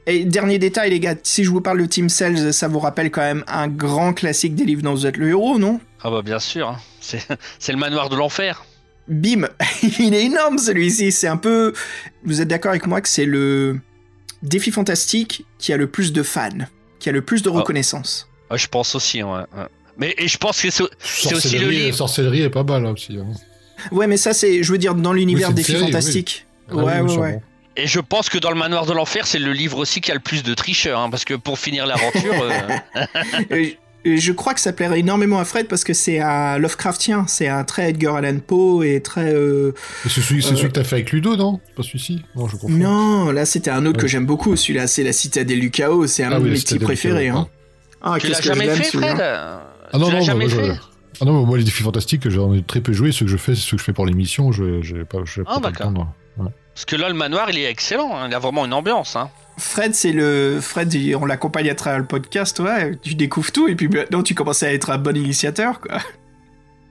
Et 0.05 0.25
dernier 0.25 0.59
détail, 0.59 0.89
les 0.89 0.99
gars, 0.99 1.15
si 1.23 1.43
je 1.45 1.49
vous 1.49 1.61
parle 1.61 1.79
de 1.79 1.85
Team 1.85 2.09
Cells, 2.09 2.53
ça 2.53 2.67
vous 2.67 2.79
rappelle 2.79 3.09
quand 3.09 3.21
même 3.21 3.43
un 3.47 3.67
grand 3.69 4.13
classique 4.13 4.53
des 4.55 4.65
livres 4.65 4.81
dont 4.81 4.93
vous 4.93 5.05
êtes 5.05 5.15
le 5.17 5.29
héros, 5.29 5.57
non? 5.57 5.79
Ah 6.03 6.09
bah 6.11 6.21
bien 6.21 6.39
sûr, 6.39 6.67
hein. 6.69 6.77
c'est 6.99 7.25
c'est 7.59 7.71
le 7.71 7.77
manoir 7.77 8.09
de 8.09 8.15
l'enfer. 8.17 8.65
Bim 9.07 9.47
Il 9.99 10.13
est 10.13 10.25
énorme 10.25 10.57
celui-ci, 10.57 11.11
c'est 11.11 11.27
un 11.27 11.37
peu... 11.37 11.73
Vous 12.25 12.41
êtes 12.41 12.47
d'accord 12.49 12.71
avec 12.71 12.85
moi 12.87 12.99
que 13.01 13.07
c'est 13.09 13.25
le 13.25 13.79
défi 14.41 14.71
fantastique 14.71 15.45
qui 15.57 15.71
a 15.73 15.77
le 15.77 15.87
plus 15.87 16.11
de 16.11 16.21
fans, 16.23 16.49
qui 16.99 17.07
a 17.09 17.11
le 17.13 17.21
plus 17.21 17.41
de 17.41 17.49
Oh. 17.49 17.53
reconnaissance. 17.53 18.29
Ah, 18.49 18.57
je 18.57 18.67
pense 18.67 18.95
aussi, 18.95 19.23
ouais. 19.23 19.29
ouais. 19.31 19.67
Mais 19.97 20.13
et 20.17 20.27
je 20.27 20.37
pense 20.37 20.61
que 20.61 20.69
c'est 20.69 20.83
c'est 20.99 21.33
aussi 21.33 21.49
le 21.49 21.59
Sorcellerie, 21.59 21.75
livre. 21.85 21.97
sorcellerie 21.97 22.41
est 22.41 22.49
pas 22.49 22.63
mal 22.63 22.85
hein, 22.85 22.91
aussi. 22.91 23.17
hein. 23.17 23.27
Ouais, 23.91 24.07
mais 24.07 24.17
ça, 24.17 24.33
c'est, 24.33 24.63
je 24.63 24.71
veux 24.71 24.77
dire, 24.77 24.95
dans 24.95 25.13
l'univers 25.13 25.53
défi 25.53 25.73
oui. 25.75 25.79
fantastique. 25.81 26.45
Ah 26.69 26.75
ouais, 26.75 26.99
oui, 27.01 27.11
ouais, 27.11 27.17
ouais. 27.19 27.41
Et 27.75 27.88
je 27.88 27.99
pense 27.99 28.29
que 28.29 28.38
dans 28.38 28.49
le 28.51 28.55
manoir 28.55 28.86
de 28.86 28.93
l'enfer, 28.93 29.25
c'est 29.25 29.39
le 29.39 29.51
livre 29.51 29.77
aussi 29.79 29.99
qui 29.99 30.12
a 30.12 30.13
le 30.13 30.19
plus 30.19 30.43
de 30.43 30.53
tricheurs, 30.53 30.99
hein, 30.99 31.09
parce 31.09 31.25
que 31.25 31.33
pour 31.33 31.57
finir 31.57 31.88
l'aventure, 31.88 32.33
euh, 33.51 33.65
je 34.05 34.31
crois 34.31 34.53
que 34.53 34.59
ça 34.59 34.73
plairait 34.73 34.99
énormément 34.99 35.39
à 35.39 35.45
Fred 35.45 35.67
parce 35.67 35.83
que 35.83 35.93
c'est 35.93 36.19
un 36.19 36.57
Lovecraftien, 36.59 37.25
c'est 37.27 37.47
un 37.47 37.63
très 37.63 37.89
Edgar 37.89 38.17
Allan 38.17 38.38
Poe 38.45 38.83
et 38.83 39.01
très. 39.01 39.33
euh, 39.33 39.73
Et 40.05 40.09
c'est 40.09 40.21
celui, 40.21 40.45
Euh, 40.45 40.49
celui 40.49 40.67
que 40.67 40.73
t'as 40.73 40.83
fait 40.83 40.97
avec 40.97 41.12
Ludo, 41.12 41.36
non? 41.36 41.59
C'est 41.65 41.75
pas 41.75 41.83
celui-ci? 41.83 42.21
Non, 42.69 43.27
je 43.27 43.31
là 43.31 43.45
c'était 43.45 43.71
un 43.71 43.86
autre 43.88 43.99
que 43.99 44.07
j'aime 44.07 44.25
beaucoup. 44.27 44.55
Celui-là, 44.55 44.86
c'est 44.88 45.03
la 45.03 45.13
Citadelle 45.13 45.59
du 45.59 45.71
Chaos. 45.71 46.05
C'est 46.07 46.23
un 46.23 46.31
Ah 46.31 46.39
de 46.39 46.43
oui, 46.43 46.51
mes 46.51 46.77
du 46.77 46.79
préférés. 46.83 47.27
Chaos, 47.27 47.38
Hein. 47.39 47.47
Ah, 48.03 48.17
tu 48.19 48.27
l'as 48.27 48.36
qu'est-ce 48.38 48.49
que 48.49 48.53
je 48.53 48.59
jamais 48.62 48.75
fait. 48.75 48.97
Fred? 48.97 49.19
Ah 49.19 49.62
Tu 49.93 49.97
non, 49.99 50.09
l'as 50.09 50.19
non, 50.19 50.21
jamais 50.21 50.49
je- 50.49 50.59
Ah 51.21 51.25
non, 51.25 51.39
mais 51.39 51.45
moi 51.47 51.57
les 51.57 51.63
défis 51.63 51.83
fantastiques, 51.83 52.27
j'en 52.29 52.53
ai 52.53 52.62
très 52.62 52.81
peu 52.81 52.91
joué. 52.93 53.12
Ceux 53.13 53.25
que 53.25 53.31
je 53.31 53.38
fais, 53.38 53.55
c'est 53.55 53.62
ceux 53.62 53.77
que 53.77 53.81
je 53.81 53.86
fais 53.86 53.93
pour 53.93 54.05
l'émission. 54.05 54.51
Je 54.51 54.81
j'ai 54.81 55.05
pas, 55.05 55.19
j'ai 55.25 55.41
Ah, 55.47 55.59
pas 55.62 55.69
le 55.69 55.73
d'accord. 55.75 55.93
temps. 55.93 56.13
Parce 56.73 56.86
que 56.86 56.95
là, 56.95 57.07
le 57.09 57.15
manoir, 57.15 57.49
il 57.49 57.57
est 57.59 57.69
excellent. 57.69 58.15
hein, 58.15 58.27
Il 58.27 58.33
a 58.33 58.39
vraiment 58.39 58.65
une 58.65 58.73
ambiance. 58.73 59.15
Hein. 59.15 59.29
Fred, 59.57 59.93
c'est 59.93 60.12
le. 60.12 60.59
Fred, 60.62 60.91
on 61.19 61.25
l'accompagne 61.25 61.69
à 61.69 61.75
travers 61.75 61.99
le 61.99 62.05
podcast, 62.05 62.59
ouais. 62.59 62.95
Tu 63.01 63.13
découvres 63.15 63.51
tout 63.51 63.67
et 63.67 63.75
puis 63.75 63.88
maintenant 63.88 64.23
tu 64.23 64.33
commences 64.33 64.63
à 64.63 64.73
être 64.73 64.89
un 64.89 64.97
bon 64.97 65.15
initiateur, 65.15 65.79
quoi. 65.79 65.99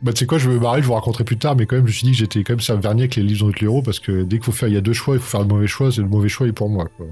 Bah, 0.01 0.13
tu 0.13 0.19
sais 0.21 0.27
quoi, 0.27 0.37
je 0.39 0.49
vais 0.49 0.55
me 0.57 0.61
barrer, 0.61 0.83
je 0.83 0.87
vous 0.89 0.95
raconterai 0.95 1.23
plus 1.23 1.37
tard, 1.39 1.55
mais 1.55 1.65
quand 1.65 1.77
même, 1.77 1.87
je 1.87 1.93
me 1.93 1.95
suis 1.95 2.05
dit 2.07 2.11
que 2.11 2.19
j'étais 2.19 2.43
quand 2.43 2.55
même 2.55 2.61
ça 2.61 2.75
vernis 2.75 3.03
avec 3.03 3.15
les 3.15 3.23
livres 3.23 3.53
de 3.53 3.65
héros 3.65 3.83
parce 3.83 4.01
que 4.01 4.23
dès 4.25 4.37
qu'il 4.39 4.45
faut 4.47 4.51
faire, 4.51 4.67
il 4.69 4.75
y 4.75 4.77
a 4.77 4.81
deux 4.81 4.93
choix, 4.93 5.15
il 5.15 5.21
faut 5.21 5.31
faire 5.31 5.41
le 5.43 5.47
mauvais 5.47 5.69
choix, 5.69 5.93
c'est 5.93 6.01
le 6.01 6.09
mauvais 6.09 6.29
choix 6.29 6.49
est 6.49 6.53
pour 6.53 6.69
moi, 6.69 6.87
quoi. 6.97 7.07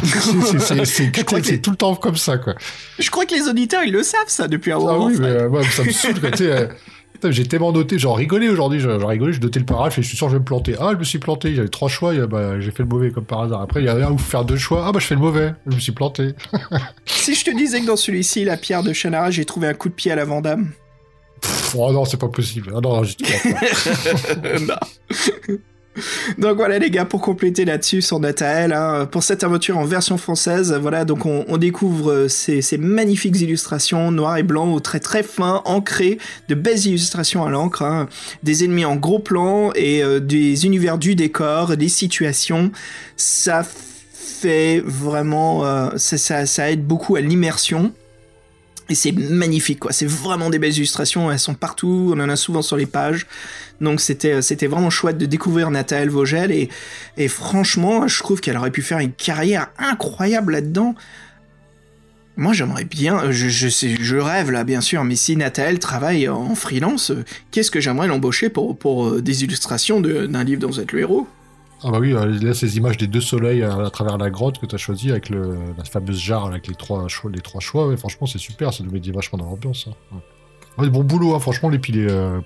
c'est- 0.02 1.14
Je 1.16 1.22
crois 1.22 1.40
que 1.40 1.54
tout 1.56 1.70
le 1.70 1.76
temps 1.76 1.94
comme 1.94 2.16
ça, 2.16 2.38
quoi. 2.38 2.54
Je 2.98 3.10
crois 3.10 3.26
que 3.26 3.34
les 3.34 3.48
auditeurs, 3.48 3.84
ils 3.84 3.92
le 3.92 4.02
savent, 4.02 4.22
ça, 4.26 4.48
depuis 4.48 4.72
un 4.72 4.76
Ah 4.76 4.80
moment. 4.80 5.06
oui, 5.06 5.14
mais 5.20 5.26
euh, 5.28 5.62
ça 5.64 5.84
me 5.84 5.90
saoule, 5.92 6.20
quoi, 6.20 6.30
J'ai 7.30 7.46
tellement 7.46 7.72
noté, 7.72 7.98
genre 7.98 8.16
rigolé 8.16 8.48
aujourd'hui, 8.48 8.80
genre 8.80 9.08
rigolé, 9.08 9.32
j'ai 9.32 9.40
noté 9.40 9.58
le 9.58 9.64
paraphe 9.64 9.98
et 9.98 10.02
je 10.02 10.08
suis 10.08 10.16
sûr 10.16 10.26
que 10.26 10.32
je 10.32 10.36
vais 10.36 10.40
me 10.40 10.44
planter. 10.44 10.74
Ah, 10.80 10.90
je 10.92 10.98
me 10.98 11.04
suis 11.04 11.18
planté, 11.18 11.54
j'avais 11.54 11.68
trois 11.68 11.88
choix, 11.88 12.14
et, 12.14 12.26
bah, 12.26 12.60
j'ai 12.60 12.70
fait 12.70 12.82
le 12.82 12.88
mauvais 12.88 13.10
comme 13.10 13.24
par 13.24 13.42
hasard. 13.42 13.60
Après, 13.60 13.80
il 13.80 13.86
y 13.86 13.88
a 13.88 13.94
un 13.94 14.10
où 14.10 14.18
faire 14.18 14.44
deux 14.44 14.56
choix, 14.56 14.84
ah 14.86 14.92
bah 14.92 14.98
je 15.00 15.06
fais 15.06 15.14
le 15.14 15.20
mauvais, 15.20 15.54
je 15.66 15.74
me 15.74 15.80
suis 15.80 15.92
planté. 15.92 16.34
Si 17.04 17.34
je 17.34 17.44
te 17.44 17.56
disais 17.56 17.80
que 17.80 17.86
dans 17.86 17.96
celui-ci, 17.96 18.44
la 18.44 18.56
pierre 18.56 18.82
de 18.82 18.92
Shannara, 18.92 19.30
j'ai 19.30 19.44
trouvé 19.44 19.68
un 19.68 19.74
coup 19.74 19.88
de 19.88 19.94
pied 19.94 20.10
à 20.10 20.16
la 20.16 20.24
Vandame. 20.24 20.72
Pff, 21.40 21.76
oh 21.78 21.92
non, 21.92 22.04
c'est 22.04 22.16
pas 22.16 22.28
possible. 22.28 22.72
Ah 22.74 22.80
non, 22.80 22.96
non, 22.96 23.04
j'y 23.04 23.16
crois 23.16 23.52
pas. 23.52 23.66
Non. 24.60 25.56
Donc 26.38 26.56
voilà 26.56 26.78
les 26.78 26.90
gars, 26.90 27.04
pour 27.04 27.20
compléter 27.20 27.64
là-dessus 27.64 28.00
sur 28.00 28.18
Nataël, 28.18 28.72
hein, 28.72 29.06
pour 29.10 29.22
cette 29.22 29.44
aventure 29.44 29.76
en 29.76 29.84
version 29.84 30.16
française, 30.16 30.72
voilà, 30.80 31.04
donc 31.04 31.26
on, 31.26 31.56
découvre 31.58 32.12
euh, 32.12 32.28
ces, 32.28 32.62
magnifiques 32.78 33.40
illustrations 33.40 34.10
noir 34.10 34.38
et 34.38 34.42
blanc, 34.42 34.72
au 34.72 34.80
trait 34.80 35.00
très 35.00 35.22
fin, 35.22 35.60
ancrées, 35.64 36.18
de 36.48 36.54
belles 36.54 36.86
illustrations 36.86 37.44
à 37.44 37.50
l'encre, 37.50 37.82
hein, 37.82 38.08
des 38.42 38.64
ennemis 38.64 38.84
en 38.84 38.96
gros 38.96 39.18
plan 39.18 39.70
et 39.74 40.02
euh, 40.02 40.18
des 40.18 40.64
univers 40.64 40.98
du 40.98 41.14
décor, 41.14 41.76
des 41.76 41.88
situations, 41.88 42.72
ça 43.16 43.62
fait 43.62 44.82
vraiment, 44.84 45.64
euh, 45.66 45.90
ça 45.96 46.70
aide 46.70 46.86
beaucoup 46.86 47.16
à 47.16 47.20
l'immersion. 47.20 47.92
C'est 48.94 49.12
magnifique, 49.12 49.80
quoi. 49.80 49.92
C'est 49.92 50.08
vraiment 50.08 50.50
des 50.50 50.58
belles 50.58 50.76
illustrations. 50.76 51.30
Elles 51.30 51.38
sont 51.38 51.54
partout. 51.54 52.12
On 52.16 52.20
en 52.20 52.28
a 52.28 52.36
souvent 52.36 52.62
sur 52.62 52.76
les 52.76 52.86
pages. 52.86 53.26
Donc 53.80 54.00
c'était 54.00 54.42
c'était 54.42 54.68
vraiment 54.68 54.90
chouette 54.90 55.18
de 55.18 55.26
découvrir 55.26 55.70
Nathalie 55.70 56.08
Vogel 56.08 56.52
et, 57.16 57.28
franchement, 57.28 58.06
je 58.06 58.18
trouve 58.22 58.40
qu'elle 58.40 58.56
aurait 58.56 58.70
pu 58.70 58.82
faire 58.82 58.98
une 58.98 59.12
carrière 59.12 59.68
incroyable 59.78 60.52
là-dedans. 60.52 60.94
Moi, 62.36 62.54
j'aimerais 62.54 62.84
bien, 62.84 63.30
je, 63.30 63.48
je, 63.48 63.68
je 63.68 64.16
rêve 64.16 64.50
là, 64.50 64.64
bien 64.64 64.80
sûr, 64.80 65.04
mais 65.04 65.16
si 65.16 65.36
Nathalie 65.36 65.78
travaille 65.78 66.28
en 66.30 66.54
freelance, 66.54 67.10
euh, 67.10 67.24
qu'est-ce 67.50 67.70
que 67.70 67.78
j'aimerais 67.78 68.06
l'embaucher 68.06 68.48
pour, 68.48 68.78
euh, 69.06 69.20
des 69.20 69.44
illustrations 69.44 70.00
de- 70.00 70.24
d'un 70.24 70.42
livre 70.42 70.62
dont 70.62 70.70
vous 70.70 70.80
le 70.92 71.00
héros? 71.00 71.26
Ah 71.84 71.90
bah 71.90 71.98
oui, 71.98 72.12
euh, 72.12 72.38
là, 72.40 72.54
ces 72.54 72.76
images 72.76 72.96
des 72.96 73.08
deux 73.08 73.20
soleils 73.20 73.62
à, 73.62 73.76
à 73.76 73.90
travers 73.90 74.16
la 74.18 74.30
grotte 74.30 74.58
que 74.58 74.66
tu 74.66 74.74
as 74.74 74.78
choisi 74.78 75.10
avec 75.10 75.28
le, 75.28 75.58
la 75.76 75.84
fameuse 75.84 76.18
jarre 76.18 76.46
avec 76.46 76.68
les 76.68 76.74
trois 76.74 77.08
choix, 77.08 77.30
les 77.30 77.40
trois 77.40 77.60
choix, 77.60 77.96
franchement, 77.96 78.26
c'est 78.26 78.38
super, 78.38 78.72
ça 78.72 78.84
nous 78.84 78.90
met 78.90 79.00
vachement 79.00 79.38
dans 79.38 79.46
l'ambiance. 79.46 79.88
Hein. 80.12 80.18
Bon 80.78 81.04
boulot, 81.04 81.34
hein, 81.34 81.38
franchement, 81.40 81.68
les, 81.68 81.78
puis 81.78 81.92
les, 81.92 82.06
euh, 82.08 82.40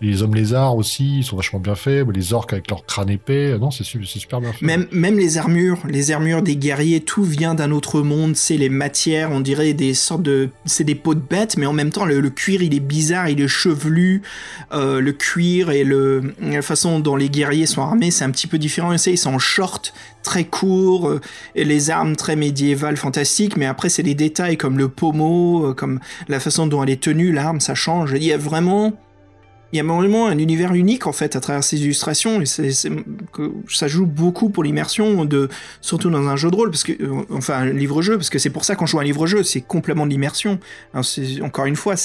Les 0.00 0.22
hommes 0.22 0.34
lézards 0.34 0.76
aussi, 0.76 1.18
ils 1.18 1.24
sont 1.24 1.36
vachement 1.36 1.60
bien 1.60 1.74
faits. 1.74 2.06
Les 2.14 2.32
orques 2.32 2.52
avec 2.52 2.68
leur 2.70 2.84
crâne 2.86 3.10
épais, 3.10 3.58
non, 3.58 3.70
c'est 3.70 3.84
super 3.84 4.40
bien 4.40 4.52
fait. 4.52 4.64
Même, 4.64 5.16
les 5.16 5.38
armures, 5.38 5.78
les 5.88 6.10
armures 6.10 6.42
des 6.42 6.56
guerriers, 6.56 7.00
tout 7.00 7.22
vient 7.22 7.54
d'un 7.54 7.70
autre 7.70 8.02
monde. 8.02 8.36
C'est 8.36 8.56
les 8.56 8.68
matières, 8.68 9.30
on 9.30 9.40
dirait 9.40 9.72
des 9.72 9.94
sortes 9.94 10.22
de, 10.22 10.50
c'est 10.64 10.84
des 10.84 10.94
peaux 10.94 11.14
de 11.14 11.20
bêtes, 11.20 11.56
mais 11.56 11.66
en 11.66 11.72
même 11.72 11.90
temps 11.90 12.04
le, 12.04 12.28
cuir 12.30 12.62
il 12.62 12.74
est 12.74 12.80
bizarre, 12.80 13.28
il 13.28 13.40
est 13.40 13.48
chevelu. 13.48 14.22
Euh, 14.72 15.00
le 15.00 15.12
cuir 15.12 15.70
et 15.70 15.84
le, 15.84 16.34
la 16.40 16.62
façon 16.62 17.00
dont 17.00 17.16
les 17.16 17.28
guerriers 17.28 17.66
sont 17.66 17.82
armés, 17.82 18.10
c'est 18.10 18.24
un 18.24 18.30
petit 18.30 18.46
peu 18.46 18.58
différent. 18.58 18.92
Ils 18.92 19.18
sont 19.18 19.34
en 19.34 19.38
short, 19.38 19.94
très 20.22 20.44
courts, 20.44 21.08
euh, 21.08 21.20
et 21.54 21.64
les 21.64 21.90
armes 21.90 22.16
très 22.16 22.36
médiévales, 22.36 22.96
fantastiques. 22.96 23.56
Mais 23.56 23.66
après 23.66 23.88
c'est 23.88 24.02
les 24.02 24.14
détails 24.14 24.56
comme 24.56 24.78
le 24.78 24.88
pommeau, 24.88 25.70
euh, 25.70 25.74
comme 25.74 26.00
la 26.28 26.40
façon 26.40 26.66
dont 26.66 26.82
elle 26.82 26.90
est 26.90 27.02
tenue, 27.02 27.32
l'arme, 27.32 27.60
ça 27.60 27.74
change. 27.74 28.12
Il 28.16 28.24
y 28.24 28.32
a 28.32 28.38
vraiment 28.38 28.92
il 29.74 29.78
y 29.78 29.80
a 29.80 29.82
vraiment 29.82 30.28
un 30.28 30.38
univers 30.38 30.72
unique 30.72 31.08
en 31.08 31.12
fait 31.12 31.34
à 31.34 31.40
travers 31.40 31.64
ces 31.64 31.82
illustrations 31.82 32.40
et 32.40 32.46
ça 32.46 33.88
joue 33.88 34.06
beaucoup 34.06 34.48
pour 34.48 34.62
l'immersion 34.62 35.28
surtout 35.80 36.10
dans 36.10 36.28
un 36.28 36.36
jeu 36.36 36.48
de 36.48 36.54
rôle 36.54 36.70
parce 36.70 36.84
que 36.84 36.92
euh, 36.92 37.24
enfin 37.30 37.54
un 37.54 37.72
livre-jeu 37.72 38.16
parce 38.16 38.30
que 38.30 38.38
c'est 38.38 38.50
pour 38.50 38.64
ça 38.64 38.76
qu'on 38.76 38.86
joue 38.86 39.00
un 39.00 39.04
livre-jeu 39.04 39.42
c'est 39.42 39.62
complètement 39.62 40.06
de 40.06 40.10
l'immersion. 40.10 40.60
Encore 41.42 41.66
une 41.66 41.74
fois 41.74 41.96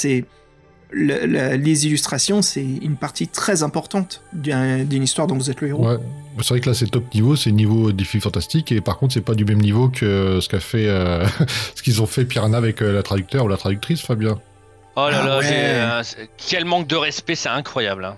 les 0.91 1.86
illustrations 1.86 2.41
c'est 2.41 2.65
une 2.65 2.95
partie 2.95 3.28
très 3.28 3.61
importante 3.61 4.24
d'une 4.34 5.03
histoire 5.03 5.28
dont 5.28 5.36
vous 5.36 5.51
êtes 5.51 5.61
le 5.61 5.67
héros. 5.67 5.88
Ouais. 5.88 5.97
c'est 6.39 6.49
vrai 6.49 6.61
que 6.61 6.70
là 6.70 6.74
c'est 6.74 6.88
top 6.88 7.13
niveau 7.13 7.36
c'est 7.36 7.51
niveau 7.51 7.91
défi 7.91 8.20
fantastique 8.20 8.72
et 8.72 8.82
par 8.82 8.97
contre 8.97 9.13
c'est 9.13 9.22
pas 9.22 9.36
du 9.36 9.45
même 9.45 9.61
niveau 9.61 9.89
que 9.89 10.39
ce 10.41 10.49
qu'a 10.49 10.59
fait 10.59 10.88
euh, 10.88 11.24
ce 11.76 11.84
qu'ils 11.84 12.01
ont 12.01 12.07
fait 12.07 12.26
Piranha 12.26 12.57
avec 12.57 12.82
euh, 12.82 12.93
la 12.93 13.03
traducteur 13.03 13.45
ou 13.45 13.47
la 13.47 13.57
traductrice 13.57 14.01
Fabien 14.01 14.39
Oh 15.01 15.09
là 15.09 15.23
là, 15.23 15.39
euh, 15.43 16.03
quel 16.37 16.65
manque 16.65 16.87
de 16.87 16.97
respect, 16.97 17.35
c'est 17.35 17.49
incroyable. 17.49 18.03
Hein. 18.03 18.17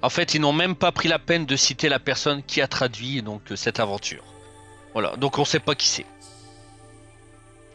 En 0.00 0.08
fait, 0.08 0.34
ils 0.34 0.40
n'ont 0.40 0.52
même 0.52 0.76
pas 0.76 0.92
pris 0.92 1.08
la 1.08 1.18
peine 1.18 1.44
de 1.44 1.56
citer 1.56 1.90
la 1.90 1.98
personne 1.98 2.42
qui 2.42 2.62
a 2.62 2.68
traduit 2.68 3.20
donc 3.22 3.42
euh, 3.50 3.56
cette 3.56 3.80
aventure. 3.80 4.24
Voilà, 4.94 5.16
donc 5.16 5.38
on 5.38 5.44
sait 5.44 5.60
pas 5.60 5.74
qui 5.74 5.86
c'est. 5.86 6.06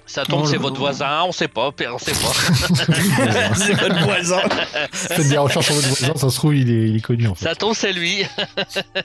Ça 0.08 0.26
tombe, 0.26 0.42
oh 0.44 0.48
c'est 0.48 0.58
votre 0.58 0.80
voisin, 0.80 1.22
on 1.24 1.32
sait 1.32 1.48
pas, 1.48 1.70
on 1.70 2.00
sait 2.00 2.14
pas. 2.14 3.54
c'est 3.56 3.74
votre 3.74 4.04
voisin. 4.04 4.42
C'est 4.92 5.30
bien, 5.30 5.42
en 5.42 5.48
cherchant 5.48 5.76
votre 5.76 5.88
voisin, 5.88 6.14
ça 6.16 6.30
se 6.32 6.36
trouve, 6.36 6.56
il 6.56 6.72
est, 6.72 6.90
il 6.90 6.98
est 6.98 7.02
connu 7.02 7.28
en 7.28 7.36
fait. 7.36 7.46
Ça 7.46 7.54
tombe, 7.54 7.76
c'est 7.76 7.94
lui. 7.94 8.26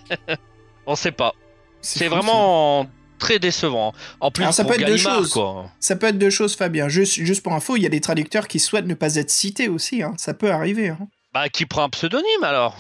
on 0.87 0.97
sait 0.97 1.13
pas. 1.13 1.35
C'est 1.83 2.09
vraiment 2.09 2.89
très 3.25 3.39
décevant. 3.39 3.93
En 4.21 4.31
plus, 4.31 4.51
ça 4.53 4.65
peut 4.65 4.75
être 4.75 4.87
deux 4.87 4.97
choses. 4.97 5.41
Ça 5.81 5.97
peut 5.97 6.07
être 6.07 6.19
deux 6.19 6.31
choses, 6.31 6.55
Fabien. 6.55 6.89
Juste, 6.89 7.15
juste 7.15 7.43
pour 7.43 7.55
info, 7.55 7.77
il 7.77 7.83
y 7.83 7.87
a 7.87 7.91
des 7.91 8.01
traducteurs 8.01 8.49
qui 8.49 8.59
souhaitent 8.59 8.87
ne 8.87 8.95
pas 8.95 9.17
être 9.17 9.31
cités 9.31 9.69
aussi. 9.69 10.03
Hein. 10.03 10.15
Ça 10.19 10.35
peut 10.35 10.51
arriver. 10.51 10.91
Hein. 10.91 10.99
Bah, 11.33 11.49
qui 11.49 11.67
prend 11.67 11.85
un 11.85 11.89
pseudonyme 11.89 12.45
alors 12.45 12.77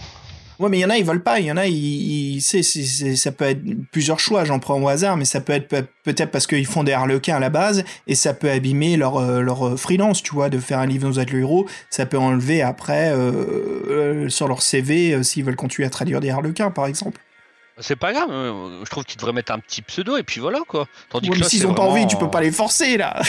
Ouais, 0.60 0.68
mais 0.68 0.78
il 0.78 0.82
y 0.82 0.84
en 0.84 0.90
a, 0.90 0.98
ils 0.98 1.04
veulent 1.04 1.22
pas. 1.22 1.40
Il 1.40 1.46
y 1.46 1.50
en 1.50 1.56
a, 1.56 1.66
ils, 1.66 2.40
c'est, 2.40 2.62
ça 2.62 3.32
peut 3.32 3.46
être 3.46 3.62
plusieurs 3.90 4.20
choix. 4.20 4.44
J'en 4.44 4.60
prends 4.60 4.80
au 4.80 4.86
hasard, 4.86 5.16
mais 5.16 5.24
ça 5.24 5.40
peut 5.40 5.52
être 5.52 5.66
peut-être 6.04 6.30
parce 6.30 6.46
qu'ils 6.46 6.66
font 6.66 6.84
des 6.84 6.92
harlequins 6.92 7.36
à 7.36 7.40
la 7.40 7.50
base 7.50 7.82
et 8.06 8.14
ça 8.14 8.34
peut 8.34 8.50
abîmer 8.50 8.96
leur 8.96 9.16
euh, 9.16 9.40
leur 9.40 9.66
euh, 9.66 9.76
freelance, 9.76 10.22
tu 10.22 10.32
vois, 10.32 10.50
de 10.50 10.58
faire 10.58 10.78
un 10.78 10.86
livre 10.86 11.10
dans 11.10 11.20
le 11.20 11.38
héros. 11.38 11.66
Ça 11.90 12.06
peut 12.06 12.18
enlever 12.18 12.62
après 12.62 13.10
euh, 13.12 14.28
sur 14.28 14.46
leur 14.46 14.62
CV 14.62 15.24
s'ils 15.24 15.44
veulent 15.44 15.56
continuer 15.56 15.86
à 15.86 15.90
traduire 15.90 16.20
des 16.20 16.30
harlequins, 16.30 16.70
par 16.70 16.86
exemple. 16.86 17.20
C'est 17.80 17.96
pas 17.96 18.12
grave, 18.12 18.28
euh, 18.30 18.84
je 18.84 18.90
trouve 18.90 19.04
qu'ils 19.04 19.18
devraient 19.18 19.32
mettre 19.32 19.50
un 19.50 19.58
petit 19.58 19.82
pseudo 19.82 20.16
et 20.16 20.22
puis 20.22 20.40
voilà 20.40 20.60
quoi. 20.68 20.86
Tandis 21.10 21.28
que 21.28 21.42
s'ils 21.42 21.66
ont 21.66 21.74
pas 21.74 21.82
envie, 21.82 22.06
tu 22.06 22.16
peux 22.16 22.30
pas 22.30 22.40
les 22.40 22.52
forcer 22.52 22.96
là. 22.96 23.20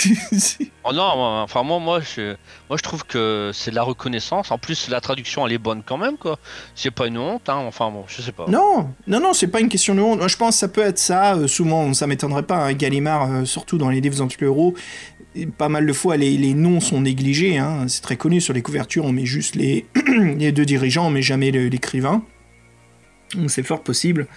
oh 0.83 0.93
non, 0.93 1.01
enfin 1.41 1.63
moi, 1.63 1.79
moi, 1.79 1.99
je, 1.99 2.35
moi 2.69 2.77
je 2.77 2.83
trouve 2.83 3.05
que 3.05 3.49
c'est 3.55 3.71
de 3.71 3.75
la 3.75 3.81
reconnaissance. 3.81 4.51
En 4.51 4.59
plus, 4.59 4.87
la 4.89 5.01
traduction 5.01 5.47
elle 5.47 5.53
est 5.53 5.57
bonne 5.57 5.81
quand 5.83 5.97
même 5.97 6.17
quoi. 6.17 6.37
C'est 6.75 6.91
pas 6.91 7.07
une 7.07 7.17
honte, 7.17 7.49
hein. 7.49 7.63
enfin 7.67 7.89
bon, 7.89 8.03
je 8.07 8.21
sais 8.21 8.31
pas. 8.31 8.45
Non, 8.47 8.93
non, 9.07 9.19
non, 9.19 9.33
c'est 9.33 9.47
pas 9.47 9.61
une 9.61 9.69
question 9.69 9.95
de 9.95 10.01
honte. 10.01 10.27
Je 10.27 10.37
pense 10.37 10.53
que 10.55 10.59
ça 10.59 10.67
peut 10.67 10.81
être 10.85 10.99
ça. 10.99 11.35
Euh, 11.35 11.47
souvent, 11.47 11.91
ça 11.95 12.05
m'étonnerait 12.05 12.43
pas. 12.43 12.65
hein, 12.65 12.73
Gallimard, 12.73 13.31
euh, 13.31 13.45
surtout 13.45 13.79
dans 13.79 13.89
les 13.89 13.99
livres 13.99 14.21
anti-euro, 14.21 14.75
pas 15.57 15.69
mal 15.69 15.87
de 15.87 15.93
fois 15.93 16.17
les, 16.17 16.37
les 16.37 16.53
noms 16.53 16.81
sont 16.81 17.01
négligés. 17.01 17.57
Hein. 17.57 17.85
C'est 17.87 18.01
très 18.03 18.15
connu 18.15 18.41
sur 18.41 18.53
les 18.53 18.61
couvertures, 18.61 19.05
on 19.05 19.11
met 19.11 19.25
juste 19.25 19.55
les, 19.55 19.87
les 20.37 20.51
deux 20.51 20.65
dirigeants, 20.65 21.07
on 21.07 21.11
met 21.11 21.23
jamais 21.23 21.49
l'écrivain 21.49 22.21
c'est 23.47 23.63
fort 23.63 23.81
possible. 23.81 24.27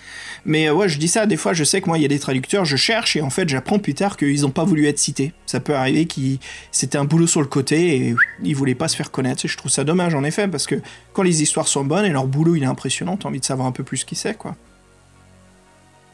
Mais 0.45 0.69
euh, 0.69 0.75
ouais, 0.75 0.89
je 0.89 0.99
dis 0.99 1.09
ça, 1.09 1.27
des 1.27 1.37
fois, 1.37 1.53
je 1.53 1.65
sais 1.65 1.81
que 1.81 1.87
moi, 1.87 1.99
il 1.99 2.03
y 2.03 2.05
a 2.05 2.09
des 2.09 2.19
traducteurs, 2.19 2.65
je 2.65 2.77
cherche 2.77 3.17
et 3.17 3.21
en 3.21 3.31
fait, 3.31 3.49
j'apprends 3.49 3.79
plus 3.79 3.95
tard 3.95 4.17
qu'ils 4.17 4.43
n'ont 4.43 4.51
pas 4.51 4.65
voulu 4.65 4.87
être 4.87 4.99
cités. 4.99 5.33
Ça 5.47 5.61
peut 5.61 5.75
arriver 5.75 6.07
qu'ils 6.07 6.39
c'était 6.73 6.99
un 6.99 7.05
boulot 7.05 7.27
sur 7.27 7.41
le 7.41 7.47
côté 7.47 7.97
et 7.97 8.17
ils 8.43 8.57
voulaient 8.57 8.75
pas 8.75 8.89
se 8.89 8.97
faire 8.97 9.11
connaître. 9.11 9.47
je 9.47 9.57
trouve 9.57 9.71
ça 9.71 9.85
dommage, 9.85 10.15
en 10.15 10.25
effet, 10.25 10.49
parce 10.49 10.67
que 10.67 10.77
quand 11.13 11.23
les 11.23 11.43
histoires 11.43 11.69
sont 11.69 11.85
bonnes 11.85 12.05
et 12.05 12.11
leur 12.11 12.27
boulot, 12.27 12.57
il 12.57 12.63
est 12.63 12.67
impressionnant, 12.67 13.17
t'as 13.17 13.29
envie 13.29 13.41
de 13.41 13.45
savoir 13.45 13.67
un 13.67 13.73
peu 13.73 13.85
plus 13.85 14.05
qui 14.05 14.15
c'est, 14.15 14.37
quoi. 14.37 14.57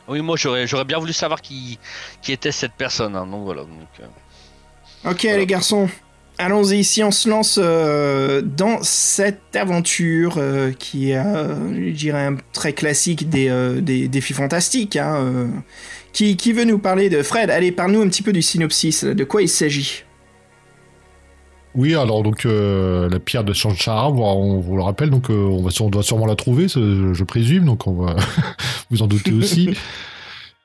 Oui, 0.07 0.21
moi, 0.21 0.37
j'aurais, 0.37 0.67
bien 0.85 0.99
voulu 0.99 1.15
savoir 1.15 1.41
qui, 1.41 1.79
qui 2.21 2.33
était 2.33 2.53
cette 2.53 2.75
personne. 2.75 3.17
Hein, 3.17 3.27
donc 3.27 3.45
voilà. 3.45 3.63
Euh, 3.63 5.11
ok, 5.11 5.23
les 5.23 5.47
garçons, 5.47 5.89
Allons-y, 6.37 6.83
si 6.83 7.03
on 7.05 7.13
se 7.13 7.29
lance 7.29 7.61
euh, 7.63 8.43
dans 8.43 8.83
cette 8.83 9.55
aventure 9.55 10.35
euh, 10.39 10.73
qui 10.73 11.13
est, 11.13 11.17
euh, 11.17 11.73
je 11.91 11.93
dirais, 11.93 12.27
un 12.27 12.37
très 12.53 12.73
classique 12.73 13.29
des, 13.29 13.81
des 13.81 14.09
défis 14.09 14.33
fantastiques. 14.33 14.97
Hein, 14.97 15.49
qui, 16.13 16.37
qui, 16.37 16.53
veut 16.53 16.65
nous 16.65 16.79
parler 16.79 17.09
de 17.09 17.23
Fred 17.23 17.51
Allez, 17.51 17.73
parle-nous 17.73 18.03
un 18.03 18.09
petit 18.09 18.23
peu 18.23 18.33
du 18.33 18.43
synopsis. 18.43 19.05
De 19.05 19.25
quoi 19.25 19.43
il 19.43 19.49
s'agit? 19.49 20.05
Oui, 21.77 21.95
alors 21.95 22.23
donc 22.23 22.45
la 22.45 23.19
pierre 23.19 23.43
de 23.43 23.53
Shanchara, 23.53 24.11
on, 24.11 24.61
vous 24.61 24.77
le 24.77 24.83
rappelle, 24.83 25.11
donc 25.11 25.29
on, 25.29 25.61
va, 25.61 25.71
on 25.81 25.89
doit 25.89 26.05
sûrement 26.05 26.27
la 26.27 26.37
trouver, 26.37 26.69
je 26.69 27.25
présume, 27.25 27.65
donc 27.65 27.89
on 27.89 27.95
va 27.95 28.15
vous 28.91 29.03
en 29.03 29.09
doutez 29.09 29.33
aussi. 29.33 29.71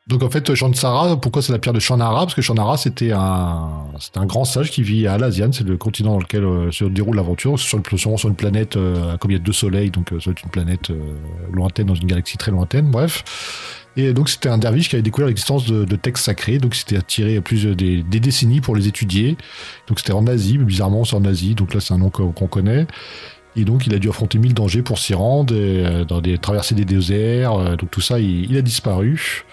Donc 0.07 0.23
en 0.23 0.29
fait, 0.31 0.55
Shansara, 0.55 1.21
pourquoi 1.21 1.43
c'est 1.43 1.51
la 1.51 1.59
pierre 1.59 1.73
de 1.73 1.79
Shanara 1.79 2.21
Parce 2.21 2.33
que 2.33 2.41
Shanara, 2.41 2.77
c'était 2.77 3.11
un, 3.11 3.69
un 4.15 4.25
grand 4.25 4.43
sage 4.43 4.71
qui 4.71 4.81
vit 4.81 5.05
à 5.05 5.13
Alasian, 5.13 5.51
c'est 5.51 5.67
le 5.67 5.77
continent 5.77 6.13
dans 6.13 6.19
lequel 6.19 6.43
euh, 6.45 6.71
se 6.71 6.85
déroule 6.85 7.17
l'aventure. 7.17 7.59
Sur, 7.59 7.77
une 7.77 8.35
planète, 8.35 8.75
euh, 8.75 9.17
comme 9.17 9.29
il 9.29 9.35
y 9.35 9.39
a 9.39 9.43
deux 9.43 9.53
soleils, 9.53 9.91
donc 9.91 10.11
euh, 10.11 10.19
c'est 10.19 10.41
une 10.41 10.49
planète 10.49 10.91
lointaine 11.53 11.85
dans 11.85 11.95
une 11.95 12.07
galaxie 12.07 12.37
très 12.37 12.49
lointaine, 12.49 12.89
bref. 12.89 13.85
Et 13.97 14.13
donc 14.13 14.29
c'était 14.29 14.49
un 14.49 14.57
derviche 14.57 14.89
qui 14.89 14.95
avait 14.95 15.03
découvert 15.03 15.27
l'existence 15.27 15.65
de, 15.65 15.95
textes 15.95 16.25
sacrés, 16.25 16.57
donc 16.57 16.73
c'était 16.73 16.97
attiré 16.97 17.39
plusieurs 17.41 17.75
des, 17.75 18.01
des, 18.01 18.19
décennies 18.19 18.61
pour 18.61 18.75
les 18.75 18.87
étudier. 18.87 19.37
Donc 19.87 19.99
c'était 19.99 20.13
en 20.13 20.25
Asie, 20.25 20.57
bizarrement 20.57 21.03
c'est 21.05 21.17
en 21.17 21.25
Asie, 21.25 21.53
donc 21.53 21.73
là 21.73 21.81
c'est 21.81 21.93
un 21.93 21.99
nom 21.99 22.09
qu'on 22.09 22.47
connaît. 22.47 22.87
Et 23.55 23.65
donc, 23.65 23.87
il 23.87 23.93
a 23.95 23.99
dû 23.99 24.07
affronter 24.09 24.37
mille 24.37 24.53
dangers 24.53 24.83
pour 24.83 24.99
s'y 24.99 25.13
rendre, 25.13 25.53
dans 26.05 26.21
des 26.21 26.37
traverser 26.37 26.75
des 26.75 26.85
déserts. 26.85 27.77
donc, 27.77 27.89
tout 27.89 27.99
ça, 27.99 28.19
il 28.19 28.55
a 28.55 28.61
disparu. 28.61 29.43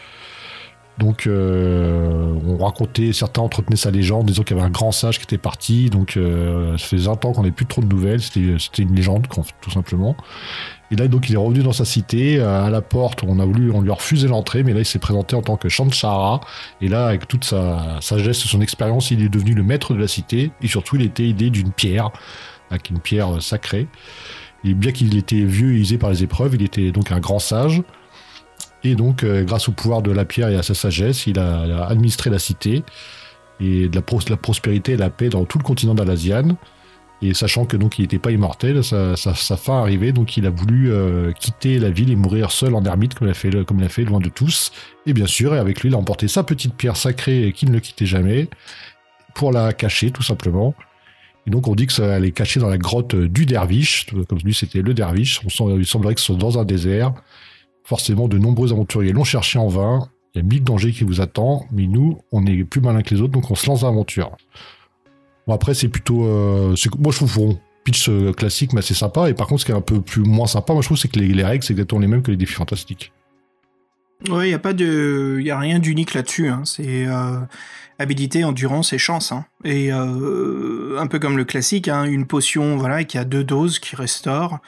Donc, 0.99 1.27
euh, 1.27 2.33
on 2.47 2.57
racontait, 2.65 3.13
certains 3.13 3.43
entretenaient 3.43 3.77
sa 3.77 3.91
légende, 3.91 4.27
disant 4.27 4.43
qu'il 4.45 4.57
y 4.57 4.59
avait 4.59 4.67
un 4.67 4.73
grand 4.73 4.93
sage 4.93 5.19
qui 5.19 5.25
était 5.25 5.37
parti. 5.37 5.91
Donc, 5.91 6.17
euh, 6.17 6.79
ça 6.79 6.87
fait 6.87 6.97
20 6.97 7.25
ans 7.27 7.33
qu'on 7.33 7.43
n'avait 7.43 7.53
plus 7.53 7.67
trop 7.67 7.83
de 7.83 7.87
nouvelles. 7.87 8.23
C'était 8.23 8.83
une 8.83 8.95
légende, 8.95 9.27
tout 9.61 9.71
simplement. 9.71 10.17
Et 10.91 10.97
là, 10.97 11.07
donc, 11.09 11.29
il 11.29 11.35
est 11.35 11.39
revenu 11.39 11.63
dans 11.63 11.73
sa 11.73 11.85
cité. 11.85 12.39
Euh, 12.39 12.65
à 12.65 12.71
la 12.71 12.81
porte, 12.81 13.25
on 13.25 13.39
a 13.41 13.45
voulu, 13.45 13.71
on 13.73 13.83
lui 13.83 13.91
a 13.91 13.95
refusé 13.95 14.27
l'entrée, 14.27 14.63
mais 14.63 14.73
là, 14.73 14.81
il 14.81 14.87
s'est 14.87 14.99
présenté 14.99 15.37
en 15.37 15.43
tant 15.43 15.59
que 15.59 15.69
Shanchara. 15.69 16.41
Et 16.81 16.89
là, 16.89 17.07
avec 17.09 17.29
toute 17.29 17.45
sa 17.45 17.99
sagesse 18.01 18.43
et 18.47 18.49
son 18.49 18.63
expérience, 18.63 19.11
il 19.11 19.23
est 19.23 19.29
devenu 19.29 19.53
le 19.55 19.63
maître 19.63 19.93
de 19.93 19.99
la 19.99 20.09
cité. 20.09 20.51
Et 20.63 20.69
surtout, 20.69 20.97
il 20.97 21.03
était 21.03 21.29
aidé 21.29 21.51
d'une 21.51 21.73
pierre, 21.73 22.11
avec 22.71 22.89
une 22.89 23.01
pierre 23.01 23.43
sacrée. 23.43 23.87
Et 24.65 24.73
bien 24.73 24.93
qu'il 24.93 25.15
était 25.17 25.43
vieux 25.43 25.73
et 25.73 25.77
usé 25.77 25.99
par 25.99 26.09
les 26.09 26.23
épreuves, 26.23 26.55
il 26.55 26.63
était 26.63 26.91
donc 26.91 27.13
un 27.13 27.21
grand 27.21 27.39
sage. 27.39 27.83
Et 28.87 28.95
donc, 28.95 29.25
euh, 29.25 29.43
grâce 29.43 29.69
au 29.69 29.73
pouvoir 29.73 30.01
de 30.01 30.13
la 30.13 30.25
pierre 30.25 30.49
et 30.49 30.57
à 30.57 30.63
sa 30.63 30.75
sagesse, 30.75 31.27
il 31.27 31.39
a, 31.39 31.87
administré 31.87 32.31
la 32.31 32.39
cité 32.39 32.85
et 33.59 33.89
de 33.89 33.97
la, 33.97 34.37
prospérité 34.37 34.93
et 34.93 34.97
la 34.97 35.11
paix 35.11 35.29
dans 35.29 35.45
tout 35.45 35.59
le 35.59 35.65
continent 35.65 35.95
d'Alasian. 35.95 36.57
Et 37.23 37.33
sachant 37.35 37.65
que 37.65 37.77
donc 37.79 37.99
il 37.99 38.03
n'était 38.03 38.19
pas 38.19 38.31
immortel, 38.31 38.85
sa, 38.85 39.17
fin 39.35 39.81
arrivait, 39.81 40.13
donc 40.13 40.37
il 40.37 40.47
a 40.47 40.51
voulu 40.51 40.93
euh, 40.93 41.33
quitter 41.33 41.79
la 41.79 41.91
ville 41.91 42.11
et 42.11 42.17
mourir 42.17 42.53
seul 42.53 42.75
en 42.75 42.85
ermite 42.85 43.15
comme 43.15 43.27
il 43.27 43.31
a 43.31 43.35
fait, 43.35 43.65
comme 43.65 43.79
il 43.79 43.85
a 43.85 43.89
fait 43.89 44.05
loin 44.05 44.21
de 44.21 44.29
tous. 44.29 44.71
Et 45.07 45.15
bien 45.15 45.27
sûr, 45.27 45.55
avec 45.55 45.81
lui, 45.81 45.89
il 45.89 45.95
a 45.95 45.99
emporté 45.99 46.29
sa 46.29 46.43
petite 46.43 46.75
pierre 46.75 46.97
sacrée 46.97 47.53
qui 47.57 47.67
ne 47.67 47.73
le 47.73 47.81
quittait 47.81 48.07
jamais 48.07 48.49
pour 49.35 49.51
la 49.51 49.73
cacher 49.73 50.11
tout 50.11 50.23
simplement. 50.23 50.75
Et 51.47 51.51
donc 51.51 51.69
on 51.69 51.75
dit 51.75 51.87
que 51.87 51.93
ça 51.93 52.15
allait 52.15 52.33
cacher 52.33 52.61
dans 52.61 52.69
la 52.69 52.79
grotte 52.79 53.17
du 53.17 53.47
derviche, 53.47 54.07
comme 54.29 54.39
lui 54.45 54.53
c'était 54.55 54.83
le 54.83 54.93
derviche. 54.95 55.41
Il 55.45 55.87
semblerait 55.87 56.15
que 56.15 56.21
ce 56.21 56.27
soit 56.27 56.37
dans 56.37 56.59
un 56.59 56.65
désert. 56.65 57.15
Forcément, 57.87 58.27
de 58.27 58.37
nombreux 58.37 58.73
aventuriers 58.73 59.13
l'ont 59.13 59.23
cherché 59.23 59.61
en 59.61 59.69
vain. 59.69 60.09
Il 60.35 60.39
y 60.39 60.41
a 60.41 60.43
mille 60.45 60.65
dangers 60.65 60.91
qui 60.91 61.05
vous 61.05 61.21
attendent, 61.21 61.63
mais 61.71 61.87
nous, 61.87 62.19
on 62.33 62.45
est 62.45 62.65
plus 62.65 62.81
malins 62.81 63.03
que 63.03 63.15
les 63.15 63.21
autres, 63.21 63.33
donc 63.33 63.49
on 63.49 63.55
se 63.55 63.69
lance 63.69 63.83
dans 63.83 63.87
l'aventure. 63.87 64.37
Bon, 65.47 65.55
après, 65.55 65.73
c'est 65.73 65.87
plutôt. 65.87 66.25
Euh, 66.25 66.75
moi, 66.99 67.13
je 67.13 67.19
trouve 67.19 67.37
bon, 67.37 67.59
pitch 67.85 68.09
euh, 68.09 68.33
classique, 68.33 68.73
mais 68.73 68.83
c'est 68.83 68.95
sympa. 68.95 69.31
Et 69.31 69.35
par 69.35 69.47
contre, 69.47 69.61
ce 69.61 69.67
qui 69.67 69.71
est 69.71 69.77
un 69.77 69.81
peu 69.81 70.01
plus 70.01 70.23
moins 70.23 70.49
sympa, 70.49 70.73
moi, 70.73 70.83
je 70.83 70.89
trouve, 70.89 70.99
c'est 70.99 71.07
que 71.07 71.21
les, 71.21 71.45
règles, 71.45 71.63
c'est 71.63 71.75
exactement 71.75 72.01
les 72.01 72.09
mêmes 72.09 72.23
que 72.23 72.33
les 72.33 72.37
défis 72.37 72.55
fantastiques. 72.55 73.13
Oui, 74.29 74.47
il 74.47 74.49
n'y 74.49 74.55
a 74.55 74.59
pas 74.59 74.73
de. 74.73 75.41
A 75.49 75.59
rien 75.61 75.79
d'unique 75.79 76.13
là-dessus. 76.13 76.49
Hein. 76.49 76.63
C'est. 76.65 77.07
Euh, 77.07 77.39
habilité, 78.01 78.43
endurance 78.43 78.93
et 78.93 78.99
chance. 78.99 79.31
Hein. 79.31 79.45
Et 79.65 79.93
un 79.93 81.07
peu 81.07 81.21
comme 81.21 81.37
le 81.37 81.45
classique, 81.45 81.87
hein, 81.87 82.03
une 82.03 82.27
potion 82.27 82.77
voilà, 82.77 83.05
qui 83.05 83.17
a 83.17 83.25
deux 83.25 83.45
doses 83.45 83.79
qui 83.79 83.95
restaure. 83.95 84.59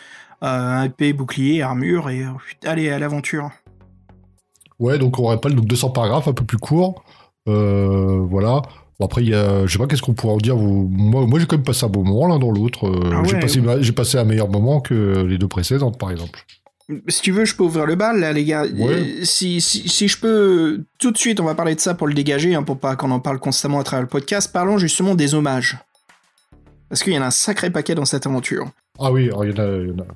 Euh, 0.43 0.83
épée, 0.85 1.13
bouclier, 1.13 1.63
armure, 1.63 2.11
et 2.11 2.23
euh, 2.23 2.29
allez, 2.65 2.91
à 2.91 2.99
l'aventure. 2.99 3.51
Ouais, 4.79 4.99
donc 4.99 5.19
on 5.19 5.25
rappelle 5.27 5.55
donc 5.57 5.67
200 5.67 5.91
paragraphes, 5.91 6.29
un 6.29 6.33
peu 6.33 6.45
plus 6.45 6.59
court. 6.59 7.03
Euh, 7.49 8.21
voilà. 8.31 8.63
Bon, 9.01 9.07
après, 9.07 9.25
y 9.25 9.35
a, 9.35 9.67
je 9.67 9.73
sais 9.73 9.79
pas 9.79 9.87
qu'est-ce 9.87 10.03
qu'on 10.03 10.15
pourrait 10.15 10.35
en 10.35 10.39
dire. 10.39 10.57
Vous... 10.57 10.89
Moi, 10.91 11.27
moi 11.27 11.41
j'ai 11.41 11.47
quand 11.47 11.57
même 11.57 11.65
passé 11.65 11.85
un 11.85 11.89
bon 11.89 12.05
moment 12.05 12.29
l'un 12.29 12.39
dans 12.39 12.51
l'autre. 12.53 12.87
Euh, 12.87 13.11
Ah 13.13 13.23
j'ai, 13.81 13.93
passé, 13.93 14.19
un 14.19 14.25
meilleur 14.25 14.49
moment 14.49 14.81
que 14.81 15.25
les 15.25 15.39
deux 15.39 15.49
précédentes, 15.49 15.99
par 15.99 16.11
exemple. 16.13 16.41
Si 17.09 17.21
tu 17.21 17.33
veux, 17.33 17.45
je 17.45 17.55
peux 17.55 17.65
ouvrir 17.65 17.85
le 17.87 17.97
bal, 17.97 18.21
là, 18.21 18.33
les 18.33 18.45
gars. 18.45 18.63
Ouais. 18.63 18.71
Euh, 19.21 19.25
Si, 19.25 19.61
si, 19.61 19.89
si 19.89 20.09
je 20.09 20.19
peux, 20.19 20.85
tout 20.99 21.11
de 21.11 21.19
suite, 21.19 21.39
on 21.41 21.45
va 21.45 21.55
parler 21.55 21.75
de 21.75 21.81
ça 21.81 21.95
pour 21.95 22.07
le 22.07 22.15
dégager, 22.15 22.55
hein, 22.55 22.63
pour 22.63 22.79
pas 22.79 22.97
qu'on 22.97 23.11
en 23.11 23.21
parle 23.21 23.39
constamment 23.41 23.81
à 23.81 23.85
travers 23.85 24.03
le 24.03 24.09
podcast. 24.09 24.53
Parlons 24.53 24.79
justement 24.79 25.15
des 25.15 25.35
hommages. 25.35 25.79
Parce 26.89 27.03
qu'il 27.03 27.13
y 27.13 27.19
en 27.19 27.23
a 27.23 27.27
un 27.27 27.31
sacré 27.31 27.71
paquet 27.71 27.95
dans 27.95 28.05
cette 28.07 28.27
aventure. 28.27 28.67
Ah 28.99 29.13
oui, 29.13 29.25
il 29.25 29.29
y 29.29 29.33
en 29.33 29.41
a. 29.41 29.45
il 29.45 29.89
y 29.89 29.93
en 29.93 29.99
a- 30.03 30.07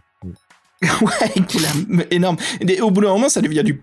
ouais, 1.00 1.32
il 1.54 2.00
a- 2.00 2.04
énorme. 2.10 2.36
Au 2.80 2.90
bout 2.90 3.00
d'un 3.02 3.08
moment, 3.08 3.28
ça 3.28 3.40
devient 3.40 3.62
du. 3.64 3.82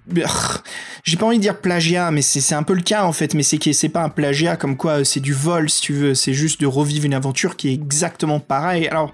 J'ai 1.06 1.16
pas 1.18 1.26
envie 1.26 1.38
de 1.38 1.41
dire 1.41 1.58
plagiat, 1.60 2.12
mais 2.12 2.22
c'est 2.22 2.54
un 2.56 2.64
peu 2.64 2.74
le 2.74 2.82
cas 2.82 3.04
en 3.06 3.14
fait. 3.14 3.34
Mais 3.34 3.43
c'est 3.43 3.58
c'est 3.74 3.89
pas 3.89 4.04
un 4.04 4.10
plagiat 4.10 4.58
comme 4.58 4.76
quoi 4.76 5.00
euh, 5.00 5.04
c'est 5.06 5.22
du 5.22 5.34
vol, 5.34 5.70
si 5.70 5.82
tu 5.82 5.93
veux. 5.93 6.14
C'est 6.14 6.34
juste 6.34 6.60
de 6.60 6.68
revivre 6.68 7.06
une 7.06 7.14
aventure 7.14 7.56
qui 7.56 7.70
est 7.70 7.74
exactement 7.74 8.39
pareille 8.41 8.88
alors 8.89 9.14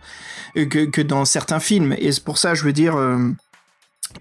euh, 0.58 0.66
que, 0.66 1.02
dans 1.02 1.26
certains 1.26 1.60
films. 1.60 1.96
Et 2.00 2.12
c'est 2.12 2.24
pour 2.24 2.38
ça, 2.40 2.56
je 2.56 2.64
veux 2.64 2.74
dire. 2.74 2.96
euh, 2.96 3.32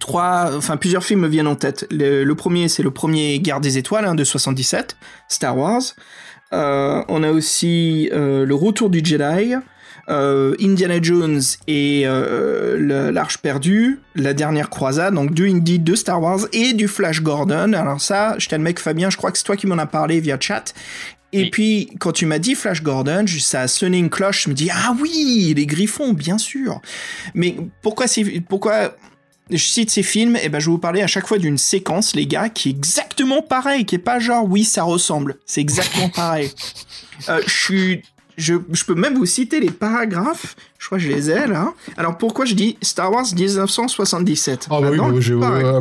Trois, 0.00 0.50
enfin 0.56 0.76
plusieurs 0.76 1.04
films 1.04 1.20
me 1.20 1.28
viennent 1.28 1.46
en 1.46 1.54
tête. 1.54 1.86
Le, 1.90 2.30
premier, 2.34 2.68
c'est 2.68 2.82
le 2.82 2.90
premier 2.90 3.38
Guerre 3.38 3.60
des 3.60 3.78
Étoiles 3.78 4.04
hein, 4.06 4.16
de 4.16 4.24
77, 4.24 4.96
Star 5.28 5.56
Wars. 5.56 5.82
On 6.50 7.22
a 7.22 7.30
aussi 7.30 8.08
le 8.12 8.52
Retour 8.54 8.90
du 8.90 9.00
Jedi, 9.04 9.54
euh, 10.08 10.54
Indiana 10.60 11.00
Jones 11.00 11.40
et 11.66 12.02
euh, 12.06 13.10
l'Arche 13.10 13.38
perdue, 13.38 14.00
la 14.14 14.34
dernière 14.34 14.68
croisade, 14.70 15.14
donc 15.14 15.32
deux 15.34 15.46
Indy, 15.46 15.78
deux 15.78 15.96
Star 15.96 16.20
Wars 16.22 16.40
et 16.52 16.72
du 16.72 16.88
Flash 16.88 17.22
Gordon. 17.22 17.72
Alors 17.72 18.00
ça, 18.00 18.34
je 18.38 18.48
t'admets 18.48 18.74
que 18.74 18.80
Fabien, 18.82 19.10
je 19.10 19.16
crois 19.16 19.30
que 19.32 19.38
c'est 19.38 19.44
toi 19.44 19.56
qui 19.56 19.66
m'en 19.66 19.78
as 19.78 19.86
parlé 19.86 20.20
via 20.20 20.36
chat. 20.38 20.74
Et 21.32 21.42
Oui. 21.44 21.50
puis, 21.50 21.90
quand 21.98 22.12
tu 22.12 22.26
m'as 22.26 22.38
dit 22.38 22.54
Flash 22.54 22.82
Gordon, 22.82 23.24
ça 23.26 23.62
a 23.62 23.68
sonné 23.68 23.98
une 23.98 24.10
cloche, 24.10 24.44
je 24.44 24.50
me 24.50 24.54
dis, 24.54 24.70
ah 24.72 24.94
oui, 25.00 25.52
les 25.56 25.66
Griffons, 25.66 26.12
bien 26.12 26.38
sûr. 26.38 26.80
Mais 27.34 27.56
pourquoi, 27.82 28.06
pourquoi 28.48 28.94
je 29.50 29.56
cite 29.56 29.90
ces 29.90 30.04
films? 30.04 30.38
Et 30.42 30.48
ben, 30.48 30.60
je 30.60 30.66
vais 30.66 30.70
vous 30.72 30.78
parler 30.78 31.02
à 31.02 31.08
chaque 31.08 31.26
fois 31.26 31.38
d'une 31.38 31.58
séquence, 31.58 32.14
les 32.14 32.26
gars, 32.28 32.50
qui 32.50 32.68
est 32.68 32.72
exactement 32.72 33.42
pareil, 33.42 33.84
qui 33.84 33.96
est 33.96 33.98
pas 33.98 34.20
genre, 34.20 34.44
oui, 34.48 34.62
ça 34.62 34.84
ressemble. 34.84 35.36
C'est 35.44 35.60
exactement 35.60 36.08
pareil. 36.10 36.50
Euh, 37.28 37.40
je 37.46 37.52
suis 37.54 38.02
je, 38.36 38.54
je 38.72 38.84
peux 38.84 38.94
même 38.94 39.14
vous 39.14 39.26
citer 39.26 39.60
les 39.60 39.70
paragraphes. 39.70 40.56
Je 40.78 40.86
crois 40.86 40.98
que 40.98 41.04
je 41.04 41.08
les 41.10 41.30
ai 41.30 41.46
là. 41.46 41.72
Alors 41.96 42.18
pourquoi 42.18 42.44
je 42.44 42.54
dis 42.54 42.76
Star 42.82 43.10
Wars 43.12 43.24
1977 43.34 44.68
Ah 44.70 44.80
bah 44.80 44.90
oui, 44.90 45.22
j'ai- 45.22 45.34
ah 45.42 45.78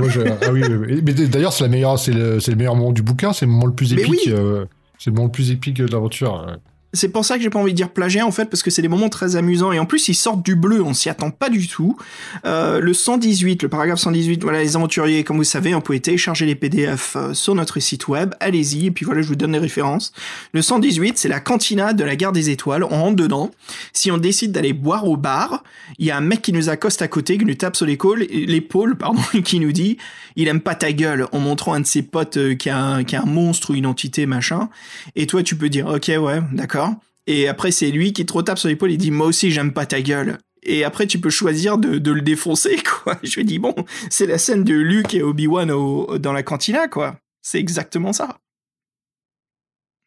oui, 0.51 0.63
oui, 0.67 0.75
oui. 0.75 1.01
mais 1.05 1.13
d'ailleurs 1.13 1.53
c'est 1.53 1.63
la 1.63 1.69
meilleure, 1.69 1.97
c'est 1.99 2.11
le, 2.13 2.39
meilleur 2.55 2.75
moment 2.75 2.91
du 2.91 3.01
bouquin, 3.01 3.33
c'est 3.33 3.45
le 3.45 3.51
moment 3.51 3.65
le 3.67 3.73
plus 3.73 3.93
épique, 3.93 4.07
oui. 4.09 4.19
euh, 4.27 4.65
c'est 4.99 5.09
le 5.09 5.15
moment 5.15 5.25
le 5.27 5.31
plus 5.31 5.51
épique 5.51 5.75
de 5.77 5.85
l'aventure. 5.87 6.45
euh. 6.47 6.55
C'est 6.93 7.09
pour 7.09 7.25
ça 7.25 7.37
que 7.37 7.43
j'ai 7.43 7.49
pas 7.49 7.59
envie 7.59 7.71
de 7.71 7.77
dire 7.77 7.89
plagiat 7.89 8.25
en 8.25 8.31
fait, 8.31 8.45
parce 8.45 8.61
que 8.61 8.69
c'est 8.69 8.83
des 8.83 8.87
moments 8.87 9.09
très 9.09 9.35
amusants. 9.35 9.71
Et 9.71 9.79
en 9.79 9.85
plus, 9.85 10.07
ils 10.09 10.15
sortent 10.15 10.43
du 10.43 10.55
bleu, 10.55 10.83
on 10.83 10.93
s'y 10.93 11.09
attend 11.09 11.31
pas 11.31 11.49
du 11.49 11.67
tout. 11.67 11.97
Euh, 12.45 12.79
le 12.79 12.93
118, 12.93 13.63
le 13.63 13.69
paragraphe 13.69 13.99
118, 13.99 14.43
voilà, 14.43 14.61
les 14.61 14.75
aventuriers, 14.75 15.23
comme 15.23 15.37
vous 15.37 15.43
savez, 15.43 15.73
on 15.73 15.81
peut 15.81 15.97
télécharger 15.99 16.45
les 16.45 16.55
PDF 16.55 17.15
euh, 17.15 17.33
sur 17.33 17.55
notre 17.55 17.79
site 17.79 18.07
web. 18.07 18.35
Allez-y, 18.39 18.87
et 18.87 18.91
puis 18.91 19.05
voilà, 19.05 19.23
je 19.23 19.27
vous 19.27 19.35
donne 19.35 19.53
les 19.53 19.59
références. 19.59 20.13
Le 20.53 20.61
118, 20.61 21.17
c'est 21.17 21.29
la 21.29 21.39
cantina 21.39 21.93
de 21.93 22.03
la 22.03 22.15
gare 22.15 22.31
des 22.31 22.51
étoiles. 22.51 22.83
On 22.83 23.01
rentre 23.01 23.15
dedans. 23.15 23.49
Si 23.91 24.11
on 24.11 24.17
décide 24.17 24.51
d'aller 24.51 24.73
boire 24.73 25.07
au 25.07 25.17
bar, 25.17 25.63
il 25.97 26.05
y 26.05 26.11
a 26.11 26.17
un 26.17 26.21
mec 26.21 26.43
qui 26.43 26.53
nous 26.53 26.69
accoste 26.69 27.01
à 27.01 27.07
côté, 27.07 27.37
qui 27.39 27.45
nous 27.45 27.55
tape 27.55 27.75
sur 27.75 27.87
l'épaule, 27.87 28.19
l'épaule, 28.29 28.95
pardon, 28.95 29.21
qui 29.43 29.59
nous 29.59 29.71
dit, 29.71 29.97
il 30.35 30.47
aime 30.47 30.61
pas 30.61 30.75
ta 30.75 30.91
gueule, 30.91 31.27
en 31.31 31.39
montrant 31.39 31.73
un 31.73 31.79
de 31.79 31.87
ses 31.87 32.03
potes 32.03 32.37
euh, 32.37 32.55
qui, 32.55 32.69
a 32.69 32.77
un, 32.77 33.03
qui 33.03 33.15
a 33.15 33.23
un 33.23 33.25
monstre 33.25 33.71
ou 33.71 33.73
une 33.73 33.87
entité, 33.87 34.25
machin. 34.25 34.69
Et 35.15 35.25
toi, 35.25 35.41
tu 35.41 35.55
peux 35.55 35.69
dire, 35.69 35.87
ok, 35.87 36.11
ouais, 36.19 36.41
d'accord. 36.51 36.82
Et 37.27 37.47
après, 37.47 37.71
c'est 37.71 37.89
lui 37.91 38.11
qui 38.13 38.25
te 38.25 38.33
retape 38.33 38.57
sur 38.59 38.67
l'épaule 38.69 38.91
et 38.91 38.97
dit, 38.97 39.11
moi 39.11 39.27
aussi, 39.27 39.51
j'aime 39.51 39.71
pas 39.73 39.85
ta 39.85 40.01
gueule. 40.01 40.37
Et 40.63 40.83
après, 40.83 41.07
tu 41.07 41.19
peux 41.19 41.29
choisir 41.29 41.77
de, 41.77 41.97
de 41.97 42.11
le 42.11 42.21
défoncer, 42.21 42.77
quoi. 43.03 43.17
Je 43.23 43.35
lui 43.35 43.45
dis, 43.45 43.59
bon, 43.59 43.73
c'est 44.09 44.25
la 44.25 44.37
scène 44.37 44.63
de 44.63 44.73
Luke 44.73 45.13
et 45.13 45.21
Obi-Wan 45.23 45.71
au- 45.71 46.17
dans 46.17 46.33
la 46.33 46.43
cantina, 46.43 46.87
quoi. 46.87 47.17
C'est 47.41 47.59
exactement 47.59 48.13
ça. 48.13 48.37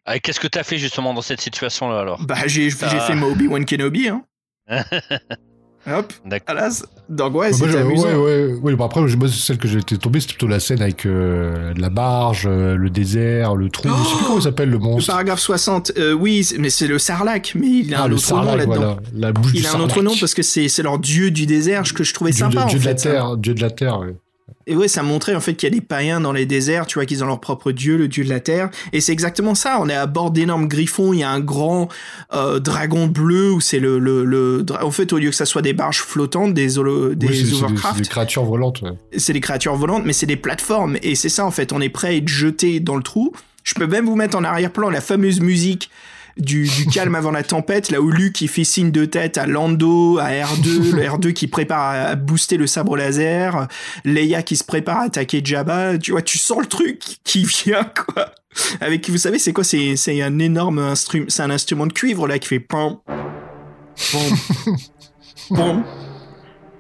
Ah, 0.05 0.19
Qu'est-ce 0.21 0.41
que 0.41 0.47
t'as 0.47 0.63
fait 0.63 0.79
justement 0.79 1.13
dans 1.15 1.21
cette 1.23 1.41
situation-là 1.41 1.99
alors? 2.01 2.23
Bah, 2.25 2.47
j'ai 2.47 2.71
fait 2.71 3.15
ma 3.15 3.27
Obi-Wan 3.27 3.65
Kenobi, 3.65 4.09
hein. 4.09 4.25
Hop, 5.89 6.13
alas. 6.47 6.85
Donc, 7.09 7.35
ouais, 7.37 7.51
Moi, 7.51 7.53
c'était 7.53 7.71
j'ai- 7.73 7.79
amusant. 7.79 8.09
ouais, 8.09 8.15
ouais, 8.17 8.53
ouais, 8.61 8.75
bah 8.75 8.87
après, 8.87 9.01
moi, 9.01 9.29
celle 9.29 9.59
que 9.59 9.69
j'ai 9.69 9.79
été 9.79 9.97
tombé, 9.97 10.19
c'est 10.21 10.27
plutôt 10.29 10.49
la 10.49 10.59
scène 10.59 10.83
avec 10.83 11.07
euh, 11.07 11.73
la 11.77 11.89
barge, 11.91 12.47
euh, 12.51 12.77
le 12.77 12.91
désert, 12.91 13.55
le 13.55 13.69
trou. 13.69 13.89
je 13.89 14.09
sais 14.09 14.17
plus 14.17 14.25
comment 14.27 14.39
il 14.39 14.43
s'appelle 14.43 14.69
le 14.71 14.79
Le 14.79 14.83
monstre. 14.83 15.13
paragraphe 15.13 15.39
60, 15.41 15.93
euh, 15.99 16.13
oui, 16.13 16.49
mais 16.59 16.71
c'est 16.71 16.89
le 16.89 16.99
Sarlac, 16.99 17.53
mais 17.55 17.69
il 17.69 17.95
a 17.95 18.01
ah, 18.01 18.05
un 18.05 18.09
le 18.09 18.17
autre 18.17 18.31
nom 18.35 18.37
sarlac, 18.43 18.57
là-dedans. 18.59 18.75
voilà. 18.75 18.97
La 19.15 19.33
bouche 19.33 19.53
du 19.53 19.59
Il 19.59 19.67
a 19.67 19.75
un 19.77 19.81
autre 19.81 20.03
nom 20.03 20.13
parce 20.19 20.35
que 20.35 20.43
c'est 20.43 20.83
leur 20.83 20.99
dieu 20.99 21.31
du 21.31 21.47
désert 21.47 21.85
que 21.95 22.03
je 22.03 22.13
trouvais 22.13 22.33
Dieu, 22.33 22.41
sympa 22.41 22.61
de, 22.61 22.65
en 22.65 22.67
dieu 22.67 22.79
de 22.79 22.83
fait. 22.83 22.89
la 22.91 22.95
terre, 22.97 23.37
dieu 23.37 23.55
de 23.55 23.61
la 23.61 23.71
terre. 23.71 24.01
ouais. 24.01 24.17
Et 24.69 24.75
ouais, 24.75 24.89
ça 24.89 25.05
montrait 25.05 25.37
en 25.37 25.41
fait 25.41 25.55
qu'il 25.55 25.69
y 25.69 25.73
a 25.73 25.75
des 25.77 25.81
païens 25.81 26.21
dans 26.21 26.33
les 26.33 26.45
déserts, 26.45 26.87
tu 26.87 26.95
vois, 26.99 27.07
qu'ils 27.07 27.23
ont 27.23 27.27
leur 27.29 27.41
propre 27.41 27.71
dieu, 27.71 27.97
le 27.97 28.09
dieu 28.09 28.25
de 28.25 28.29
la 28.29 28.41
terre. 28.41 28.69
Et 28.93 29.01
c'est 29.01 29.13
exactement 29.13 29.55
ça. 29.55 29.79
On 29.81 29.89
est 29.89 29.95
à 29.95 30.07
bord 30.07 30.33
d'énormes 30.33 30.67
griffons. 30.67 31.13
Il 31.13 31.21
y 31.21 31.23
a 31.23 31.31
un 31.31 31.39
grand 31.39 31.89
euh, 32.35 32.59
dragon 32.59 33.07
bleu 33.07 33.53
où 33.53 33.61
c'est 33.61 33.79
le, 33.79 34.01
le, 34.01 34.25
le 34.25 34.65
En 34.83 34.91
fait, 34.91 35.13
au 35.13 35.19
lieu 35.19 35.31
que 35.31 35.37
ça 35.37 35.47
soit 35.47 35.63
des 35.63 35.73
barges 35.73 36.01
flottantes, 36.01 36.53
des, 36.53 36.79
holo- 36.79 37.15
des 37.15 37.29
Oui, 37.29 37.47
c'est- 37.49 37.63
overcraft, 37.63 38.01
des 38.03 38.09
créatures 38.09 38.45
volantes. 38.45 38.83
ouais. 38.83 38.91
c'est 39.17 39.33
des 39.33 39.41
créatures 39.41 39.77
volantes, 39.77 40.03
mais 40.05 40.13
c'est 40.13 40.27
des 40.27 40.37
plateformes. 40.37 40.99
Et 41.03 41.15
c'est 41.15 41.29
ça, 41.29 41.47
en 41.47 41.53
fait. 41.53 41.73
On 41.73 41.81
est 41.81 41.89
prêt 41.89 42.09
à 42.09 42.13
être 42.15 42.27
jeté 42.29 42.81
dans 42.81 42.97
le 42.97 43.05
trou. 43.05 43.33
Je 43.63 43.75
peux 43.75 43.87
même 43.87 44.07
vous 44.07 44.17
mettre 44.17 44.37
en 44.37 44.43
arrière-plan 44.43 44.91
la 44.91 45.01
fameuse 45.01 45.41
musique 45.41 45.91
du, 46.37 46.69
du 46.69 46.87
calme 46.87 47.15
avant 47.15 47.31
la 47.31 47.43
tempête, 47.43 47.91
là 47.91 48.01
où 48.01 48.11
Luke 48.11 48.41
il 48.41 48.49
fait 48.49 48.65
signe 48.65 48.91
de 48.91 49.05
tête 49.05 49.39
à 49.39 49.47
Lando, 49.47 50.19
à 50.19 50.29
R2, 50.29 50.93
le 50.95 51.03
R2 51.03 51.33
qui 51.33 51.47
prépare 51.47 52.09
à, 52.11 52.15
booster 52.15 52.57
le 52.57 52.67
sabre 52.67 52.97
laser, 52.97 53.69
Leia 54.05 54.43
qui 54.43 54.57
se 54.57 54.65
prépare 54.65 54.99
à 54.99 55.03
attaquer 55.05 55.41
Jabba. 55.45 55.99
Tu 55.99 56.13
vois, 56.13 56.23
tu 56.23 56.39
sens 56.39 56.61
le 56.61 56.67
truc 56.67 57.01
qui 57.25 57.45
vient, 57.65 57.85
quoi. 57.85 58.33
Avec, 58.81 59.09
vous 59.11 59.19
savez, 59.19 59.39
c'est 59.39 59.53
quoi 59.53 59.65
C'est 59.65 59.97
c'est 59.97 60.23
un 60.23 60.39
énorme 60.39 60.79
instrument, 60.79 61.27
c'est 61.29 61.43
un 61.43 61.51
instrument 61.51 61.87
de 61.87 61.93
cuivre 61.93 62.27
là 62.27 62.39
qui 62.39 62.49
fait 62.49 62.61
pom, 62.61 62.99
pom, 64.13 64.77
pom, 65.55 65.85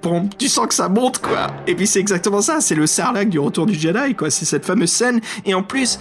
pom. 0.00 0.28
Tu 0.38 0.48
sens 0.48 0.66
que 0.66 0.74
ça 0.74 0.88
monte, 0.88 1.18
quoi. 1.18 1.48
Et 1.66 1.74
puis 1.74 1.86
c'est 1.86 2.00
exactement 2.00 2.40
ça, 2.40 2.60
c'est 2.60 2.74
le 2.74 2.86
sarlac 2.86 3.28
du 3.28 3.38
retour 3.38 3.66
du 3.66 3.74
Jedi, 3.74 4.14
quoi. 4.14 4.30
C'est 4.30 4.46
cette 4.46 4.64
fameuse 4.64 4.90
scène. 4.90 5.20
Et 5.44 5.52
en 5.52 5.62
plus, 5.62 5.98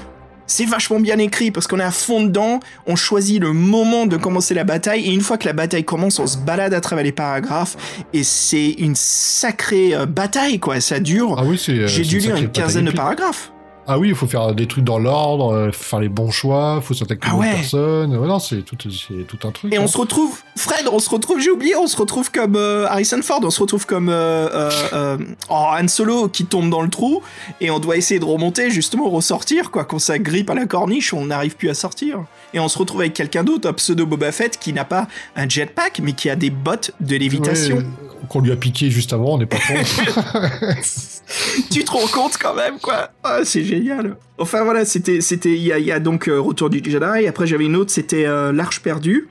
c'est 0.48 0.66
vachement 0.66 1.00
bien 1.00 1.18
écrit 1.18 1.52
parce 1.52 1.68
qu'on 1.68 1.80
est 1.80 1.84
à 1.84 1.92
fond 1.92 2.24
dedans, 2.24 2.60
on 2.88 2.96
choisit 2.96 3.40
le 3.42 3.54
moment 3.54 4.06
de 4.06 4.18
commencer 4.18 4.54
la 4.54 4.64
bataille 4.64 5.06
et 5.08 5.14
une 5.14 5.22
fois 5.22 5.38
que 5.38 5.46
la 5.46 5.54
bataille 5.54 5.84
commence, 5.86 6.20
on 6.20 6.28
se 6.28 6.38
balade 6.38 6.74
à 6.74 6.82
travers 6.82 7.04
les 7.04 7.12
paragraphes 7.12 7.76
et 8.14 8.24
c'est 8.24 8.70
une 8.72 8.96
sacrée 8.96 9.96
euh, 9.96 10.06
bataille 10.06 10.60
quoi, 10.60 10.80
ça 10.82 11.00
dure. 11.00 11.36
Ah 11.40 11.44
oui, 11.46 11.58
c'est. 11.64 11.72
euh, 11.74 11.88
J'ai 11.88 12.04
dû 12.04 12.20
lire 12.20 12.36
une 12.36 12.52
quinzaine 12.52 12.86
de 12.86 12.92
paragraphes. 12.92 13.52
Ah 13.88 14.00
oui, 14.00 14.10
il 14.10 14.16
faut 14.16 14.26
faire 14.26 14.54
des 14.54 14.68
trucs 14.68 14.84
dans 14.84 14.98
l'ordre, 14.98 15.54
euh, 15.54 15.72
faire 15.72 16.00
les 16.00 16.10
bons 16.10 16.32
choix, 16.32 16.82
faut 16.82 16.94
s'attaquer 16.94 17.28
Ah 17.30 17.36
aux 17.36 17.40
ouais. 17.40 17.52
personnes. 17.52 18.16
Ouais, 18.18 18.28
non, 18.28 18.40
c'est 18.40 18.62
tout, 18.64 18.76
tout 18.76 19.48
un 19.48 19.52
truc. 19.52 19.74
Et 19.74 19.78
hein. 19.78 19.82
on 19.84 19.88
se 19.88 19.98
retrouve, 19.98 20.40
Fred, 20.56 20.88
on 20.92 21.00
se 21.00 21.10
retrouve, 21.10 21.40
j'ai 21.40 21.52
oublié, 21.52 21.76
on 21.76 21.88
se 21.88 21.98
retrouve 21.98 22.32
comme 22.32 22.56
euh, 22.56 22.88
Harrison 22.88 23.22
Ford, 23.22 23.42
on 23.44 23.50
se 23.52 23.60
retrouve 23.60 23.86
comme 23.86 24.10
euh, 24.10 24.50
euh, 24.52 24.72
euh, 24.94 25.18
oh, 25.50 25.54
Han 25.54 25.88
Solo 25.88 26.30
qui 26.30 26.46
tombe 26.46 26.70
dans 26.70 26.82
le 26.82 26.90
trou 26.90 27.22
et 27.62 27.70
on 27.70 27.80
doit 27.80 27.98
essayer 27.98 28.20
de 28.20 28.26
remonter, 28.26 28.72
justement 28.72 29.10
ressortir, 29.10 29.70
quoi. 29.70 29.86
Quand 29.86 30.00
ça 30.00 30.18
grippe 30.18 30.50
à 30.50 30.56
la 30.56 30.66
corniche, 30.66 31.14
on 31.14 31.26
n'arrive 31.26 31.56
plus 31.56 31.70
à 31.70 31.74
sortir. 31.76 32.24
Et 32.56 32.60
on 32.60 32.70
se 32.70 32.80
retrouve 32.80 33.02
avec 33.02 33.14
quelqu'un 33.14 33.44
d'autre, 33.44 33.70
un 33.70 33.74
pseudo 33.74 34.06
Boba 34.06 34.32
Fett 34.32 34.58
qui 34.58 34.72
n'a 34.72 34.86
pas 34.86 35.10
un 35.36 35.48
jetpack 35.48 36.00
mais 36.02 36.14
qui 36.14 36.30
a 36.30 36.38
des 36.38 36.50
bottes 36.50 36.92
de 37.02 37.18
lévitation. 37.18 37.76
Ouais, 37.76 37.84
qu'on 38.30 38.40
lui 38.40 38.54
a 38.54 38.56
piqué 38.56 38.90
juste 38.90 39.12
avant, 39.12 39.34
on 39.34 39.38
n'est 39.38 39.46
pas 39.46 39.58
con. 39.58 39.74
tu 41.70 41.84
te 41.84 41.92
rends 41.92 42.08
compte 42.08 42.38
quand 42.38 42.56
même, 42.56 42.80
quoi. 42.80 43.10
Ah, 43.26 43.40
c'est 43.44 43.66
génial. 43.66 44.16
Enfin 44.38 44.64
voilà, 44.64 44.86
c'était, 44.86 45.20
c'était, 45.20 45.52
il 45.52 45.64
y 45.64 45.74
a, 45.74 45.80
il 45.80 45.86
y 45.86 45.92
a 45.92 46.00
donc 46.00 46.30
euh, 46.30 46.40
Retour 46.40 46.70
du 46.70 46.82
Jedi. 46.82 47.28
Après 47.28 47.46
j'avais 47.46 47.66
une 47.66 47.76
autre, 47.76 47.92
c'était 47.92 48.26
euh, 48.26 48.54
l'Arche 48.54 48.82
perdue. 48.82 49.28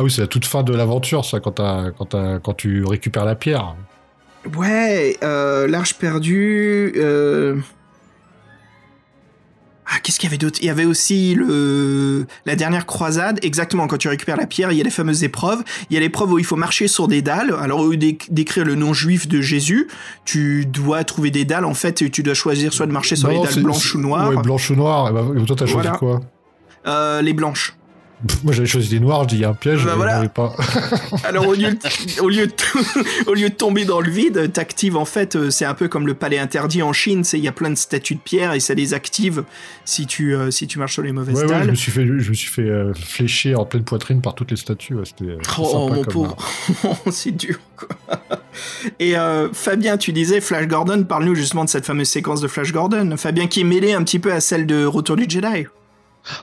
ah 0.00 0.02
oui, 0.02 0.10
c'est 0.10 0.22
la 0.22 0.26
toute 0.26 0.44
fin 0.44 0.64
de 0.64 0.74
l'aventure, 0.74 1.24
ça, 1.24 1.38
quand, 1.38 2.54
tu 2.56 2.84
récupères 2.84 3.24
la 3.24 3.36
pierre. 3.36 3.76
Ouais, 4.56 5.16
euh, 5.22 5.68
l'Arche 5.68 5.94
perdue. 5.94 6.94
euh, 6.96 7.54
qu'est-ce 10.06 10.20
qu'il 10.20 10.28
y 10.28 10.30
avait 10.30 10.38
d'autre? 10.38 10.60
Il 10.62 10.66
y 10.66 10.70
avait 10.70 10.84
aussi 10.84 11.34
le 11.34 12.26
la 12.46 12.54
dernière 12.54 12.86
croisade. 12.86 13.40
Exactement, 13.42 13.88
quand 13.88 13.96
tu 13.98 14.06
récupères 14.08 14.36
la 14.36 14.46
pierre, 14.46 14.70
il 14.70 14.78
y 14.78 14.80
a 14.80 14.84
les 14.84 14.90
fameuses 14.90 15.24
épreuves. 15.24 15.64
Il 15.90 15.94
y 15.94 15.96
a 15.96 16.00
l'épreuve 16.00 16.32
où 16.32 16.38
il 16.38 16.44
faut 16.44 16.54
marcher 16.54 16.86
sur 16.86 17.08
des 17.08 17.22
dalles. 17.22 17.52
Alors, 17.60 17.80
au 17.80 17.90
lieu 17.90 17.96
d'éc- 17.96 18.32
d'écrire 18.32 18.64
le 18.64 18.76
nom 18.76 18.94
juif 18.94 19.26
de 19.26 19.40
Jésus, 19.40 19.88
tu 20.24 20.64
dois 20.64 21.02
trouver 21.02 21.30
des 21.32 21.44
dalles. 21.44 21.64
En 21.64 21.74
fait, 21.74 22.02
et 22.02 22.10
tu 22.10 22.22
dois 22.22 22.34
choisir 22.34 22.72
soit 22.72 22.86
de 22.86 22.92
marcher 22.92 23.16
sur 23.16 23.28
Non, 23.28 23.42
les 23.42 23.48
dalles 23.48 23.62
blanches 23.64 23.94
ou 23.96 23.98
noires. 23.98 24.30
Ouais, 24.30 24.36
blanche 24.36 24.70
ou 24.70 24.76
noire. 24.76 25.08
Et 25.10 25.12
bah, 25.12 25.24
toi, 25.46 25.56
t'as 25.56 25.66
choisi 25.66 25.74
Voilà. 25.88 25.98
quoi? 25.98 26.20
Euh, 26.86 27.20
les 27.20 27.32
blanches. 27.32 27.75
Moi 28.44 28.54
j'avais 28.54 28.66
choisi 28.66 28.88
des 28.88 28.98
noirs, 29.00 29.24
je 29.24 29.28
dis 29.28 29.34
il 29.36 29.40
y 29.42 29.44
a 29.44 29.50
un 29.50 29.54
piège, 29.54 29.84
Bah 29.84 29.90
mais 29.90 29.96
voilà. 29.96 30.12
il 30.12 30.14
n'y 30.14 30.16
en 30.16 30.20
avait 30.20 30.28
pas. 30.30 30.54
Alors 31.28 31.46
au 31.48 31.52
lieu, 31.54 31.70
de, 31.72 32.20
au, 32.22 32.28
lieu 32.30 32.46
de, 32.46 32.52
au 33.30 33.34
lieu 33.34 33.50
de 33.50 33.54
tomber 33.54 33.84
dans 33.84 34.00
le 34.00 34.10
vide, 34.10 34.52
t'actives 34.54 34.96
en 34.96 35.04
fait, 35.04 35.36
euh, 35.36 35.50
c'est 35.50 35.66
un 35.66 35.74
peu 35.74 35.86
comme 35.88 36.06
le 36.06 36.14
palais 36.14 36.38
interdit 36.38 36.82
en 36.82 36.94
Chine, 36.94 37.24
c'est 37.24 37.36
il 37.36 37.44
y 37.44 37.48
a 37.48 37.52
plein 37.52 37.68
de 37.68 37.74
statues 37.74 38.14
de 38.14 38.20
pierre 38.20 38.54
et 38.54 38.60
ça 38.60 38.72
les 38.72 38.94
active 38.94 39.44
si 39.84 40.06
tu, 40.06 40.34
euh, 40.34 40.50
si 40.50 40.66
tu 40.66 40.78
marches 40.78 40.94
sur 40.94 41.02
les 41.02 41.12
mauvaises 41.12 41.34
Ouais, 41.36 41.42
ouais, 41.42 41.48
je 41.48 41.52
dalles. 41.52 41.70
me 41.70 41.74
suis 41.74 41.92
fait, 41.92 42.06
je 42.06 42.28
me 42.30 42.34
suis 42.34 42.48
fait 42.48 42.62
euh, 42.70 42.94
flécher 42.94 43.54
en 43.54 43.66
pleine 43.66 43.84
poitrine 43.84 44.22
par 44.22 44.34
toutes 44.34 44.50
les 44.50 44.56
statues. 44.56 44.94
ouais, 44.94 45.04
C'était 45.04 45.32
euh, 45.32 45.38
Oh, 45.58 45.90
mon 45.92 46.02
pauvre, 46.02 46.36
c'est 47.10 47.32
dur. 47.36 47.58
Quoi. 47.76 47.88
Et 48.98 49.18
euh, 49.18 49.48
Fabien, 49.52 49.98
tu 49.98 50.12
disais 50.14 50.40
Flash 50.40 50.66
Gordon, 50.68 51.04
parle-nous 51.04 51.34
justement 51.34 51.64
de 51.64 51.68
cette 51.70 51.84
fameuse 51.84 52.08
séquence 52.08 52.40
de 52.40 52.48
Flash 52.48 52.72
Gordon. 52.72 53.14
Fabien 53.18 53.46
qui 53.46 53.60
est 53.60 53.64
mêlé 53.64 53.92
un 53.92 54.02
petit 54.02 54.18
peu 54.18 54.32
à 54.32 54.40
celle 54.40 54.66
de 54.66 54.86
Retour 54.86 55.16
du 55.16 55.26
Jedi. 55.28 55.66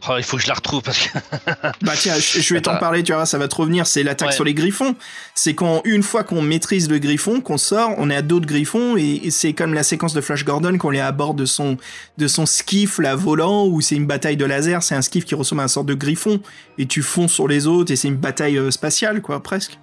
Oh, 0.10 0.14
il 0.18 0.24
faut 0.24 0.38
que 0.38 0.44
je 0.44 0.48
la 0.48 0.54
retrouve 0.54 0.82
parce 0.82 0.98
que. 1.00 1.18
Bah 1.82 1.94
tiens, 1.98 2.16
je, 2.16 2.40
je 2.42 2.54
vais 2.54 2.62
t'en 2.62 2.78
parler, 2.78 3.04
tu 3.04 3.14
vois, 3.14 3.26
ça 3.26 3.38
va 3.38 3.48
te 3.48 3.56
revenir, 3.56 3.86
c'est 3.88 4.04
l'attaque 4.04 4.30
Ouais. 4.30 4.36
sur 4.36 4.44
les 4.44 4.54
griffons. 4.54 4.96
C'est 5.36 5.54
quand, 5.56 5.82
une 5.84 6.04
fois 6.04 6.24
qu'on 6.24 6.42
maîtrise 6.42 6.90
le 6.90 7.00
griffon, 7.00 7.42
qu'on 7.42 7.58
sort, 7.58 7.92
on 7.98 8.10
est 8.10 8.16
à 8.16 8.22
d'autres 8.22 8.46
griffons, 8.46 8.96
et, 8.98 9.22
et 9.24 9.32
c'est 9.32 9.54
comme 9.54 9.74
la 9.74 9.84
séquence 9.84 10.14
de 10.14 10.22
Flash 10.22 10.46
Gordon 10.46 10.78
qu'on 10.78 10.94
est 10.94 11.00
à 11.02 11.12
bord 11.12 11.34
de 11.34 11.46
son, 11.46 11.78
de 12.18 12.28
son 12.28 12.46
skiff, 12.46 13.00
là, 13.00 13.16
volant, 13.16 13.66
où 13.68 13.82
c'est 13.82 13.96
une 13.96 14.06
bataille 14.08 14.38
de 14.38 14.46
laser, 14.46 14.84
c'est 14.84 14.96
un 14.96 15.02
skiff 15.02 15.26
qui 15.26 15.36
ressemble 15.36 15.62
à 15.62 15.66
un 15.66 15.68
sorte 15.68 15.88
de 15.88 15.94
griffon, 15.96 16.40
et 16.78 16.86
tu 16.86 17.02
fonces 17.02 17.34
sur 17.34 17.48
les 17.48 17.68
autres, 17.68 17.92
et 17.92 17.96
c'est 17.96 18.08
une 18.08 18.16
bataille 18.18 18.58
euh, 18.58 18.72
spatiale, 18.72 19.22
quoi, 19.22 19.44
presque. 19.44 19.78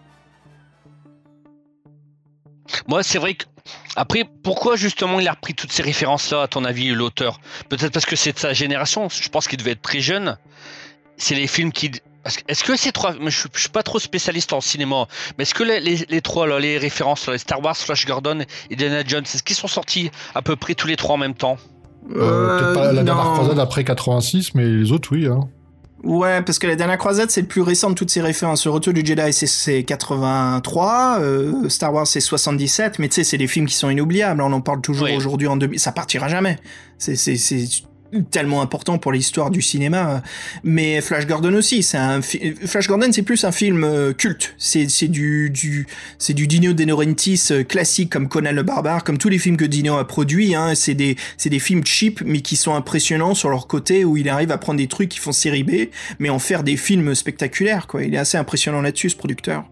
Moi, 2.89 3.03
c'est 3.03 3.19
vrai 3.19 3.35
que. 3.35 3.45
Après, 3.97 4.24
pourquoi 4.43 4.76
justement 4.76 5.18
il 5.20 5.26
a 5.28 5.32
repris 5.32 5.55
toutes 5.55 5.72
ces 5.72 5.82
références-là, 5.82 6.43
à 6.43 6.49
ton 6.49 6.64
avis, 6.64 6.88
l'auteur? 6.91 7.41
Peut-être 7.68 7.93
parce 7.93 8.07
que 8.07 8.16
c'est 8.16 8.32
de 8.32 8.38
sa 8.38 8.53
génération. 8.53 9.09
Je 9.09 9.28
pense 9.28 9.49
qu'il 9.49 9.59
devait 9.59 9.72
être 9.72 9.82
très 9.82 10.01
jeune. 10.01 10.36
C'est 11.16 11.34
les 11.34 11.47
films 11.47 11.72
qui. 11.72 11.91
Est-ce 12.49 12.64
que 12.64 12.76
ces 12.76 12.93
trois. 12.93 13.14
Je, 13.24 13.30
suis- 13.30 13.49
je 13.55 13.61
suis 13.61 13.68
pas 13.68 13.82
trop 13.82 13.99
spécialiste 13.99 14.53
en 14.53 14.61
cinéma, 14.61 15.07
mais 15.38 15.43
est-ce 15.43 15.55
que 15.55 15.64
les, 15.64 15.80
les- 15.80 16.07
les 16.09 16.20
trois, 16.20 16.47
là, 16.47 16.59
les 16.59 16.78
références, 16.78 17.26
là, 17.26 17.32
les 17.32 17.38
Star 17.38 17.62
Wars, 17.64 17.76
Flash 17.76 18.07
Gordon 18.07 18.41
et 18.41 18.74
Indiana 18.74 19.03
Jones, 19.07 19.24
est-ce 19.24 19.43
qu'ils 19.43 19.57
sont 19.57 19.68
sortis 19.68 20.11
à 20.34 20.43
peu 20.43 20.55
près 20.57 20.74
tous 20.74 20.86
les 20.86 20.97
trois 20.97 21.14
en 21.14 21.18
même 21.18 21.34
temps? 21.34 21.57
Euh, 22.14 22.59
Peut-être 22.59 22.74
pas 22.74 22.93
la 22.93 23.03
dernière 23.03 23.24
non. 23.24 23.32
croisade 23.34 23.59
après 23.59 23.84
86, 23.84 24.55
mais 24.55 24.64
les 24.66 24.93
autres, 24.93 25.09
oui. 25.12 25.26
Hein. 25.26 25.49
Ouais, 26.03 26.41
parce 26.43 26.59
que 26.59 26.67
la 26.67 26.77
dernière 26.77 26.97
croisade, 26.97 27.31
c'est 27.31 27.43
le 27.43 27.47
plus 27.47 27.61
récent 27.61 27.91
de 27.91 27.95
toutes 27.95 28.11
ces 28.11 28.23
références. 28.23 28.65
Le 28.65 28.71
retour 28.71 28.93
du 28.95 29.05
Jedi, 29.05 29.33
c'est- 29.35 29.47
c'est 29.47 29.83
83, 29.85 31.19
euh, 31.21 31.69
Star 31.69 31.93
Wars, 31.93 32.07
c'est 32.07 32.21
77, 32.21 32.99
mais 32.99 33.09
tu 33.09 33.17
sais, 33.17 33.25
c'est 33.25 33.37
des 33.37 33.47
films 33.47 33.67
qui 33.67 33.75
sont 33.75 33.91
inoubliables. 33.91 34.41
On 34.41 34.53
en 34.53 34.61
parle 34.63 34.81
toujours 34.81 35.09
Oui. 35.09 35.17
aujourd'hui 35.17 35.47
en 35.47 35.57
2000. 35.57 35.79
Ça 35.79 35.93
partira 35.93 36.29
jamais. 36.29 36.59
C'est, 36.99 37.17
c'est, 37.17 37.37
c'est 37.37 37.65
tellement 38.31 38.63
important 38.63 38.99
pour 38.99 39.13
l'histoire 39.13 39.51
du 39.51 39.63
cinéma. 39.63 40.23
Mais 40.65 41.01
Flash 41.01 41.27
Gordon 41.27 41.55
aussi, 41.55 41.83
c'est 41.83 41.99
un 41.99 42.21
Flash 42.23 42.89
Gordon, 42.89 43.09
c'est 43.13 43.23
plus 43.23 43.45
un 43.45 43.53
film 43.53 43.85
euh, 43.85 44.13
culte. 44.13 44.55
C'est, 44.59 44.89
c'est 44.89 45.09
du, 45.09 45.51
du, 45.51 45.87
c'est 46.19 46.35
du 46.35 46.47
Dino 46.47 46.73
De 46.73 46.85
Laurentiis 46.85 47.41
euh, 47.51 47.63
classique 47.63 48.11
comme 48.11 48.29
Conan 48.29 48.53
le 48.53 48.63
Barbare, 48.63 49.05
comme 49.05 49.19
tous 49.19 49.29
les 49.29 49.39
films 49.39 49.57
que 49.57 49.65
Dino 49.65 49.97
a 49.97 50.07
produits. 50.07 50.55
Hein. 50.55 50.75
C'est 50.75 50.95
des, 50.95 51.17
c'est 51.37 51.51
des 51.51 51.59
films 51.59 51.85
cheap, 51.85 52.23
mais 52.25 52.41
qui 52.41 52.57
sont 52.57 52.75
impressionnants 52.75 53.35
sur 53.35 53.49
leur 53.49 53.67
côté, 53.67 54.05
où 54.05 54.17
il 54.17 54.29
arrive 54.29 54.51
à 54.51 54.59
prendre 54.59 54.79
des 54.79 54.89
trucs 54.89 55.09
qui 55.09 55.19
font 55.19 55.33
série 55.33 55.65
B, 55.65 55.89
mais 56.19 56.31
en 56.31 56.39
faire 56.39 56.63
des 56.63 56.77
films 56.77 57.15
spectaculaires. 57.15 57.87
Quoi. 57.87 58.05
Il 58.05 58.15
est 58.15 58.19
assez 58.19 58.39
impressionnant 58.39 58.81
là-dessus, 58.83 59.11
ce 59.11 59.17
producteur. 59.17 59.65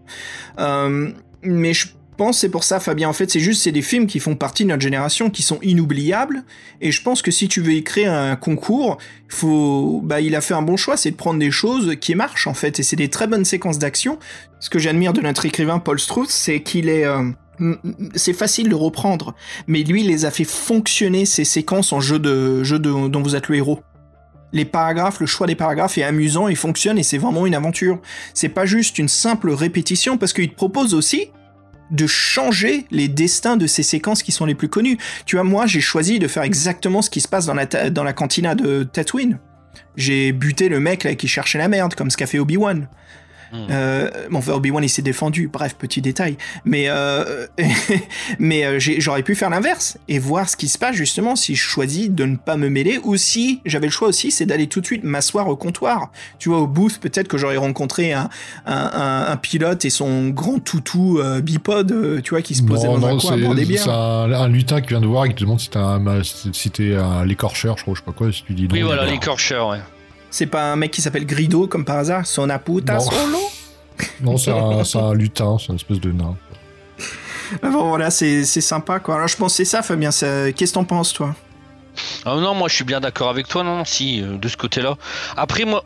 Euh, 0.59 1.11
mais 1.43 1.73
je 1.73 1.87
pense 2.19 2.39
c'est 2.39 2.49
pour 2.49 2.65
ça, 2.65 2.81
Fabien. 2.81 3.07
En 3.07 3.13
fait, 3.13 3.31
c'est 3.31 3.39
juste 3.39 3.63
c'est 3.63 3.71
des 3.71 3.81
films 3.81 4.05
qui 4.05 4.19
font 4.19 4.35
partie 4.35 4.63
de 4.65 4.69
notre 4.69 4.81
génération, 4.81 5.29
qui 5.29 5.41
sont 5.41 5.57
inoubliables. 5.61 6.43
Et 6.81 6.91
je 6.91 7.01
pense 7.01 7.21
que 7.21 7.31
si 7.31 7.47
tu 7.47 7.61
veux 7.61 7.71
écrire 7.71 8.11
un 8.13 8.35
concours, 8.35 8.97
bah, 10.03 10.19
il 10.19 10.35
a 10.35 10.41
fait 10.41 10.53
un 10.53 10.61
bon 10.61 10.75
choix, 10.75 10.97
c'est 10.97 11.11
de 11.11 11.15
prendre 11.15 11.39
des 11.39 11.49
choses 11.49 11.95
qui 12.01 12.15
marchent 12.15 12.47
en 12.47 12.53
fait. 12.53 12.77
Et 12.79 12.83
c'est 12.83 12.97
des 12.97 13.07
très 13.07 13.25
bonnes 13.25 13.45
séquences 13.45 13.79
d'action. 13.79 14.19
Ce 14.59 14.69
que 14.69 14.79
j'admire 14.79 15.13
de 15.13 15.21
notre 15.21 15.45
écrivain 15.45 15.79
Paul 15.79 15.97
Strauss, 15.97 16.29
c'est 16.29 16.61
qu'il 16.61 16.89
est 16.89 17.05
euh, 17.05 17.31
c'est 18.15 18.33
facile 18.33 18.67
de 18.67 18.75
reprendre, 18.75 19.33
mais 19.67 19.83
lui, 19.83 20.01
il 20.01 20.07
les 20.07 20.25
a 20.25 20.31
fait 20.31 20.43
fonctionner 20.43 21.25
ces 21.25 21.45
séquences 21.45 21.93
en 21.93 22.01
jeu 22.01 22.19
de 22.19 22.63
jeu 22.63 22.79
dont 22.79 23.21
vous 23.21 23.35
êtes 23.35 23.47
le 23.47 23.55
héros. 23.55 23.79
Les 24.51 24.65
paragraphes, 24.65 25.19
le 25.19 25.25
choix 25.25 25.47
des 25.47 25.55
paragraphes 25.55 25.97
est 25.97 26.03
amusant, 26.03 26.47
il 26.47 26.55
fonctionne 26.55 26.97
et 26.97 27.03
c'est 27.03 27.17
vraiment 27.17 27.45
une 27.45 27.55
aventure. 27.55 27.99
C'est 28.33 28.49
pas 28.49 28.65
juste 28.65 28.97
une 28.97 29.07
simple 29.07 29.51
répétition 29.51 30.17
parce 30.17 30.33
qu'il 30.33 30.49
te 30.49 30.55
propose 30.55 30.93
aussi 30.93 31.31
de 31.91 32.07
changer 32.07 32.85
les 32.91 33.07
destins 33.07 33.57
de 33.57 33.67
ces 33.67 33.83
séquences 33.83 34.23
qui 34.23 34.31
sont 34.31 34.45
les 34.45 34.55
plus 34.55 34.69
connues. 34.69 34.97
Tu 35.25 35.35
vois, 35.35 35.43
moi, 35.43 35.65
j'ai 35.65 35.81
choisi 35.81 36.19
de 36.19 36.27
faire 36.27 36.43
exactement 36.43 37.01
ce 37.01 37.09
qui 37.09 37.21
se 37.21 37.27
passe 37.27 37.45
dans 37.45 37.53
la, 38.03 38.13
cantina 38.13 38.55
de 38.55 38.83
Tatooine. 38.83 39.39
J'ai 39.95 40.31
buté 40.31 40.69
le 40.69 40.79
mec 40.79 41.03
là 41.03 41.15
qui 41.15 41.27
cherchait 41.27 41.57
la 41.57 41.67
merde, 41.67 41.95
comme 41.95 42.09
ce 42.09 42.17
qu'a 42.17 42.27
fait 42.27 42.39
Obi-Wan. 42.39 42.87
Hmm. 43.51 43.67
Euh, 43.71 44.09
bon, 44.29 44.37
enfin, 44.39 44.53
Obi-Wan 44.53 44.83
il 44.83 44.89
s'est 44.89 45.01
défendu, 45.01 45.47
bref, 45.51 45.75
petit 45.75 46.01
détail. 46.01 46.37
Mais, 46.65 46.85
euh, 46.89 47.47
mais 48.39 48.65
euh, 48.65 48.77
j'aurais 48.79 49.23
pu 49.23 49.35
faire 49.35 49.49
l'inverse 49.49 49.97
et 50.07 50.19
voir 50.19 50.49
ce 50.49 50.55
qui 50.57 50.67
se 50.67 50.77
passe 50.77 50.95
justement 50.95 51.35
si 51.35 51.55
je 51.55 51.61
choisis 51.63 52.09
de 52.09 52.25
ne 52.25 52.35
pas 52.35 52.57
me 52.57 52.69
mêler 52.69 52.99
ou 53.03 53.17
si 53.17 53.61
j'avais 53.65 53.87
le 53.87 53.91
choix 53.91 54.07
aussi, 54.07 54.31
c'est 54.31 54.45
d'aller 54.45 54.67
tout 54.67 54.81
de 54.81 54.85
suite 54.85 55.03
m'asseoir 55.03 55.47
au 55.47 55.55
comptoir. 55.55 56.11
Tu 56.37 56.49
vois, 56.49 56.59
au 56.59 56.67
booth, 56.67 56.99
peut-être 56.99 57.27
que 57.27 57.37
j'aurais 57.37 57.57
rencontré 57.57 58.13
un, 58.13 58.29
un, 58.65 58.73
un- 58.93 59.31
un 59.31 59.37
pilote 59.37 59.85
et 59.85 59.89
son 59.89 60.29
grand 60.29 60.59
toutou 60.59 61.19
euh, 61.19 61.41
bipode, 61.41 61.91
euh, 61.91 62.21
tu 62.21 62.31
vois, 62.31 62.41
qui 62.41 62.55
se 62.55 62.63
posait 62.63 62.87
Non, 62.87 62.97
dans 62.99 63.07
un 63.07 63.11
non, 63.13 63.17
coin 63.19 63.33
à 63.33 63.37
boire 63.37 63.55
des 63.55 63.61
c'est 63.63 63.67
bières. 63.67 63.83
c'est 63.83 63.89
un, 63.89 64.31
un 64.33 64.47
lutin 64.47 64.81
qui 64.81 64.89
vient 64.89 65.01
de 65.01 65.07
voir 65.07 65.25
et 65.25 65.29
qui 65.29 65.35
te 65.35 65.41
demande 65.41 65.59
si 65.59 65.69
t'es 65.69 65.79
un, 65.79 66.21
si 66.23 66.71
un 66.93 67.25
l'écorcheur, 67.25 67.77
je 67.77 67.83
crois, 67.83 67.93
je 67.95 67.99
sais 67.99 68.05
pas 68.05 68.11
quoi, 68.11 68.31
si 68.31 68.43
tu 68.43 68.53
dis. 68.53 68.67
Oui, 68.71 68.79
il 68.79 68.85
voilà, 68.85 69.05
l'écorcheur, 69.05 69.69
ouais. 69.69 69.79
C'est 70.31 70.45
pas 70.45 70.71
un 70.71 70.75
mec 70.75 70.91
qui 70.91 71.01
s'appelle 71.01 71.25
Grido 71.25 71.67
comme 71.67 71.85
par 71.85 71.97
hasard, 71.97 72.25
son 72.25 72.47
puta 72.63 72.93
Non. 72.95 72.99
solo. 72.99 73.39
Non, 74.21 74.37
c'est 74.37 74.51
un, 74.99 75.13
lutin, 75.13 75.57
c'est 75.59 75.67
une 75.69 75.75
espèce 75.75 75.99
de 75.99 76.11
nain. 76.11 76.35
Bon, 77.63 77.89
voilà, 77.89 78.11
c'est 78.11 78.45
c'est 78.45 78.61
sympa 78.61 78.99
quoi. 78.99 79.15
Alors 79.15 79.27
je 79.27 79.35
pense 79.35 79.53
que 79.53 79.57
c'est 79.57 79.65
ça, 79.65 79.81
Fabien. 79.81 80.11
Qu'est-ce 80.11 80.51
que 80.53 80.73
t'en 80.73 80.83
penses, 80.85 81.13
toi? 81.13 81.35
Ah 82.25 82.35
non, 82.35 82.53
moi 82.53 82.69
je 82.69 82.75
suis 82.75 82.83
bien 82.83 82.99
d'accord 82.99 83.29
avec 83.29 83.47
toi, 83.47 83.63
non, 83.63 83.77
non, 83.77 83.85
si, 83.85 84.21
euh, 84.21 84.37
de 84.37 84.47
ce 84.47 84.55
côté-là. 84.55 84.95
Après, 85.35 85.65
moi. 85.65 85.83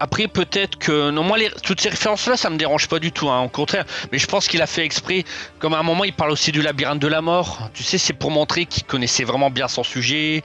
Après, 0.00 0.26
peut-être 0.28 0.76
que. 0.78 1.10
Non, 1.10 1.22
moi, 1.22 1.38
les- 1.38 1.50
toutes 1.62 1.80
ces 1.80 1.88
références-là, 1.88 2.36
ça 2.36 2.50
me 2.50 2.56
dérange 2.56 2.88
pas 2.88 2.98
du 2.98 3.12
tout, 3.12 3.28
hein, 3.30 3.40
au 3.42 3.48
contraire. 3.48 3.84
Mais 4.12 4.18
je 4.18 4.26
pense 4.26 4.46
qu'il 4.48 4.60
a 4.60 4.66
fait 4.66 4.84
exprès. 4.84 5.24
Comme 5.58 5.72
à 5.74 5.78
un 5.78 5.82
moment, 5.82 6.04
il 6.04 6.12
parle 6.12 6.32
aussi 6.32 6.52
du 6.52 6.60
labyrinthe 6.62 6.98
de 7.00 7.06
la 7.08 7.20
mort. 7.22 7.70
Tu 7.72 7.82
sais, 7.82 7.96
c'est 7.98 8.12
pour 8.12 8.30
montrer 8.30 8.66
qu'il 8.66 8.84
connaissait 8.84 9.24
vraiment 9.24 9.50
bien 9.50 9.68
son 9.68 9.84
sujet, 9.84 10.42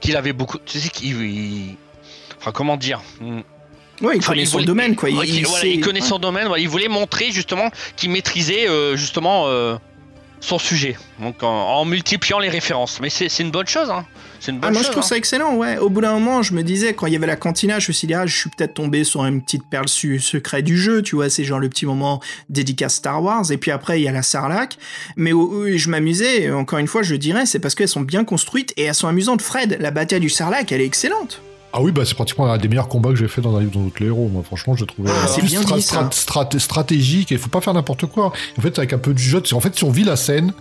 qu'il 0.00 0.16
avait 0.16 0.32
beaucoup. 0.32 0.58
Tu 0.64 0.78
sais, 0.80 0.88
qu'il. 0.88 1.76
Enfin, 2.42 2.52
comment 2.52 2.76
dire 2.76 3.00
Hmm. 3.20 3.40
Ouais, 4.00 4.14
il 4.16 4.18
Enfin, 4.18 4.32
connaît 4.32 4.42
il 4.42 4.46
son 4.46 4.52
voulait- 4.56 4.64
domaine, 4.66 4.96
quoi. 4.96 5.10
Il, 5.10 5.16
Ouais, 5.16 5.28
il 5.28 5.34
il, 5.36 5.46
voilà, 5.46 5.60
sait- 5.60 5.70
il 5.70 5.80
connaît 5.80 6.00
ouais. 6.00 6.06
son 6.06 6.18
domaine. 6.18 6.48
voilà, 6.48 6.60
il 6.60 6.68
voulait 6.68 6.88
montrer 6.88 7.30
justement 7.30 7.70
qu'il 7.96 8.10
maîtrisait 8.10 8.68
euh, 8.68 8.96
justement 8.96 9.44
euh, 9.46 9.76
son 10.40 10.58
sujet. 10.58 10.96
Donc 11.20 11.40
en, 11.44 11.48
en 11.48 11.84
multipliant 11.84 12.40
les 12.40 12.48
références. 12.48 12.98
Mais 13.00 13.10
c'est 13.10 13.28
une 13.38 13.52
bonne 13.52 13.68
chose. 13.68 13.90
Hein. 13.90 14.04
C'est 14.40 14.50
une 14.50 14.58
bonne 14.58 14.70
Ah, 14.70 14.72
moi 14.72 14.80
chose. 14.80 14.86
je 14.88 14.90
trouve 14.92 15.04
hein. 15.04 15.06
ça 15.06 15.16
excellent, 15.16 15.54
ouais. 15.54 15.78
Au 15.78 15.88
bout 15.88 16.00
d'un 16.00 16.14
moment, 16.14 16.42
je 16.42 16.52
me 16.52 16.64
disais, 16.64 16.94
quand 16.94 17.06
il 17.06 17.12
y 17.12 17.16
avait 17.16 17.28
la 17.28 17.36
cantina, 17.36 17.78
je 17.78 17.88
me 17.90 17.92
suis 17.92 18.08
dit, 18.08 18.14
ah, 18.14 18.26
je 18.26 18.36
suis 18.36 18.50
peut-être 18.50 18.74
tombé 18.74 19.04
sur 19.04 19.24
une 19.24 19.40
petite 19.40 19.62
perle 19.70 19.88
secrète 19.88 20.64
du 20.64 20.76
jeu, 20.76 21.02
tu 21.02 21.14
vois, 21.14 21.30
c'est 21.30 21.44
genre 21.44 21.60
le 21.60 21.68
petit 21.68 21.86
moment 21.86 22.18
dédicace 22.48 22.94
Star 22.94 23.22
Wars, 23.22 23.52
et 23.52 23.56
puis 23.56 23.70
après, 23.70 24.00
il 24.00 24.02
y 24.04 24.08
a 24.08 24.12
la 24.12 24.22
Sarlacc. 24.22 24.78
Mais 25.14 25.32
où, 25.32 25.42
où 25.42 25.68
je 25.78 25.88
m'amusais, 25.90 26.50
encore 26.50 26.80
une 26.80 26.88
fois, 26.88 27.02
je 27.04 27.14
dirais, 27.14 27.46
c'est 27.46 27.60
parce 27.60 27.76
qu'elles 27.76 27.86
sont 27.86 28.00
bien 28.00 28.24
construites 28.24 28.72
et 28.76 28.82
elles 28.84 28.94
sont 28.96 29.06
amusantes. 29.06 29.42
Fred, 29.42 29.76
la 29.78 29.92
bataille 29.92 30.18
du 30.18 30.30
Sarlacc, 30.30 30.72
elle 30.72 30.80
est 30.80 30.86
excellente. 30.86 31.40
Ah 31.72 31.80
oui, 31.80 31.90
bah 31.92 32.02
c'est 32.04 32.14
pratiquement 32.14 32.46
un 32.52 32.58
des 32.58 32.68
meilleurs 32.68 32.88
combats 32.88 33.08
que 33.10 33.16
j'ai 33.16 33.28
fait 33.28 33.40
dans 33.40 33.56
un 33.56 33.60
livre 33.60 33.72
dans 33.72 33.90
les 33.98 34.06
héros. 34.06 34.28
Moi, 34.28 34.42
franchement, 34.42 34.74
je 34.76 34.84
trouvais 34.84 35.10
Ah, 35.10 35.26
c'est 35.26 35.40
plus 35.40 35.48
bien 35.50 35.62
dit, 35.62 35.80
ça. 35.82 36.08
strat- 36.12 36.58
stratégique 36.58 37.32
et 37.32 37.36
il 37.36 37.40
faut 37.40 37.48
pas 37.48 37.60
faire 37.62 37.72
n'importe 37.74 38.06
quoi. 38.06 38.32
En 38.58 38.60
fait, 38.60 38.78
avec 38.78 38.92
un 38.92 38.98
peu 38.98 39.14
de 39.14 39.18
jeu, 39.18 39.42
en 39.52 39.60
fait, 39.60 39.74
si 39.76 39.84
on 39.84 39.90
vit 39.90 40.04
la 40.04 40.16
scène, 40.16 40.52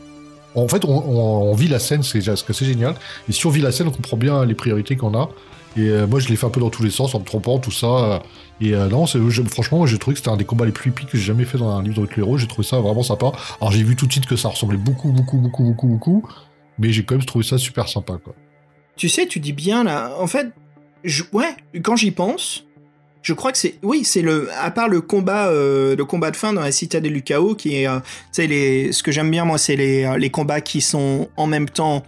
en 0.55 0.67
fait, 0.69 0.85
on, 0.85 0.89
on- 0.97 1.51
on 1.51 1.53
vit 1.55 1.67
la 1.67 1.79
scène, 1.79 2.03
c'est 2.03 2.21
c'est 2.21 2.65
génial. 2.65 2.95
Et 3.27 3.33
si 3.33 3.45
on 3.45 3.49
vit 3.49 3.61
la 3.61 3.71
scène, 3.73 3.87
on 3.87 3.91
comprend 3.91 4.15
bien 4.17 4.45
les 4.45 4.53
priorités 4.55 4.95
qu'on 4.95 5.13
a. 5.19 5.29
Et 5.77 5.81
euh, 5.89 6.07
moi, 6.07 6.19
je 6.19 6.27
l'ai 6.29 6.35
fait 6.37 6.45
un 6.45 6.49
peu 6.49 6.59
dans 6.61 6.69
tous 6.69 6.83
les 6.83 6.89
sens, 6.91 7.13
en 7.15 7.19
me 7.19 7.25
trompant, 7.25 7.57
tout 7.59 7.71
ça. 7.71 8.21
Et 8.61 8.73
euh, 8.73 8.87
non, 8.87 9.05
c'est- 9.05 9.19
je- 9.29 9.41
franchement, 9.43 9.85
j'ai 9.85 9.97
trouvé 9.97 10.13
que 10.15 10.19
c'était 10.19 10.31
un 10.31 10.37
des 10.37 10.45
combats 10.45 10.65
les 10.65 10.71
plus 10.73 10.91
épiques 10.91 11.07
que 11.09 11.17
j'ai 11.17 11.23
jamais 11.25 11.45
fait 11.45 11.57
dans 11.57 11.69
un 11.75 11.83
livre 11.83 12.05
de 12.05 12.09
héros. 12.17 12.37
J'ai 12.37 12.47
trouvé 12.47 12.65
ça 12.67 12.79
vraiment 12.79 13.03
sympa. 13.03 13.31
Alors, 13.59 13.71
j'ai 13.73 13.83
vu 13.83 13.95
tout 13.97 14.05
de 14.07 14.11
suite 14.13 14.25
que 14.27 14.35
ça 14.37 14.49
ressemblait 14.49 14.77
beaucoup, 14.77 15.11
beaucoup, 15.11 15.37
beaucoup, 15.37 15.63
beaucoup, 15.63 15.87
beaucoup. 15.87 16.23
Mais 16.79 16.91
j'ai 16.91 17.03
quand 17.03 17.15
même 17.15 17.25
trouvé 17.25 17.43
ça 17.45 17.57
super 17.57 17.87
sympa, 17.89 18.13
quoi. 18.23 18.33
Tu 18.97 19.07
sais, 19.09 19.25
tu 19.27 19.39
dis 19.39 19.53
bien 19.53 19.83
là. 19.83 20.13
En 20.19 20.27
fait, 20.27 20.47
je- 21.03 21.23
ouais, 21.33 21.55
quand 21.83 21.95
j'y 21.95 22.11
pense, 22.11 22.65
je 23.21 23.33
crois 23.33 23.51
que 23.51 23.57
c'est, 23.57 23.75
oui, 23.83 24.03
c'est 24.03 24.21
le, 24.21 24.49
à 24.59 24.71
part 24.71 24.87
le 24.89 25.01
combat, 25.01 25.47
euh, 25.49 25.95
le 25.95 26.05
combat 26.05 26.31
de 26.31 26.35
fin 26.35 26.53
dans 26.53 26.61
la 26.61 26.71
citadelle 26.71 27.13
du 27.13 27.21
chaos, 27.21 27.55
qui 27.55 27.75
est, 27.75 27.87
euh, 27.87 27.99
tu 27.99 28.05
sais, 28.31 28.47
les, 28.47 28.91
ce 28.91 29.03
que 29.03 29.11
j'aime 29.11 29.29
bien 29.29 29.45
moi, 29.45 29.57
c'est 29.57 29.75
les, 29.75 30.05
euh, 30.05 30.17
les 30.17 30.29
combats 30.29 30.61
qui 30.61 30.81
sont 30.81 31.29
en 31.37 31.47
même 31.47 31.69
temps 31.69 32.03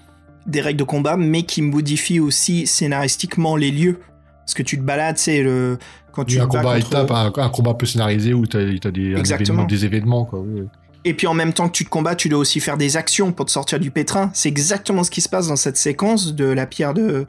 des 0.48 0.60
règles 0.62 0.80
de 0.80 0.84
combat, 0.84 1.16
mais 1.18 1.44
qui 1.44 1.62
modifient 1.62 2.20
aussi 2.20 2.66
scénaristiquement 2.68 3.56
les 3.56 3.72
lieux. 3.72 4.00
Parce 4.46 4.56
que 4.56 4.64
tu 4.64 4.78
te 4.78 4.84
balades, 4.84 5.18
c'est 5.18 5.42
le, 5.42 5.78
quand 6.12 6.26
tu 6.26 6.40
un 6.40 6.48
combat 6.48 6.76
contre- 6.76 6.88
étape, 6.88 7.12
un, 7.12 7.32
un 7.38 7.50
combat 7.50 7.74
peu 7.76 7.86
scénarisé 7.86 8.34
où 8.34 8.46
t'as 8.46 8.60
as 8.60 8.64
des, 8.92 9.14
événement- 9.46 9.68
événements, 9.86 10.26
quoi. 10.26 10.40
oui. 10.42 10.64
Et 11.06 11.14
puis 11.14 11.28
en 11.28 11.34
même 11.34 11.52
temps 11.54 11.68
que 11.68 11.74
tu 11.74 11.84
te 11.84 11.90
combats, 11.90 12.16
tu 12.16 12.30
dois 12.30 12.40
aussi 12.40 12.60
faire 12.62 12.78
des 12.78 12.96
actions 12.96 13.32
pour 13.34 13.46
te 13.46 13.52
sortir 13.52 13.80
du 13.80 13.92
pétrin. 13.92 14.32
C'est 14.34 14.48
exactement 14.50 15.04
ce 15.04 15.12
qui 15.12 15.20
se 15.22 15.28
passe 15.30 15.48
dans 15.48 15.56
cette 15.58 15.76
séquence 15.78 16.34
de 16.34 16.46
la 16.46 16.66
pierre 16.66 16.94
de 16.94 17.26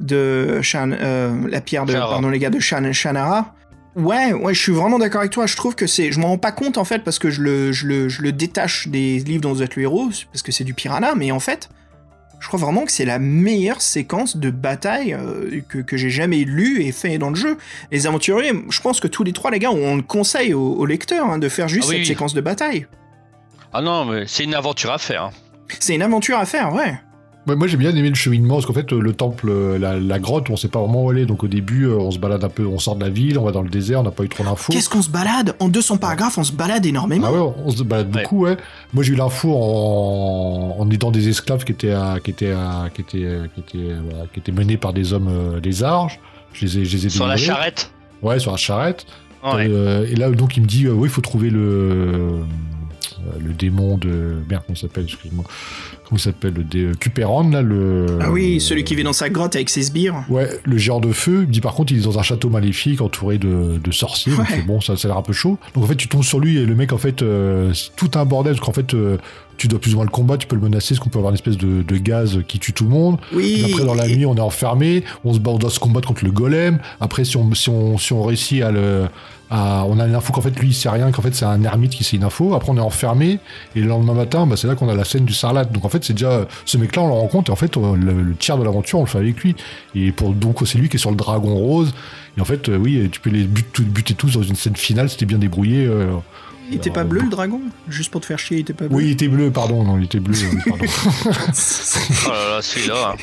de 0.00 0.60
Shan, 0.62 0.92
euh, 0.92 1.34
la 1.50 1.60
pierre 1.60 1.84
de 1.84 1.92
Shannara. 1.92 2.10
pardon 2.12 2.28
les 2.30 2.38
gars 2.38 2.50
de 2.50 2.58
Shan, 2.60 2.92
Shannara. 2.92 3.54
Ouais, 3.96 4.32
ouais, 4.32 4.54
je 4.54 4.60
suis 4.60 4.72
vraiment 4.72 4.98
d'accord 4.98 5.20
avec 5.22 5.32
toi. 5.32 5.46
Je 5.46 5.56
trouve 5.56 5.74
que 5.74 5.86
c'est, 5.88 6.12
je 6.12 6.20
m'en 6.20 6.28
rends 6.28 6.38
pas 6.38 6.52
compte 6.52 6.78
en 6.78 6.84
fait 6.84 7.00
parce 7.02 7.18
que 7.18 7.30
je 7.30 7.42
le, 7.42 7.72
je 7.72 7.86
le, 7.86 8.08
je 8.08 8.22
le 8.22 8.30
détache 8.32 8.86
des 8.88 9.18
livres 9.18 9.42
dont 9.42 9.52
vous 9.52 9.62
êtes 9.62 9.74
le 9.76 9.82
héros 9.82 10.08
parce 10.32 10.42
que 10.42 10.52
c'est 10.52 10.62
du 10.64 10.72
piranha, 10.72 11.14
mais 11.16 11.32
en 11.32 11.40
fait, 11.40 11.68
je 12.38 12.46
crois 12.46 12.60
vraiment 12.60 12.84
que 12.84 12.92
c'est 12.92 13.04
la 13.04 13.18
meilleure 13.18 13.82
séquence 13.82 14.36
de 14.36 14.50
bataille 14.50 15.14
euh, 15.14 15.60
que, 15.68 15.78
que 15.78 15.96
j'ai 15.96 16.10
jamais 16.10 16.44
lue 16.44 16.82
et 16.82 16.92
fait 16.92 17.18
dans 17.18 17.30
le 17.30 17.34
jeu. 17.34 17.58
Les 17.90 18.06
aventuriers, 18.06 18.52
je 18.70 18.80
pense 18.80 19.00
que 19.00 19.08
tous 19.08 19.24
les 19.24 19.32
trois 19.32 19.50
les 19.50 19.58
gars, 19.58 19.72
on 19.72 19.96
le 19.96 20.02
conseille 20.02 20.54
aux, 20.54 20.74
aux 20.74 20.86
lecteurs 20.86 21.26
hein, 21.28 21.38
de 21.38 21.48
faire 21.48 21.66
juste 21.66 21.86
Ah 21.86 21.90
oui, 21.90 21.94
cette 21.96 22.02
oui. 22.02 22.06
séquence 22.06 22.34
de 22.34 22.40
bataille. 22.40 22.86
Ah 23.72 23.82
non, 23.82 24.04
mais 24.04 24.24
c'est 24.26 24.44
une 24.44 24.54
aventure 24.54 24.90
à 24.92 24.98
faire. 24.98 25.24
hein. 25.24 25.30
C'est 25.80 25.94
une 25.94 26.02
aventure 26.02 26.38
à 26.38 26.44
faire, 26.46 26.72
ouais. 26.72 26.94
Ouais, 27.46 27.56
moi 27.56 27.66
j'ai 27.66 27.78
bien 27.78 27.94
aimé 27.96 28.10
le 28.10 28.14
cheminement 28.14 28.56
parce 28.56 28.66
qu'en 28.66 28.74
fait 28.74 28.92
le 28.92 29.12
temple, 29.14 29.46
euh, 29.48 29.78
la, 29.78 29.98
la 29.98 30.18
grotte, 30.18 30.50
on 30.50 30.56
sait 30.56 30.68
pas 30.68 30.80
vraiment 30.80 31.04
où 31.04 31.10
aller. 31.10 31.24
Donc 31.24 31.44
au 31.44 31.48
début, 31.48 31.84
euh, 31.86 31.96
on 31.96 32.10
se 32.10 32.18
balade 32.18 32.44
un 32.44 32.50
peu, 32.50 32.66
on 32.66 32.78
sort 32.78 32.96
de 32.96 33.04
la 33.04 33.08
ville, 33.10 33.38
on 33.38 33.44
va 33.44 33.52
dans 33.52 33.62
le 33.62 33.70
désert, 33.70 34.00
on 34.00 34.02
n'a 34.02 34.10
pas 34.10 34.22
eu 34.24 34.28
trop 34.28 34.44
d'infos. 34.44 34.70
Qu'est-ce 34.70 34.90
qu'on 34.90 35.00
se 35.00 35.08
balade? 35.08 35.54
En 35.58 35.68
200 35.68 35.96
paragraphes, 35.96 36.36
on 36.36 36.44
se 36.44 36.52
balade 36.52 36.84
énormément. 36.84 37.26
Ah 37.28 37.32
ouais, 37.32 37.52
on 37.64 37.70
se 37.70 37.82
balade 37.84 38.14
Ouais. 38.14 38.22
beaucoup, 38.22 38.40
ouais. 38.44 38.56
Moi 38.92 39.02
j'ai 39.02 39.14
eu 39.14 39.16
l'info 39.16 39.50
en, 39.54 40.76
en 40.78 40.90
aidant 40.90 41.10
des 41.10 41.28
esclaves 41.28 41.64
qui 41.64 41.72
étaient, 41.72 41.92
à- 41.92 42.18
qui 42.22 42.30
étaient, 42.32 42.52
à- 42.52 42.88
qui 42.92 43.00
étaient, 43.00 43.40
qui 43.54 43.60
étaient, 43.60 43.90
euh, 43.92 44.00
voilà, 44.10 44.24
qui 44.32 44.40
étaient 44.40 44.52
menés 44.52 44.76
par 44.76 44.92
des 44.92 45.12
hommes 45.14 45.58
lézards. 45.62 46.10
Je 46.52 46.66
les 46.66 46.78
ai, 46.78 46.84
je 46.84 46.96
les 46.96 47.06
ai 47.06 47.08
Sur 47.10 47.26
la 47.26 47.36
charrette? 47.38 47.90
Ouais, 48.20 48.38
sur 48.38 48.50
la 48.50 48.56
charrette. 48.58 49.06
Ouais. 49.44 49.68
Euh, 49.70 50.06
et 50.10 50.16
là, 50.16 50.28
donc, 50.30 50.56
il 50.56 50.62
me 50.64 50.66
dit, 50.66 50.86
euh, 50.86 50.90
oui, 50.92 51.08
il 51.08 51.10
faut 51.12 51.20
trouver 51.20 51.48
le, 51.50 51.60
euh, 51.60 52.40
le 53.38 53.52
démon 53.52 53.96
de. 53.98 54.36
Merde, 54.48 54.62
comment 54.66 54.76
il 54.76 54.76
s'appelle 54.76 55.04
Excuse-moi. 55.04 55.44
Comment 56.08 56.18
il 56.18 56.20
s'appelle 56.22 56.54
Le 56.54 56.64
dé... 56.64 56.88
Cupéran, 56.98 57.48
là, 57.50 57.62
le. 57.62 58.06
Ah 58.20 58.30
oui, 58.30 58.60
celui 58.60 58.84
qui 58.84 58.94
vit 58.94 59.02
dans 59.02 59.12
sa 59.12 59.28
grotte 59.28 59.54
avec 59.56 59.68
ses 59.70 59.82
sbires. 59.82 60.24
Ouais, 60.28 60.48
le 60.64 60.76
géant 60.78 61.00
de 61.00 61.12
feu. 61.12 61.42
Il 61.44 61.50
dit, 61.50 61.60
par 61.60 61.74
contre, 61.74 61.92
il 61.92 61.98
est 62.00 62.04
dans 62.04 62.18
un 62.18 62.22
château 62.22 62.48
maléfique 62.50 63.00
entouré 63.00 63.38
de, 63.38 63.78
de 63.82 63.90
sorciers. 63.92 64.32
Donc, 64.32 64.40
Ouais. 64.48 64.56
c'est 64.56 64.66
bon, 64.66 64.80
ça, 64.80 64.96
ça 64.96 65.08
a 65.08 65.10
l'air 65.10 65.18
un 65.18 65.22
peu 65.22 65.32
chaud. 65.32 65.58
Donc, 65.74 65.84
en 65.84 65.86
fait, 65.86 65.96
tu 65.96 66.08
tombes 66.08 66.22
sur 66.24 66.38
lui 66.40 66.56
et 66.56 66.64
le 66.66 66.74
mec, 66.74 66.92
en 66.92 66.98
fait, 66.98 67.22
euh, 67.22 67.72
c'est 67.74 67.94
tout 67.96 68.10
un 68.18 68.24
bordel. 68.24 68.54
Parce 68.54 68.64
qu'en 68.66 68.72
fait, 68.72 68.94
euh, 68.94 69.18
tu 69.56 69.66
dois 69.68 69.80
plus 69.80 69.92
ou 69.92 69.96
moins 69.96 70.04
le 70.04 70.10
combattre, 70.10 70.40
tu 70.42 70.46
peux 70.46 70.54
le 70.56 70.62
menacer, 70.62 70.94
parce 70.94 71.00
qu'on 71.00 71.10
peut 71.10 71.18
avoir 71.18 71.32
une 71.32 71.36
espèce 71.36 71.56
de, 71.58 71.82
de 71.82 71.96
gaz 71.96 72.40
qui 72.46 72.58
tue 72.58 72.72
tout 72.72 72.84
le 72.84 72.90
monde. 72.90 73.18
Oui. 73.34 73.60
Et 73.60 73.64
après, 73.72 73.84
dans 73.84 73.94
la 73.94 74.06
nuit, 74.08 74.24
on 74.24 74.36
est 74.36 74.40
enfermé, 74.40 75.02
on 75.24 75.34
se 75.34 75.40
bat, 75.40 75.50
on 75.50 75.58
doit 75.58 75.70
se 75.70 75.80
combattre 75.80 76.06
contre 76.08 76.24
le 76.24 76.30
golem. 76.30 76.78
Après, 77.00 77.24
si 77.24 77.36
on, 77.36 77.52
si 77.54 77.68
on, 77.68 77.98
si 77.98 78.12
on 78.12 78.22
réussit 78.22 78.62
à 78.62 78.70
le. 78.70 79.06
À, 79.50 79.84
on 79.86 79.98
a 79.98 80.06
l'info 80.06 80.32
qu'en 80.32 80.42
fait, 80.42 80.58
lui, 80.60 80.68
il 80.68 80.74
sait 80.74 80.90
rien, 80.90 81.10
qu'en 81.10 81.22
fait, 81.22 81.34
c'est 81.34 81.46
un 81.46 81.62
ermite 81.64 81.92
qui 81.92 82.04
sait 82.04 82.16
une 82.16 82.24
info. 82.24 82.54
Après, 82.54 82.70
on 82.70 82.76
est 82.76 82.80
enfermé, 82.80 83.38
et 83.74 83.80
le 83.80 83.86
lendemain 83.86 84.12
matin, 84.12 84.46
bah, 84.46 84.56
c'est 84.58 84.66
là 84.66 84.74
qu'on 84.74 84.90
a 84.90 84.94
la 84.94 85.04
scène 85.04 85.24
du 85.24 85.32
sarlat. 85.32 85.64
Donc, 85.64 85.86
en 85.86 85.88
fait, 85.88 86.04
c'est 86.04 86.12
déjà. 86.12 86.46
Ce 86.66 86.76
mec-là, 86.76 87.02
on 87.02 87.06
le 87.08 87.14
rencontre, 87.14 87.50
et 87.50 87.52
en 87.52 87.56
fait, 87.56 87.74
euh, 87.78 87.96
le, 87.96 88.22
le 88.22 88.34
tiers 88.34 88.58
de 88.58 88.64
l'aventure, 88.64 88.98
on 88.98 89.02
le 89.04 89.08
fait 89.08 89.18
avec 89.18 89.40
lui. 89.42 89.56
Et 89.94 90.12
pour, 90.12 90.32
donc, 90.34 90.58
c'est 90.66 90.76
lui 90.78 90.90
qui 90.90 90.96
est 90.96 91.00
sur 91.00 91.10
le 91.10 91.16
dragon 91.16 91.54
rose. 91.54 91.94
Et 92.36 92.40
en 92.42 92.44
fait, 92.44 92.68
euh, 92.68 92.76
oui, 92.76 93.08
tu 93.10 93.20
peux 93.20 93.30
les 93.30 93.44
but- 93.44 93.72
tout- 93.72 93.84
buter 93.84 94.12
tous 94.14 94.34
dans 94.34 94.42
une 94.42 94.54
scène 94.54 94.76
finale, 94.76 95.08
c'était 95.08 95.26
bien 95.26 95.38
débrouillé. 95.38 95.86
euh. 95.86 96.12
Il 96.70 96.76
était 96.76 96.90
pas 96.90 97.04
bleu 97.04 97.22
le 97.22 97.30
dragon? 97.30 97.62
Juste 97.88 98.10
pour 98.10 98.20
te 98.20 98.26
faire 98.26 98.38
chier, 98.38 98.58
il 98.58 98.60
était 98.60 98.74
pas 98.74 98.86
bleu. 98.88 98.96
Oui, 98.98 99.06
il 99.06 99.10
était 99.12 99.28
bleu, 99.28 99.50
pardon, 99.50 99.82
non, 99.82 99.96
il 99.96 100.04
était 100.04 100.20
bleu, 100.20 100.36
pardon. 100.68 100.84
Oh 102.26 102.28
là 102.28 102.50
là, 102.56 102.62
celui-là. 102.62 103.14
hein. 103.14 103.16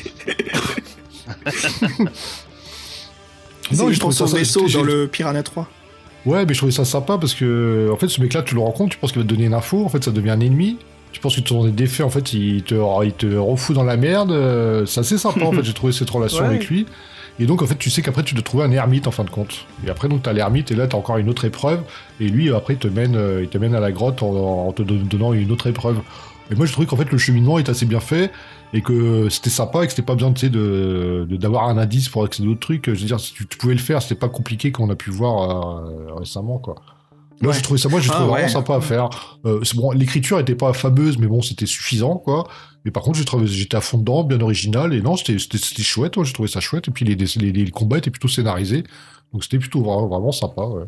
Non, 3.72 3.90
pense 4.00 4.20
au 4.20 4.26
ça- 4.26 4.36
vaisseau 4.36 4.68
dans 4.68 4.82
le 4.82 5.08
Piranha 5.08 5.42
3. 5.42 5.68
Ouais, 6.26 6.44
mais 6.44 6.52
je 6.54 6.58
trouvais 6.58 6.72
ça 6.72 6.84
sympa 6.84 7.18
parce 7.18 7.34
que, 7.34 7.88
en 7.92 7.96
fait, 7.96 8.08
ce 8.08 8.20
mec-là, 8.20 8.42
tu 8.42 8.54
le 8.54 8.60
rencontres, 8.60 8.90
tu 8.92 8.98
penses 8.98 9.12
qu'il 9.12 9.22
va 9.22 9.26
te 9.26 9.32
donner 9.32 9.46
une 9.46 9.54
info, 9.54 9.84
en 9.84 9.88
fait, 9.88 10.02
ça 10.04 10.10
devient 10.10 10.30
un 10.30 10.40
ennemi. 10.40 10.76
Tu 11.12 11.20
penses 11.20 11.36
que 11.36 11.40
ton 11.40 11.64
défait, 11.68 12.02
en 12.02 12.10
fait, 12.10 12.32
il 12.34 12.62
te, 12.62 12.74
il 13.04 13.12
te 13.12 13.36
refout 13.36 13.74
dans 13.74 13.84
la 13.84 13.96
merde. 13.96 14.32
euh, 14.32 14.84
C'est 14.86 15.00
assez 15.00 15.18
sympa, 15.18 15.44
en 15.44 15.52
fait, 15.52 15.62
j'ai 15.64 15.72
trouvé 15.72 15.92
cette 15.92 16.10
relation 16.10 16.40
Ouais. 16.40 16.46
avec 16.46 16.66
lui. 16.68 16.84
Et 17.38 17.46
donc, 17.46 17.62
en 17.62 17.66
fait, 17.66 17.76
tu 17.78 17.90
sais 17.90 18.02
qu'après, 18.02 18.22
tu 18.24 18.34
dois 18.34 18.42
trouver 18.42 18.64
un 18.64 18.72
ermite, 18.72 19.06
en 19.06 19.10
fin 19.10 19.22
de 19.24 19.30
compte. 19.30 19.66
Et 19.86 19.90
après, 19.90 20.08
donc, 20.08 20.22
t'as 20.24 20.32
l'ermite, 20.32 20.70
et 20.72 20.74
là, 20.74 20.86
t'as 20.86 20.96
encore 20.98 21.18
une 21.18 21.28
autre 21.28 21.44
épreuve. 21.44 21.80
Et 22.20 22.28
lui, 22.28 22.52
après, 22.52 22.74
il 22.74 22.78
te 22.78 22.88
mène, 22.88 23.14
euh, 23.14 23.42
il 23.42 23.48
te 23.48 23.58
mène 23.58 23.74
à 23.74 23.80
la 23.80 23.92
grotte 23.92 24.22
en, 24.22 24.66
en 24.68 24.72
te 24.72 24.82
don- 24.82 25.00
donnant 25.08 25.32
une 25.32 25.52
autre 25.52 25.66
épreuve. 25.68 25.98
Et 26.50 26.54
moi, 26.54 26.66
je 26.66 26.72
trouvais 26.72 26.86
qu'en 26.86 26.96
fait, 26.96 27.10
le 27.12 27.18
cheminement 27.18 27.58
est 27.58 27.68
assez 27.68 27.86
bien 27.86 28.00
fait 28.00 28.30
et 28.72 28.82
que 28.82 29.28
c'était 29.28 29.50
sympa 29.50 29.82
et 29.82 29.86
que 29.86 29.92
c'était 29.92 30.02
pas 30.02 30.14
besoin, 30.14 30.30
de, 30.32 31.26
d'avoir 31.30 31.68
un 31.68 31.78
indice 31.78 32.08
pour 32.08 32.24
accéder 32.24 32.48
aux 32.48 32.54
trucs. 32.56 32.86
Je 32.86 33.00
veux 33.00 33.06
dire, 33.06 33.20
si 33.20 33.32
tu, 33.32 33.46
tu 33.46 33.56
pouvais 33.58 33.74
le 33.74 33.80
faire, 33.80 34.02
c'était 34.02 34.14
pas 34.16 34.28
compliqué 34.28 34.72
qu'on 34.72 34.90
a 34.90 34.96
pu 34.96 35.10
voir 35.10 35.86
euh, 35.88 36.14
récemment, 36.14 36.58
quoi. 36.58 36.74
Moi, 37.42 37.50
Ouais. 37.50 37.56
j'ai 37.56 37.62
trouvé 37.62 37.78
ça, 37.78 37.88
moi, 37.90 38.00
j'ai 38.00 38.08
Ah, 38.10 38.14
trouvé 38.14 38.28
ouais. 38.28 38.34
vraiment 38.42 38.52
sympa 38.52 38.76
à 38.76 38.80
faire. 38.80 39.38
Euh, 39.44 39.60
bon, 39.74 39.90
l'écriture 39.92 40.38
était 40.40 40.54
pas 40.54 40.72
fameuse, 40.72 41.18
mais 41.18 41.26
bon, 41.26 41.42
c'était 41.42 41.66
suffisant, 41.66 42.16
quoi. 42.16 42.48
Mais 42.84 42.90
par 42.90 43.02
contre, 43.02 43.18
j'ai 43.18 43.24
trouvé, 43.26 43.46
j'étais 43.46 43.76
à 43.76 43.80
fond 43.82 43.98
dedans, 43.98 44.24
bien 44.24 44.40
original, 44.40 44.94
et 44.94 45.02
non, 45.02 45.16
c'était, 45.16 45.38
c'était, 45.38 45.82
chouette, 45.82 46.16
moi, 46.16 46.24
j'ai 46.24 46.32
trouvé 46.32 46.48
ça 46.48 46.60
chouette. 46.60 46.88
Et 46.88 46.90
puis, 46.90 47.04
les, 47.04 47.14
les, 47.14 47.52
les 47.52 47.70
combats 47.70 47.98
étaient 47.98 48.10
plutôt 48.10 48.28
scénarisés. 48.28 48.84
Donc, 49.32 49.42
c'était 49.44 49.58
plutôt 49.58 49.80
vraiment, 49.80 50.06
vraiment 50.08 50.32
sympa, 50.32 50.62
ouais. 50.62 50.84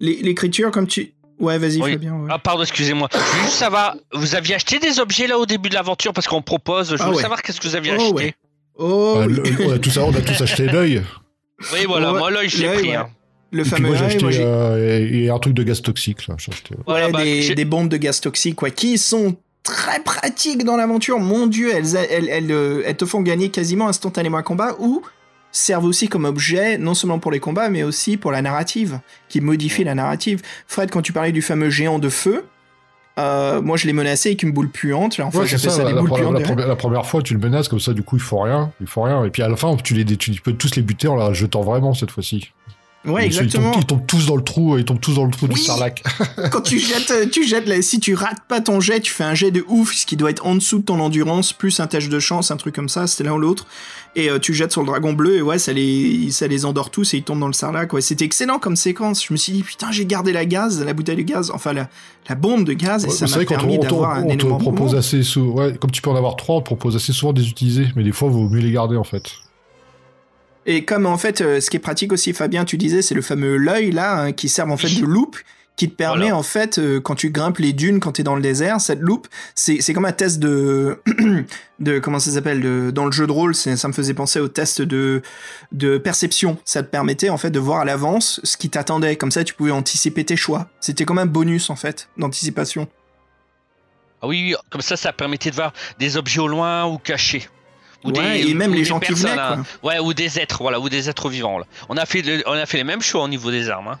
L'écriture, 0.00 0.70
comme 0.70 0.86
tu. 0.86 1.12
Ouais, 1.38 1.58
vas-y, 1.58 1.80
Oui. 1.80 1.92
Fabien. 1.92 2.14
ouais. 2.14 2.28
Ah 2.30 2.38
pardon, 2.38 2.62
excusez-moi. 2.62 3.08
Je 3.12 3.18
veux 3.18 3.42
juste 3.44 3.54
savoir, 3.56 3.94
vous 4.12 4.34
aviez 4.34 4.54
acheté 4.56 4.78
des 4.78 4.98
objets 4.98 5.26
là 5.26 5.38
au 5.38 5.46
début 5.46 5.68
de 5.68 5.74
l'aventure? 5.74 6.12
Parce 6.12 6.26
qu'on 6.26 6.42
propose. 6.42 6.96
Je 6.96 7.02
Ah 7.02 7.08
veux 7.08 7.14
ouais. 7.16 7.22
savoir 7.22 7.42
qu'est-ce 7.42 7.60
que 7.60 7.68
vous 7.68 7.76
aviez 7.76 7.92
Oh, 7.96 8.00
acheté. 8.00 8.12
ouais. 8.14 8.34
Oh, 8.76 9.14
Bah, 9.18 9.24
oui. 9.28 9.34
le- 9.34 9.66
on, 9.68 9.72
a 9.72 9.78
tous, 9.78 9.96
on 9.98 10.14
a 10.14 10.20
tous 10.20 10.40
acheté 10.40 10.66
l'œil. 10.66 11.02
Oui, 11.72 11.80
voilà, 11.86 12.12
moi 12.12 12.30
l'œil 12.30 12.48
je 12.48 12.62
l'ai 12.62 12.68
pris. 12.68 12.88
ouais. 12.90 12.94
hein. 12.96 13.08
le 13.50 13.62
Et 13.62 13.64
fameux 13.68 13.88
moi, 13.88 13.96
j'ai 13.96 14.02
œil, 14.04 14.08
acheté 14.10 14.22
moi, 14.22 14.30
j'ai- 14.30 14.42
euh, 14.44 15.34
un 15.34 15.38
truc 15.38 15.54
de 15.54 15.62
gaz 15.62 15.80
toxique, 15.82 16.26
là. 16.28 16.34
Acheté. 16.34 16.74
Voilà, 16.86 17.06
ouais, 17.06 17.12
bah, 17.12 17.54
des, 17.54 17.64
bombes 17.64 17.88
de 17.88 17.96
gaz 17.96 18.20
toxiques, 18.20 18.56
quoi, 18.56 18.70
qui 18.70 18.98
sont 18.98 19.36
très 19.62 20.00
pratiques 20.00 20.64
dans 20.64 20.76
l'aventure. 20.76 21.18
Mon 21.18 21.46
dieu, 21.46 21.70
elles, 21.74 21.96
elles, 21.96 22.28
elles, 22.28 22.52
euh, 22.52 22.82
elles 22.84 22.96
te 22.96 23.04
font 23.06 23.20
gagner 23.22 23.48
quasiment 23.50 23.88
instantanément 23.88 24.36
un 24.38 24.42
combat 24.42 24.76
ou 24.78 25.02
servent 25.50 25.84
aussi 25.86 26.08
comme 26.08 26.24
objet, 26.24 26.78
non 26.78 26.94
seulement 26.94 27.18
pour 27.18 27.30
les 27.30 27.40
combats, 27.40 27.68
mais 27.70 27.82
aussi 27.82 28.16
pour 28.16 28.32
la 28.32 28.42
narrative, 28.42 29.00
qui 29.28 29.40
modifie 29.40 29.84
la 29.84 29.94
narrative. 29.94 30.42
Fred, 30.66 30.90
quand 30.90 31.02
tu 31.02 31.12
parlais 31.12 31.32
du 31.32 31.42
fameux 31.42 31.70
géant 31.70 31.98
de 31.98 32.08
feu, 32.08 32.44
euh, 33.18 33.60
moi 33.60 33.76
je 33.76 33.86
l'ai 33.86 33.92
menacé 33.92 34.28
avec 34.28 34.42
une 34.44 34.52
boule 34.52 34.68
puante. 34.70 35.18
Enfin, 35.20 35.40
Ouais, 35.40 35.46
ça, 35.48 35.58
ça 35.58 35.78
la, 35.82 35.88
des 35.88 35.94
la 35.94 36.00
boules 36.00 36.08
première, 36.10 36.28
puantes. 36.30 36.40
la 36.40 36.46
première- 36.46 36.68
la 36.68 36.76
première 36.76 37.06
fois, 37.06 37.22
tu 37.22 37.34
le 37.34 37.40
menaces 37.40 37.66
comme 37.68 37.80
ça, 37.80 37.92
du 37.92 38.02
coup, 38.02 38.16
il 38.16 38.22
faut 38.22 38.38
rien. 38.38 38.70
Il 38.80 38.86
faut 38.86 39.02
rien. 39.02 39.24
Et 39.24 39.30
puis 39.30 39.42
à 39.42 39.48
la 39.48 39.56
fin, 39.56 39.74
tu, 39.76 39.94
les, 39.94 40.04
tu, 40.04 40.30
tu 40.30 40.40
peux 40.40 40.52
tous 40.52 40.76
les 40.76 40.82
buter 40.82 41.08
en 41.08 41.16
la 41.16 41.32
jetant 41.32 41.62
vraiment 41.62 41.94
cette 41.94 42.10
fois-ci. 42.12 42.52
Ouais, 43.04 43.22
Ils 43.22 43.26
exactement. 43.26 43.70
tombent, 43.70 43.80
ils 43.82 43.86
tombent 43.86 44.06
tous 44.06 44.26
dans 44.26 44.36
le 44.36 44.42
trou, 44.42 44.76
ils 44.76 44.84
tombent 44.84 45.00
tous 45.00 45.14
dans 45.14 45.24
le 45.24 45.30
trou 45.30 45.46
du 45.46 45.58
sarlac. 45.58 46.02
Quand 46.50 46.60
tu 46.60 46.78
jettes, 46.80 47.10
euh, 47.12 47.26
tu 47.30 47.46
jettes, 47.46 47.82
si 47.82 48.00
tu 48.00 48.14
rates 48.14 48.42
pas 48.48 48.60
ton 48.60 48.80
jet, 48.80 49.00
tu 49.00 49.12
fais 49.12 49.24
un 49.24 49.34
jet 49.34 49.50
de 49.52 49.64
ouf, 49.68 49.94
ce 49.94 50.04
qui 50.04 50.16
doit 50.16 50.30
être 50.30 50.44
en 50.44 50.56
dessous 50.56 50.78
de 50.80 50.84
ton 50.84 50.98
endurance, 51.00 51.52
plus 51.52 51.78
un 51.80 51.86
tâche 51.86 52.08
de 52.08 52.18
chance, 52.18 52.50
un 52.50 52.56
truc 52.56 52.74
comme 52.74 52.88
ça, 52.88 53.06
c'était 53.06 53.24
l'un 53.24 53.34
ou 53.34 53.38
l'autre. 53.38 53.66
Et 54.16 54.28
euh, 54.28 54.38
tu 54.40 54.52
jettes 54.52 54.72
sur 54.72 54.80
le 54.82 54.88
dragon 54.88 55.12
bleu, 55.12 55.36
et 55.36 55.42
ouais, 55.42 55.58
ça 55.60 55.72
les, 55.72 56.30
ça 56.32 56.48
les 56.48 56.64
endort 56.64 56.90
tous, 56.90 57.14
et 57.14 57.18
ils 57.18 57.22
tombent 57.22 57.38
dans 57.40 57.46
le 57.46 57.52
sarlac, 57.52 57.92
ouais. 57.92 58.00
C'était 58.00 58.24
excellent 58.24 58.58
comme 58.58 58.74
séquence. 58.76 59.24
Je 59.24 59.32
me 59.32 59.38
suis 59.38 59.52
dit, 59.52 59.62
putain, 59.62 59.92
j'ai 59.92 60.04
gardé 60.04 60.32
la 60.32 60.44
gaz, 60.44 60.82
la 60.84 60.92
bouteille 60.92 61.16
de 61.16 61.22
gaz, 61.22 61.52
enfin, 61.54 61.72
la, 61.72 61.88
la 62.28 62.34
bombe 62.34 62.64
de 62.64 62.72
gaz, 62.72 63.04
et 63.04 63.08
Ouais, 63.08 63.14
ça 63.14 63.26
m'a 63.38 63.44
permis 63.44 63.78
d'avoir 63.78 64.16
un 64.16 64.24
on 64.24 64.36
te 64.36 64.44
énorme 64.44 64.60
propose 64.60 64.86
moment. 64.88 64.98
assez 64.98 65.22
souvent, 65.22 65.54
ouais, 65.62 65.76
comme 65.80 65.92
tu 65.92 66.02
peux 66.02 66.10
en 66.10 66.16
avoir 66.16 66.36
trois, 66.36 66.56
on 66.56 66.60
te 66.60 66.64
propose 66.66 66.96
assez 66.96 67.12
souvent 67.12 67.32
de 67.32 67.40
les 67.40 67.48
utiliser, 67.48 67.86
mais 67.94 68.02
des 68.02 68.12
fois, 68.12 68.28
il 68.28 68.34
vaut 68.34 68.48
mieux 68.48 68.60
les 68.60 68.72
garder 68.72 68.96
en 68.96 69.04
fait. 69.04 69.30
Et 70.70 70.84
comme 70.84 71.06
en 71.06 71.16
fait, 71.16 71.40
euh, 71.40 71.60
ce 71.60 71.70
qui 71.70 71.78
est 71.78 71.80
pratique 71.80 72.12
aussi, 72.12 72.32
Fabien, 72.34 72.64
tu 72.66 72.76
disais, 72.76 73.00
c'est 73.02 73.14
le 73.14 73.22
fameux 73.22 73.56
l'œil 73.56 73.90
là, 73.90 74.20
hein, 74.20 74.32
qui 74.32 74.48
sert 74.50 74.68
en 74.70 74.76
fait 74.76 75.00
de 75.00 75.04
loupe, 75.06 75.38
qui 75.76 75.88
te 75.88 75.94
permet 75.94 76.22
Voilà. 76.24 76.36
en 76.36 76.42
fait, 76.42 76.78
euh, 76.78 77.00
quand 77.00 77.14
tu 77.14 77.30
grimpes 77.30 77.56
les 77.58 77.72
dunes, 77.72 78.00
quand 78.00 78.12
tu 78.12 78.20
es 78.20 78.24
dans 78.24 78.34
le 78.36 78.42
désert, 78.42 78.78
cette 78.80 79.00
loupe, 79.00 79.28
c'est 79.54 79.80
comme 79.94 80.04
un 80.04 80.12
test 80.12 80.38
de, 80.40 81.00
de 81.80 81.98
comment 82.00 82.18
ça 82.18 82.32
s'appelle, 82.32 82.60
de- 82.60 82.90
dans 82.90 83.06
le 83.06 83.12
jeu 83.12 83.26
de 83.26 83.32
rôle, 83.32 83.54
ça 83.54 83.88
me 83.88 83.92
faisait 83.94 84.12
penser 84.12 84.40
au 84.40 84.48
test 84.48 84.82
de, 84.82 85.22
de 85.72 85.96
perception. 85.96 86.58
Ça 86.66 86.82
te 86.82 86.90
permettait 86.90 87.30
en 87.30 87.38
fait 87.38 87.50
de 87.50 87.58
voir 87.60 87.80
à 87.80 87.84
l'avance 87.86 88.38
ce 88.44 88.58
qui 88.58 88.68
t'attendait, 88.68 89.16
comme 89.16 89.30
ça 89.30 89.44
tu 89.44 89.54
pouvais 89.54 89.70
anticiper 89.70 90.22
tes 90.24 90.36
choix. 90.36 90.68
C'était 90.80 91.06
comme 91.06 91.18
un 91.18 91.26
bonus 91.26 91.70
en 91.70 91.76
fait 91.76 92.10
d'anticipation. 92.18 92.88
Ah 94.20 94.26
oui, 94.26 94.48
oui, 94.50 94.54
comme 94.68 94.80
ça, 94.82 94.96
ça 94.96 95.12
permettait 95.14 95.50
de 95.50 95.54
voir 95.54 95.72
des 95.98 96.16
objets 96.16 96.40
au 96.40 96.48
loin 96.48 96.84
ou 96.86 96.98
cachés. 96.98 97.48
Ou 98.04 98.10
Ouais, 98.12 98.42
des, 98.44 98.50
et 98.50 98.54
même 98.54 98.70
ou 98.70 98.74
les 98.74 98.84
gens 98.84 99.00
qui 99.00 99.12
venaient. 99.12 99.36
Ouais, 99.82 99.98
ou 99.98 100.14
des 100.14 100.38
êtres, 100.38 100.58
voilà, 100.62 100.78
ou 100.78 100.88
des 100.88 101.08
êtres 101.08 101.28
vivants. 101.28 101.58
Là. 101.58 101.64
On 101.88 101.96
a 101.96 102.06
fait, 102.06 102.22
le- 102.22 102.42
on 102.46 102.52
a 102.52 102.64
fait 102.66 102.76
les 102.78 102.84
mêmes 102.84 103.00
choix 103.02 103.24
au 103.24 103.28
niveau 103.28 103.50
des 103.50 103.68
armes. 103.70 103.88
hein. 103.88 103.98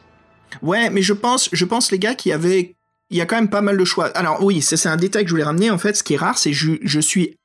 Ouais, 0.62 0.88
mais 0.90 1.02
je 1.02 1.12
pense, 1.12 1.48
je 1.52 1.64
pense 1.64 1.90
les 1.90 1.98
gars 1.98 2.14
qu'il 2.14 2.30
y 2.30 2.32
avait, 2.32 2.74
il 3.10 3.16
y 3.16 3.20
a 3.20 3.26
quand 3.26 3.34
même 3.36 3.50
pas 3.50 3.60
mal 3.60 3.76
de 3.76 3.84
choix. 3.84 4.06
Alors 4.16 4.42
oui, 4.44 4.62
ça 4.62 4.76
c'est 4.76 4.88
un 4.88 4.96
détail 4.96 5.24
que 5.24 5.28
je 5.28 5.34
voulais 5.34 5.44
ramener. 5.44 5.70
En 5.70 5.78
fait, 5.78 5.94
ce 5.96 6.02
qui 6.04 6.14
est 6.14 6.18
rare, 6.18 6.38
c'est 6.38 6.50
que 6.50 6.56
je, 6.56 6.72
je 6.82 7.00
suis 7.00 7.36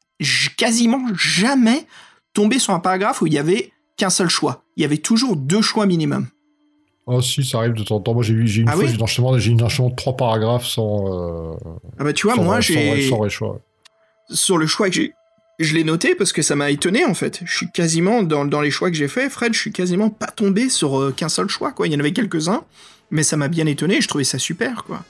quasiment 0.58 1.02
jamais 1.16 1.86
tombé 2.34 2.60
sur 2.60 2.74
un 2.74 2.80
paragraphe 2.80 3.22
où 3.22 3.28
il 3.28 3.34
y 3.34 3.40
avait 3.40 3.72
qu'un 3.98 4.10
seul 4.10 4.30
choix. 4.30 4.64
Il 4.78 4.82
y 4.84 4.86
avait 4.86 4.98
toujours 4.98 5.36
deux 5.36 5.62
choix 5.62 5.86
minimum. 5.86 6.28
Oh 7.06 7.22
si, 7.22 7.44
ça 7.44 7.58
arrive 7.58 7.74
de 7.74 7.84
temps 7.84 7.96
en 7.96 8.00
temps. 8.00 8.14
Moi, 8.14 8.24
j'ai 8.24 8.34
eu, 8.34 8.48
j'ai 8.48 8.62
une 8.62 8.70
Ah 8.70 8.74
fois, 8.74 8.84
oui 8.84 8.88
j'ai 8.90 8.96
eu 8.96 9.00
un 9.00 9.04
enchaînement, 9.04 9.38
j'ai 9.38 9.52
eu 9.52 9.56
un 9.56 9.66
enchaînement 9.66 9.90
de 9.92 9.96
trois 9.96 10.16
paragraphes 10.16 10.66
sans. 10.66 11.52
euh, 11.54 11.56
Ah 12.00 12.04
bah 12.06 12.14
tu 12.14 12.28
vois, 12.28 12.36
sans 12.36 12.44
moi 12.44 12.62
j'ai 12.62 13.10
sans 13.10 13.18
vrai 13.18 13.30
choix. 13.30 13.60
sur 14.30 14.58
le 14.58 14.66
choix 14.68 14.88
que 14.90 14.96
j'ai, 14.96 15.14
je 15.60 15.74
l'ai 15.74 15.84
noté 15.84 16.16
parce 16.16 16.34
que 16.34 16.42
ça 16.42 16.56
m'a 16.56 16.72
étonné 16.72 17.06
en 17.06 17.14
fait. 17.14 17.42
Je 17.46 17.56
suis 17.56 17.70
quasiment 17.70 18.24
dans, 18.24 18.46
dans 18.46 18.62
les 18.62 18.72
choix 18.72 18.90
que 18.90 18.96
j'ai 18.96 19.08
fait, 19.08 19.30
Fred, 19.30 19.54
je 19.54 19.60
suis 19.60 19.72
quasiment 19.72 20.10
pas 20.10 20.28
tombé 20.28 20.70
sur 20.70 21.00
euh, 21.00 21.12
qu'un 21.12 21.30
seul 21.30 21.48
choix 21.48 21.72
quoi. 21.72 21.88
Il 21.88 21.94
y 21.94 21.96
en 21.96 22.00
avait 22.00 22.14
quelques 22.14 22.48
uns, 22.50 22.64
mais 23.12 23.24
ça 23.24 23.38
m'a 23.38 23.48
bien 23.48 23.66
étonné. 23.66 24.02
Je 24.02 24.08
trouvais 24.08 24.24
ça 24.24 24.40
super 24.40 24.84
quoi. 24.84 25.04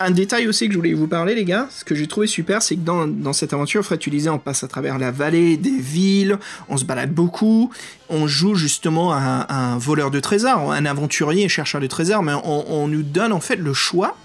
Un 0.00 0.10
détail 0.10 0.48
aussi 0.48 0.66
que 0.66 0.72
je 0.72 0.78
voulais 0.78 0.94
vous 0.94 1.06
parler, 1.06 1.34
les 1.34 1.44
gars, 1.44 1.68
ce 1.70 1.84
que 1.84 1.94
j'ai 1.94 2.06
trouvé 2.06 2.26
super, 2.26 2.62
c'est 2.62 2.74
que 2.74 2.80
dans, 2.80 3.06
dans 3.06 3.34
cette 3.34 3.52
aventure, 3.52 3.84
Fred, 3.84 3.98
tu 3.98 4.08
disais, 4.08 4.30
on 4.30 4.38
passe 4.38 4.64
à 4.64 4.68
travers 4.68 4.98
la 4.98 5.10
vallée, 5.10 5.58
des 5.58 5.76
villes, 5.76 6.38
on 6.70 6.78
se 6.78 6.86
balade 6.86 7.12
beaucoup, 7.12 7.70
on 8.08 8.26
joue 8.26 8.54
justement 8.54 9.12
à 9.12 9.46
un, 9.54 9.76
voleur 9.76 10.10
de 10.10 10.20
trésors, 10.20 10.72
un 10.72 10.86
aventurier, 10.86 11.50
chercheur 11.50 11.82
de 11.82 11.86
trésors, 11.86 12.22
mais 12.22 12.32
on 12.32 12.88
nous 12.88 13.02
donne 13.02 13.32
en 13.32 13.40
fait 13.40 13.56
le 13.56 13.74
choix 13.74 14.16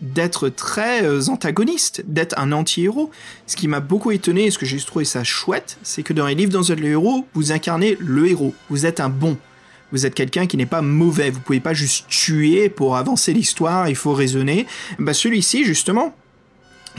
d'être 0.00 0.48
très 0.48 1.04
euh, 1.04 1.28
antagoniste, 1.28 2.04
d'être 2.06 2.38
un 2.38 2.52
anti-héros. 2.52 3.10
Ce 3.46 3.56
qui 3.56 3.68
m'a 3.68 3.80
beaucoup 3.80 4.10
étonné 4.10 4.46
et 4.46 4.50
ce 4.50 4.58
que 4.58 4.66
j'ai 4.66 4.78
trouvé 4.78 5.04
ça 5.04 5.24
chouette, 5.24 5.78
c'est 5.82 6.02
que 6.02 6.12
dans 6.12 6.26
les 6.26 6.34
livres 6.34 6.52
dans 6.52 6.74
le 6.74 6.86
héros, 6.86 7.26
vous 7.34 7.52
incarnez 7.52 7.96
le 8.00 8.28
héros. 8.28 8.54
Vous 8.68 8.86
êtes 8.86 9.00
un 9.00 9.08
bon. 9.08 9.36
Vous 9.92 10.04
êtes 10.04 10.14
quelqu'un 10.14 10.46
qui 10.46 10.56
n'est 10.56 10.66
pas 10.66 10.82
mauvais. 10.82 11.30
Vous 11.30 11.40
pouvez 11.40 11.60
pas 11.60 11.74
juste 11.74 12.08
tuer 12.08 12.68
pour 12.68 12.96
avancer 12.96 13.32
l'histoire. 13.32 13.88
Il 13.88 13.96
faut 13.96 14.12
raisonner. 14.12 14.66
Bah 14.98 15.14
celui-ci 15.14 15.64
justement. 15.64 16.14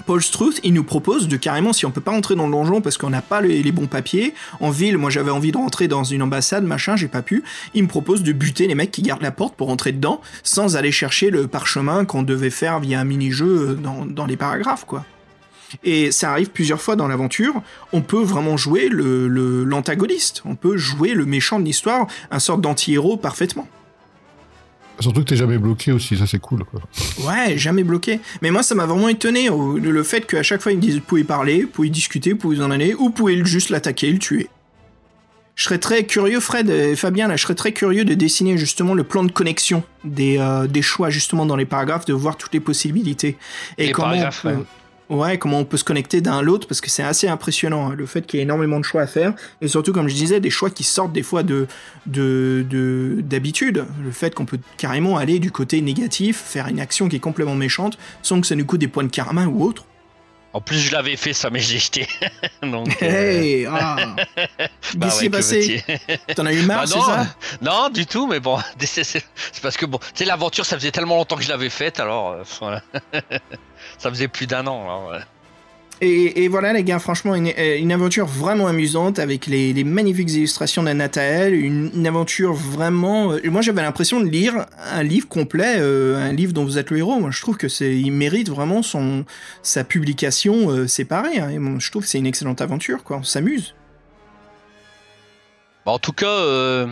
Paul 0.05 0.21
Struth, 0.21 0.59
il 0.63 0.73
nous 0.73 0.83
propose 0.83 1.27
de 1.27 1.37
carrément, 1.37 1.73
si 1.73 1.85
on 1.85 1.91
peut 1.91 2.01
pas 2.01 2.11
entrer 2.11 2.35
dans 2.35 2.45
le 2.45 2.51
donjon 2.51 2.81
parce 2.81 2.97
qu'on 2.97 3.09
n'a 3.09 3.21
pas 3.21 3.41
les, 3.41 3.71
bons 3.71 3.87
papiers, 3.87 4.33
en 4.59 4.69
ville, 4.69 4.97
moi 4.97 5.09
j'avais 5.09 5.31
envie 5.31 5.51
de 5.51 5.57
rentrer 5.57 5.87
dans 5.87 6.03
une 6.03 6.21
ambassade, 6.21 6.63
machin, 6.63 6.95
j'ai 6.95 7.07
pas 7.07 7.21
pu, 7.21 7.43
il 7.73 7.83
me 7.83 7.87
propose 7.87 8.23
de 8.23 8.31
buter 8.31 8.67
les 8.67 8.75
mecs 8.75 8.91
qui 8.91 9.01
gardent 9.01 9.21
la 9.21 9.31
porte 9.31 9.55
pour 9.55 9.67
rentrer 9.67 9.91
dedans, 9.91 10.21
sans 10.43 10.75
aller 10.75 10.91
chercher 10.91 11.29
le 11.29 11.47
parchemin 11.47 12.05
qu'on 12.05 12.23
devait 12.23 12.49
faire 12.49 12.79
via 12.79 12.99
un 12.99 13.03
mini-jeu 13.03 13.77
dans, 13.81 14.05
dans 14.05 14.25
les 14.25 14.37
paragraphes, 14.37 14.85
quoi. 14.85 15.05
Et 15.83 16.11
ça 16.11 16.31
arrive 16.31 16.49
plusieurs 16.49 16.81
fois 16.81 16.95
dans 16.95 17.07
l'aventure, 17.07 17.61
on 17.91 18.01
peut 18.01 18.21
vraiment 18.21 18.55
jouer 18.55 18.89
l'antagoniste, 18.89 20.41
on 20.45 20.55
peut 20.55 20.77
jouer 20.77 21.13
le 21.13 21.25
méchant 21.25 21.59
de 21.59 21.65
l'histoire, 21.65 22.07
un 22.31 22.39
sorte 22.39 22.61
d'anti-héros 22.61 23.17
parfaitement. 23.17 23.67
Surtout 24.99 25.21
que 25.21 25.25
t'es 25.25 25.35
jamais 25.35 25.57
bloqué 25.57 25.91
aussi, 25.91 26.17
ça 26.17 26.25
c'est 26.25 26.39
cool. 26.39 26.63
Quoi. 26.65 26.81
Ouais, 27.27 27.57
jamais 27.57 27.83
bloqué. 27.83 28.19
Mais 28.41 28.49
moi, 28.51 28.63
ça 28.63 28.73
m'a 28.75 28.85
vraiment 28.85 29.09
étonné, 29.09 29.49
le 29.49 30.03
fait 30.03 30.25
qu'à 30.25 30.43
chaque 30.43 30.61
fois, 30.61 30.71
ils 30.71 30.77
me 30.77 30.81
disent, 30.81 30.95
vous 30.95 31.01
pouvez 31.01 31.23
parler, 31.23 31.61
vous 31.63 31.67
pouvez 31.69 31.89
discuter, 31.89 32.31
vous 32.33 32.37
pouvez 32.37 32.57
vous 32.57 32.63
en 32.63 32.71
aller, 32.71 32.93
ou 32.95 33.05
vous 33.05 33.09
pouvez 33.11 33.43
juste 33.45 33.69
l'attaquer, 33.69 34.11
le 34.11 34.17
tuer. 34.19 34.47
Je 35.55 35.63
serais 35.63 35.79
très 35.79 36.03
curieux, 36.05 36.39
Fred 36.39 36.69
et 36.69 36.95
Fabien, 36.95 37.27
là, 37.27 37.35
je 37.35 37.41
serais 37.41 37.55
très 37.55 37.71
curieux 37.71 38.05
de 38.05 38.13
dessiner 38.13 38.57
justement 38.57 38.93
le 38.93 39.03
plan 39.03 39.23
de 39.23 39.31
connexion 39.31 39.83
des, 40.03 40.37
euh, 40.37 40.67
des 40.67 40.83
choix 40.83 41.09
justement 41.09 41.45
dans 41.47 41.55
les 41.55 41.65
paragraphes, 41.65 42.05
de 42.05 42.13
voir 42.13 42.37
toutes 42.37 42.53
les 42.53 42.59
possibilités. 42.59 43.37
Et 43.79 43.87
Les 43.87 43.91
comment 43.91 44.09
paragraphes, 44.09 44.41
on 44.45 44.49
peut- 44.49 44.55
Ouais, 44.55 44.63
comment 45.39 45.59
on 45.59 45.65
peut 45.65 45.77
se 45.77 45.83
connecter 45.83 46.21
d'un 46.21 46.37
à 46.37 46.41
l'autre, 46.41 46.67
parce 46.67 46.81
que 46.81 46.89
c'est 46.89 47.03
assez 47.03 47.27
impressionnant, 47.27 47.89
hein, 47.91 47.95
le 47.97 48.05
fait 48.05 48.25
qu'il 48.25 48.37
y 48.37 48.41
ait 48.41 48.43
énormément 48.43 48.79
de 48.79 48.85
choix 48.85 49.01
à 49.01 49.07
faire, 49.07 49.33
et 49.61 49.67
surtout, 49.67 49.93
comme 49.93 50.07
je 50.07 50.15
disais, 50.15 50.39
des 50.39 50.49
choix 50.49 50.69
qui 50.69 50.83
sortent 50.83 51.13
des 51.13 51.23
fois 51.23 51.43
de- 51.43 51.67
d'habitude. 53.21 53.85
Le 54.03 54.11
fait 54.11 54.33
qu'on 54.35 54.45
peut 54.45 54.59
carrément 54.77 55.17
aller 55.17 55.39
du 55.39 55.51
côté 55.51 55.81
négatif, 55.81 56.37
faire 56.37 56.67
une 56.67 56.79
action 56.79 57.07
qui 57.09 57.15
est 57.17 57.19
complètement 57.19 57.55
méchante, 57.55 57.97
sans 58.21 58.41
que 58.41 58.47
ça 58.47 58.55
nous 58.55 58.65
coûte 58.65 58.79
des 58.79 58.87
points 58.87 59.03
de 59.03 59.09
karma 59.11 59.45
ou 59.45 59.63
autre. 59.63 59.85
En 60.53 60.61
plus, 60.61 60.79
je 60.79 60.91
l'avais 60.91 61.15
fait 61.17 61.33
ça, 61.33 61.49
mais 61.49 61.59
je 61.59 61.73
l'ai 61.73 61.79
jeté. 61.79 62.07
Donc, 62.63 62.87
euh, 63.03 63.05
Hey, 63.05 63.65
ah 63.71 63.95
bah 64.95 65.07
qui 65.09 65.17
ouais, 65.17 65.25
est 65.25 65.29
que 65.29 65.31
passé 65.35 65.83
T'en 66.35 66.45
as 66.45 66.53
eu 66.53 66.61
marre, 66.63 66.81
Bah 66.81 66.87
c'est 66.87 66.95
non, 66.97 67.05
ça? 67.05 67.27
non, 67.61 67.89
du 67.89 68.05
tout, 68.05 68.25
mais 68.27 68.39
bon, 68.39 68.57
c'est 68.79 69.03
c'est- 69.03 69.25
c'est 69.51 69.61
parce 69.61 69.77
que 69.77 69.85
bon, 69.85 69.97
tu 69.99 70.05
sais, 70.15 70.25
l'aventure, 70.25 70.65
ça 70.65 70.77
faisait 70.77 70.91
tellement 70.91 71.15
longtemps 71.17 71.35
que 71.35 71.43
je 71.43 71.49
l'avais 71.49 71.69
faite, 71.69 71.99
alors 71.99 72.29
euh, 72.31 72.43
voilà. 72.59 72.81
ça 73.99 74.09
faisait 74.09 74.27
plus 74.29 74.47
d'un 74.47 74.65
an. 74.67 74.83
alors, 74.83 75.09
ouais. 75.11 75.19
Et, 75.99 76.47
voilà 76.47 76.73
les 76.73 76.83
gars, 76.83 76.99
franchement, 76.99 77.33
une, 77.33 77.51
euh, 77.57 77.89
aventure 77.89 78.27
vraiment 78.27 78.67
amusante 78.67 79.17
avec 79.17 79.47
les, 79.47 79.83
magnifiques 79.83 80.31
illustrations 80.31 80.83
d'Anna 80.83 81.09
Tael, 81.09 81.55
une, 81.55 81.89
une 81.93 82.05
aventure 82.05 82.53
vraiment... 82.53 83.31
euh, 83.31 83.39
moi 83.49 83.61
j'avais 83.61 83.81
l'impression 83.81 84.19
de 84.19 84.27
lire 84.27 84.67
un 84.91 85.01
livre 85.01 85.27
complet, 85.27 85.77
euh, 85.79 86.15
un 86.17 86.33
livre 86.33 86.53
dont 86.53 86.65
vous 86.65 86.77
êtes 86.77 86.91
le 86.91 86.99
héros. 86.99 87.19
Moi 87.19 87.31
je 87.31 87.41
trouve 87.41 87.57
que 87.57 87.67
c'est, 87.67 87.97
il 87.97 88.11
mérite 88.11 88.47
vraiment 88.49 88.83
son, 88.83 89.25
sa 89.63 89.83
publication 89.83 90.87
séparée. 90.87 91.39
hein. 91.39 91.49
Je 91.79 91.89
trouve 91.89 92.03
que 92.03 92.09
c'est 92.09 92.19
une 92.19 92.27
excellente 92.27 92.61
aventure, 92.61 93.03
quoi. 93.03 93.17
On 93.17 93.23
s'amuse. 93.23 93.73
Bah, 95.83 95.93
en 95.93 95.99
tout 95.99 96.13
cas, 96.13 96.85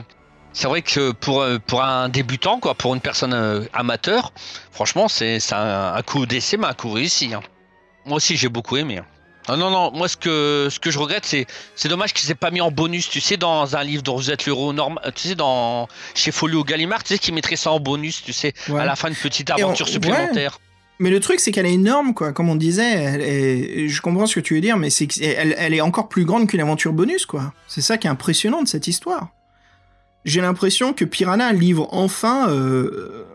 c'est 0.54 0.68
vrai 0.68 0.82
que 0.82 1.12
pour, 1.12 1.46
pour 1.68 1.84
un 1.84 2.10
débutant, 2.10 2.60
quoi, 2.60 2.74
pour 2.74 2.96
une 2.96 3.02
personne 3.02 3.68
amateur, 3.74 4.34
franchement, 4.72 5.08
c'est 5.08 5.40
c'est 5.40 5.54
un, 5.54 5.94
un 5.94 6.02
coup 6.02 6.26
d'essai, 6.26 6.58
mais 6.58 6.66
un 6.66 6.74
coup 6.74 6.90
réussi. 6.90 7.32
hein. 7.36 7.42
Moi 8.06 8.18
aussi, 8.18 8.36
j'ai 8.38 8.50
beaucoup 8.50 8.78
aimé. 8.78 8.98
hein. 9.00 9.06
Ah 9.48 9.58
non, 9.58 9.70
non, 9.70 9.92
moi 9.92 10.08
ce 10.08 10.18
que, 10.18 10.70
ce 10.72 10.80
que 10.80 10.90
je 10.90 10.98
regrette, 10.98 11.24
c'est 11.26 11.46
c'est 11.76 11.88
dommage 11.88 12.14
qu'ils 12.14 12.32
aient 12.32 12.36
pas 12.36 12.50
mis 12.50 12.62
en 12.62 12.72
bonus, 12.72 13.08
tu 13.10 13.22
sais, 13.22 13.38
dans 13.38 13.76
un 13.76 13.84
livre 13.84 14.02
dont 14.02 14.16
vous 14.16 14.32
êtes 14.32 14.46
l'héros 14.48 14.74
normal, 14.74 15.12
tu 15.16 15.28
sais, 15.28 15.36
dans 15.36 15.88
chez 16.16 16.32
Folio 16.32 16.64
Gallimard, 16.64 17.04
tu 17.04 17.14
sais, 17.14 17.20
qu'ils 17.20 17.36
mettraient 17.36 17.56
ça 17.56 17.70
en 17.72 17.80
bonus, 17.80 18.24
tu 18.24 18.34
sais, 18.34 18.54
Ouais. 18.70 18.82
à 18.82 18.86
la 18.86 18.96
fin, 18.96 19.08
une 19.10 19.14
petite 19.16 19.52
on- 19.52 19.54
aventure 19.56 19.88
supplémentaire. 19.88 20.60
Mais 20.98 21.12
le 21.12 21.20
truc, 21.20 21.40
c'est 21.40 21.52
qu'elle 21.52 21.68
est 21.68 21.74
énorme, 21.74 22.16
quoi. 22.16 22.32
Comme 22.34 22.50
on 22.50 22.56
disait, 22.56 22.92
elle 22.92 23.22
est- 23.22 23.88
je 23.88 24.02
comprends 24.02 24.26
ce 24.26 24.34
que 24.36 24.40
tu 24.40 24.56
veux 24.56 24.62
dire, 24.62 24.78
mais 24.78 24.90
c'est 24.90 25.06
qu'elle 25.06 25.54
elle 25.58 25.74
est 25.76 25.82
encore 25.82 26.10
plus 26.10 26.26
grande 26.26 26.48
qu'une 26.48 26.62
aventure 26.62 26.94
bonus, 26.94 27.28
quoi. 27.28 27.54
C'est 27.68 27.82
ça 27.82 27.98
qui 28.00 28.08
est 28.08 28.10
impressionnant 28.10 28.64
de 28.64 28.68
cette 28.68 28.88
histoire. 28.88 29.28
J'ai 30.24 30.42
l'impression 30.42 30.94
que 30.94 31.06
Piranha 31.06 31.54
livre 31.54 31.88
enfin, 31.92 32.50
euh, 32.50 33.28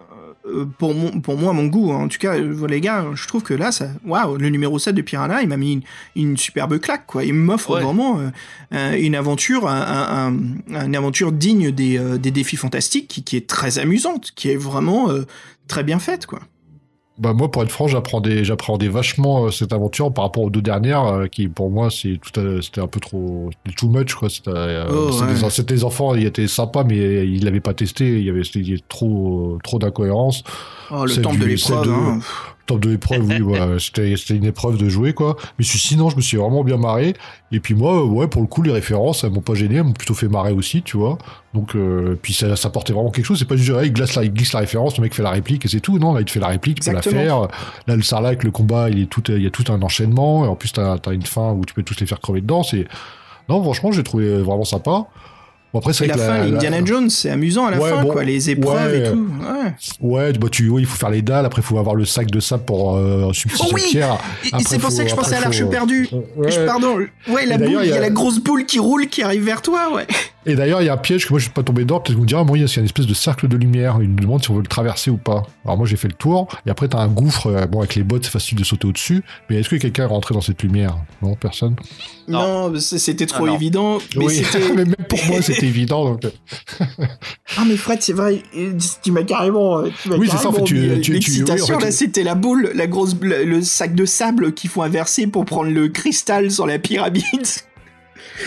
pour, 0.78 0.94
mon, 0.94 1.20
pour 1.20 1.36
moi, 1.36 1.53
mon 1.53 1.66
goût. 1.66 1.92
hein. 1.92 2.05
En 2.05 2.09
tout 2.09 2.18
cas, 2.18 2.34
euh, 2.38 2.66
les 2.66 2.80
gars, 2.80 3.07
je 3.14 3.26
trouve 3.26 3.42
que 3.42 3.55
là, 3.55 3.72
ça, 3.72 3.88
waouh, 4.05 4.36
le 4.36 4.48
numéro 4.48 4.78
7 4.78 4.94
de 4.94 5.03
Piranha, 5.03 5.42
il 5.42 5.48
m'a 5.48 5.57
mis 5.57 5.72
une, 5.74 5.82
une 6.16 6.36
superbe 6.36 6.78
claque, 6.78 7.07
quoi. 7.07 7.24
Il 7.24 7.34
m'offre 7.34 7.70
Ouais. 7.76 7.82
vraiment 7.82 8.18
euh, 8.20 8.28
un- 8.70 8.94
une 8.96 9.14
aventure, 9.14 9.68
un, 9.68 9.80
un- 9.80 10.74
un- 10.76 10.86
une 10.86 10.96
aventure 10.96 11.32
digne 11.32 11.70
des, 11.70 11.98
euh, 11.98 12.18
des 12.18 12.30
défis 12.30 12.57
fantastiques, 12.57 13.09
qui, 13.09 13.22
qui 13.24 13.36
est 13.36 13.46
très 13.48 13.78
amusante, 13.78 14.32
qui 14.34 14.51
est 14.51 14.57
vraiment 14.57 15.11
euh, 15.11 15.22
très 15.68 15.84
bien 15.84 15.98
faite, 15.98 16.26
quoi. 16.26 16.40
Bah 17.21 17.35
moi, 17.35 17.51
pour 17.51 17.62
être 17.62 17.71
franc, 17.71 17.87
j'appréhendais, 17.87 18.45
j'appréhendais 18.45 18.89
vachement 18.89 19.45
euh, 19.45 19.51
cette 19.51 19.75
aventure 19.75 20.11
par 20.12 20.25
rapport 20.25 20.43
aux 20.45 20.49
deux 20.51 20.62
dernières, 20.62 21.05
euh, 21.05 21.27
qui 21.27 21.49
pour 21.49 21.71
moi, 21.71 21.91
c'est 21.91 22.18
tout, 22.23 22.41
c'était 22.62 22.81
un 22.81 22.87
peu 22.87 22.99
trop, 22.99 23.51
too 23.77 23.89
much 23.91 24.14
quoi. 24.14 24.31
C'était, 24.31 24.51
euh, 24.55 24.87
Oh, 24.91 25.12
c'était 25.12 25.33
ouais. 25.35 25.41
des, 25.43 25.51
c'était 25.51 25.75
des 25.75 25.85
enfants, 25.85 26.14
ils 26.14 26.25
étaient 26.25 26.49
sympas, 26.49 26.83
mais 26.83 26.97
ils 27.29 27.45
l'avaient 27.45 27.61
pas 27.61 27.75
testé. 27.75 28.18
Il 28.18 28.25
y 28.25 28.31
avait, 28.31 28.43
c'était- 28.43 28.61
il 28.61 28.68
y 28.68 28.73
avait 28.73 28.83
trop, 28.89 29.59
trop 29.62 29.79
d'incohérences. 29.79 30.43
Oh, 30.91 31.05
le 31.05 31.11
C'est 31.12 31.21
temple 31.21 31.37
du- 31.37 31.43
de 31.43 31.47
l'épreuve, 31.49 31.85
de- 31.87 31.91
hein. 31.91 32.21
Top 32.71 32.81
de 32.81 32.91
l'épreuve, 32.91 33.27
oui, 33.27 33.41
voilà, 33.41 33.79
c'était, 33.81 34.14
une 34.31 34.45
épreuve 34.45 34.77
de 34.77 34.89
jouer 34.89 35.12
quoi. 35.12 35.37
Mais 35.59 35.64
si- 35.64 35.79
sinon, 35.79 36.09
je 36.09 36.14
me 36.14 36.21
suis 36.21 36.37
vraiment 36.37 36.62
bien 36.62 36.77
marré. 36.77 37.14
Et 37.51 37.59
puis 37.59 37.75
moi, 37.75 38.05
ouais, 38.05 38.29
pour 38.29 38.43
le 38.43 38.47
coup, 38.47 38.62
les 38.62 38.71
références, 38.71 39.25
elles 39.25 39.33
m'ont 39.33 39.41
pas 39.41 39.55
gêné, 39.55 39.77
elles 39.77 39.83
m'ont 39.83 39.93
plutôt 39.93 40.14
fait 40.14 40.29
marrer 40.29 40.53
aussi, 40.53 40.83
tu 40.83 40.97
vois. 40.97 41.18
Donc, 41.53 41.75
euh, 41.75 42.16
puis 42.23 42.33
ça, 42.33 42.55
ça 42.55 42.71
portait 42.71 42.93
vraiment 42.93 43.11
quelque 43.11 43.25
chose. 43.25 43.41
C'est 43.41 43.45
pas 43.45 43.57
juste, 43.57 43.73
ah, 43.77 43.85
il 43.85 43.93
glisse 43.93 44.14
la, 44.14 44.23
il 44.23 44.33
glisse 44.33 44.53
la 44.53 44.61
référence, 44.61 44.97
le 44.99 45.03
mec 45.03 45.14
fait 45.14 45.25
la 45.25 45.31
réplique 45.31 45.64
et 45.64 45.68
c'est 45.68 45.81
tout. 45.81 45.99
Non, 45.99 46.14
là, 46.14 46.21
il 46.21 46.27
te 46.27 46.31
fait 46.31 46.39
la 46.39 46.47
réplique, 46.47 46.79
tu 46.81 46.91
peux 46.91 46.95
la 46.95 47.03
faire. 47.03 47.49
Là, 47.89 47.97
le 47.97 48.03
Sarlacc, 48.03 48.45
le 48.45 48.53
combat, 48.53 48.89
il, 48.89 49.03
est 49.03 49.07
tout, 49.07 49.25
il 49.29 49.43
y 49.43 49.47
a 49.49 49.51
tout 49.51 49.64
un 49.73 49.83
enchaînement. 49.83 50.45
Et 50.45 50.49
en 50.49 50.55
plus, 50.55 50.73
t'as, 50.73 50.97
t'as 50.99 51.12
une 51.12 51.23
fin 51.27 51.53
où 51.53 51.64
tu 51.64 51.75
peux 51.75 51.83
tous 51.83 51.99
les 51.99 52.07
faire 52.07 52.21
crever 52.21 52.41
dedans. 52.41 52.62
C'est... 52.62 52.87
Non, 53.49 53.61
franchement, 53.64 53.91
j'ai 53.91 54.05
trouvé 54.05 54.39
vraiment 54.43 54.64
sympa. 54.64 55.07
Bon, 55.73 55.79
après, 55.79 55.93
c'est 55.93 56.07
la 56.09 56.16
fin, 56.16 56.39
la- 56.39 56.57
Indiana 56.57 56.85
Jones, 56.85 57.09
c'est 57.11 57.31
amusant 57.31 57.66
à 57.66 57.71
la 57.71 57.79
Ouais, 57.79 57.91
fin, 57.91 58.03
bon, 58.03 58.11
quoi, 58.11 58.25
les 58.25 58.51
épreuves 58.51 58.91
ouais. 58.91 58.99
et 59.07 59.11
tout. 59.12 59.27
Ouais. 59.41 59.73
Ouais, 60.01 60.33
bah, 60.33 60.49
tu, 60.51 60.68
oui, 60.68 60.83
il 60.83 60.87
faut 60.87 60.97
faire 60.97 61.11
les 61.11 61.23
dalles. 61.23 61.47
Après, 61.47 61.62
il 61.62 61.64
faut 61.64 61.79
avoir 61.79 61.95
le 61.95 62.05
sac 62.05 62.29
de 62.29 62.41
sable 62.41 62.64
pour 62.64 62.97
euh, 62.97 63.33
substituer 63.33 63.68
Oh 63.71 63.75
oui 63.75 63.83
pierre. 63.91 64.18
C'est 64.66 64.79
pour 64.81 64.91
ça 64.91 65.05
que 65.05 65.11
je 65.11 65.14
pensais 65.14 65.37
à 65.37 65.41
l'arche 65.41 65.64
perdue. 65.66 66.09
Pardon, 66.66 66.97
ouais, 67.29 67.47
la 67.47 67.57
boule, 67.59 67.68
il 67.68 67.85
y 67.85 67.85
il 67.85 67.91
y 67.91 67.93
a 67.93 67.97
a- 67.97 68.01
la 68.01 68.11
grosse 68.11 68.41
boule 68.41 68.66
qui 68.66 68.79
roule, 68.81 69.07
qui 69.09 69.23
arrive 69.23 69.45
vers 69.45 69.62
toi, 69.62 69.95
ouais. 69.95 70.07
Et 70.47 70.55
d'ailleurs, 70.55 70.80
il 70.80 70.86
y 70.86 70.88
a 70.88 70.95
un 70.95 70.97
piège 70.97 71.26
que 71.26 71.32
moi 71.34 71.38
je 71.38 71.45
suis 71.45 71.53
pas 71.53 71.62
tombé 71.62 71.82
dedans. 71.82 72.01
Peut-être 72.01 72.12
que 72.12 72.16
vous 72.16 72.22
me 72.22 72.26
direz, 72.26 72.43
moi, 72.45 72.57
il 72.57 72.62
y 72.62 72.64
a 72.64 72.76
une 72.78 72.84
espèce 72.86 73.07
de 73.07 73.12
cercle 73.12 73.47
de 73.47 73.57
lumière. 73.59 73.99
Il 74.01 74.09
nous 74.09 74.20
demande 74.20 74.43
si 74.43 74.51
on 74.51 74.55
veut 74.55 74.62
le 74.62 74.66
traverser 74.66 75.11
ou 75.11 75.18
pas. 75.18 75.43
Alors 75.66 75.76
moi, 75.76 75.86
j'ai 75.86 75.97
fait 75.97 76.09
le 76.09 76.14
tour. 76.14 76.49
Et 76.66 76.70
après, 76.70 76.88
t'as 76.88 76.99
un 77.01 77.09
gouffre. 77.09 77.49
euh, 77.49 77.66
Bon, 77.66 77.80
avec 77.80 77.95
les 77.95 78.03
bottes, 78.03 78.24
c'est 78.24 78.30
facile 78.30 78.57
de 78.59 78.64
sauter 78.64 78.86
au-dessus. 78.86 79.22
Mais 79.51 79.57
est-ce 79.61 79.68
que 79.68 79.76
quelqu'un 79.76 80.05
est 80.05 80.07
rentré 80.07 80.32
dans 80.34 80.41
cette 80.41 80.62
lumière? 80.62 80.97
Non, 81.20 81.34
personne? 81.34 81.76
Non, 82.26 82.72
c'était 82.78 83.26
trop 83.26 83.45
Ah, 83.45 83.49
non. 83.49 83.55
évident. 83.57 83.99
Mais 84.16 84.24
oui, 84.24 84.43
mais 84.76 84.84
même 84.86 84.95
pour 85.09 85.18
moi, 85.26 85.43
c'était 85.43 85.66
évident. 85.66 86.05
Donc... 86.12 86.24
euh, 86.24 86.30
Ah, 87.59 87.64
mais 87.66 87.76
Fred, 87.76 88.01
c'est 88.01 88.14
vrai, 88.14 88.43
tu 89.03 89.12
m'as 89.12 89.24
carrément. 89.24 89.80
euh, 89.80 89.88
Tu 90.03 90.09
m'as 90.09 90.16
Oui, 90.16 90.26
c'est 90.30 90.38
ça, 90.38 90.49
en 90.49 90.53
carrément 90.53 90.66
fait, 90.66 90.74
tu- 90.74 90.91
tu- 90.95 91.01
tu- 91.01 91.12
L'excitation, 91.12 91.66
oui, 91.68 91.74
en 91.74 91.78
fait, 91.80 91.84
là, 91.86 91.93
c'était 91.93 92.22
la 92.22 92.34
boule, 92.34 92.70
la 92.74 92.86
grosse, 92.86 93.14
le, 93.20 93.45
le 93.45 93.61
sac 93.62 93.95
de 93.95 94.07
sable 94.07 94.55
qu'il 94.55 94.70
faut 94.70 94.82
inverser 94.82 95.26
pour 95.26 95.45
prendre 95.45 95.70
le 95.70 95.88
cristal 95.88 96.51
sur 96.51 96.66
la 96.66 96.78
pyramide. 96.78 97.22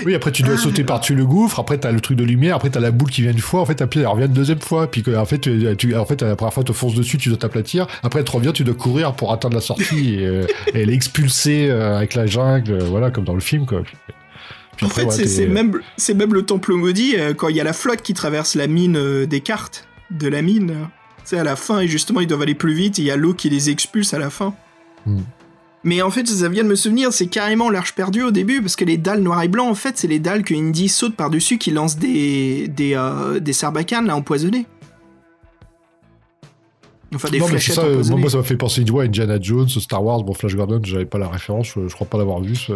Oui, 0.06 0.16
après, 0.16 0.32
tu 0.32 0.44
dois 0.44 0.56
Ah, 0.56 0.62
sauter 0.62 0.84
par-dessus 0.84 1.16
le 1.16 1.26
gouffre. 1.26 1.60
Après, 1.60 1.78
t'as 1.78 1.92
le 1.92 2.02
truc 2.02 2.18
de 2.18 2.24
lumière. 2.24 2.56
Après, 2.56 2.70
t'as 2.70 2.80
la 2.80 2.92
boule 2.92 3.10
qui 3.10 3.22
vient 3.22 3.32
une 3.32 3.38
fois. 3.40 3.62
En 3.62 3.66
fait, 3.66 3.76
t'as- 3.76 3.88
puis 3.88 4.00
elle 4.00 4.08
revient 4.08 4.26
une 4.26 4.34
deuxième 4.34 4.60
fois. 4.60 4.90
Puis, 4.90 5.04
que, 5.04 5.16
en 5.16 5.26
fait, 5.26 5.40
tu, 5.40 5.64
tu- 5.78 5.96
en 5.96 6.06
fait, 6.06 6.22
la 6.22 6.36
première 6.36 6.54
fois, 6.54 6.64
tu 6.64 6.72
te 6.72 6.78
fonces 6.78 6.96
dessus, 6.96 7.18
tu 7.18 7.30
dois 7.30 7.38
t'aplatir. 7.38 7.88
Après, 8.04 8.20
elle 8.20 8.26
te 8.26 8.32
revient, 8.32 8.52
tu 8.54 8.64
dois 8.64 8.74
courir 8.76 9.14
pour 9.14 9.32
atteindre 9.32 9.56
la 9.56 9.62
sortie. 9.62 10.16
et, 10.20 10.26
euh, 10.26 10.46
et 10.74 10.82
elle 10.82 10.90
est 10.90 10.94
expulsée 10.94 11.68
euh, 11.70 11.98
avec 11.98 12.16
la 12.16 12.26
jungle. 12.26 12.72
euh, 12.72 12.80
voilà, 12.86 13.12
comme 13.12 13.24
dans 13.26 13.36
le 13.36 13.40
film, 13.42 13.66
quoi. 13.66 13.84
Puis 14.76 14.86
En 14.86 14.90
après, 14.90 15.02
fait, 15.04 15.08
ouais, 15.08 15.14
c'est 15.16 15.28
c'est 15.28 15.48
même, 15.48 15.80
c'est 15.98 16.16
même 16.16 16.34
le 16.34 16.42
temple 16.44 16.74
maudit 16.74 17.16
euh, 17.16 17.34
quand 17.36 17.48
il 17.50 17.56
y 17.56 17.62
a 17.62 17.64
la 17.64 17.74
flotte 17.74 18.02
qui 18.02 18.14
traverse 18.16 18.56
la 18.56 18.66
mine 18.68 18.98
euh, 18.98 19.26
des 19.28 19.42
cartes 19.42 19.88
de 20.10 20.28
la 20.28 20.42
mine. 20.42 20.72
euh. 20.72 20.84
Tu 21.20 21.30
sais, 21.30 21.38
à 21.38 21.44
la 21.44 21.56
fin, 21.56 21.80
et 21.82 21.88
justement, 21.88 22.20
ils 22.22 22.28
doivent 22.28 22.42
aller 22.42 22.56
plus 22.56 22.74
vite, 22.74 22.98
et 22.98 23.04
il 23.04 23.06
y 23.06 23.12
a 23.12 23.16
l'eau 23.16 23.34
qui 23.36 23.50
les 23.50 23.70
expulse 23.70 24.14
à 24.16 24.20
la 24.20 24.30
fin. 24.32 24.54
Hmm. 25.06 25.20
Mais 25.86 26.02
en 26.02 26.10
fait, 26.10 26.26
ça 26.28 26.48
vient 26.48 26.64
de 26.64 26.70
me 26.70 26.76
souvenir, 26.76 27.12
c'est 27.12 27.28
carrément 27.28 27.70
l'arche 27.70 27.94
perdue 27.94 28.24
au 28.24 28.32
début, 28.32 28.62
parce 28.62 28.76
que 28.78 28.86
les 28.86 28.98
dalles 28.98 29.22
noir 29.22 29.42
et 29.44 29.50
blanc, 29.50 29.68
en 29.70 29.76
fait, 29.76 29.98
c'est 29.98 30.08
les 30.08 30.20
dalles 30.20 30.44
que 30.44 30.54
Indy 30.54 30.88
saute 30.88 31.16
par-dessus 31.16 31.58
qui 31.58 31.72
lancent 31.72 31.98
des, 31.98 32.68
des, 32.70 32.94
euh, 32.96 33.40
des 33.42 33.52
sarbacanes 33.54 34.06
là, 34.08 34.16
empoisonnés. 34.16 34.66
Enfin, 37.16 37.30
des 37.30 37.40
non, 37.40 37.48
mais 37.52 37.60
ça, 37.60 37.82
euh, 37.82 37.92
empoisonnées. 37.92 38.10
moi, 38.12 38.20
moi, 38.22 38.30
ça 38.32 38.38
m'a 38.38 38.44
fait 38.44 38.56
penser 38.58 38.90
ouais, 38.90 39.06
Indiana 39.06 39.38
Jones, 39.40 39.70
Star 39.70 40.04
Wars, 40.04 40.24
bon, 40.24 40.34
Flash 40.34 40.56
Gordon, 40.56 40.80
j'avais 40.84 41.06
pas 41.06 41.20
la 41.20 41.28
référence, 41.28 41.68
je, 41.76 41.88
je 41.88 41.94
crois 41.94 42.08
pas 42.08 42.18
l'avoir 42.18 42.40
vu 42.42 42.56
ce- 42.56 42.72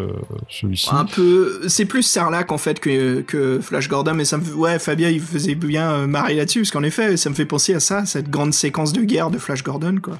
celui-ci. 0.49 0.89
Un 0.91 1.05
peu, 1.05 1.61
c'est 1.67 1.85
plus 1.85 2.03
Sarlacc 2.03 2.51
en 2.51 2.57
fait 2.59 2.79
que, 2.79 3.21
que 3.21 3.59
Flash 3.61 3.87
Gordon, 3.89 4.13
mais 4.13 4.25
ça 4.25 4.37
me, 4.37 4.53
ouais, 4.53 4.77
Fabien 4.79 5.09
il 5.09 5.21
faisait 5.21 5.55
bien 5.55 5.89
euh, 5.91 6.07
marrer 6.07 6.35
là-dessus, 6.35 6.59
parce 6.59 6.71
qu'en 6.71 6.83
effet, 6.83 7.17
ça 7.17 7.29
me 7.31 7.35
fait 7.35 7.45
penser 7.45 7.73
à 7.73 7.79
ça, 7.79 8.05
cette 8.05 8.29
grande 8.29 8.53
séquence 8.53 8.93
de 8.93 9.01
guerre 9.01 9.31
de 9.31 9.39
Flash 9.39 9.63
Gordon, 9.63 9.95
quoi. 10.03 10.19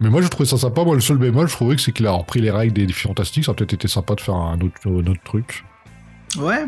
Mais 0.00 0.10
moi, 0.10 0.20
je 0.22 0.28
trouvais 0.28 0.48
ça 0.48 0.58
sympa. 0.58 0.84
Moi, 0.84 0.94
le 0.94 1.00
seul 1.00 1.16
bémol, 1.16 1.48
je 1.48 1.52
trouvais 1.54 1.74
que 1.76 1.80
c'est 1.82 1.92
qu'il 1.92 2.06
a 2.06 2.12
repris 2.12 2.40
les 2.40 2.50
règles 2.50 2.74
des 2.74 2.86
défis 2.86 3.02
fantastiques. 3.08 3.44
Ça 3.44 3.50
aurait 3.52 3.56
peut-être 3.56 3.72
été 3.74 3.88
sympa 3.88 4.14
de 4.14 4.20
faire 4.20 4.34
un 4.34 4.58
autre, 4.60 4.74
un 4.86 5.06
autre 5.06 5.22
truc. 5.24 5.64
Ouais, 6.38 6.64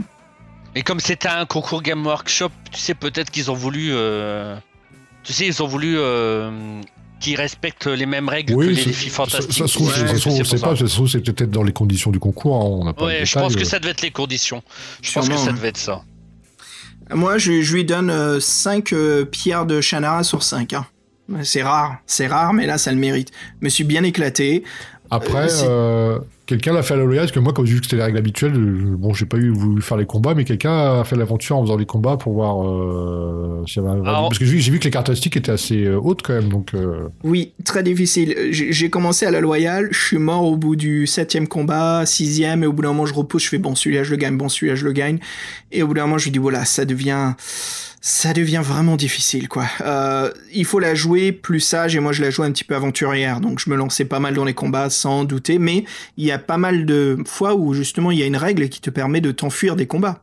Et 0.75 0.83
comme 0.83 0.99
c'était 1.01 1.29
un 1.29 1.45
concours 1.45 1.83
Game 1.83 2.07
Workshop, 2.07 2.51
tu 2.73 2.79
sais, 2.81 2.95
peut-être 2.95 3.31
qu'ils 3.31 3.51
ont 3.51 3.55
voulu. 3.55 3.89
euh, 3.93 4.57
Tu 5.25 5.33
sais, 5.35 5.47
ils 5.47 5.63
ont 5.63 5.67
voulu. 5.67 5.97
euh, 5.99 6.81
qu'ils 7.21 7.35
respectent 7.35 7.87
les 7.89 8.07
mêmes 8.07 8.29
règles 8.29 8.55
que 8.55 8.61
les 8.61 8.77
défis 8.77 9.11
ça, 9.11 9.17
fantastiques. 9.17 9.53
ça 9.59 9.67
se 9.67 9.75
trouve, 9.75 9.89
Ouais, 9.89 10.45
c'est 10.45 10.61
pas. 10.61 10.77
Ça 10.77 10.87
se 10.87 10.95
trouve, 10.95 11.09
c'est 11.09 11.21
peut-être 11.21 11.51
dans 11.51 11.65
les 11.65 11.73
conditions 11.73 12.13
du 12.13 12.21
concours. 12.21 12.55
hein, 12.55 12.65
on 12.65 12.85
n'a 12.85 12.93
pas 12.95 13.07
Ouais, 13.07 13.27
je 13.27 13.37
pense 13.37 13.57
que 13.57 13.63
euh. 13.63 13.65
ça 13.65 13.81
devait 13.81 13.91
être 13.91 14.03
les 14.03 14.13
conditions. 14.13 14.63
Je 15.03 15.13
pense 15.13 15.29
que 15.29 15.37
ça 15.37 15.47
ouais. 15.47 15.53
devait 15.53 15.69
être 15.69 15.77
ça. 15.79 16.03
moi 17.13 17.37
je, 17.39 17.61
je 17.61 17.75
lui 17.75 17.85
donne 17.85 18.39
5 18.41 18.95
pierres 19.33 19.67
de 19.67 19.81
Shannara 19.81 20.23
sur 20.23 20.45
5. 20.45 20.75
C'est 21.43 21.63
rare, 21.63 21.97
c'est 22.07 22.27
rare, 22.27 22.53
mais 22.55 22.67
là 22.67 22.79
ça 22.79 22.91
le 22.93 22.99
mérite. 22.99 23.31
Je 23.61 23.65
me 23.67 23.69
suis 23.69 23.85
bien 23.85 24.03
éclaté. 24.03 24.63
Après, 25.11 25.49
Euh, 25.65 25.69
euh, 26.17 26.19
quelqu'un 26.45 26.75
l'a 26.75 26.83
fait 26.83 26.93
à 26.93 26.99
la 26.99 27.05
Loya, 27.05 27.21
parce 27.23 27.33
que 27.33 27.39
moi, 27.41 27.55
quand 27.55 27.65
j'ai 27.65 27.73
vu 27.73 27.81
que 27.81 27.87
c'était 27.87 27.97
les 27.97 28.03
règles 28.03 28.19
habituelles, 28.19 28.53
je- 28.53 28.95
bon, 28.95 29.15
j'ai 29.15 29.25
pas 29.25 29.39
eu 29.39 29.49
voulu 29.49 29.81
faire 29.81 29.97
les 29.97 30.05
combats, 30.05 30.35
mais 30.35 30.45
quelqu'un 30.45 31.01
a 31.01 31.05
fait 31.05 31.17
l'aventure 31.17 31.57
en 31.57 31.63
faisant 31.63 31.79
les 31.79 31.87
combats 31.87 32.19
pour 32.19 32.35
voir 32.35 32.63
euh, 32.63 33.65
s'il 33.67 33.83
y 33.83 33.87
avait 33.87 33.99
un- 33.99 34.05
Alors- 34.05 34.29
Parce 34.29 34.39
que 34.39 34.45
j'ai 34.45 34.71
vu, 34.71 34.79
que 34.79 34.85
les 34.85 34.91
caractéristiques 34.91 35.35
étaient 35.39 35.51
assez 35.53 35.83
euh, 35.85 35.97
hautes 35.99 36.21
quand 36.23 36.35
même, 36.35 36.51
donc. 36.51 36.75
euh, 36.75 37.09
Oui, 37.25 37.53
très 37.65 37.83
difficile. 37.83 38.35
J'ai 38.51 38.71
j'ai 38.71 38.91
commencé 38.91 39.25
à 39.25 39.31
la 39.31 39.41
loyale, 39.41 39.89
je 39.93 39.99
suis 39.99 40.19
mort 40.19 40.45
au 40.45 40.57
bout 40.57 40.77
du 40.77 41.07
septième 41.07 41.49
combat, 41.49 42.05
sixième, 42.05 42.63
et 42.63 42.67
au 42.67 42.75
bout 42.75 42.83
d'un 42.83 42.89
moment 42.89 43.07
je 43.07 43.15
repousse, 43.15 43.45
je 43.45 43.49
fais 43.49 43.59
bon 43.59 43.75
celui-là 43.75 44.03
je 44.03 44.11
le 44.11 44.17
gagne, 44.19 44.37
bon 44.37 44.51
celui-là 44.51 44.75
je 44.75 44.85
le 44.85 44.93
gagne, 44.93 45.21
et 45.73 45.83
au 45.83 45.87
bout 45.87 45.95
d'un 45.95 46.03
moment 46.03 46.19
je 46.19 46.25
lui 46.25 46.33
dis 46.33 46.39
voilà 46.39 46.67
ça 46.67 46.85
devient, 46.85 47.33
ça 48.01 48.33
devient 48.33 48.63
vraiment 48.63 48.97
difficile 48.97 49.49
quoi. 49.49 49.67
Euh, 49.81 50.31
il 50.55 50.65
faut 50.65 50.79
la 50.79 50.95
jouer 50.95 51.33
plus 51.33 51.61
sage 51.61 51.97
et 51.97 52.01
moi 52.01 52.13
je 52.13 52.23
la 52.23 52.31
joue 52.31 52.43
un 52.43 52.53
petit 52.53 52.65
peu 52.65 52.75
aventurière, 52.75 53.41
donc 53.41 53.59
je 53.59 53.71
me 53.71 53.77
lançais 53.77 54.05
pas 54.05 54.21
mal 54.21 54.35
dans 54.35 54.45
les 54.45 54.55
combats 54.55 54.91
sans 54.91 55.25
douter, 55.25 55.59
mais 55.59 55.85
il 56.17 56.25
y 56.25 56.33
a 56.33 56.39
pas 56.39 56.59
mal 56.59 56.87
de 56.87 57.19
fois 57.27 57.55
où 57.55 57.75
justement 57.75 58.11
il 58.11 58.19
y 58.19 58.23
a 58.23 58.27
une 58.27 58.37
règle 58.37 58.69
qui 58.69 58.81
te 58.81 58.91
permet 58.91 59.21
de 59.21 59.33
t'enfuir 59.33 59.77
des 59.77 59.87
combats. 59.87 60.23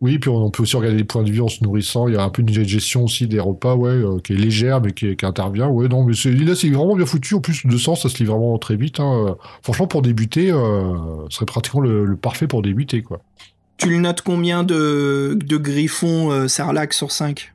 Oui, 0.00 0.18
puis 0.18 0.28
on 0.28 0.50
peut 0.50 0.64
aussi 0.64 0.76
regarder 0.76 0.98
les 0.98 1.04
points 1.04 1.22
de 1.22 1.30
vie 1.30 1.40
en 1.40 1.48
se 1.48 1.62
nourrissant. 1.64 2.08
Il 2.08 2.14
y 2.14 2.16
a 2.18 2.22
un 2.22 2.28
peu 2.28 2.42
une 2.42 2.52
gestion 2.64 3.04
aussi 3.04 3.26
des 3.26 3.40
repas, 3.40 3.74
ouais, 3.74 3.88
euh, 3.88 4.18
qui 4.18 4.34
est 4.34 4.36
légère, 4.36 4.82
mais 4.82 4.92
qui, 4.92 5.16
intervient. 5.22 5.68
Ouais, 5.68 5.88
non, 5.88 6.04
mais 6.04 6.12
là, 6.12 6.54
c'est 6.54 6.68
vraiment 6.68 6.94
bien 6.94 7.06
foutu. 7.06 7.34
En 7.34 7.40
plus, 7.40 7.64
200, 7.64 7.94
ça 7.94 8.08
se 8.10 8.18
lit 8.18 8.24
vraiment 8.24 8.58
très 8.58 8.76
vite. 8.76 9.00
hein. 9.00 9.36
Franchement, 9.62 9.86
pour 9.86 10.02
débuter, 10.02 10.50
euh, 10.50 10.92
ce 11.30 11.36
serait 11.36 11.46
pratiquement 11.46 11.80
le, 11.80 12.04
le 12.04 12.16
parfait 12.16 12.46
pour 12.46 12.60
débuter, 12.60 13.00
quoi. 13.00 13.20
Tu 13.76 13.90
le 13.90 13.98
notes 13.98 14.22
combien 14.22 14.62
de, 14.64 15.36
de 15.42 15.56
griffons 15.56 16.30
euh, 16.30 16.48
Sarlac 16.48 16.92
sur 16.92 17.10
5 17.10 17.52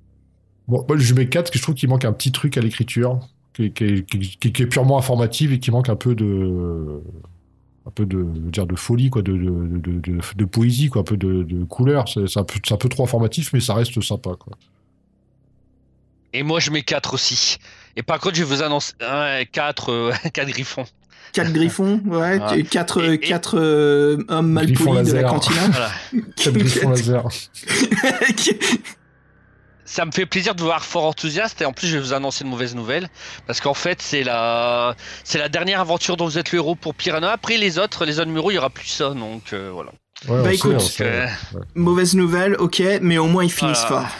Bon, 0.67 0.85
moi, 0.87 0.97
je 0.97 1.13
mets 1.13 1.27
4 1.27 1.43
parce 1.45 1.51
que 1.51 1.57
je 1.57 1.63
trouve 1.63 1.75
qu'il 1.75 1.89
manque 1.89 2.05
un 2.05 2.13
petit 2.13 2.31
truc 2.31 2.57
à 2.57 2.61
l'écriture, 2.61 3.19
qui, 3.53 3.71
qui 3.71 3.83
est- 3.85 4.05
qui- 4.09 4.19
qui- 4.37 4.51
qui 4.53 4.61
est 4.61 4.67
purement 4.67 4.97
informative 4.99 5.51
et 5.53 5.59
qui 5.59 5.71
manque 5.71 5.89
un 5.89 5.95
peu 5.95 6.15
de 6.15 7.01
un 7.87 7.91
peu 7.91 8.05
de, 8.05 8.19
je 8.19 8.39
veux 8.41 8.51
dire, 8.51 8.67
de 8.67 8.75
folie, 8.75 9.09
quoi, 9.09 9.23
de, 9.23 9.31
de, 9.31 9.77
de, 9.79 9.99
de, 9.99 10.19
de 10.35 10.45
poésie, 10.45 10.89
quoi, 10.89 11.01
un 11.01 11.03
peu 11.03 11.17
de, 11.17 11.41
de 11.41 11.63
couleur. 11.63 12.07
C'est 12.07 12.37
un, 12.37 12.43
peu- 12.43 12.59
c'est 12.63 12.73
un 12.73 12.77
peu 12.77 12.89
trop 12.89 13.03
informatif, 13.03 13.51
mais 13.53 13.61
ça 13.61 13.73
reste 13.73 13.99
sympa, 14.01 14.31
quoi. 14.37 14.55
Et 16.33 16.43
moi, 16.43 16.59
je 16.59 16.69
mets 16.69 16.83
4 16.83 17.15
aussi. 17.15 17.57
Et 17.95 18.03
par 18.03 18.19
contre, 18.19 18.35
je 18.35 18.43
vous 18.43 18.61
annoncer 18.61 18.93
4 19.51 20.11
griffons. 20.45 20.85
4 21.33 21.51
griffons, 21.53 22.01
ouais, 22.05 22.39
Ouais. 22.39 22.63
4 22.63 23.01
Et- 23.03 23.13
et- 23.13 23.19
quatre, 23.19 23.57
euh, 23.59 24.17
hommes 24.29 24.51
mal 24.51 24.71
polis 24.73 25.07
de 25.09 25.13
la 25.13 25.23
cantina. 25.23 25.61
Voilà. 25.71 25.89
4 26.35 26.53
griffons 26.57 26.89
laser. 26.89 27.23
Ça 29.85 30.05
me 30.05 30.11
fait 30.11 30.27
plaisir 30.27 30.53
de 30.53 30.59
vous 30.59 30.67
voir 30.67 30.85
fort 30.85 31.05
enthousiaste 31.05 31.63
et 31.63 31.65
en 31.65 31.73
plus 31.73 31.87
je 31.87 31.97
vais 31.97 32.03
vous 32.03 32.13
annoncer 32.13 32.43
une 32.43 32.51
mauvaise 32.51 32.75
nouvelle 32.75 33.09
parce 33.47 33.59
qu'en 33.59 33.73
fait 33.73 34.03
c'est 34.03 34.23
la 34.23 34.95
c'est 35.23 35.39
la 35.39 35.49
dernière 35.49 35.79
aventure 35.81 36.15
dont 36.15 36.25
vous 36.25 36.37
êtes 36.37 36.51
le 36.51 36.57
héros 36.59 36.75
pour 36.75 36.93
Piranha. 36.93 37.31
Après 37.31 37.57
les 37.57 37.79
autres 37.79 38.05
les 38.05 38.19
autres 38.19 38.27
numéros 38.27 38.51
il 38.51 38.55
y 38.55 38.57
aura 38.59 38.69
plus 38.69 38.85
ça 38.85 39.09
donc 39.15 39.51
euh, 39.51 39.71
voilà. 39.73 39.89
Ouais, 40.27 40.43
Bah, 40.43 40.53
écoute, 40.53 40.79
sait, 40.81 41.03
euh, 41.05 41.25
sait, 41.27 41.55
ouais. 41.57 41.61
Mauvaise 41.75 42.13
nouvelle, 42.13 42.55
ok, 42.59 42.83
mais 43.01 43.17
au 43.17 43.25
moins 43.27 43.43
ils 43.45 43.51
finissent 43.51 43.85
Voilà. 43.87 44.07
fort. 44.09 44.15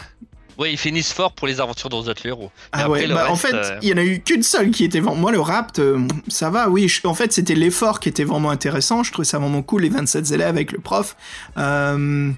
Ouais 0.60 0.72
ils 0.74 0.78
finissent 0.78 1.14
fort 1.14 1.32
pour 1.32 1.48
les 1.48 1.60
aventures 1.62 1.90
êtes 2.10 2.24
le 2.24 2.30
héros. 2.32 2.52
Ah 2.74 2.86
après, 2.86 3.08
ouais, 3.08 3.08
bah, 3.08 3.28
en 3.32 3.36
fait, 3.36 3.54
euh, 3.54 3.80
il 3.82 3.88
y 3.90 3.94
en 3.94 3.98
a 3.98 4.04
eu 4.04 4.20
qu'une 4.20 4.44
seule 4.44 4.72
qui 4.72 4.84
était 4.84 5.00
vraiment. 5.00 5.16
Moi, 5.16 5.32
le 5.32 5.40
rapt, 5.40 5.80
euh, 5.80 6.00
ça 6.28 6.50
va, 6.50 6.70
oui. 6.70 6.88
je- 6.90 7.08
En 7.08 7.14
fait, 7.14 7.32
c'était 7.32 7.56
l'effort 7.56 8.00
qui 8.02 8.10
était 8.10 8.26
vraiment 8.26 8.50
intéressant. 8.52 9.02
Je 9.04 9.12
trouvais 9.12 9.26
ça 9.26 9.40
vraiment 9.40 9.62
cool, 9.62 9.84
les 9.84 9.90
27 9.90 10.32
élèves 10.32 10.50
avec 10.50 10.72
le 10.74 10.80
prof. 10.80 11.16
Euh, 11.58 12.30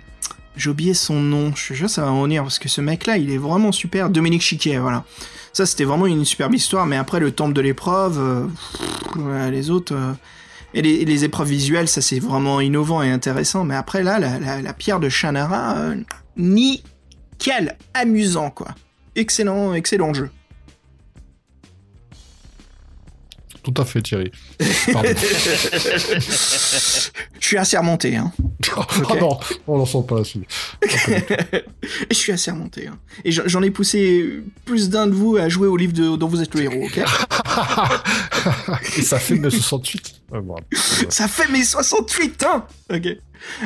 J'ai 0.57 0.69
oublié 0.69 0.93
son 0.93 1.15
nom. 1.19 1.53
Je 1.55 1.61
suis 1.61 1.75
sûr 1.77 1.89
ça 1.89 2.03
va 2.03 2.11
revenir 2.11 2.43
parce 2.43 2.59
que 2.59 2.67
ce 2.69 2.81
mec-là, 2.81 3.17
il 3.17 3.31
est 3.31 3.37
vraiment 3.37 3.71
super. 3.71 4.09
Dominique 4.09 4.41
Chiquet, 4.41 4.77
voilà. 4.77 5.03
Ça, 5.53 5.65
c'était 5.65 5.85
vraiment 5.85 6.05
une 6.07 6.23
superbe 6.25 6.53
histoire. 6.53 6.85
Mais 6.85 6.97
après, 6.97 7.19
le 7.21 7.31
temple 7.31 7.53
de 7.53 7.61
l'épreuve, 7.61 8.19
euh, 8.19 8.47
ouais, 9.15 9.49
les 9.49 9.69
autres. 9.71 9.95
euh, 9.95 10.13
Et 10.73 10.81
les, 10.81 11.03
épreuves 11.25 11.49
visuelles, 11.49 11.87
ça 11.89 12.01
c'est 12.01 12.19
vraiment 12.19 12.61
innovant 12.61 13.01
et 13.01 13.09
intéressant. 13.11 13.63
Mais 13.65 13.75
après, 13.75 14.03
là, 14.03 14.19
la, 14.19 14.39
la- 14.39 14.61
la 14.61 14.73
pierre 14.73 14.99
de 15.01 15.09
Shannara, 15.09 15.75
euh, 15.77 15.95
nickel, 17.41 17.75
amusant 17.93 18.51
quoi. 18.51 18.67
Excellent, 19.15 19.73
excellent 19.73 20.13
jeu. 20.13 20.29
Tout 23.63 23.73
à 23.77 23.85
fait, 23.85 24.01
Thierry. 24.01 24.31
Pardon. 24.91 25.09
Je 27.39 27.47
suis 27.47 27.57
assez 27.57 27.77
remonté, 27.77 28.15
hein. 28.15 28.31
Ah 29.09 29.15
non, 29.19 29.37
on 29.67 29.77
n'en 29.77 29.85
sent 29.85 30.03
pas 30.07 30.15
là-dessus. 30.15 30.41
Je 32.09 32.15
suis 32.15 32.31
assez 32.31 32.51
remonté. 32.51 32.87
Hein. 32.87 32.97
Et 33.25 33.31
j'en- 33.31 33.61
ai 33.61 33.71
poussé 33.71 34.41
plus 34.65 34.89
d'un 34.89 35.07
de 35.07 35.13
vous 35.13 35.37
à 35.37 35.49
jouer 35.49 35.67
au 35.67 35.77
livre 35.77 35.93
de- 35.93 36.15
dont 36.15 36.27
vous 36.27 36.41
êtes 36.41 36.53
le 36.55 36.63
héros, 36.63 36.85
ok 36.85 36.97
Et 38.97 39.01
ça 39.01 39.19
fait 39.19 39.35
968. 39.35 40.15
Ouais, 40.31 40.41
bon. 40.41 40.55
Ça 41.09 41.27
fait 41.27 41.49
mes 41.51 41.63
68 41.63 42.43
ans 42.45 42.65
Ok. 42.91 43.07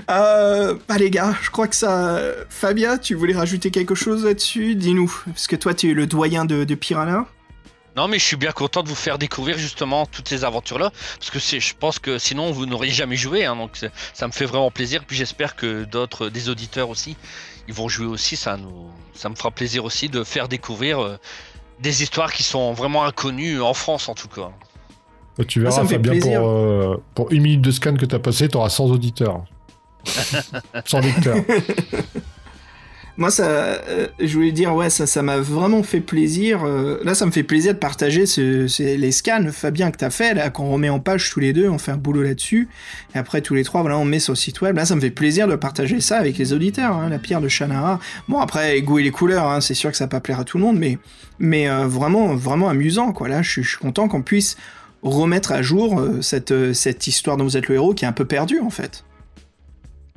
Euh, 0.10 0.76
bah 0.88 0.98
les 0.98 1.10
gars, 1.12 1.36
je 1.43 1.50
crois 1.50 1.68
que 1.68 1.76
ça... 1.76 2.22
Fabien, 2.50 2.98
tu 2.98 3.14
voulais 3.16 3.36
rajouter 3.36 3.72
quelque 3.72 3.93
chose 3.96 4.24
là-dessus? 4.26 4.76
Dis-nous. 4.76 5.14
Parce 5.28 5.48
que 5.48 5.56
toi, 5.58 5.74
tu 5.74 5.91
es 5.91 5.93
le 5.93 6.08
doyen 6.08 6.46
de, 6.46 6.64
de 6.64 6.76
Piranha. 6.76 7.28
Non 7.96 8.08
mais 8.10 8.20
je 8.20 8.26
suis 8.26 8.36
bien 8.36 8.52
content 8.52 8.84
de 8.84 8.89
vous 8.89 8.96
faire 8.96 9.18
découvrir 9.18 9.58
justement 9.58 10.06
toutes 10.06 10.28
ces 10.28 10.43
aventures 10.43 10.80
là 10.80 10.91
parce 11.20 11.32
que 11.32 11.39
c'est 11.39 11.60
je 11.62 11.74
pense 11.80 11.98
que 11.98 12.18
sinon 12.18 12.52
vous 12.52 12.66
n'auriez 12.66 12.91
jamais 12.91 13.16
joué 13.16 13.46
hein, 13.46 13.56
donc 13.56 13.80
ça 14.14 14.28
me 14.28 14.34
fait 14.34 14.46
vraiment 14.46 14.70
plaisir 14.70 15.04
puis 15.08 15.16
j'espère 15.16 15.56
que 15.56 15.86
d'autres 15.86 16.28
des 16.30 16.50
auditeurs 16.50 16.89
aussi 16.89 17.16
ils 17.70 17.74
vont 17.74 17.88
jouer 17.88 18.06
aussi 18.08 18.36
ça 18.36 18.58
nous 18.58 18.89
ça 19.14 19.30
me 19.30 19.36
fera 19.36 19.50
plaisir 19.50 19.86
aussi 19.86 20.10
de 20.10 20.26
faire 20.26 20.50
découvrir 20.50 21.00
euh, 21.02 21.18
des 21.80 22.04
histoires 22.04 22.34
qui 22.34 22.43
sont 22.43 22.74
vraiment 22.74 23.06
inconnues 23.06 23.62
en 23.62 23.74
France 23.74 24.10
en 24.10 24.14
tout 24.16 24.28
cas. 24.30 24.50
Bah, 25.38 25.43
Tu 25.46 25.60
Ah, 25.66 25.70
verras, 25.70 25.86
fait 25.86 25.96
Fabien, 25.96 26.12
plaisir. 26.12 26.39
pour, 26.39 26.50
euh, 26.50 27.04
pour 27.16 27.32
une 27.32 27.41
minute 27.43 27.62
de 27.62 27.72
scan 27.72 27.96
que 27.96 28.06
tu 28.06 28.16
as 28.16 28.20
passé, 28.20 28.48
tu 28.48 28.56
auras 28.58 28.70
100 28.70 28.86
auditeurs. 28.86 29.43
100 30.86 31.00
lecteurs. 31.02 31.38
Moi, 33.18 33.32
ça, 33.32 33.45
euh, 33.45 34.07
je 34.20 34.34
voulais 34.34 34.51
dire, 34.51 34.76
ouais, 34.76 34.89
ça, 34.89 35.22
m'a 35.22 35.38
vraiment 35.38 35.84
fait 35.84 36.01
plaisir. 36.01 36.66
euh, 36.66 36.97
là, 37.05 37.16
ça 37.16 37.26
me 37.26 37.32
fait 37.32 37.43
plaisir 37.43 37.74
de 37.74 37.80
partager 37.80 38.26
ce, 38.26 38.68
les 38.84 39.11
scans, 39.11 39.45
Fabien, 39.51 39.91
que 39.91 39.97
t'as 39.97 40.09
fait, 40.09 40.34
là, 40.34 40.49
qu'on 40.49 40.70
remet 40.70 40.89
en 40.89 40.99
page 40.99 41.30
tous 41.30 41.39
les 41.39 41.53
deux, 41.53 41.70
on 41.70 41.78
fait 41.78 41.91
un 41.91 41.97
boulot 41.97 42.24
là-dessus. 42.24 42.68
Et 43.13 43.18
après, 43.18 43.39
tous 43.39 43.53
les 43.55 43.63
trois, 43.63 43.82
voilà, 43.82 43.97
on 43.97 44.03
met 44.03 44.20
sur 44.20 44.34
le 44.34 44.38
site 44.38 44.59
web. 44.59 44.76
Là, 44.76 44.86
ça 44.86 44.95
me 44.95 45.01
fait 45.01 45.11
plaisir 45.11 45.47
de 45.47 45.55
partager 45.55 46.01
ça 46.01 46.18
avec 46.18 46.38
les 46.38 46.51
auditeurs, 46.51 46.91
hein, 46.91 47.07
la 47.07 47.18
pierre 47.20 47.39
de 47.39 47.47
Shannara. 47.47 47.99
Bon, 48.28 48.39
après, 48.39 48.74
les 48.74 48.80
et 48.80 49.03
les 49.03 49.11
couleurs, 49.11 49.49
hein, 49.49 49.61
c'est 49.61 49.76
sûr 49.76 49.91
que 49.91 49.97
ça 49.97 50.05
va 50.05 50.09
pas 50.09 50.20
plaire 50.20 50.41
à 50.41 50.43
tout 50.43 50.57
le 50.57 50.66
monde, 50.66 50.78
mais, 51.39 51.70
euh, 51.70 51.88
vraiment, 51.88 52.36
vraiment 52.36 52.68
amusant, 52.68 53.13
quoi. 53.13 53.30
Là, 53.30 53.41
je 53.41 53.61
suis, 53.61 53.78
content 53.78 54.09
qu'on 54.09 54.24
puisse 54.24 54.57
remettre 55.03 55.53
à 55.53 55.61
jour 55.61 56.03
cette, 56.22 56.74
cette 56.74 57.07
histoire 57.07 57.38
dont 57.38 57.45
vous 57.45 57.55
êtes 57.55 57.70
le 57.70 57.76
héros 57.76 57.93
qui 57.93 58.03
est 58.03 58.07
un 58.07 58.13
peu 58.13 58.26
perdue, 58.26 58.59
en 58.59 58.70
fait. 58.70 59.05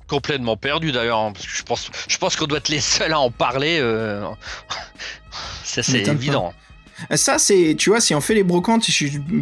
Complètement 0.09 0.57
perdu 0.57 0.91
d'ailleurs 0.91 1.19
hein, 1.19 1.33
parce 1.33 1.47
que 1.47 1.53
je 1.55 1.63
pense 1.63 1.91
je 2.09 2.17
pense 2.19 2.35
qu'on 2.35 2.47
doit 2.47 2.59
être 2.59 2.71
les 2.71 2.81
seuls 2.81 3.13
à 3.13 3.21
en 3.21 3.31
parler. 3.31 3.79
euh, 3.81 4.27
Ça 5.65 5.83
c'est 5.83 6.03
pas. 6.03 6.13
évident. 6.13 6.53
Ça, 7.15 7.39
c'est, 7.39 7.77
tu 7.79 7.91
vois, 7.91 8.01
si 8.01 8.13
on 8.17 8.21
fait 8.21 8.35
les 8.35 8.43
brocantes, 8.43 8.83
si, 8.83 8.93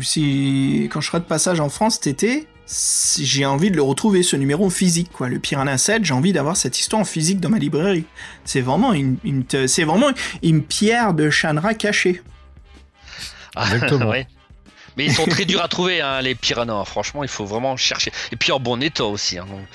si- 0.02 0.90
quand 0.92 1.00
je 1.00 1.06
serai 1.06 1.20
de 1.20 1.24
passage 1.24 1.58
en 1.58 1.70
France 1.70 1.94
cet 1.94 2.06
été, 2.08 2.46
si- 2.66 3.24
j'ai 3.24 3.46
envie 3.46 3.70
de 3.70 3.76
le 3.76 3.82
retrouver, 3.82 4.22
ce 4.22 4.36
numéro 4.36 4.68
physique, 4.68 5.10
quoi. 5.10 5.28
Le 5.30 5.38
Piranha 5.38 5.78
7, 5.78 6.04
j'ai 6.04 6.12
envie 6.12 6.34
d'avoir 6.34 6.56
cette 6.58 6.78
histoire 6.78 7.00
en 7.00 7.06
physique 7.06 7.40
dans 7.40 7.48
ma 7.48 7.58
librairie. 7.58 8.04
C'est 8.44 8.60
vraiment 8.60 8.92
une, 8.92 9.16
c'est 9.68 9.84
vraiment 9.84 10.10
une 10.42 10.62
pierre 10.64 11.14
de 11.14 11.30
Shanra 11.30 11.72
cachée. 11.72 12.20
Ah, 13.54 13.64
Exactement. 13.72 14.06
ouais. 14.10 14.26
Mais 14.98 15.06
ils 15.06 15.14
sont 15.14 15.24
très 15.26 15.44
durs 15.46 15.62
à 15.62 15.68
trouver 15.68 16.02
hein, 16.02 16.20
les 16.20 16.34
piranhas. 16.34 16.84
Franchement 16.84 17.22
il 17.22 17.28
faut 17.30 17.46
vraiment 17.46 17.76
chercher. 17.78 18.12
Et 18.32 18.36
puis 18.36 18.52
en 18.52 18.60
bon 18.60 18.82
état 18.82 19.04
aussi. 19.04 19.38
hein, 19.38 19.46
donc. 19.48 19.66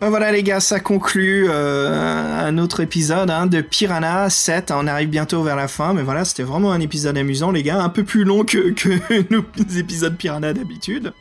Voilà 0.00 0.32
les 0.32 0.42
gars, 0.42 0.60
ça 0.60 0.80
conclut 0.80 1.46
euh, 1.50 2.48
un 2.48 2.56
autre 2.56 2.80
épisode 2.80 3.30
hein, 3.30 3.46
de 3.46 3.60
Piranha 3.60 4.30
7. 4.30 4.70
On 4.70 4.86
arrive 4.86 5.10
bientôt 5.10 5.42
vers 5.42 5.56
la 5.56 5.68
fin, 5.68 5.92
mais 5.92 6.02
voilà, 6.02 6.24
c'était 6.24 6.42
vraiment 6.42 6.72
un 6.72 6.80
épisode 6.80 7.18
amusant 7.18 7.50
les 7.50 7.62
gars, 7.62 7.82
un 7.82 7.90
peu 7.90 8.02
plus 8.02 8.24
long 8.24 8.44
que, 8.44 8.70
que 8.70 9.30
nos 9.30 9.44
épisodes 9.76 10.16
Piranha 10.16 10.54
d'habitude. 10.54 11.12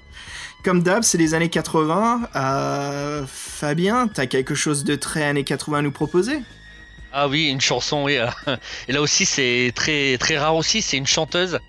Comme 0.63 0.81
d'hab, 0.81 1.03
c'est 1.03 1.17
les 1.17 1.33
années 1.33 1.49
80. 1.49 2.29
Euh, 2.35 3.23
Fabien, 3.27 4.07
t'as 4.07 4.27
quelque 4.27 4.55
chose 4.55 4.85
de 4.85 4.95
très 4.95 5.23
années 5.23 5.43
80 5.43 5.79
à 5.79 5.81
nous 5.81 5.91
proposer? 5.91 6.39
Ah 7.11 7.27
oui, 7.27 7.49
une 7.49 7.61
chanson, 7.61 8.05
oui. 8.05 8.17
Et 8.87 8.93
là 8.93 9.01
aussi, 9.01 9.25
c'est 9.25 9.73
très, 9.75 10.17
très 10.17 10.37
rare 10.37 10.55
aussi, 10.55 10.81
c'est 10.81 10.97
une 10.97 11.07
chanteuse 11.07 11.59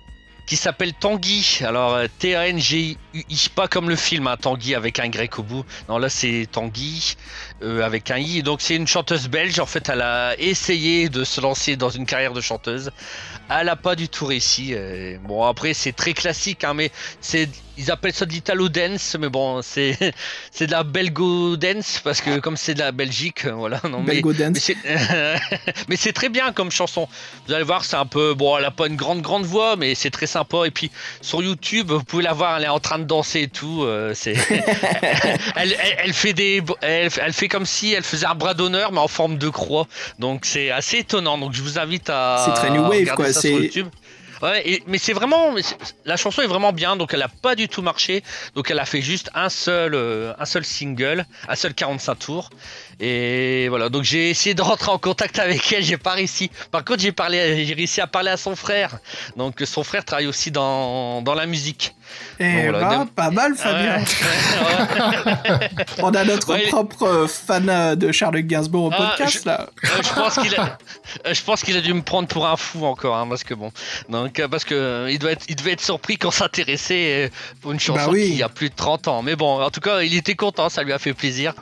qui 0.50 0.56
s'appelle 0.56 0.94
Tanguy. 0.94 1.60
Alors 1.60 1.94
euh, 1.94 2.06
T-A-N-G-I, 2.18 3.48
pas 3.54 3.68
comme 3.68 3.88
le 3.88 3.94
film, 3.94 4.26
hein, 4.26 4.36
Tanguy 4.36 4.74
avec 4.74 4.98
un 4.98 5.08
grec 5.08 5.38
au 5.38 5.44
bout. 5.44 5.64
Non, 5.88 5.96
là 5.96 6.08
c'est 6.08 6.48
Tanguy 6.50 7.14
euh, 7.62 7.84
avec 7.84 8.10
un 8.10 8.16
i. 8.16 8.42
Donc 8.42 8.60
c'est 8.60 8.74
une 8.74 8.88
chanteuse 8.88 9.28
belge. 9.28 9.60
En 9.60 9.66
fait, 9.66 9.88
elle 9.88 10.02
a 10.02 10.34
essayé 10.40 11.08
de 11.08 11.22
se 11.22 11.40
lancer 11.40 11.76
dans 11.76 11.88
une 11.88 12.04
carrière 12.04 12.32
de 12.32 12.40
chanteuse. 12.40 12.90
Elle 13.48 13.68
a 13.68 13.76
pas 13.76 13.94
du 13.94 14.08
tout 14.08 14.26
réussi. 14.26 14.74
Bon 15.22 15.44
après 15.44 15.72
c'est 15.72 15.92
très 15.92 16.14
classique, 16.14 16.64
hein, 16.64 16.74
mais 16.74 16.90
c'est 17.20 17.48
ils 17.80 17.90
appellent 17.90 18.12
ça 18.12 18.26
de 18.26 18.32
l'italo 18.32 18.68
dance, 18.68 19.16
mais 19.18 19.28
bon, 19.28 19.62
c'est 19.62 19.96
c'est 20.52 20.66
de 20.66 20.72
la 20.72 20.82
belgo 20.82 21.56
dance 21.56 22.00
parce 22.04 22.20
que 22.20 22.38
comme 22.38 22.56
c'est 22.56 22.74
de 22.74 22.80
la 22.80 22.92
Belgique, 22.92 23.46
voilà. 23.46 23.80
Non, 23.90 24.02
belgo 24.02 24.32
mais, 24.32 24.50
dance. 24.50 24.70
Mais 25.88 25.96
c'est 25.96 26.12
très 26.12 26.28
bien 26.28 26.52
comme 26.52 26.70
chanson. 26.70 27.08
Vous 27.46 27.52
allez 27.52 27.64
voir, 27.64 27.84
c'est 27.84 27.96
un 27.96 28.06
peu 28.06 28.34
bon, 28.34 28.56
elle 28.58 28.64
a 28.64 28.70
pas 28.70 28.86
une 28.86 28.96
grande 28.96 29.22
grande 29.22 29.44
voix, 29.44 29.76
mais 29.76 29.94
c'est 29.94 30.10
très 30.10 30.26
sympa. 30.26 30.66
Et 30.66 30.70
puis 30.70 30.90
sur 31.20 31.42
YouTube, 31.42 31.90
vous 31.90 32.04
pouvez 32.04 32.22
la 32.22 32.32
voir, 32.32 32.58
elle 32.58 32.64
est 32.64 32.68
en 32.68 32.80
train 32.80 32.98
de 32.98 33.04
danser 33.04 33.42
et 33.42 33.48
tout. 33.48 33.82
Euh, 33.84 34.12
c'est 34.14 34.34
elle, 35.56 35.72
elle, 35.72 35.76
elle, 36.04 36.12
fait 36.12 36.32
des, 36.32 36.62
elle, 36.82 37.10
elle, 37.20 37.32
fait 37.32 37.48
comme 37.48 37.66
si 37.66 37.92
elle 37.92 38.04
faisait 38.04 38.26
un 38.26 38.34
bras 38.34 38.54
d'honneur, 38.54 38.92
mais 38.92 39.00
en 39.00 39.08
forme 39.08 39.38
de 39.38 39.48
croix. 39.48 39.86
Donc 40.18 40.44
c'est 40.44 40.70
assez 40.70 40.98
étonnant. 40.98 41.38
Donc 41.38 41.52
je 41.54 41.62
vous 41.62 41.78
invite 41.78 42.10
à. 42.10 42.42
C'est 42.44 42.54
très 42.54 42.70
new 42.70 42.82
wave 42.82 43.14
quoi. 43.14 43.32
C'est 43.32 43.70
Ouais, 44.42 44.82
mais 44.86 44.96
c'est 44.96 45.12
vraiment 45.12 45.54
la 46.06 46.16
chanson 46.16 46.40
est 46.40 46.46
vraiment 46.46 46.72
bien, 46.72 46.96
donc 46.96 47.12
elle 47.12 47.22
a 47.22 47.28
pas 47.28 47.54
du 47.54 47.68
tout 47.68 47.82
marché, 47.82 48.22
donc 48.54 48.70
elle 48.70 48.78
a 48.78 48.86
fait 48.86 49.02
juste 49.02 49.30
un 49.34 49.50
seul 49.50 49.94
euh, 49.94 50.32
un 50.38 50.46
seul 50.46 50.64
single, 50.64 51.26
un 51.46 51.56
seul 51.56 51.74
45 51.74 52.14
tours, 52.14 52.50
et 53.00 53.68
voilà. 53.68 53.88
Donc 53.88 54.04
j'ai 54.04 54.30
essayé 54.30 54.54
de 54.54 54.62
rentrer 54.62 54.90
en 54.90 54.98
contact 54.98 55.38
avec 55.38 55.72
elle, 55.72 55.82
j'ai 55.82 55.96
pas 55.96 56.12
réussi. 56.12 56.50
Par 56.70 56.84
contre 56.84 57.00
j'ai 57.00 57.12
parlé, 57.12 57.64
j'ai 57.64 57.74
réussi 57.74 58.00
à 58.00 58.06
parler 58.06 58.30
à 58.30 58.36
son 58.36 58.54
frère, 58.54 58.98
donc 59.36 59.60
son 59.64 59.82
frère 59.82 60.04
travaille 60.04 60.26
aussi 60.26 60.50
dans 60.50 61.22
dans 61.22 61.34
la 61.34 61.46
musique. 61.46 61.94
Et 62.38 62.44
eh 62.44 62.68
voilà, 62.70 62.88
bah, 62.88 63.06
pas 63.14 63.30
mal, 63.30 63.54
Fabien. 63.54 63.98
On 66.02 66.14
a 66.14 66.24
notre 66.24 66.56
propre 66.68 67.02
euh, 67.02 67.26
fan 67.26 67.68
euh, 67.68 67.94
de 67.94 68.12
Charles 68.12 68.40
Gainsbourg 68.40 68.86
au 68.86 68.90
ah, 68.92 69.14
podcast 69.16 69.40
je, 69.42 69.48
là. 69.48 69.68
je 69.82 70.14
pense 70.14 70.38
qu'il 70.38 70.54
a, 70.56 70.78
je 71.32 71.42
pense 71.42 71.62
qu'il 71.62 71.76
a 71.76 71.82
dû 71.82 71.92
me 71.92 72.00
prendre 72.00 72.28
pour 72.28 72.46
un 72.46 72.56
fou 72.56 72.86
encore, 72.86 73.16
hein, 73.16 73.26
parce 73.28 73.44
que 73.44 73.52
bon, 73.52 73.70
donc 74.08 74.40
parce 74.50 74.64
que 74.64 75.08
il 75.10 75.18
doit 75.18 75.32
être, 75.32 75.44
il 75.48 75.56
devait 75.56 75.72
être 75.72 75.82
surpris 75.82 76.16
qu'on 76.16 76.30
s'intéressait 76.30 77.30
pour 77.60 77.72
une 77.72 77.80
chanson 77.80 78.06
bah 78.06 78.12
oui. 78.12 78.36
qui 78.36 78.42
a 78.42 78.48
plus 78.48 78.70
de 78.70 78.74
30 78.74 79.08
ans. 79.08 79.22
Mais 79.22 79.36
bon, 79.36 79.60
en 79.60 79.70
tout 79.70 79.80
cas, 79.80 80.00
il 80.00 80.16
était 80.16 80.34
content, 80.34 80.70
ça 80.70 80.82
lui 80.82 80.92
a 80.92 80.98
fait 80.98 81.12
plaisir. 81.12 81.52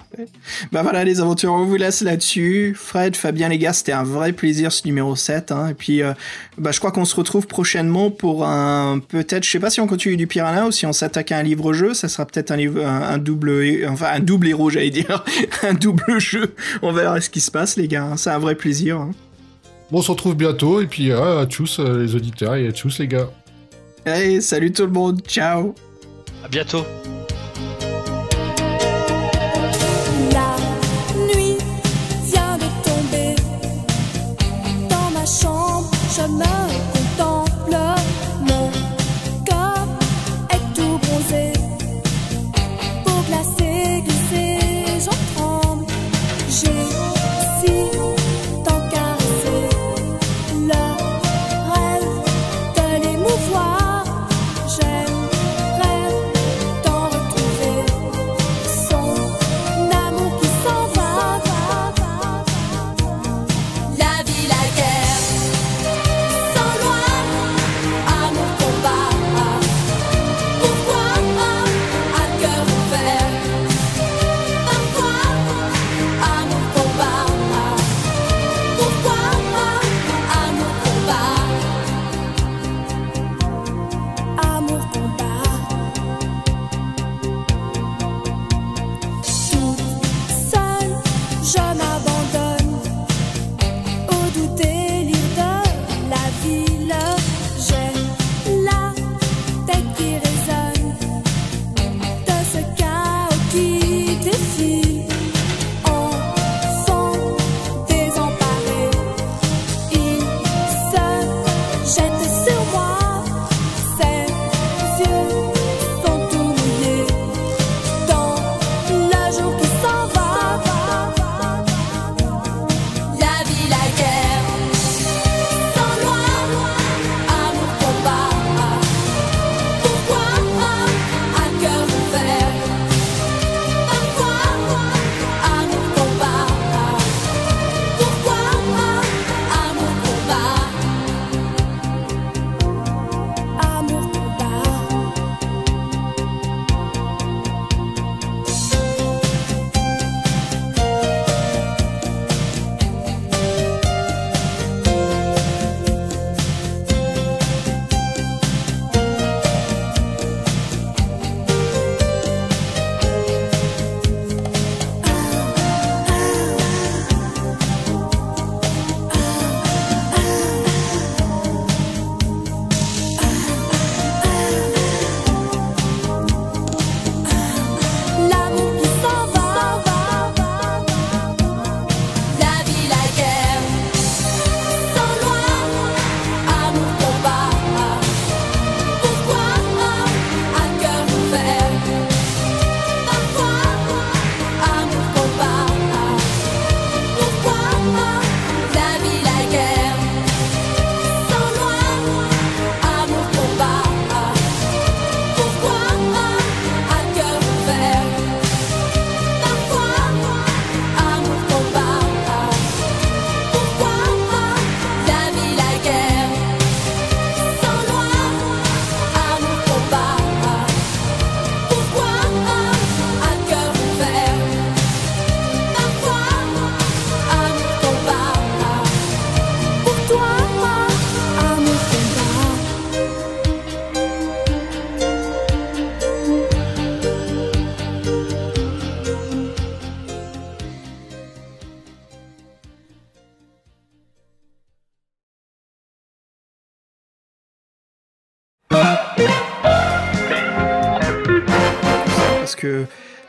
Bah 0.71 0.83
voilà 0.83 1.03
les 1.03 1.21
on 1.45 1.65
vous 1.65 1.77
laisse 1.77 2.03
là-dessus. 2.03 2.75
Fred, 2.77 3.17
Fabien, 3.17 3.49
les 3.49 3.59
gars, 3.59 3.73
c'était 3.73 3.93
un 3.93 4.03
vrai 4.03 4.33
plaisir 4.33 4.73
ce 4.73 4.87
numéro 4.87 5.17
7. 5.17 5.53
Hein. 5.53 5.69
Et 5.69 5.75
puis, 5.75 6.03
euh, 6.03 6.13
bah, 6.57 6.73
je 6.73 6.79
crois 6.79 6.93
qu'on 6.93 7.05
se 7.05 7.15
retrouve 7.15 7.47
prochainement 7.47 8.11
pour 8.11 8.45
un 8.45 9.01
peut-être, 9.01 9.45
je 9.45 9.51
sais 9.51 9.61
pas 9.61 9.71
si 9.71 9.81
on 9.81 9.87
continue 9.87 10.17
du 10.17 10.27
Piranha 10.27 10.67
ou 10.67 10.73
si 10.73 10.87
on 10.87 10.93
s'attaque 10.93 11.33
à 11.33 11.39
un 11.39 11.43
livre-jeu, 11.43 11.95
ça 11.95 12.09
sera 12.09 12.27
peut-être 12.27 12.51
un, 12.51 12.57
livre, 12.57 12.85
un, 12.85 13.19
double, 13.19 13.87
enfin 13.89 14.09
un 14.15 14.21
double 14.21 14.49
héros, 14.49 14.71
j'allais 14.71 14.91
dire, 14.91 15.25
un 15.63 15.75
double 15.75 16.19
jeu. 16.19 16.55
On 16.83 16.93
verra 16.93 17.21
ce 17.21 17.31
qui 17.31 17.41
se 17.41 17.51
passe, 17.51 17.77
les 17.77 17.89
gars. 17.89 18.15
C'est 18.17 18.31
un 18.31 18.39
vrai 18.39 18.55
plaisir. 18.55 18.99
Hein. 18.99 19.11
Bon, 19.91 19.99
on 19.99 20.03
se 20.03 20.11
retrouve 20.11 20.37
bientôt 20.37 20.81
et 20.81 20.87
puis 20.87 21.13
à 21.13 21.47
tous 21.49 21.79
euh, 21.81 22.03
les 22.03 22.15
auditeurs 22.15 22.57
et 22.57 22.69
à 22.69 22.73
tous 22.73 22.99
les 22.99 23.09
gars. 23.09 23.31
Allez, 24.05 24.41
salut 24.41 24.73
tout 24.73 24.85
le 24.85 24.93
monde, 24.93 25.21
ciao. 25.27 25.75
À 26.45 26.49
bientôt. 26.49 26.85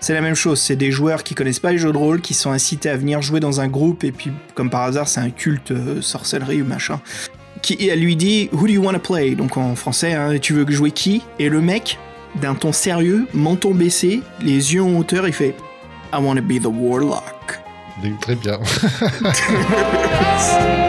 C'est 0.10 0.16
la 0.16 0.22
même 0.22 0.34
chose. 0.34 0.60
C'est 0.60 0.76
des 0.76 0.90
joueurs 0.90 1.24
qui 1.24 1.36
connaissent 1.36 1.60
pas 1.60 1.72
les 1.72 1.78
jeux 1.78 1.92
de 1.92 1.98
rôle, 1.98 2.20
qui 2.20 2.34
sont 2.34 2.50
incités 2.50 2.90
à 2.90 2.98
venir 2.98 3.22
jouer 3.22 3.40
dans 3.40 3.62
un 3.62 3.68
groupe, 3.68 4.04
et 4.04 4.12
puis, 4.12 4.32
comme 4.56 4.72
par 4.72 4.82
hasard, 4.82 5.08
c'est 5.08 5.20
un 5.20 5.30
culte 5.30 5.70
euh, 5.70 6.02
sorcellerie 6.02 6.64
ou 6.64 6.66
machin. 6.66 7.00
Qui, 7.62 7.76
et 7.76 7.90
elle 7.90 8.00
lui 8.00 8.16
dit 8.16 8.50
Who 8.52 8.66
do 8.66 8.74
you 8.74 8.84
want 8.84 8.94
to 8.94 9.00
play? 9.00 9.36
Donc 9.36 9.56
en 9.56 9.76
français, 9.76 10.14
hein, 10.14 10.40
tu 10.42 10.54
veux 10.54 10.66
jouer 10.72 10.90
qui? 10.90 11.22
Et 11.38 11.48
le 11.48 11.62
mec, 11.62 12.00
d'un 12.42 12.56
ton 12.56 12.74
sérieux, 12.74 13.28
menton 13.36 13.76
baissé, 13.76 14.24
les 14.42 14.74
yeux 14.74 14.82
en 14.82 14.98
hauteur, 14.98 15.28
il 15.28 15.34
fait 15.34 15.54
I 16.12 16.18
want 16.20 16.38
to 16.38 16.42
be 16.42 16.60
the 16.60 16.66
warlock. 16.66 17.60
Très 18.20 18.34
bien. 18.34 18.58